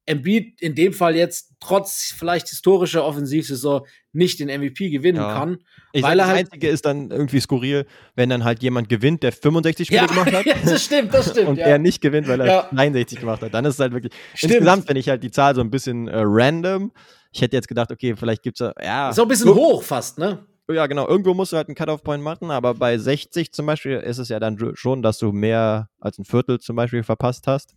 Embiid 0.06 0.60
in 0.60 0.74
dem 0.74 0.92
Fall 0.92 1.16
jetzt 1.16 1.52
trotz 1.60 2.14
vielleicht 2.16 2.48
historischer 2.48 3.04
Offensivsaison 3.04 3.86
nicht 4.12 4.38
den 4.38 4.48
MVP 4.48 4.90
gewinnen 4.90 5.18
Ja. 5.22 5.34
kann. 5.34 5.58
Ich 5.92 6.02
Weil 6.02 6.10
sag, 6.10 6.10
er 6.10 6.16
das 6.16 6.26
halt- 6.28 6.38
Einzige 6.46 6.68
ist 6.68 6.84
dann 6.84 7.10
irgendwie 7.10 7.40
skurril, 7.40 7.86
wenn 8.14 8.28
dann 8.28 8.44
halt 8.44 8.62
jemand 8.62 8.88
gewinnt, 8.88 9.22
der 9.22 9.32
65 9.32 9.86
Spiele 9.86 10.02
Ja, 10.02 10.06
gemacht 10.06 10.32
hat. 10.32 10.44
ja, 10.46 10.54
das 10.64 10.84
stimmt, 10.84 11.14
das 11.14 11.30
stimmt. 11.30 11.48
und 11.48 11.56
ja. 11.58 11.66
er 11.66 11.78
nicht 11.78 12.00
gewinnt, 12.00 12.28
weil 12.28 12.40
er 12.40 12.46
Ja. 12.46 12.68
69 12.72 13.18
gemacht 13.20 13.42
hat. 13.42 13.54
Dann 13.54 13.64
ist 13.64 13.74
es 13.74 13.80
halt 13.80 13.92
wirklich. 13.92 14.12
Stimmt. 14.34 14.52
Insgesamt 14.54 14.86
finde 14.86 15.00
ich 15.00 15.08
halt 15.08 15.22
die 15.22 15.30
Zahl 15.30 15.54
so 15.54 15.60
ein 15.62 15.70
bisschen 15.70 16.08
äh, 16.08 16.20
random. 16.22 16.92
Ich 17.32 17.40
hätte 17.42 17.56
jetzt 17.56 17.66
gedacht, 17.68 17.90
okay, 17.90 18.14
vielleicht 18.16 18.42
gibt 18.42 18.60
es 18.60 18.72
ja. 18.82 19.10
Ist 19.10 19.18
auch 19.18 19.24
ein 19.24 19.28
bisschen 19.28 19.48
Ir- 19.48 19.54
hoch 19.54 19.82
fast, 19.82 20.18
ne? 20.18 20.46
Ja, 20.70 20.86
genau. 20.86 21.06
Irgendwo 21.08 21.34
musst 21.34 21.52
du 21.52 21.56
halt 21.58 21.68
einen 21.68 21.74
Cut-Off-Point 21.74 22.22
machen, 22.22 22.50
aber 22.50 22.72
bei 22.74 22.96
60 22.96 23.52
zum 23.52 23.66
Beispiel 23.66 23.96
ist 23.98 24.16
es 24.18 24.30
ja 24.30 24.40
dann 24.40 24.58
schon, 24.74 25.02
dass 25.02 25.18
du 25.18 25.30
mehr 25.32 25.90
als 26.00 26.18
ein 26.18 26.24
Viertel 26.24 26.58
zum 26.58 26.76
Beispiel 26.76 27.02
verpasst 27.02 27.46
hast. 27.46 27.74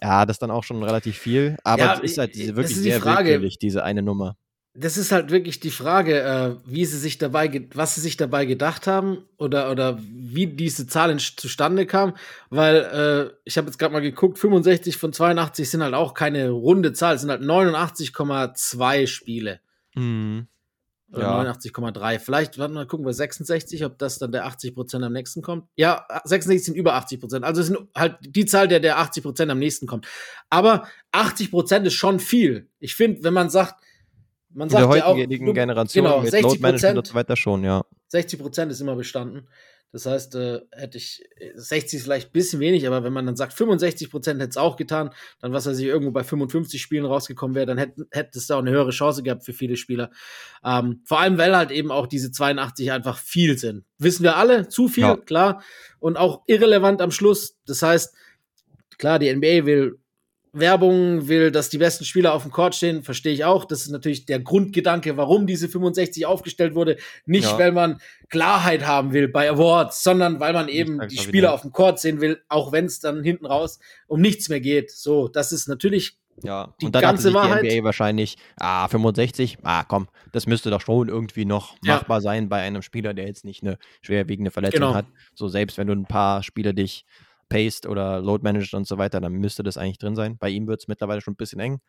Ja, 0.00 0.26
das 0.26 0.36
ist 0.36 0.42
dann 0.42 0.50
auch 0.50 0.64
schon 0.64 0.82
relativ 0.82 1.18
viel. 1.18 1.56
Aber 1.64 1.82
Ja, 1.82 1.94
es 1.94 2.00
ist 2.00 2.18
halt 2.18 2.34
diese 2.34 2.48
das 2.48 2.56
wirklich 2.56 2.76
ist 2.76 2.82
sehr 2.82 3.00
Frage. 3.00 3.30
willkürlich, 3.30 3.58
diese 3.58 3.84
eine 3.84 4.02
Nummer. 4.02 4.36
das 4.74 4.96
ist 4.96 5.12
halt 5.12 5.30
wirklich 5.30 5.60
die 5.60 5.70
Frage, 5.70 6.22
äh, 6.22 6.56
wie 6.64 6.86
sie 6.86 6.98
sich 6.98 7.18
dabei, 7.18 7.68
was 7.74 7.94
sie 7.94 8.00
sich 8.00 8.16
dabei 8.16 8.46
gedacht 8.46 8.86
haben 8.86 9.18
oder, 9.36 9.70
oder 9.70 9.98
wie 10.00 10.46
diese 10.46 10.86
Zahl 10.86 11.14
zustande 11.18 11.84
kam, 11.86 12.14
weil 12.48 12.76
äh, 12.76 13.36
ich 13.44 13.58
habe 13.58 13.66
jetzt 13.66 13.78
gerade 13.78 13.92
mal 13.92 14.00
geguckt, 14.00 14.38
65 14.38 14.96
von 14.96 15.12
82 15.12 15.68
sind 15.68 15.82
halt 15.82 15.92
auch 15.94 16.14
keine 16.14 16.48
runde 16.50 16.94
Zahl, 16.94 17.16
es 17.16 17.20
sind 17.20 17.30
halt 17.30 17.42
89,2 17.42 19.06
Spiele. 19.06 19.60
Mhm. 19.94 20.46
Oder 21.12 21.22
ja. 21.22 21.52
89,3. 21.52 22.18
Vielleicht, 22.18 22.58
warte 22.58 22.72
mal, 22.72 22.86
gucken 22.86 23.04
wir 23.04 23.12
66, 23.12 23.84
ob 23.84 23.98
das 23.98 24.18
dann 24.18 24.32
der 24.32 24.46
80 24.46 24.74
Prozent 24.74 25.04
am 25.04 25.12
nächsten 25.12 25.42
kommt. 25.42 25.68
Ja, 25.76 26.06
66 26.24 26.66
sind 26.66 26.74
über 26.74 26.94
80 26.94 27.20
Prozent. 27.20 27.44
Also 27.44 27.60
es 27.60 27.66
sind 27.66 27.78
halt 27.94 28.16
die 28.22 28.46
Zahl, 28.46 28.66
der 28.68 28.80
der 28.80 28.98
80 28.98 29.22
Prozent 29.22 29.50
am 29.50 29.58
nächsten 29.58 29.86
kommt. 29.86 30.06
Aber 30.48 30.88
80 31.12 31.50
Prozent 31.50 31.86
ist 31.86 31.94
schon 31.94 32.18
viel. 32.18 32.68
Ich 32.78 32.94
finde, 32.94 33.24
wenn 33.24 33.34
man 33.34 33.50
sagt, 33.50 33.82
man 34.54 34.68
sagt 34.68 34.82
In 34.82 34.90
der 34.90 35.06
heutigen 35.06 35.42
ja 35.42 35.50
auch, 35.50 35.54
Generation 35.54 36.04
genau, 36.04 36.20
mit 36.20 36.32
Load 36.32 36.58
Management 36.60 36.98
und 36.98 37.06
so 37.06 37.14
weiter 37.14 37.36
schon, 37.36 37.64
ja. 37.64 37.82
60 38.08 38.38
Prozent 38.40 38.72
ist 38.72 38.80
immer 38.80 38.96
bestanden. 38.96 39.48
Das 39.92 40.06
heißt, 40.06 40.34
äh, 40.36 40.60
hätte 40.72 40.96
ich 40.96 41.22
60 41.54 41.98
ist 41.98 42.04
vielleicht 42.04 42.30
ein 42.30 42.32
bisschen 42.32 42.60
wenig, 42.60 42.86
aber 42.86 43.04
wenn 43.04 43.12
man 43.12 43.26
dann 43.26 43.36
sagt, 43.36 43.52
65 43.52 44.10
Prozent 44.10 44.40
hätte 44.40 44.50
es 44.50 44.56
auch 44.56 44.76
getan, 44.76 45.10
dann 45.40 45.52
was 45.52 45.66
er 45.66 45.74
sich 45.74 45.84
irgendwo 45.84 46.12
bei 46.12 46.24
55 46.24 46.80
Spielen 46.80 47.04
rausgekommen 47.04 47.54
wäre, 47.54 47.66
dann 47.66 47.76
hätte, 47.76 48.06
hätte 48.10 48.38
es 48.38 48.46
da 48.46 48.56
auch 48.56 48.60
eine 48.60 48.70
höhere 48.70 48.90
Chance 48.90 49.22
gehabt 49.22 49.44
für 49.44 49.52
viele 49.52 49.76
Spieler. 49.76 50.10
Ähm, 50.64 51.02
vor 51.04 51.20
allem, 51.20 51.36
weil 51.36 51.54
halt 51.54 51.70
eben 51.70 51.90
auch 51.90 52.06
diese 52.06 52.32
82 52.32 52.90
einfach 52.90 53.18
viel 53.18 53.58
sind. 53.58 53.84
Wissen 53.98 54.22
wir 54.22 54.36
alle, 54.36 54.68
zu 54.68 54.88
viel, 54.88 55.04
ja. 55.04 55.16
klar. 55.16 55.62
Und 55.98 56.16
auch 56.16 56.42
irrelevant 56.46 57.02
am 57.02 57.10
Schluss. 57.10 57.58
Das 57.66 57.82
heißt, 57.82 58.14
klar, 58.96 59.18
die 59.18 59.32
NBA 59.34 59.66
will 59.66 59.98
Werbung 60.52 61.28
will, 61.28 61.50
dass 61.50 61.70
die 61.70 61.78
besten 61.78 62.04
Spieler 62.04 62.34
auf 62.34 62.42
dem 62.42 62.52
Court 62.52 62.74
stehen, 62.74 63.02
verstehe 63.02 63.32
ich 63.32 63.44
auch. 63.44 63.64
Das 63.64 63.82
ist 63.82 63.90
natürlich 63.90 64.26
der 64.26 64.38
Grundgedanke, 64.38 65.16
warum 65.16 65.46
diese 65.46 65.68
65 65.68 66.26
aufgestellt 66.26 66.74
wurde. 66.74 66.98
Nicht, 67.24 67.44
ja. 67.44 67.58
weil 67.58 67.72
man 67.72 68.00
Klarheit 68.28 68.86
haben 68.86 69.12
will 69.12 69.28
bei 69.28 69.48
Awards, 69.50 70.02
sondern 70.02 70.40
weil 70.40 70.52
man 70.52 70.68
eben 70.68 71.00
die 71.08 71.16
Spieler 71.16 71.32
wieder. 71.32 71.54
auf 71.54 71.62
dem 71.62 71.72
Court 71.72 72.00
sehen 72.00 72.20
will, 72.20 72.42
auch 72.48 72.70
wenn 72.70 72.84
es 72.84 73.00
dann 73.00 73.22
hinten 73.22 73.46
raus 73.46 73.78
um 74.06 74.20
nichts 74.20 74.50
mehr 74.50 74.60
geht. 74.60 74.90
So, 74.90 75.28
das 75.28 75.52
ist 75.52 75.68
natürlich 75.68 76.18
ja, 76.42 76.74
die 76.80 76.86
und 76.86 76.94
dann 76.94 77.02
ganze 77.02 77.32
Wahrheit. 77.34 77.62
Die 77.64 77.70
NBA 77.70 77.84
wahrscheinlich, 77.84 78.36
ah, 78.58 78.88
65, 78.88 79.58
ah, 79.62 79.84
komm, 79.84 80.08
das 80.32 80.46
müsste 80.46 80.70
doch 80.70 80.80
schon 80.80 81.08
irgendwie 81.08 81.44
noch 81.44 81.76
ja. 81.84 81.94
machbar 81.96 82.20
sein 82.20 82.48
bei 82.48 82.60
einem 82.60 82.82
Spieler, 82.82 83.14
der 83.14 83.26
jetzt 83.26 83.44
nicht 83.44 83.62
eine 83.62 83.78
schwerwiegende 84.00 84.50
Verletzung 84.50 84.80
genau. 84.80 84.94
hat. 84.94 85.06
So 85.34 85.48
selbst 85.48 85.78
wenn 85.78 85.86
du 85.86 85.94
ein 85.94 86.06
paar 86.06 86.42
Spieler 86.42 86.72
dich 86.72 87.04
paced 87.52 87.86
oder 87.86 88.20
load 88.20 88.42
managed 88.42 88.74
und 88.74 88.86
so 88.86 88.98
weiter, 88.98 89.20
dann 89.20 89.32
müsste 89.34 89.62
das 89.62 89.76
eigentlich 89.76 89.98
drin 89.98 90.16
sein. 90.16 90.38
Bei 90.38 90.48
ihm 90.48 90.66
wird 90.66 90.80
es 90.80 90.88
mittlerweile 90.88 91.20
schon 91.20 91.34
ein 91.34 91.36
bisschen 91.36 91.60
eng. 91.60 91.80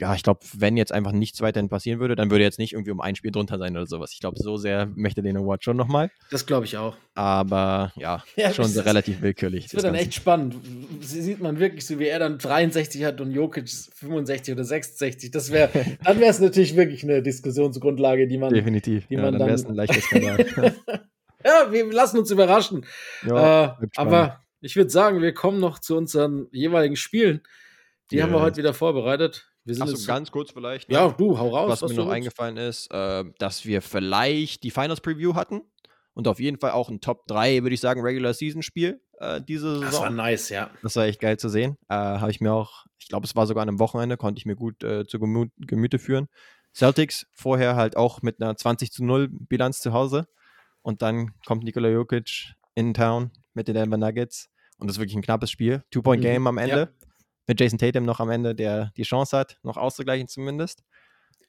Ja, 0.00 0.14
ich 0.14 0.22
glaube, 0.22 0.40
wenn 0.56 0.76
jetzt 0.76 0.90
einfach 0.90 1.12
nichts 1.12 1.40
weiterhin 1.42 1.68
passieren 1.68 2.00
würde, 2.00 2.16
dann 2.16 2.30
würde 2.30 2.44
jetzt 2.44 2.58
nicht 2.58 2.72
irgendwie 2.72 2.90
um 2.90 3.00
ein 3.00 3.14
Spiel 3.14 3.30
drunter 3.30 3.58
sein 3.58 3.76
oder 3.76 3.86
sowas. 3.86 4.12
Ich 4.12 4.20
glaube, 4.20 4.36
so 4.38 4.56
sehr 4.56 4.86
möchte 4.96 5.22
den 5.22 5.36
Award 5.36 5.62
schon 5.62 5.76
nochmal. 5.76 6.10
Das 6.30 6.46
glaube 6.46 6.64
ich 6.64 6.76
auch. 6.76 6.96
Aber 7.14 7.92
ja, 7.96 8.24
ja 8.36 8.52
schon 8.52 8.66
so 8.66 8.80
relativ 8.80 9.20
willkürlich. 9.20 9.64
Das 9.64 9.74
wird 9.74 9.84
dann 9.84 9.94
echt 9.94 10.14
spannend. 10.14 10.56
Sieht 11.00 11.40
man 11.40 11.58
wirklich 11.58 11.86
so, 11.86 11.98
wie 11.98 12.06
er 12.06 12.18
dann 12.18 12.38
63 12.38 13.04
hat 13.04 13.20
und 13.20 13.32
Jokic 13.32 13.68
65 13.68 14.54
oder 14.54 14.64
66. 14.64 15.30
Das 15.30 15.52
wäre, 15.52 15.70
dann 16.04 16.18
wäre 16.20 16.30
es 16.30 16.40
natürlich 16.40 16.74
wirklich 16.74 17.04
eine 17.04 17.22
Diskussionsgrundlage, 17.22 18.26
die 18.26 18.38
man. 18.38 18.52
Definitiv. 18.52 19.06
Die 19.08 19.14
ja, 19.14 19.22
man 19.22 19.38
dann 19.38 19.46
wäre 19.46 19.54
es 19.54 19.66
ein 19.66 19.74
leichtes 19.74 20.04
Skandal. 20.04 20.46
ja, 21.44 21.70
wir 21.70 21.92
lassen 21.92 22.18
uns 22.18 22.30
überraschen. 22.30 22.86
Ja, 23.26 23.78
äh, 23.80 23.86
aber 23.96 24.41
ich 24.62 24.76
würde 24.76 24.90
sagen, 24.90 25.20
wir 25.20 25.34
kommen 25.34 25.60
noch 25.60 25.78
zu 25.78 25.96
unseren 25.96 26.48
jeweiligen 26.52 26.96
Spielen. 26.96 27.42
Die 28.10 28.16
yeah. 28.16 28.24
haben 28.24 28.32
wir 28.32 28.40
heute 28.40 28.58
wieder 28.58 28.74
vorbereitet. 28.74 29.48
Wir 29.64 29.74
sind 29.74 29.84
Achso, 29.84 30.06
ganz 30.06 30.30
kurz 30.30 30.50
vielleicht. 30.50 30.90
Ja, 30.90 31.08
du, 31.08 31.38
hau 31.38 31.50
raus. 31.50 31.70
Was, 31.70 31.82
was 31.82 31.90
mir 31.90 31.98
noch 31.98 32.06
willst. 32.06 32.16
eingefallen 32.16 32.56
ist, 32.56 32.90
äh, 32.90 33.24
dass 33.38 33.64
wir 33.64 33.82
vielleicht 33.82 34.62
die 34.64 34.70
Finals 34.70 35.00
Preview 35.00 35.34
hatten 35.34 35.62
und 36.14 36.26
auf 36.26 36.40
jeden 36.40 36.58
Fall 36.58 36.72
auch 36.72 36.88
ein 36.88 37.00
Top 37.00 37.26
3, 37.26 37.62
würde 37.62 37.74
ich 37.74 37.80
sagen, 37.80 38.00
Regular 38.00 38.34
Season 38.34 38.62
Spiel 38.62 39.00
äh, 39.22 39.40
diese 39.40 39.78
Saison. 39.78 39.90
Das 39.90 40.00
war 40.00 40.10
nice, 40.10 40.48
ja. 40.50 40.70
Das 40.82 40.96
war 40.96 41.04
echt 41.04 41.20
geil 41.20 41.38
zu 41.38 41.48
sehen. 41.48 41.78
Äh, 41.88 41.94
Habe 41.94 42.30
ich 42.30 42.40
mir 42.40 42.52
auch, 42.52 42.84
ich 42.98 43.08
glaube, 43.08 43.24
es 43.24 43.36
war 43.36 43.46
sogar 43.46 43.62
an 43.62 43.68
einem 43.68 43.78
Wochenende, 43.78 44.16
konnte 44.16 44.38
ich 44.38 44.46
mir 44.46 44.56
gut 44.56 44.82
äh, 44.82 45.06
zu 45.06 45.18
Gemü 45.18 45.46
Gemüte 45.58 45.98
führen. 45.98 46.28
Celtics 46.74 47.26
vorher 47.32 47.76
halt 47.76 47.96
auch 47.96 48.22
mit 48.22 48.40
einer 48.40 48.56
20 48.56 48.90
zu 48.90 49.04
0 49.04 49.28
Bilanz 49.30 49.80
zu 49.80 49.92
Hause 49.92 50.26
und 50.82 51.02
dann 51.02 51.32
kommt 51.46 51.64
Nikola 51.64 51.88
Jokic 51.88 52.54
in 52.74 52.94
Town 52.94 53.30
mit 53.54 53.68
den 53.68 53.74
Denver 53.74 53.98
Nuggets 53.98 54.48
und 54.82 54.88
das 54.88 54.96
ist 54.96 55.00
wirklich 55.00 55.16
ein 55.16 55.22
knappes 55.22 55.48
Spiel. 55.48 55.84
Two-Point-Game 55.92 56.42
mhm. 56.42 56.46
am 56.48 56.58
Ende. 56.58 56.76
Ja. 56.76 57.08
Mit 57.46 57.60
Jason 57.60 57.78
Tatum 57.78 58.04
noch 58.04 58.18
am 58.18 58.30
Ende, 58.30 58.52
der 58.52 58.90
die 58.96 59.04
Chance 59.04 59.38
hat, 59.38 59.58
noch 59.62 59.76
auszugleichen 59.76 60.26
zumindest. 60.26 60.82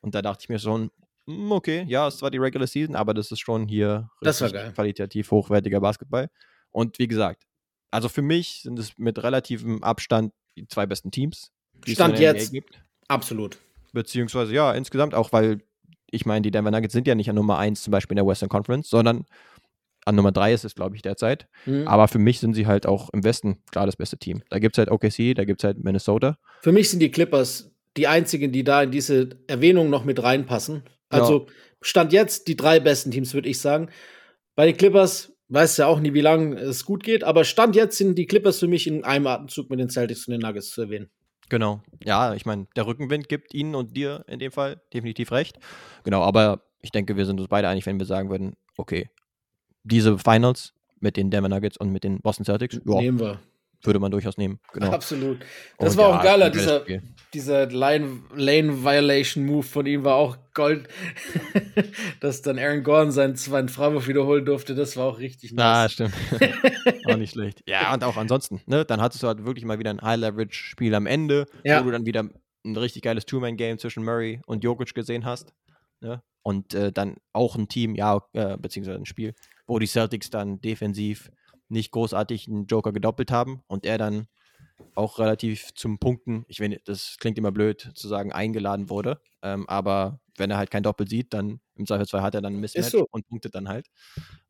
Und 0.01 0.13
da 0.13 0.21
dachte 0.21 0.43
ich 0.43 0.49
mir 0.49 0.59
schon, 0.59 0.91
hm, 1.27 1.51
okay, 1.51 1.84
ja, 1.88 2.07
es 2.07 2.21
war 2.21 2.29
die 2.29 2.38
Regular 2.38 2.67
Season, 2.67 2.95
aber 2.95 3.15
das 3.15 3.31
ist 3.31 3.39
schon 3.39 3.67
hier 3.67 4.09
qualitativ 4.21 5.31
hochwertiger 5.31 5.81
Basketball. 5.81 6.29
Und 6.69 6.99
wie 6.99 7.07
gesagt, 7.07 7.47
also 7.89 8.07
für 8.07 8.21
mich 8.21 8.61
sind 8.61 8.77
es 8.77 8.97
mit 8.99 9.21
relativem 9.23 9.84
Abstand 9.84 10.31
die 10.55 10.67
zwei 10.67 10.86
besten 10.86 11.09
Teams. 11.09 11.51
Die 11.88 11.95
Stand 11.95 12.19
jetzt. 12.19 12.53
Absolut. 13.07 13.57
Beziehungsweise 13.93 14.53
ja, 14.53 14.73
insgesamt 14.73 15.15
auch, 15.15 15.31
weil 15.31 15.63
ich 16.11 16.27
meine, 16.27 16.43
die 16.43 16.51
Denver 16.51 16.69
Nuggets 16.69 16.93
sind 16.93 17.07
ja 17.07 17.15
nicht 17.15 17.29
an 17.31 17.36
Nummer 17.36 17.57
1 17.57 17.81
zum 17.81 17.91
Beispiel 17.91 18.13
in 18.13 18.23
der 18.23 18.27
Western 18.27 18.49
Conference, 18.49 18.89
sondern 18.89 19.25
an 20.05 20.15
Nummer 20.15 20.31
3 20.31 20.53
ist 20.53 20.65
es, 20.65 20.75
glaube 20.75 20.95
ich, 20.95 21.01
derzeit. 21.01 21.47
Mhm. 21.65 21.87
Aber 21.87 22.07
für 22.07 22.19
mich 22.19 22.39
sind 22.39 22.53
sie 22.53 22.67
halt 22.67 22.85
auch 22.85 23.09
im 23.11 23.23
Westen 23.23 23.63
klar 23.71 23.85
das 23.85 23.95
beste 23.95 24.17
Team. 24.17 24.43
Da 24.49 24.59
gibt 24.59 24.75
es 24.75 24.79
halt 24.79 24.91
OKC, 24.91 25.35
da 25.35 25.45
gibt 25.45 25.61
es 25.61 25.65
halt 25.65 25.83
Minnesota. 25.83 26.37
Für 26.61 26.71
mich 26.71 26.89
sind 26.89 26.99
die 26.99 27.11
Clippers 27.11 27.69
die 27.97 28.07
einzigen, 28.07 28.51
die 28.51 28.63
da 28.63 28.83
in 28.83 28.91
diese 28.91 29.29
Erwähnung 29.47 29.89
noch 29.89 30.03
mit 30.03 30.21
reinpassen. 30.21 30.83
Also 31.09 31.45
ja. 31.45 31.53
Stand 31.81 32.13
jetzt 32.13 32.47
die 32.47 32.55
drei 32.55 32.79
besten 32.79 33.11
Teams, 33.11 33.33
würde 33.33 33.49
ich 33.49 33.59
sagen. 33.59 33.89
Bei 34.55 34.65
den 34.65 34.77
Clippers 34.77 35.33
weiß 35.49 35.77
ja 35.77 35.87
auch 35.87 35.99
nie, 35.99 36.13
wie 36.13 36.21
lange 36.21 36.55
es 36.55 36.85
gut 36.85 37.03
geht, 37.03 37.23
aber 37.23 37.43
Stand 37.43 37.75
jetzt 37.75 37.97
sind 37.97 38.15
die 38.15 38.25
Clippers 38.25 38.59
für 38.59 38.67
mich 38.67 38.87
in 38.87 39.03
einem 39.03 39.27
Atemzug 39.27 39.69
mit 39.69 39.79
den 39.79 39.89
Celtics 39.89 40.27
und 40.27 40.31
den 40.31 40.41
Nuggets 40.41 40.71
zu 40.71 40.81
erwähnen. 40.81 41.09
Genau. 41.49 41.83
Ja, 42.03 42.33
ich 42.33 42.45
meine, 42.45 42.67
der 42.75 42.87
Rückenwind 42.87 43.29
gibt 43.29 43.53
Ihnen 43.53 43.75
und 43.75 43.95
dir 43.95 44.23
in 44.27 44.39
dem 44.39 44.51
Fall 44.51 44.81
definitiv 44.93 45.31
recht. 45.31 45.59
Genau, 46.03 46.23
aber 46.23 46.63
ich 46.81 46.91
denke, 46.91 47.15
wir 47.15 47.25
sind 47.25 47.39
uns 47.39 47.49
beide 47.49 47.67
einig, 47.67 47.85
wenn 47.85 47.99
wir 47.99 48.05
sagen 48.05 48.29
würden, 48.29 48.55
okay, 48.77 49.09
diese 49.84 50.17
Finals 50.17 50.73
mit 50.99 51.17
den 51.17 51.29
Denver 51.29 51.49
Nuggets 51.49 51.77
und 51.77 51.91
mit 51.91 52.03
den 52.03 52.19
Boston 52.21 52.45
Celtics, 52.45 52.79
ja, 52.86 52.95
nehmen 52.95 53.19
wir. 53.19 53.39
Würde 53.86 53.99
man 53.99 54.11
durchaus 54.11 54.38
nehmen. 54.38 54.59
Genau. 54.71 54.91
Absolut. 54.91 55.39
Das 55.77 55.91
und 55.91 55.97
war 55.97 56.09
ja, 56.09 56.17
auch 56.17 56.23
geiler, 56.23 56.49
dieser, 56.49 56.86
dieser 57.34 57.65
Line, 57.65 58.21
Lane 58.34 58.81
Violation 58.81 59.45
Move 59.45 59.63
von 59.63 59.86
ihm 59.86 60.05
war 60.05 60.15
auch 60.15 60.38
Gold. 60.53 60.88
Dass 62.21 62.41
dann 62.41 62.57
Aaron 62.57 62.84
Gordon 62.84 63.11
seinen 63.11 63.36
zweiten 63.36 63.67
Freiwurf 63.67 64.07
wiederholen 64.07 64.45
durfte, 64.45 64.73
das 64.73 64.95
war 64.95 65.07
auch 65.07 65.19
richtig 65.19 65.51
nice. 65.51 65.65
Ah, 65.65 65.89
stimmt. 65.89 66.13
auch 67.07 67.17
nicht 67.17 67.31
schlecht. 67.31 67.61
Ja, 67.67 67.93
und 67.93 68.05
auch 68.05 68.15
ansonsten, 68.15 68.61
ne, 68.67 68.86
dann 68.86 69.01
hattest 69.01 69.21
du 69.21 69.27
halt 69.27 69.45
wirklich 69.45 69.65
mal 69.65 69.79
wieder 69.79 69.89
ein 69.89 70.01
High-Leverage-Spiel 70.01 70.95
am 70.95 71.05
Ende, 71.05 71.45
ja. 71.65 71.81
wo 71.81 71.86
du 71.86 71.91
dann 71.91 72.05
wieder 72.05 72.23
ein 72.65 72.77
richtig 72.77 73.01
geiles 73.01 73.25
Two-Man-Game 73.25 73.79
zwischen 73.79 74.05
Murray 74.05 74.39
und 74.45 74.63
Jokic 74.63 74.93
gesehen 74.93 75.25
hast. 75.25 75.53
Ne? 75.99 76.21
Und 76.41 76.73
äh, 76.73 76.93
dann 76.93 77.17
auch 77.34 77.57
ein 77.57 77.67
Team, 77.67 77.95
ja, 77.95 78.21
äh, 78.31 78.57
beziehungsweise 78.57 78.97
ein 78.97 79.05
Spiel, 79.05 79.34
wo 79.66 79.80
die 79.80 79.88
Celtics 79.88 80.30
dann 80.30 80.61
defensiv 80.61 81.32
nicht 81.70 81.91
großartig 81.91 82.47
einen 82.47 82.68
Joker 82.68 82.91
gedoppelt 82.91 83.32
haben 83.32 83.64
und 83.68 83.86
er 83.86 83.97
dann 83.97 84.28
auch 84.95 85.20
relativ 85.20 85.74
zum 85.74 85.99
Punkten, 85.99 86.45
ich 86.47 86.59
meine, 86.59 86.80
das 86.86 87.18
klingt 87.20 87.38
immer 87.38 87.51
blöd 87.51 87.91
zu 87.95 88.07
sagen, 88.07 88.32
eingeladen 88.32 88.89
wurde. 88.89 89.20
Ähm, 89.41 89.68
aber 89.68 90.20
wenn 90.38 90.51
er 90.51 90.57
halt 90.57 90.72
kein 90.72 90.84
Doppel 90.84 91.07
sieht, 91.07 91.34
dann 91.34 91.59
im 91.76 91.86
Zweifelsfall 91.86 92.22
hat 92.22 92.36
er 92.36 92.41
dann 92.41 92.55
ein 92.55 92.59
Mismatch 92.59 92.89
so. 92.91 93.07
und 93.11 93.28
punktet 93.28 93.55
dann 93.55 93.70
halt. 93.70 93.88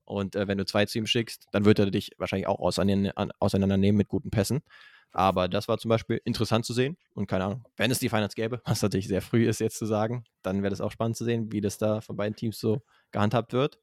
Und 0.05 0.35
äh, 0.35 0.47
wenn 0.47 0.57
du 0.57 0.65
zwei 0.65 0.85
zu 0.85 0.97
ihm 0.97 1.07
schickst, 1.07 1.47
dann 1.51 1.65
wird 1.65 1.79
er 1.79 1.91
dich 1.91 2.11
wahrscheinlich 2.17 2.47
auch 2.47 2.59
auseinandernehmen 2.59 3.97
mit 3.97 4.07
guten 4.07 4.31
Pässen. 4.31 4.61
Aber 5.11 5.47
das 5.47 5.67
war 5.67 5.77
zum 5.77 5.89
Beispiel 5.89 6.19
interessant 6.25 6.65
zu 6.65 6.73
sehen. 6.73 6.97
Und 7.13 7.27
keine 7.27 7.45
Ahnung, 7.45 7.65
wenn 7.77 7.91
es 7.91 7.99
die 7.99 8.09
Finals 8.09 8.35
gäbe, 8.35 8.61
was 8.65 8.81
natürlich 8.81 9.07
sehr 9.07 9.21
früh 9.21 9.47
ist 9.47 9.59
jetzt 9.59 9.77
zu 9.77 9.85
sagen, 9.85 10.23
dann 10.41 10.63
wäre 10.63 10.71
das 10.71 10.81
auch 10.81 10.91
spannend 10.91 11.15
zu 11.15 11.23
sehen, 11.23 11.51
wie 11.51 11.61
das 11.61 11.77
da 11.77 12.01
von 12.01 12.15
beiden 12.15 12.35
Teams 12.35 12.59
so 12.59 12.81
gehandhabt 13.11 13.53
wird. 13.53 13.79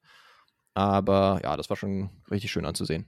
Aber 0.75 1.41
ja, 1.43 1.57
das 1.57 1.71
war 1.71 1.77
schon 1.77 2.11
richtig 2.31 2.51
schön 2.51 2.65
anzusehen. 2.65 3.07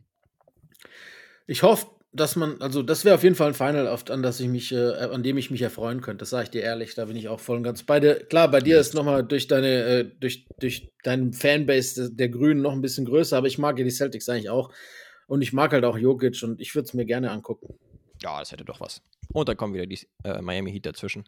Ich 1.46 1.62
hoffe, 1.62 1.86
dass 2.12 2.36
man, 2.36 2.60
also 2.60 2.82
das 2.82 3.04
wäre 3.04 3.14
auf 3.14 3.22
jeden 3.22 3.34
Fall 3.34 3.48
ein 3.48 3.54
Final, 3.54 3.88
auf, 3.88 4.08
an, 4.10 4.22
das 4.22 4.38
ich 4.40 4.48
mich, 4.48 4.72
äh, 4.72 4.92
an 4.92 5.22
dem 5.22 5.38
ich 5.38 5.50
mich 5.50 5.62
erfreuen 5.62 6.02
könnte. 6.02 6.18
Das 6.18 6.30
sage 6.30 6.44
ich 6.44 6.50
dir 6.50 6.62
ehrlich, 6.62 6.94
da 6.94 7.06
bin 7.06 7.16
ich 7.16 7.28
auch 7.28 7.40
voll 7.40 7.56
und 7.56 7.62
ganz 7.62 7.82
bei 7.84 8.00
dir. 8.00 8.16
Klar, 8.16 8.48
bei 8.48 8.60
dir 8.60 8.78
ist 8.78 8.94
nochmal 8.94 9.24
durch 9.24 9.48
deine, 9.48 9.84
äh, 9.84 10.10
durch, 10.20 10.46
durch 10.60 10.92
deinen 11.02 11.32
Fanbase 11.32 12.10
der, 12.10 12.10
der 12.10 12.28
Grünen 12.28 12.60
noch 12.60 12.72
ein 12.72 12.82
bisschen 12.82 13.06
größer, 13.06 13.36
aber 13.36 13.46
ich 13.46 13.58
mag 13.58 13.78
ja 13.78 13.84
die 13.84 13.90
Celtics 13.90 14.28
eigentlich 14.28 14.50
auch. 14.50 14.70
Und 15.26 15.40
ich 15.40 15.54
mag 15.54 15.72
halt 15.72 15.84
auch 15.84 15.96
Jokic 15.96 16.42
und 16.42 16.60
ich 16.60 16.74
würde 16.74 16.86
es 16.86 16.94
mir 16.94 17.06
gerne 17.06 17.30
angucken. 17.30 17.74
Ja, 18.22 18.38
das 18.38 18.52
hätte 18.52 18.64
doch 18.64 18.80
was. 18.80 19.00
Und 19.32 19.48
dann 19.48 19.56
kommen 19.56 19.72
wieder 19.72 19.86
die 19.86 19.98
äh, 20.24 20.42
Miami 20.42 20.70
Heat 20.70 20.84
dazwischen. 20.84 21.24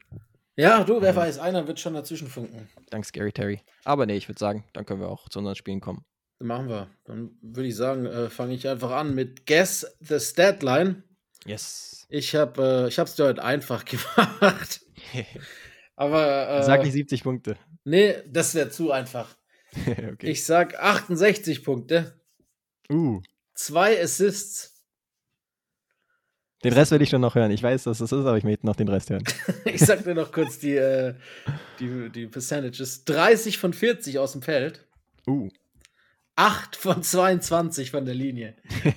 Ja, 0.57 0.85
du, 0.85 1.01
wer 1.01 1.13
mhm. 1.13 1.17
weiß, 1.17 1.39
einer 1.39 1.67
wird 1.67 1.81
schon 1.81 1.95
dazwischen 1.95 2.29
funken. 2.29 2.69
Dank 2.91 3.07
Scary 3.07 3.33
Terry. 3.33 3.61
Aber 3.85 4.05
nee, 4.07 4.17
ich 4.17 4.29
würde 4.29 4.39
sagen, 4.39 4.65
dann 4.75 4.85
können 4.85 5.01
wir 5.01 5.09
auch 5.09 5.29
zu 5.29 5.39
unseren 5.39 5.57
Spielen 5.57 5.81
kommen. 5.81 6.05
Machen 6.45 6.69
wir. 6.69 6.91
Dann 7.05 7.31
würde 7.41 7.69
ich 7.69 7.75
sagen, 7.75 8.05
äh, 8.05 8.29
fange 8.29 8.53
ich 8.53 8.69
einfach 8.69 8.91
an 8.91 9.15
mit 9.15 9.47
Guess 9.47 9.97
the 10.01 10.21
Statline. 10.21 11.03
Yes. 11.47 12.07
Ich 12.11 12.35
habe 12.35 12.85
äh, 12.85 12.89
ich 12.89 12.97
dir 12.97 13.25
heute 13.25 13.43
einfach 13.43 13.85
gemacht. 13.87 14.83
Aber 15.97 16.49
äh, 16.51 16.63
sag 16.63 16.83
nicht 16.83 16.93
70 16.93 17.23
Punkte. 17.23 17.57
Nee, 17.85 18.17
das 18.27 18.55
wäre 18.55 18.69
zu 18.69 18.93
einfach. 18.93 19.35
okay. 19.87 20.31
Ich 20.31 20.45
sag 20.45 20.79
68 20.79 21.65
Punkte. 21.65 22.21
Uh. 22.93 23.23
Zwei 23.55 24.03
Assists. 24.03 24.85
Den 26.63 26.75
Rest 26.75 26.91
will 26.91 27.01
ich 27.01 27.09
schon 27.09 27.23
noch 27.23 27.37
hören. 27.37 27.53
Ich 27.53 27.63
weiß, 27.63 27.85
dass 27.85 27.99
das 27.99 28.13
ist, 28.13 28.19
aber 28.19 28.37
ich 28.37 28.45
möchte 28.45 28.67
noch 28.67 28.77
den 28.77 28.89
Rest 28.89 29.09
hören. 29.09 29.25
ich 29.65 29.81
sag 29.81 30.05
dir 30.05 30.15
noch 30.15 30.31
kurz 30.31 30.59
die, 30.59 30.77
äh, 30.77 31.15
die, 31.81 32.11
die 32.11 32.27
Percentages. 32.27 33.07
30 33.07 33.57
von 33.57 33.73
40 33.73 34.19
aus 34.19 34.33
dem 34.33 34.43
Feld. 34.43 34.87
Uh. 35.27 35.49
8 36.37 36.75
von 36.75 37.03
22 37.03 37.93
von 37.93 38.05
der 38.05 38.15
Linie. 38.15 38.55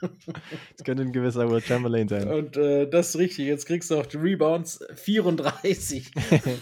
das 0.00 0.84
könnte 0.84 1.02
ein 1.04 1.12
gewisser 1.12 1.48
Will 1.48 1.60
Chamberlain 1.60 2.08
sein. 2.08 2.28
Und 2.28 2.56
äh, 2.56 2.88
das 2.88 3.10
ist 3.10 3.18
richtig. 3.18 3.46
Jetzt 3.46 3.66
kriegst 3.66 3.90
du 3.90 3.98
auch 3.98 4.06
die 4.06 4.16
Rebounds 4.16 4.84
34. 4.94 6.10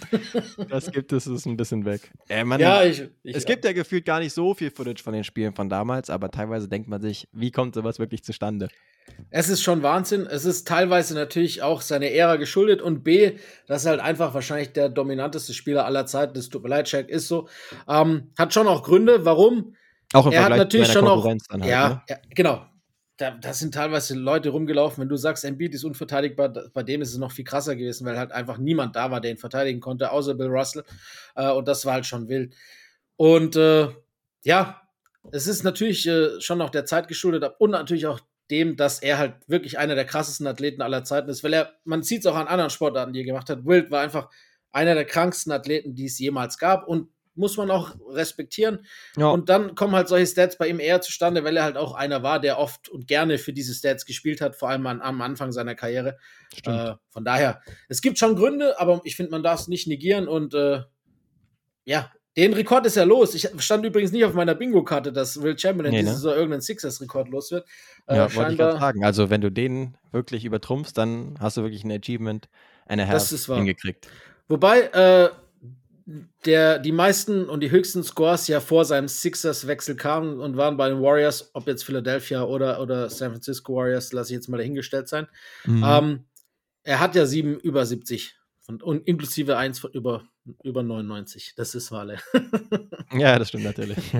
das 0.69 0.91
gibt 0.91 1.13
es 1.13 1.27
ist 1.27 1.47
ein 1.47 1.57
bisschen 1.57 1.87
weg. 1.87 2.11
Äh, 2.29 2.45
man, 2.45 2.61
ja, 2.61 2.85
ich, 2.85 3.09
ich 3.23 3.35
es 3.35 3.47
gibt 3.47 3.65
ja 3.65 3.73
gefühlt 3.73 4.05
gar 4.05 4.21
nicht 4.21 4.35
so 4.35 4.53
viel 4.53 4.71
Footage 4.71 5.03
von 5.03 5.15
den 5.15 5.25
Spielen 5.25 5.55
von 5.55 5.71
damals, 5.71 6.11
aber 6.11 6.31
teilweise 6.31 6.69
denkt 6.69 6.89
man 6.89 7.01
sich, 7.01 7.27
wie 7.33 7.51
kommt 7.51 7.75
sowas 7.75 7.99
wirklich 7.99 8.23
zustande? 8.23 8.69
Es 9.31 9.49
ist 9.49 9.63
schon 9.63 9.83
Wahnsinn. 9.83 10.27
Es 10.27 10.45
ist 10.45 10.69
teilweise 10.69 11.15
natürlich 11.15 11.63
auch 11.63 11.81
seine 11.81 12.13
Ära 12.13 12.37
geschuldet 12.37 12.83
und 12.83 13.03
B, 13.03 13.39
das 13.67 13.83
ist 13.83 13.89
halt 13.89 14.01
einfach 14.01 14.35
wahrscheinlich 14.35 14.73
der 14.73 14.91
dominanteste 14.91 15.55
Spieler 15.55 15.87
aller 15.87 16.05
Zeiten. 16.05 16.35
Das 16.35 16.51
tut 16.51 16.63
mir 16.63 16.69
leid, 16.69 16.89
Shaq 16.89 17.09
ist 17.09 17.27
so. 17.27 17.49
Ähm, 17.89 18.33
hat 18.39 18.53
schon 18.53 18.69
auch 18.69 18.83
Gründe, 18.83 19.25
warum. 19.25 19.75
Auch 20.13 20.27
im 20.27 20.33
er 20.33 20.41
Vergleich 20.41 20.61
hat 20.61 20.67
natürlich 20.67 20.93
schon 20.93 21.07
auch. 21.07 21.25
Halt, 21.25 21.43
ja, 21.65 21.89
ne? 21.89 22.03
ja, 22.09 22.17
genau. 22.35 22.67
Da, 23.17 23.33
da, 23.33 23.53
sind 23.53 23.75
teilweise 23.75 24.15
Leute 24.15 24.49
rumgelaufen. 24.49 25.03
Wenn 25.03 25.09
du 25.11 25.17
sagst, 25.17 25.45
Embiid 25.45 25.75
ist 25.75 25.85
unverteidigbar, 25.85 26.49
bei 26.73 26.83
dem 26.83 27.03
ist 27.03 27.13
es 27.13 27.19
noch 27.19 27.33
viel 27.33 27.45
krasser 27.45 27.77
gewesen, 27.77 28.07
weil 28.07 28.17
halt 28.17 28.33
einfach 28.33 28.57
niemand 28.57 28.97
da 28.97 29.11
war, 29.11 29.21
der 29.21 29.31
ihn 29.33 29.37
verteidigen 29.37 29.81
konnte, 29.81 30.11
außer 30.11 30.35
Bill 30.35 30.49
Russell. 30.49 30.85
Äh, 31.37 31.51
und 31.51 31.69
das 31.69 31.85
war 31.85 31.95
halt 31.95 32.07
schon 32.07 32.29
wild. 32.29 32.55
Und 33.17 33.57
äh, 33.57 33.89
ja, 34.43 34.81
es 35.33 35.47
ist 35.47 35.65
natürlich 35.65 36.07
äh, 36.07 36.41
schon 36.41 36.59
noch 36.59 36.71
der 36.71 36.87
Zeit 36.87 37.09
geschuldet 37.09 37.45
und 37.59 37.71
natürlich 37.73 38.07
auch 38.07 38.21
dem, 38.51 38.77
dass 38.77 39.01
er 39.01 39.19
halt 39.19 39.35
wirklich 39.47 39.79
einer 39.79 39.95
der 39.95 40.07
krassesten 40.07 40.47
Athleten 40.47 40.83
aller 40.83 41.05
Zeiten 41.05 41.29
ist, 41.29 41.45
weil 41.45 41.53
er, 41.53 41.75
man 41.85 42.03
sieht 42.03 42.21
es 42.21 42.27
auch 42.27 42.37
an 42.37 42.49
anderen 42.49 42.71
Sportarten, 42.71 43.13
die 43.13 43.21
er 43.21 43.27
gemacht 43.27 43.49
hat. 43.49 43.65
Wild 43.65 43.91
war 43.91 44.01
einfach 44.01 44.31
einer 44.73 44.95
der 44.95 45.05
kranksten 45.05 45.53
Athleten, 45.53 45.95
die 45.95 46.07
es 46.07 46.19
jemals 46.19 46.59
gab 46.59 46.87
und 46.87 47.09
muss 47.41 47.57
man 47.57 47.71
auch 47.71 47.97
respektieren. 48.09 48.87
Ja. 49.17 49.31
Und 49.31 49.49
dann 49.49 49.75
kommen 49.75 49.97
halt 49.97 50.07
solche 50.07 50.27
Stats 50.27 50.57
bei 50.57 50.69
ihm 50.69 50.79
eher 50.79 51.01
zustande, 51.01 51.43
weil 51.43 51.57
er 51.57 51.65
halt 51.65 51.77
auch 51.77 51.95
einer 51.95 52.23
war, 52.23 52.39
der 52.39 52.59
oft 52.59 52.89
und 52.89 53.09
gerne 53.09 53.39
für 53.39 53.53
diese 53.53 53.75
Stats 53.75 54.07
gespielt 54.07 54.41
hat, 54.41 54.55
vor 54.55 54.69
allem 54.69 54.87
an, 54.87 55.01
am 55.01 55.21
Anfang 55.21 55.51
seiner 55.51 55.75
Karriere. 55.75 56.19
Äh, 56.65 56.93
von 57.09 57.25
daher, 57.25 57.63
es 57.89 58.03
gibt 58.03 58.19
schon 58.19 58.37
Gründe, 58.37 58.79
aber 58.79 59.01
ich 59.05 59.17
finde, 59.17 59.33
man 59.33 59.43
darf 59.43 59.61
es 59.61 59.69
nicht 59.69 59.89
negieren 59.89 60.29
und 60.29 60.55
äh, 60.55 60.83
ja, 61.85 62.13
den 62.37 62.53
Rekord 62.53 62.87
ist 62.87 62.97
ja 62.97 63.05
los. 63.05 63.35
Ich 63.35 63.49
stand 63.59 63.85
übrigens 63.85 64.13
nicht 64.13 64.25
auf 64.25 64.35
meiner 64.35 64.55
Bingo-Karte, 64.55 65.13
dass 65.13 65.43
Will 65.43 65.59
Chamberlain 65.59 65.93
nee, 65.93 66.03
ne? 66.03 66.11
diese 66.11 66.31
irgendeinen 66.31 66.61
Sixers-Rekord 66.61 67.29
los 67.29 67.51
wird. 67.51 67.67
Äh, 68.07 68.17
ja, 68.17 68.35
wollte 68.35 68.53
ich 68.53 68.59
gerade 68.59 68.79
sagen. 68.79 69.05
Also, 69.05 69.31
wenn 69.31 69.41
du 69.41 69.51
den 69.51 69.97
wirklich 70.13 70.45
übertrumpfst, 70.45 70.93
dann 70.95 71.37
hast 71.41 71.57
du 71.57 71.63
wirklich 71.63 71.83
ein 71.83 71.91
Achievement, 71.91 72.49
eine 72.87 73.09
Half 73.09 73.29
hingekriegt. 73.47 74.07
Wobei, 74.49 74.81
äh, 74.81 75.31
der, 76.45 76.79
die 76.79 76.93
meisten 76.93 77.49
und 77.49 77.61
die 77.61 77.71
höchsten 77.71 78.03
Scores 78.03 78.49
ja 78.49 78.61
vor 78.61 78.85
seinem 78.85 79.09
Sixers-Wechsel 79.09 79.97
kamen 79.97 80.41
und 80.41 80.57
waren 80.57 80.77
bei 80.77 80.89
den 80.89 81.01
Warriors, 81.01 81.51
ob 81.55 81.67
jetzt 81.67 81.85
Philadelphia 81.85 82.43
oder, 82.43 82.81
oder 82.81 83.09
San 83.11 83.33
Francisco 83.33 83.77
Warriors, 83.77 84.13
lasse 84.13 84.33
ich 84.33 84.37
jetzt 84.37 84.49
mal 84.49 84.59
dahingestellt 84.59 85.09
sein. 85.09 85.29
Mhm. 85.65 85.85
Ähm, 85.87 86.25
er 86.83 87.01
hat 87.01 87.15
ja 87.15 87.27
sieben 87.27 87.59
über 87.61 87.85
70 87.87 88.37
und, 88.67 88.83
und 88.83 89.07
inklusive 89.07 89.57
eins 89.57 89.79
von 89.79 89.93
über, 89.93 90.25
über 90.63 90.83
99. 90.83 91.55
Das 91.57 91.75
ist 91.75 91.93
Wale. 91.93 92.19
ja, 93.13 93.39
das 93.39 93.49
stimmt 93.49 93.65
natürlich. 93.65 93.99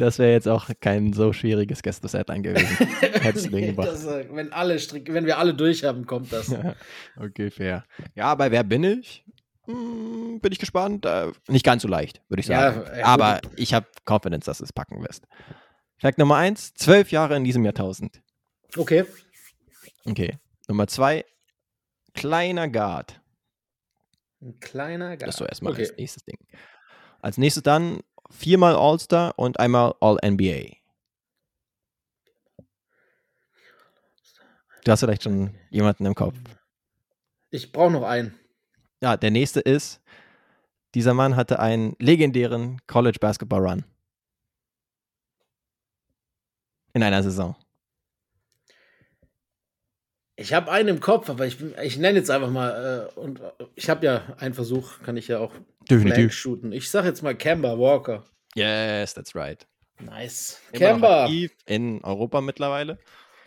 Das 0.00 0.20
wäre 0.20 0.30
jetzt 0.30 0.46
auch 0.46 0.70
kein 0.80 1.12
so 1.12 1.32
schwieriges 1.32 1.82
Gäste-Set 1.82 2.28
gewesen. 2.28 2.86
Hättest 3.00 3.50
nee, 3.50 3.72
das, 3.72 4.06
äh, 4.06 4.28
wenn, 4.30 4.52
alle 4.52 4.78
Strick, 4.78 5.12
wenn 5.12 5.26
wir 5.26 5.38
alle 5.38 5.54
durch 5.54 5.82
haben, 5.82 6.06
kommt 6.06 6.32
das. 6.32 6.54
okay, 7.16 7.50
fair. 7.50 7.84
Ja, 8.14 8.32
bei 8.36 8.48
Wer 8.52 8.62
bin 8.62 8.84
ich? 8.84 9.24
Hm, 9.68 10.40
bin 10.40 10.50
ich 10.50 10.58
gespannt. 10.58 11.04
Äh, 11.04 11.30
nicht 11.46 11.64
ganz 11.64 11.82
so 11.82 11.88
leicht, 11.88 12.22
würde 12.28 12.40
ich 12.40 12.46
sagen. 12.46 12.84
Ja, 12.96 13.04
Aber 13.04 13.40
ich 13.56 13.74
habe 13.74 13.86
Confidence, 14.06 14.46
dass 14.46 14.58
du 14.58 14.64
es 14.64 14.72
packen 14.72 15.02
wirst. 15.02 15.26
Fakt 15.98 16.16
Nummer 16.16 16.36
eins: 16.36 16.72
zwölf 16.72 17.10
Jahre 17.10 17.36
in 17.36 17.44
diesem 17.44 17.64
Jahrtausend. 17.64 18.22
Okay. 18.74 19.04
Okay. 20.06 20.38
Nummer 20.68 20.86
zwei: 20.86 21.26
kleiner 22.14 22.68
Guard. 22.68 23.20
Ein 24.40 24.58
kleiner 24.58 25.16
Guard. 25.18 25.28
Das 25.28 25.36
so 25.36 25.44
erstmal 25.44 25.74
okay. 25.74 25.82
als 25.82 25.96
nächstes 25.98 26.24
Ding. 26.24 26.38
Als 27.20 27.36
nächstes 27.36 27.62
dann 27.62 28.00
viermal 28.30 28.74
All-Star 28.74 29.38
und 29.38 29.60
einmal 29.60 29.94
All-NBA. 30.00 30.76
Du 34.84 34.92
hast 34.92 35.00
vielleicht 35.00 35.24
schon 35.24 35.54
jemanden 35.68 36.06
im 36.06 36.14
Kopf. 36.14 36.38
Ich 37.50 37.70
brauche 37.72 37.90
noch 37.90 38.04
einen. 38.04 38.34
Ja, 39.00 39.16
der 39.16 39.30
nächste 39.30 39.60
ist, 39.60 40.00
dieser 40.94 41.14
Mann 41.14 41.36
hatte 41.36 41.58
einen 41.58 41.94
legendären 41.98 42.80
College 42.86 43.18
Basketball 43.20 43.66
Run. 43.66 43.84
In 46.94 47.02
einer 47.02 47.22
Saison. 47.22 47.54
Ich 50.34 50.52
habe 50.52 50.70
einen 50.70 50.88
im 50.88 51.00
Kopf, 51.00 51.28
aber 51.30 51.46
ich, 51.46 51.60
ich 51.82 51.98
nenne 51.98 52.18
jetzt 52.18 52.30
einfach 52.30 52.50
mal, 52.50 53.10
äh, 53.16 53.18
und 53.18 53.40
äh, 53.40 53.50
ich 53.74 53.90
habe 53.90 54.06
ja 54.06 54.22
einen 54.38 54.54
Versuch, 54.54 55.00
kann 55.02 55.16
ich 55.16 55.28
ja 55.28 55.40
auch 55.40 55.52
Definitiv. 55.90 56.32
shooten. 56.32 56.72
Ich 56.72 56.90
sage 56.90 57.08
jetzt 57.08 57.22
mal 57.22 57.34
Kemba 57.34 57.76
Walker. 57.78 58.24
Yes, 58.54 59.14
that's 59.14 59.34
right. 59.34 59.66
Nice. 60.00 60.60
Kemba. 60.72 61.28
In 61.66 62.02
Europa 62.04 62.40
mittlerweile. 62.40 62.98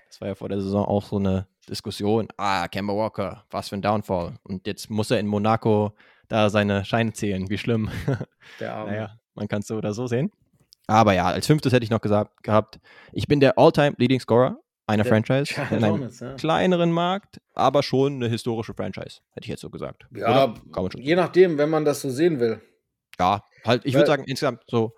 Das 0.08 0.20
war 0.20 0.28
ja 0.28 0.36
vor 0.36 0.50
der 0.50 0.60
Saison 0.62 0.86
auch 0.86 1.06
so 1.06 1.18
eine 1.18 1.48
Diskussion. 1.70 2.28
Ah, 2.38 2.68
Kemba 2.68 2.94
Walker, 2.94 3.44
was 3.50 3.70
für 3.70 3.76
ein 3.76 3.82
Downfall. 3.82 4.36
Und 4.44 4.68
jetzt 4.68 4.90
muss 4.90 5.12
er 5.12 5.20
in 5.20 5.28
Monaco 5.28 5.94
da 6.28 6.50
seine 6.50 6.86
Scheine 6.86 7.14
zählen. 7.14 7.50
Wie 7.50 7.58
schlimm. 7.58 7.90
Der 8.60 8.76
Arme. 8.76 8.92
naja, 8.92 9.10
man 9.36 9.48
kann 9.48 9.62
es 9.62 9.68
so 9.68 9.76
oder 9.76 9.94
so 9.94 10.08
sehen. 10.08 10.32
Aber 10.88 11.14
ja, 11.14 11.26
als 11.28 11.48
fünftes 11.48 11.72
hätte 11.74 11.84
ich 11.84 11.90
noch 11.90 12.02
gesagt 12.02 12.44
gehabt, 12.44 12.80
ich 13.14 13.28
bin 13.28 13.40
der 13.40 13.58
All-Time 13.58 13.96
Leading 13.98 14.20
Scorer 14.20 14.58
einer 14.88 15.04
der 15.04 15.12
Franchise 15.12 15.54
in 15.70 15.84
einem 15.84 16.10
ja. 16.10 16.34
kleineren 16.36 16.92
Markt, 16.92 17.40
aber 17.54 17.82
schon 17.84 18.16
eine 18.16 18.28
historische 18.28 18.74
Franchise, 18.74 19.22
hätte 19.32 19.46
ich 19.46 19.48
jetzt 19.48 19.62
so 19.62 19.70
gesagt. 19.70 20.06
Ja, 20.14 20.54
je 20.96 21.16
nachdem, 21.16 21.58
wenn 21.58 21.70
man 21.70 21.86
das 21.86 22.02
so 22.02 22.10
sehen 22.10 22.40
will. 22.40 22.62
Ja, 23.20 23.44
halt, 23.66 23.86
ich 23.86 23.94
würde 23.94 24.08
sagen, 24.08 24.24
insgesamt 24.26 24.64
so 24.68 24.94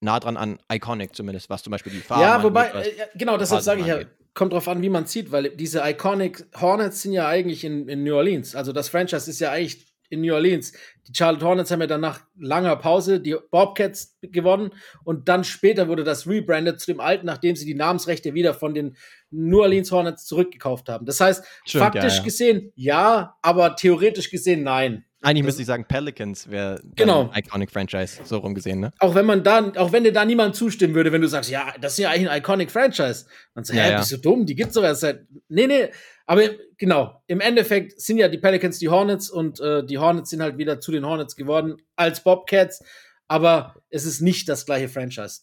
nah 0.00 0.20
dran 0.20 0.36
an 0.36 0.58
Iconic 0.72 1.14
zumindest, 1.14 1.50
was 1.50 1.62
zum 1.62 1.70
Beispiel 1.70 1.92
die 1.92 2.00
Farbe 2.00 2.22
Ja, 2.22 2.42
wobei, 2.42 2.68
äh, 2.70 3.08
genau, 3.14 3.36
deshalb 3.36 3.62
sage 3.62 3.80
ich 3.80 3.86
ja, 3.86 4.00
kommt 4.36 4.52
drauf 4.52 4.68
an, 4.68 4.82
wie 4.82 4.90
man 4.90 5.06
sieht, 5.06 5.32
weil 5.32 5.50
diese 5.50 5.82
Iconic 5.84 6.46
Hornets 6.60 7.02
sind 7.02 7.12
ja 7.12 7.26
eigentlich 7.26 7.64
in, 7.64 7.88
in 7.88 8.04
New 8.04 8.14
Orleans. 8.14 8.54
Also 8.54 8.72
das 8.72 8.90
Franchise 8.90 9.28
ist 9.28 9.40
ja 9.40 9.50
eigentlich 9.50 9.86
in 10.10 10.20
New 10.20 10.34
Orleans. 10.34 10.72
Die 11.08 11.12
Charlotte 11.16 11.44
Hornets 11.44 11.70
haben 11.70 11.80
ja 11.80 11.86
dann 11.86 12.02
nach 12.02 12.20
langer 12.38 12.76
Pause 12.76 13.18
die 13.18 13.34
Bobcats 13.50 14.16
gewonnen 14.20 14.70
und 15.04 15.28
dann 15.28 15.42
später 15.42 15.88
wurde 15.88 16.04
das 16.04 16.28
rebranded 16.28 16.78
zu 16.78 16.92
dem 16.92 17.00
alten, 17.00 17.26
nachdem 17.26 17.56
sie 17.56 17.64
die 17.64 17.74
Namensrechte 17.74 18.34
wieder 18.34 18.54
von 18.54 18.74
den 18.74 18.96
New 19.30 19.60
Orleans 19.60 19.90
Hornets 19.90 20.26
zurückgekauft 20.26 20.88
haben. 20.88 21.06
Das 21.06 21.18
heißt, 21.18 21.44
Stimmt, 21.64 21.84
faktisch 21.84 22.12
ja, 22.12 22.18
ja. 22.18 22.24
gesehen 22.24 22.72
ja, 22.76 23.36
aber 23.42 23.74
theoretisch 23.74 24.30
gesehen 24.30 24.62
nein. 24.62 25.04
Eigentlich 25.26 25.44
müsste 25.44 25.62
ich 25.62 25.66
sagen, 25.66 25.84
Pelicans 25.88 26.48
wäre 26.48 26.80
genau. 26.94 27.32
Iconic 27.34 27.72
Franchise, 27.72 28.20
so 28.22 28.38
rumgesehen, 28.38 28.78
ne? 28.78 28.92
Auch 29.00 29.16
wenn 29.16 29.26
man 29.26 29.42
da, 29.42 29.72
auch 29.74 29.90
wenn 29.90 30.04
dir 30.04 30.12
da 30.12 30.24
niemand 30.24 30.54
zustimmen 30.54 30.94
würde, 30.94 31.10
wenn 31.10 31.20
du 31.20 31.26
sagst, 31.26 31.50
ja, 31.50 31.74
das 31.80 31.94
ist 31.94 31.98
ja 31.98 32.10
eigentlich 32.10 32.30
ein 32.30 32.38
Iconic 32.38 32.70
Franchise. 32.70 33.26
Dann 33.52 33.64
sagst 33.64 33.70
du, 33.70 33.76
ja, 33.76 33.82
hä, 33.82 33.90
ja. 33.90 33.98
bist 33.98 34.12
du 34.12 34.18
dumm, 34.18 34.46
die 34.46 34.54
gibt's 34.54 34.74
doch 34.74 34.84
erst 34.84 35.00
seit. 35.00 35.26
Nee, 35.48 35.66
nee. 35.66 35.88
Aber 36.26 36.42
genau, 36.78 37.24
im 37.26 37.40
Endeffekt 37.40 38.00
sind 38.00 38.18
ja 38.18 38.28
die 38.28 38.38
Pelicans 38.38 38.78
die 38.78 38.88
Hornets 38.88 39.28
und 39.28 39.58
äh, 39.58 39.84
die 39.84 39.98
Hornets 39.98 40.30
sind 40.30 40.42
halt 40.42 40.58
wieder 40.58 40.78
zu 40.78 40.92
den 40.92 41.04
Hornets 41.04 41.34
geworden 41.34 41.76
als 41.96 42.22
Bobcats, 42.22 42.84
aber 43.26 43.74
es 43.90 44.04
ist 44.04 44.20
nicht 44.20 44.48
das 44.48 44.64
gleiche 44.64 44.88
Franchise. 44.88 45.40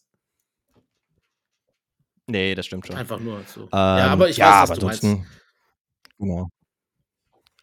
Nee, 2.27 2.55
das 2.55 2.67
stimmt 2.67 2.87
schon. 2.87 2.95
Einfach 2.95 3.19
nur 3.19 3.41
so. 3.53 3.63
Ähm, 3.63 3.67
ja, 3.71 4.07
aber 4.07 4.29
ich 4.29 4.37
ja, 4.37 4.61
weiß, 4.61 4.69
was 4.69 4.79
du 4.79 4.85
meinst. 4.85 5.05
Genau 6.19 6.49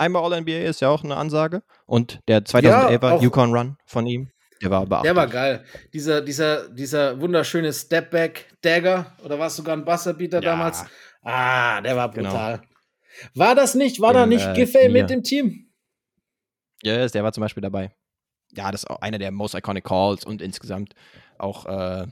einmal 0.00 0.24
All-NBA 0.24 0.68
ist 0.68 0.80
ja 0.80 0.88
auch 0.88 1.04
eine 1.04 1.16
Ansage. 1.16 1.62
Und 1.86 2.20
der 2.26 2.40
2011er 2.40 3.16
ja, 3.16 3.20
Yukon 3.20 3.54
Run 3.54 3.76
von 3.84 4.06
ihm, 4.06 4.30
der 4.62 4.70
war 4.70 4.86
beachtlich. 4.86 5.12
Der 5.12 5.16
war 5.16 5.26
geil. 5.26 5.64
Dieser, 5.92 6.20
dieser, 6.20 6.68
dieser 6.68 7.20
wunderschöne 7.20 7.72
Stepback-Dagger, 7.72 9.12
oder 9.24 9.38
war 9.38 9.46
es 9.46 9.56
sogar 9.56 9.76
ein 9.76 9.84
Buzzerbeater 9.84 10.42
ja. 10.42 10.50
damals? 10.50 10.84
Ah, 11.22 11.80
der 11.80 11.96
war 11.96 12.10
genau. 12.10 12.30
brutal. 12.30 12.58
Genau. 12.58 12.66
War 13.34 13.54
das 13.54 13.74
nicht, 13.74 14.00
war 14.00 14.10
Im, 14.10 14.16
da 14.16 14.26
nicht 14.26 14.46
äh, 14.46 14.54
Giffey 14.54 14.88
mit 14.88 15.10
dem 15.10 15.22
Team? 15.22 15.70
Ja, 16.82 16.94
yes, 16.94 17.12
der 17.12 17.22
war 17.22 17.32
zum 17.32 17.42
Beispiel 17.42 17.60
dabei. 17.60 17.92
Ja, 18.52 18.70
das 18.70 18.84
ist 18.84 18.90
auch 18.90 19.00
einer 19.00 19.18
der 19.18 19.30
most 19.30 19.54
iconic 19.54 19.84
Calls 19.84 20.24
und 20.24 20.42
insgesamt 20.42 20.94
auch 21.38 21.66
äh, 21.66 22.06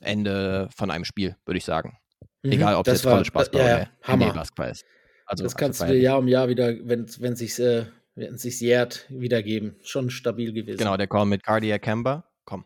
Ende 0.00 0.68
von 0.74 0.90
einem 0.90 1.04
Spiel, 1.04 1.36
würde 1.46 1.58
ich 1.58 1.64
sagen. 1.64 1.98
Mhm, 2.42 2.52
Egal, 2.52 2.74
ob 2.74 2.86
es 2.86 2.94
jetzt 2.94 3.10
College 3.10 3.30
Basketball 3.32 3.66
ja, 3.66 3.78
ja, 3.78 3.86
oder 4.06 4.16
NBA 4.16 4.32
Basketball 4.32 4.70
ist. 4.70 4.84
Also, 5.26 5.44
das 5.44 5.56
kannst 5.56 5.82
also 5.82 5.92
du 5.92 5.98
dir 5.98 6.04
Jahr 6.04 6.18
um 6.18 6.28
Jahr 6.28 6.48
wieder, 6.48 6.74
wenn 6.84 7.02
es 7.02 7.38
sich 7.38 7.58
äh, 7.58 7.86
Yard 8.14 9.06
wiedergeben. 9.08 9.76
Schon 9.82 10.10
stabil 10.10 10.52
gewesen. 10.52 10.78
Genau, 10.78 10.96
der 10.96 11.08
Call 11.08 11.26
mit 11.26 11.42
Cardiac 11.42 11.82
Camber. 11.82 12.24
Komm, 12.44 12.64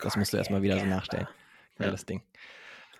das 0.00 0.16
musst 0.16 0.32
du 0.32 0.36
erstmal 0.36 0.62
wieder 0.62 0.78
so 0.78 0.86
nachstellen. 0.86 1.28
Ja, 1.78 1.90
das 1.90 2.04
Ding. 2.04 2.22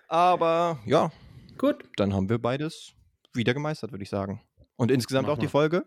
Aber 0.07 0.79
ja, 0.85 1.11
Gut. 1.57 1.83
dann 1.97 2.13
haben 2.13 2.29
wir 2.29 2.39
beides 2.39 2.93
wieder 3.33 3.53
gemeistert, 3.53 3.91
würde 3.91 4.03
ich 4.03 4.09
sagen. 4.09 4.41
Und 4.77 4.91
insgesamt 4.91 5.27
Mach 5.27 5.35
auch 5.35 5.39
die 5.39 5.45
mal. 5.45 5.51
Folge, 5.51 5.85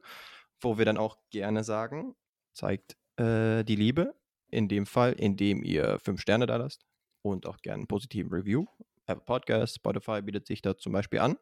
wo 0.60 0.78
wir 0.78 0.84
dann 0.84 0.98
auch 0.98 1.18
gerne 1.30 1.64
sagen, 1.64 2.14
zeigt 2.52 2.96
äh, 3.16 3.64
die 3.64 3.76
Liebe. 3.76 4.14
In 4.50 4.68
dem 4.68 4.86
Fall, 4.86 5.14
indem 5.14 5.64
ihr 5.64 5.98
fünf 5.98 6.20
Sterne 6.20 6.46
da 6.46 6.56
lasst 6.56 6.86
und 7.22 7.46
auch 7.46 7.56
gerne 7.56 7.80
einen 7.80 7.86
positiven 7.88 8.30
Review. 8.32 8.66
Apple 9.06 9.24
Podcast, 9.24 9.76
Spotify 9.76 10.22
bietet 10.22 10.46
sich 10.46 10.62
da 10.62 10.76
zum 10.76 10.92
Beispiel 10.92 11.18
an. 11.18 11.36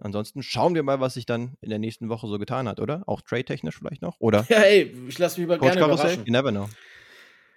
Ansonsten 0.00 0.42
schauen 0.42 0.74
wir 0.74 0.82
mal, 0.82 1.00
was 1.00 1.14
sich 1.14 1.26
dann 1.26 1.54
in 1.60 1.70
der 1.70 1.78
nächsten 1.78 2.08
Woche 2.08 2.26
so 2.26 2.38
getan 2.38 2.68
hat, 2.68 2.80
oder? 2.80 3.02
Auch 3.06 3.20
trade-technisch 3.20 3.76
vielleicht 3.78 4.02
noch? 4.02 4.16
Oder 4.18 4.46
Ja, 4.48 4.58
ey, 4.60 4.94
ich 5.08 5.18
lasse 5.18 5.38
mich 5.40 5.44
über 5.44 5.58
Coach 5.58 5.72
gerne 5.72 5.80
Karussell? 5.80 6.06
überraschen. 6.14 6.26
You 6.26 6.32
never 6.32 6.50
know. 6.50 6.68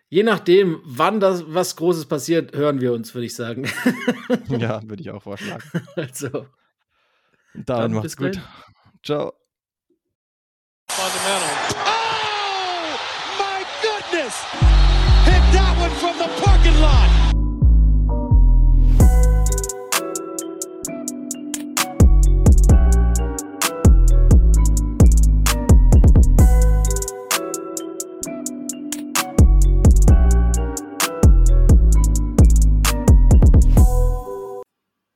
Je 0.09 0.21
nachdem, 0.23 0.79
wann 0.83 1.19
das 1.19 1.43
was 1.47 1.75
Großes 1.75 2.05
passiert, 2.05 2.55
hören 2.55 2.81
wir 2.81 2.93
uns, 2.93 3.13
würde 3.15 3.25
ich 3.25 3.35
sagen. 3.35 3.63
ja, 4.49 4.81
würde 4.87 5.01
ich 5.01 5.09
auch 5.09 5.23
vorschlagen. 5.23 5.63
also, 5.95 6.29
Dann, 7.53 7.63
Dann 7.65 7.93
macht's 7.93 8.15
gut. 8.17 8.39
Ciao. 9.03 9.33
Fundamental. 10.89 11.49
Oh, 11.85 12.97
my 13.39 13.63
goodness! 13.81 14.35
Hit 15.25 15.43
that 15.53 15.75
one 15.79 15.91
from 15.95 16.15
the 16.19 16.27
parking 16.43 16.79
lot. 16.79 17.22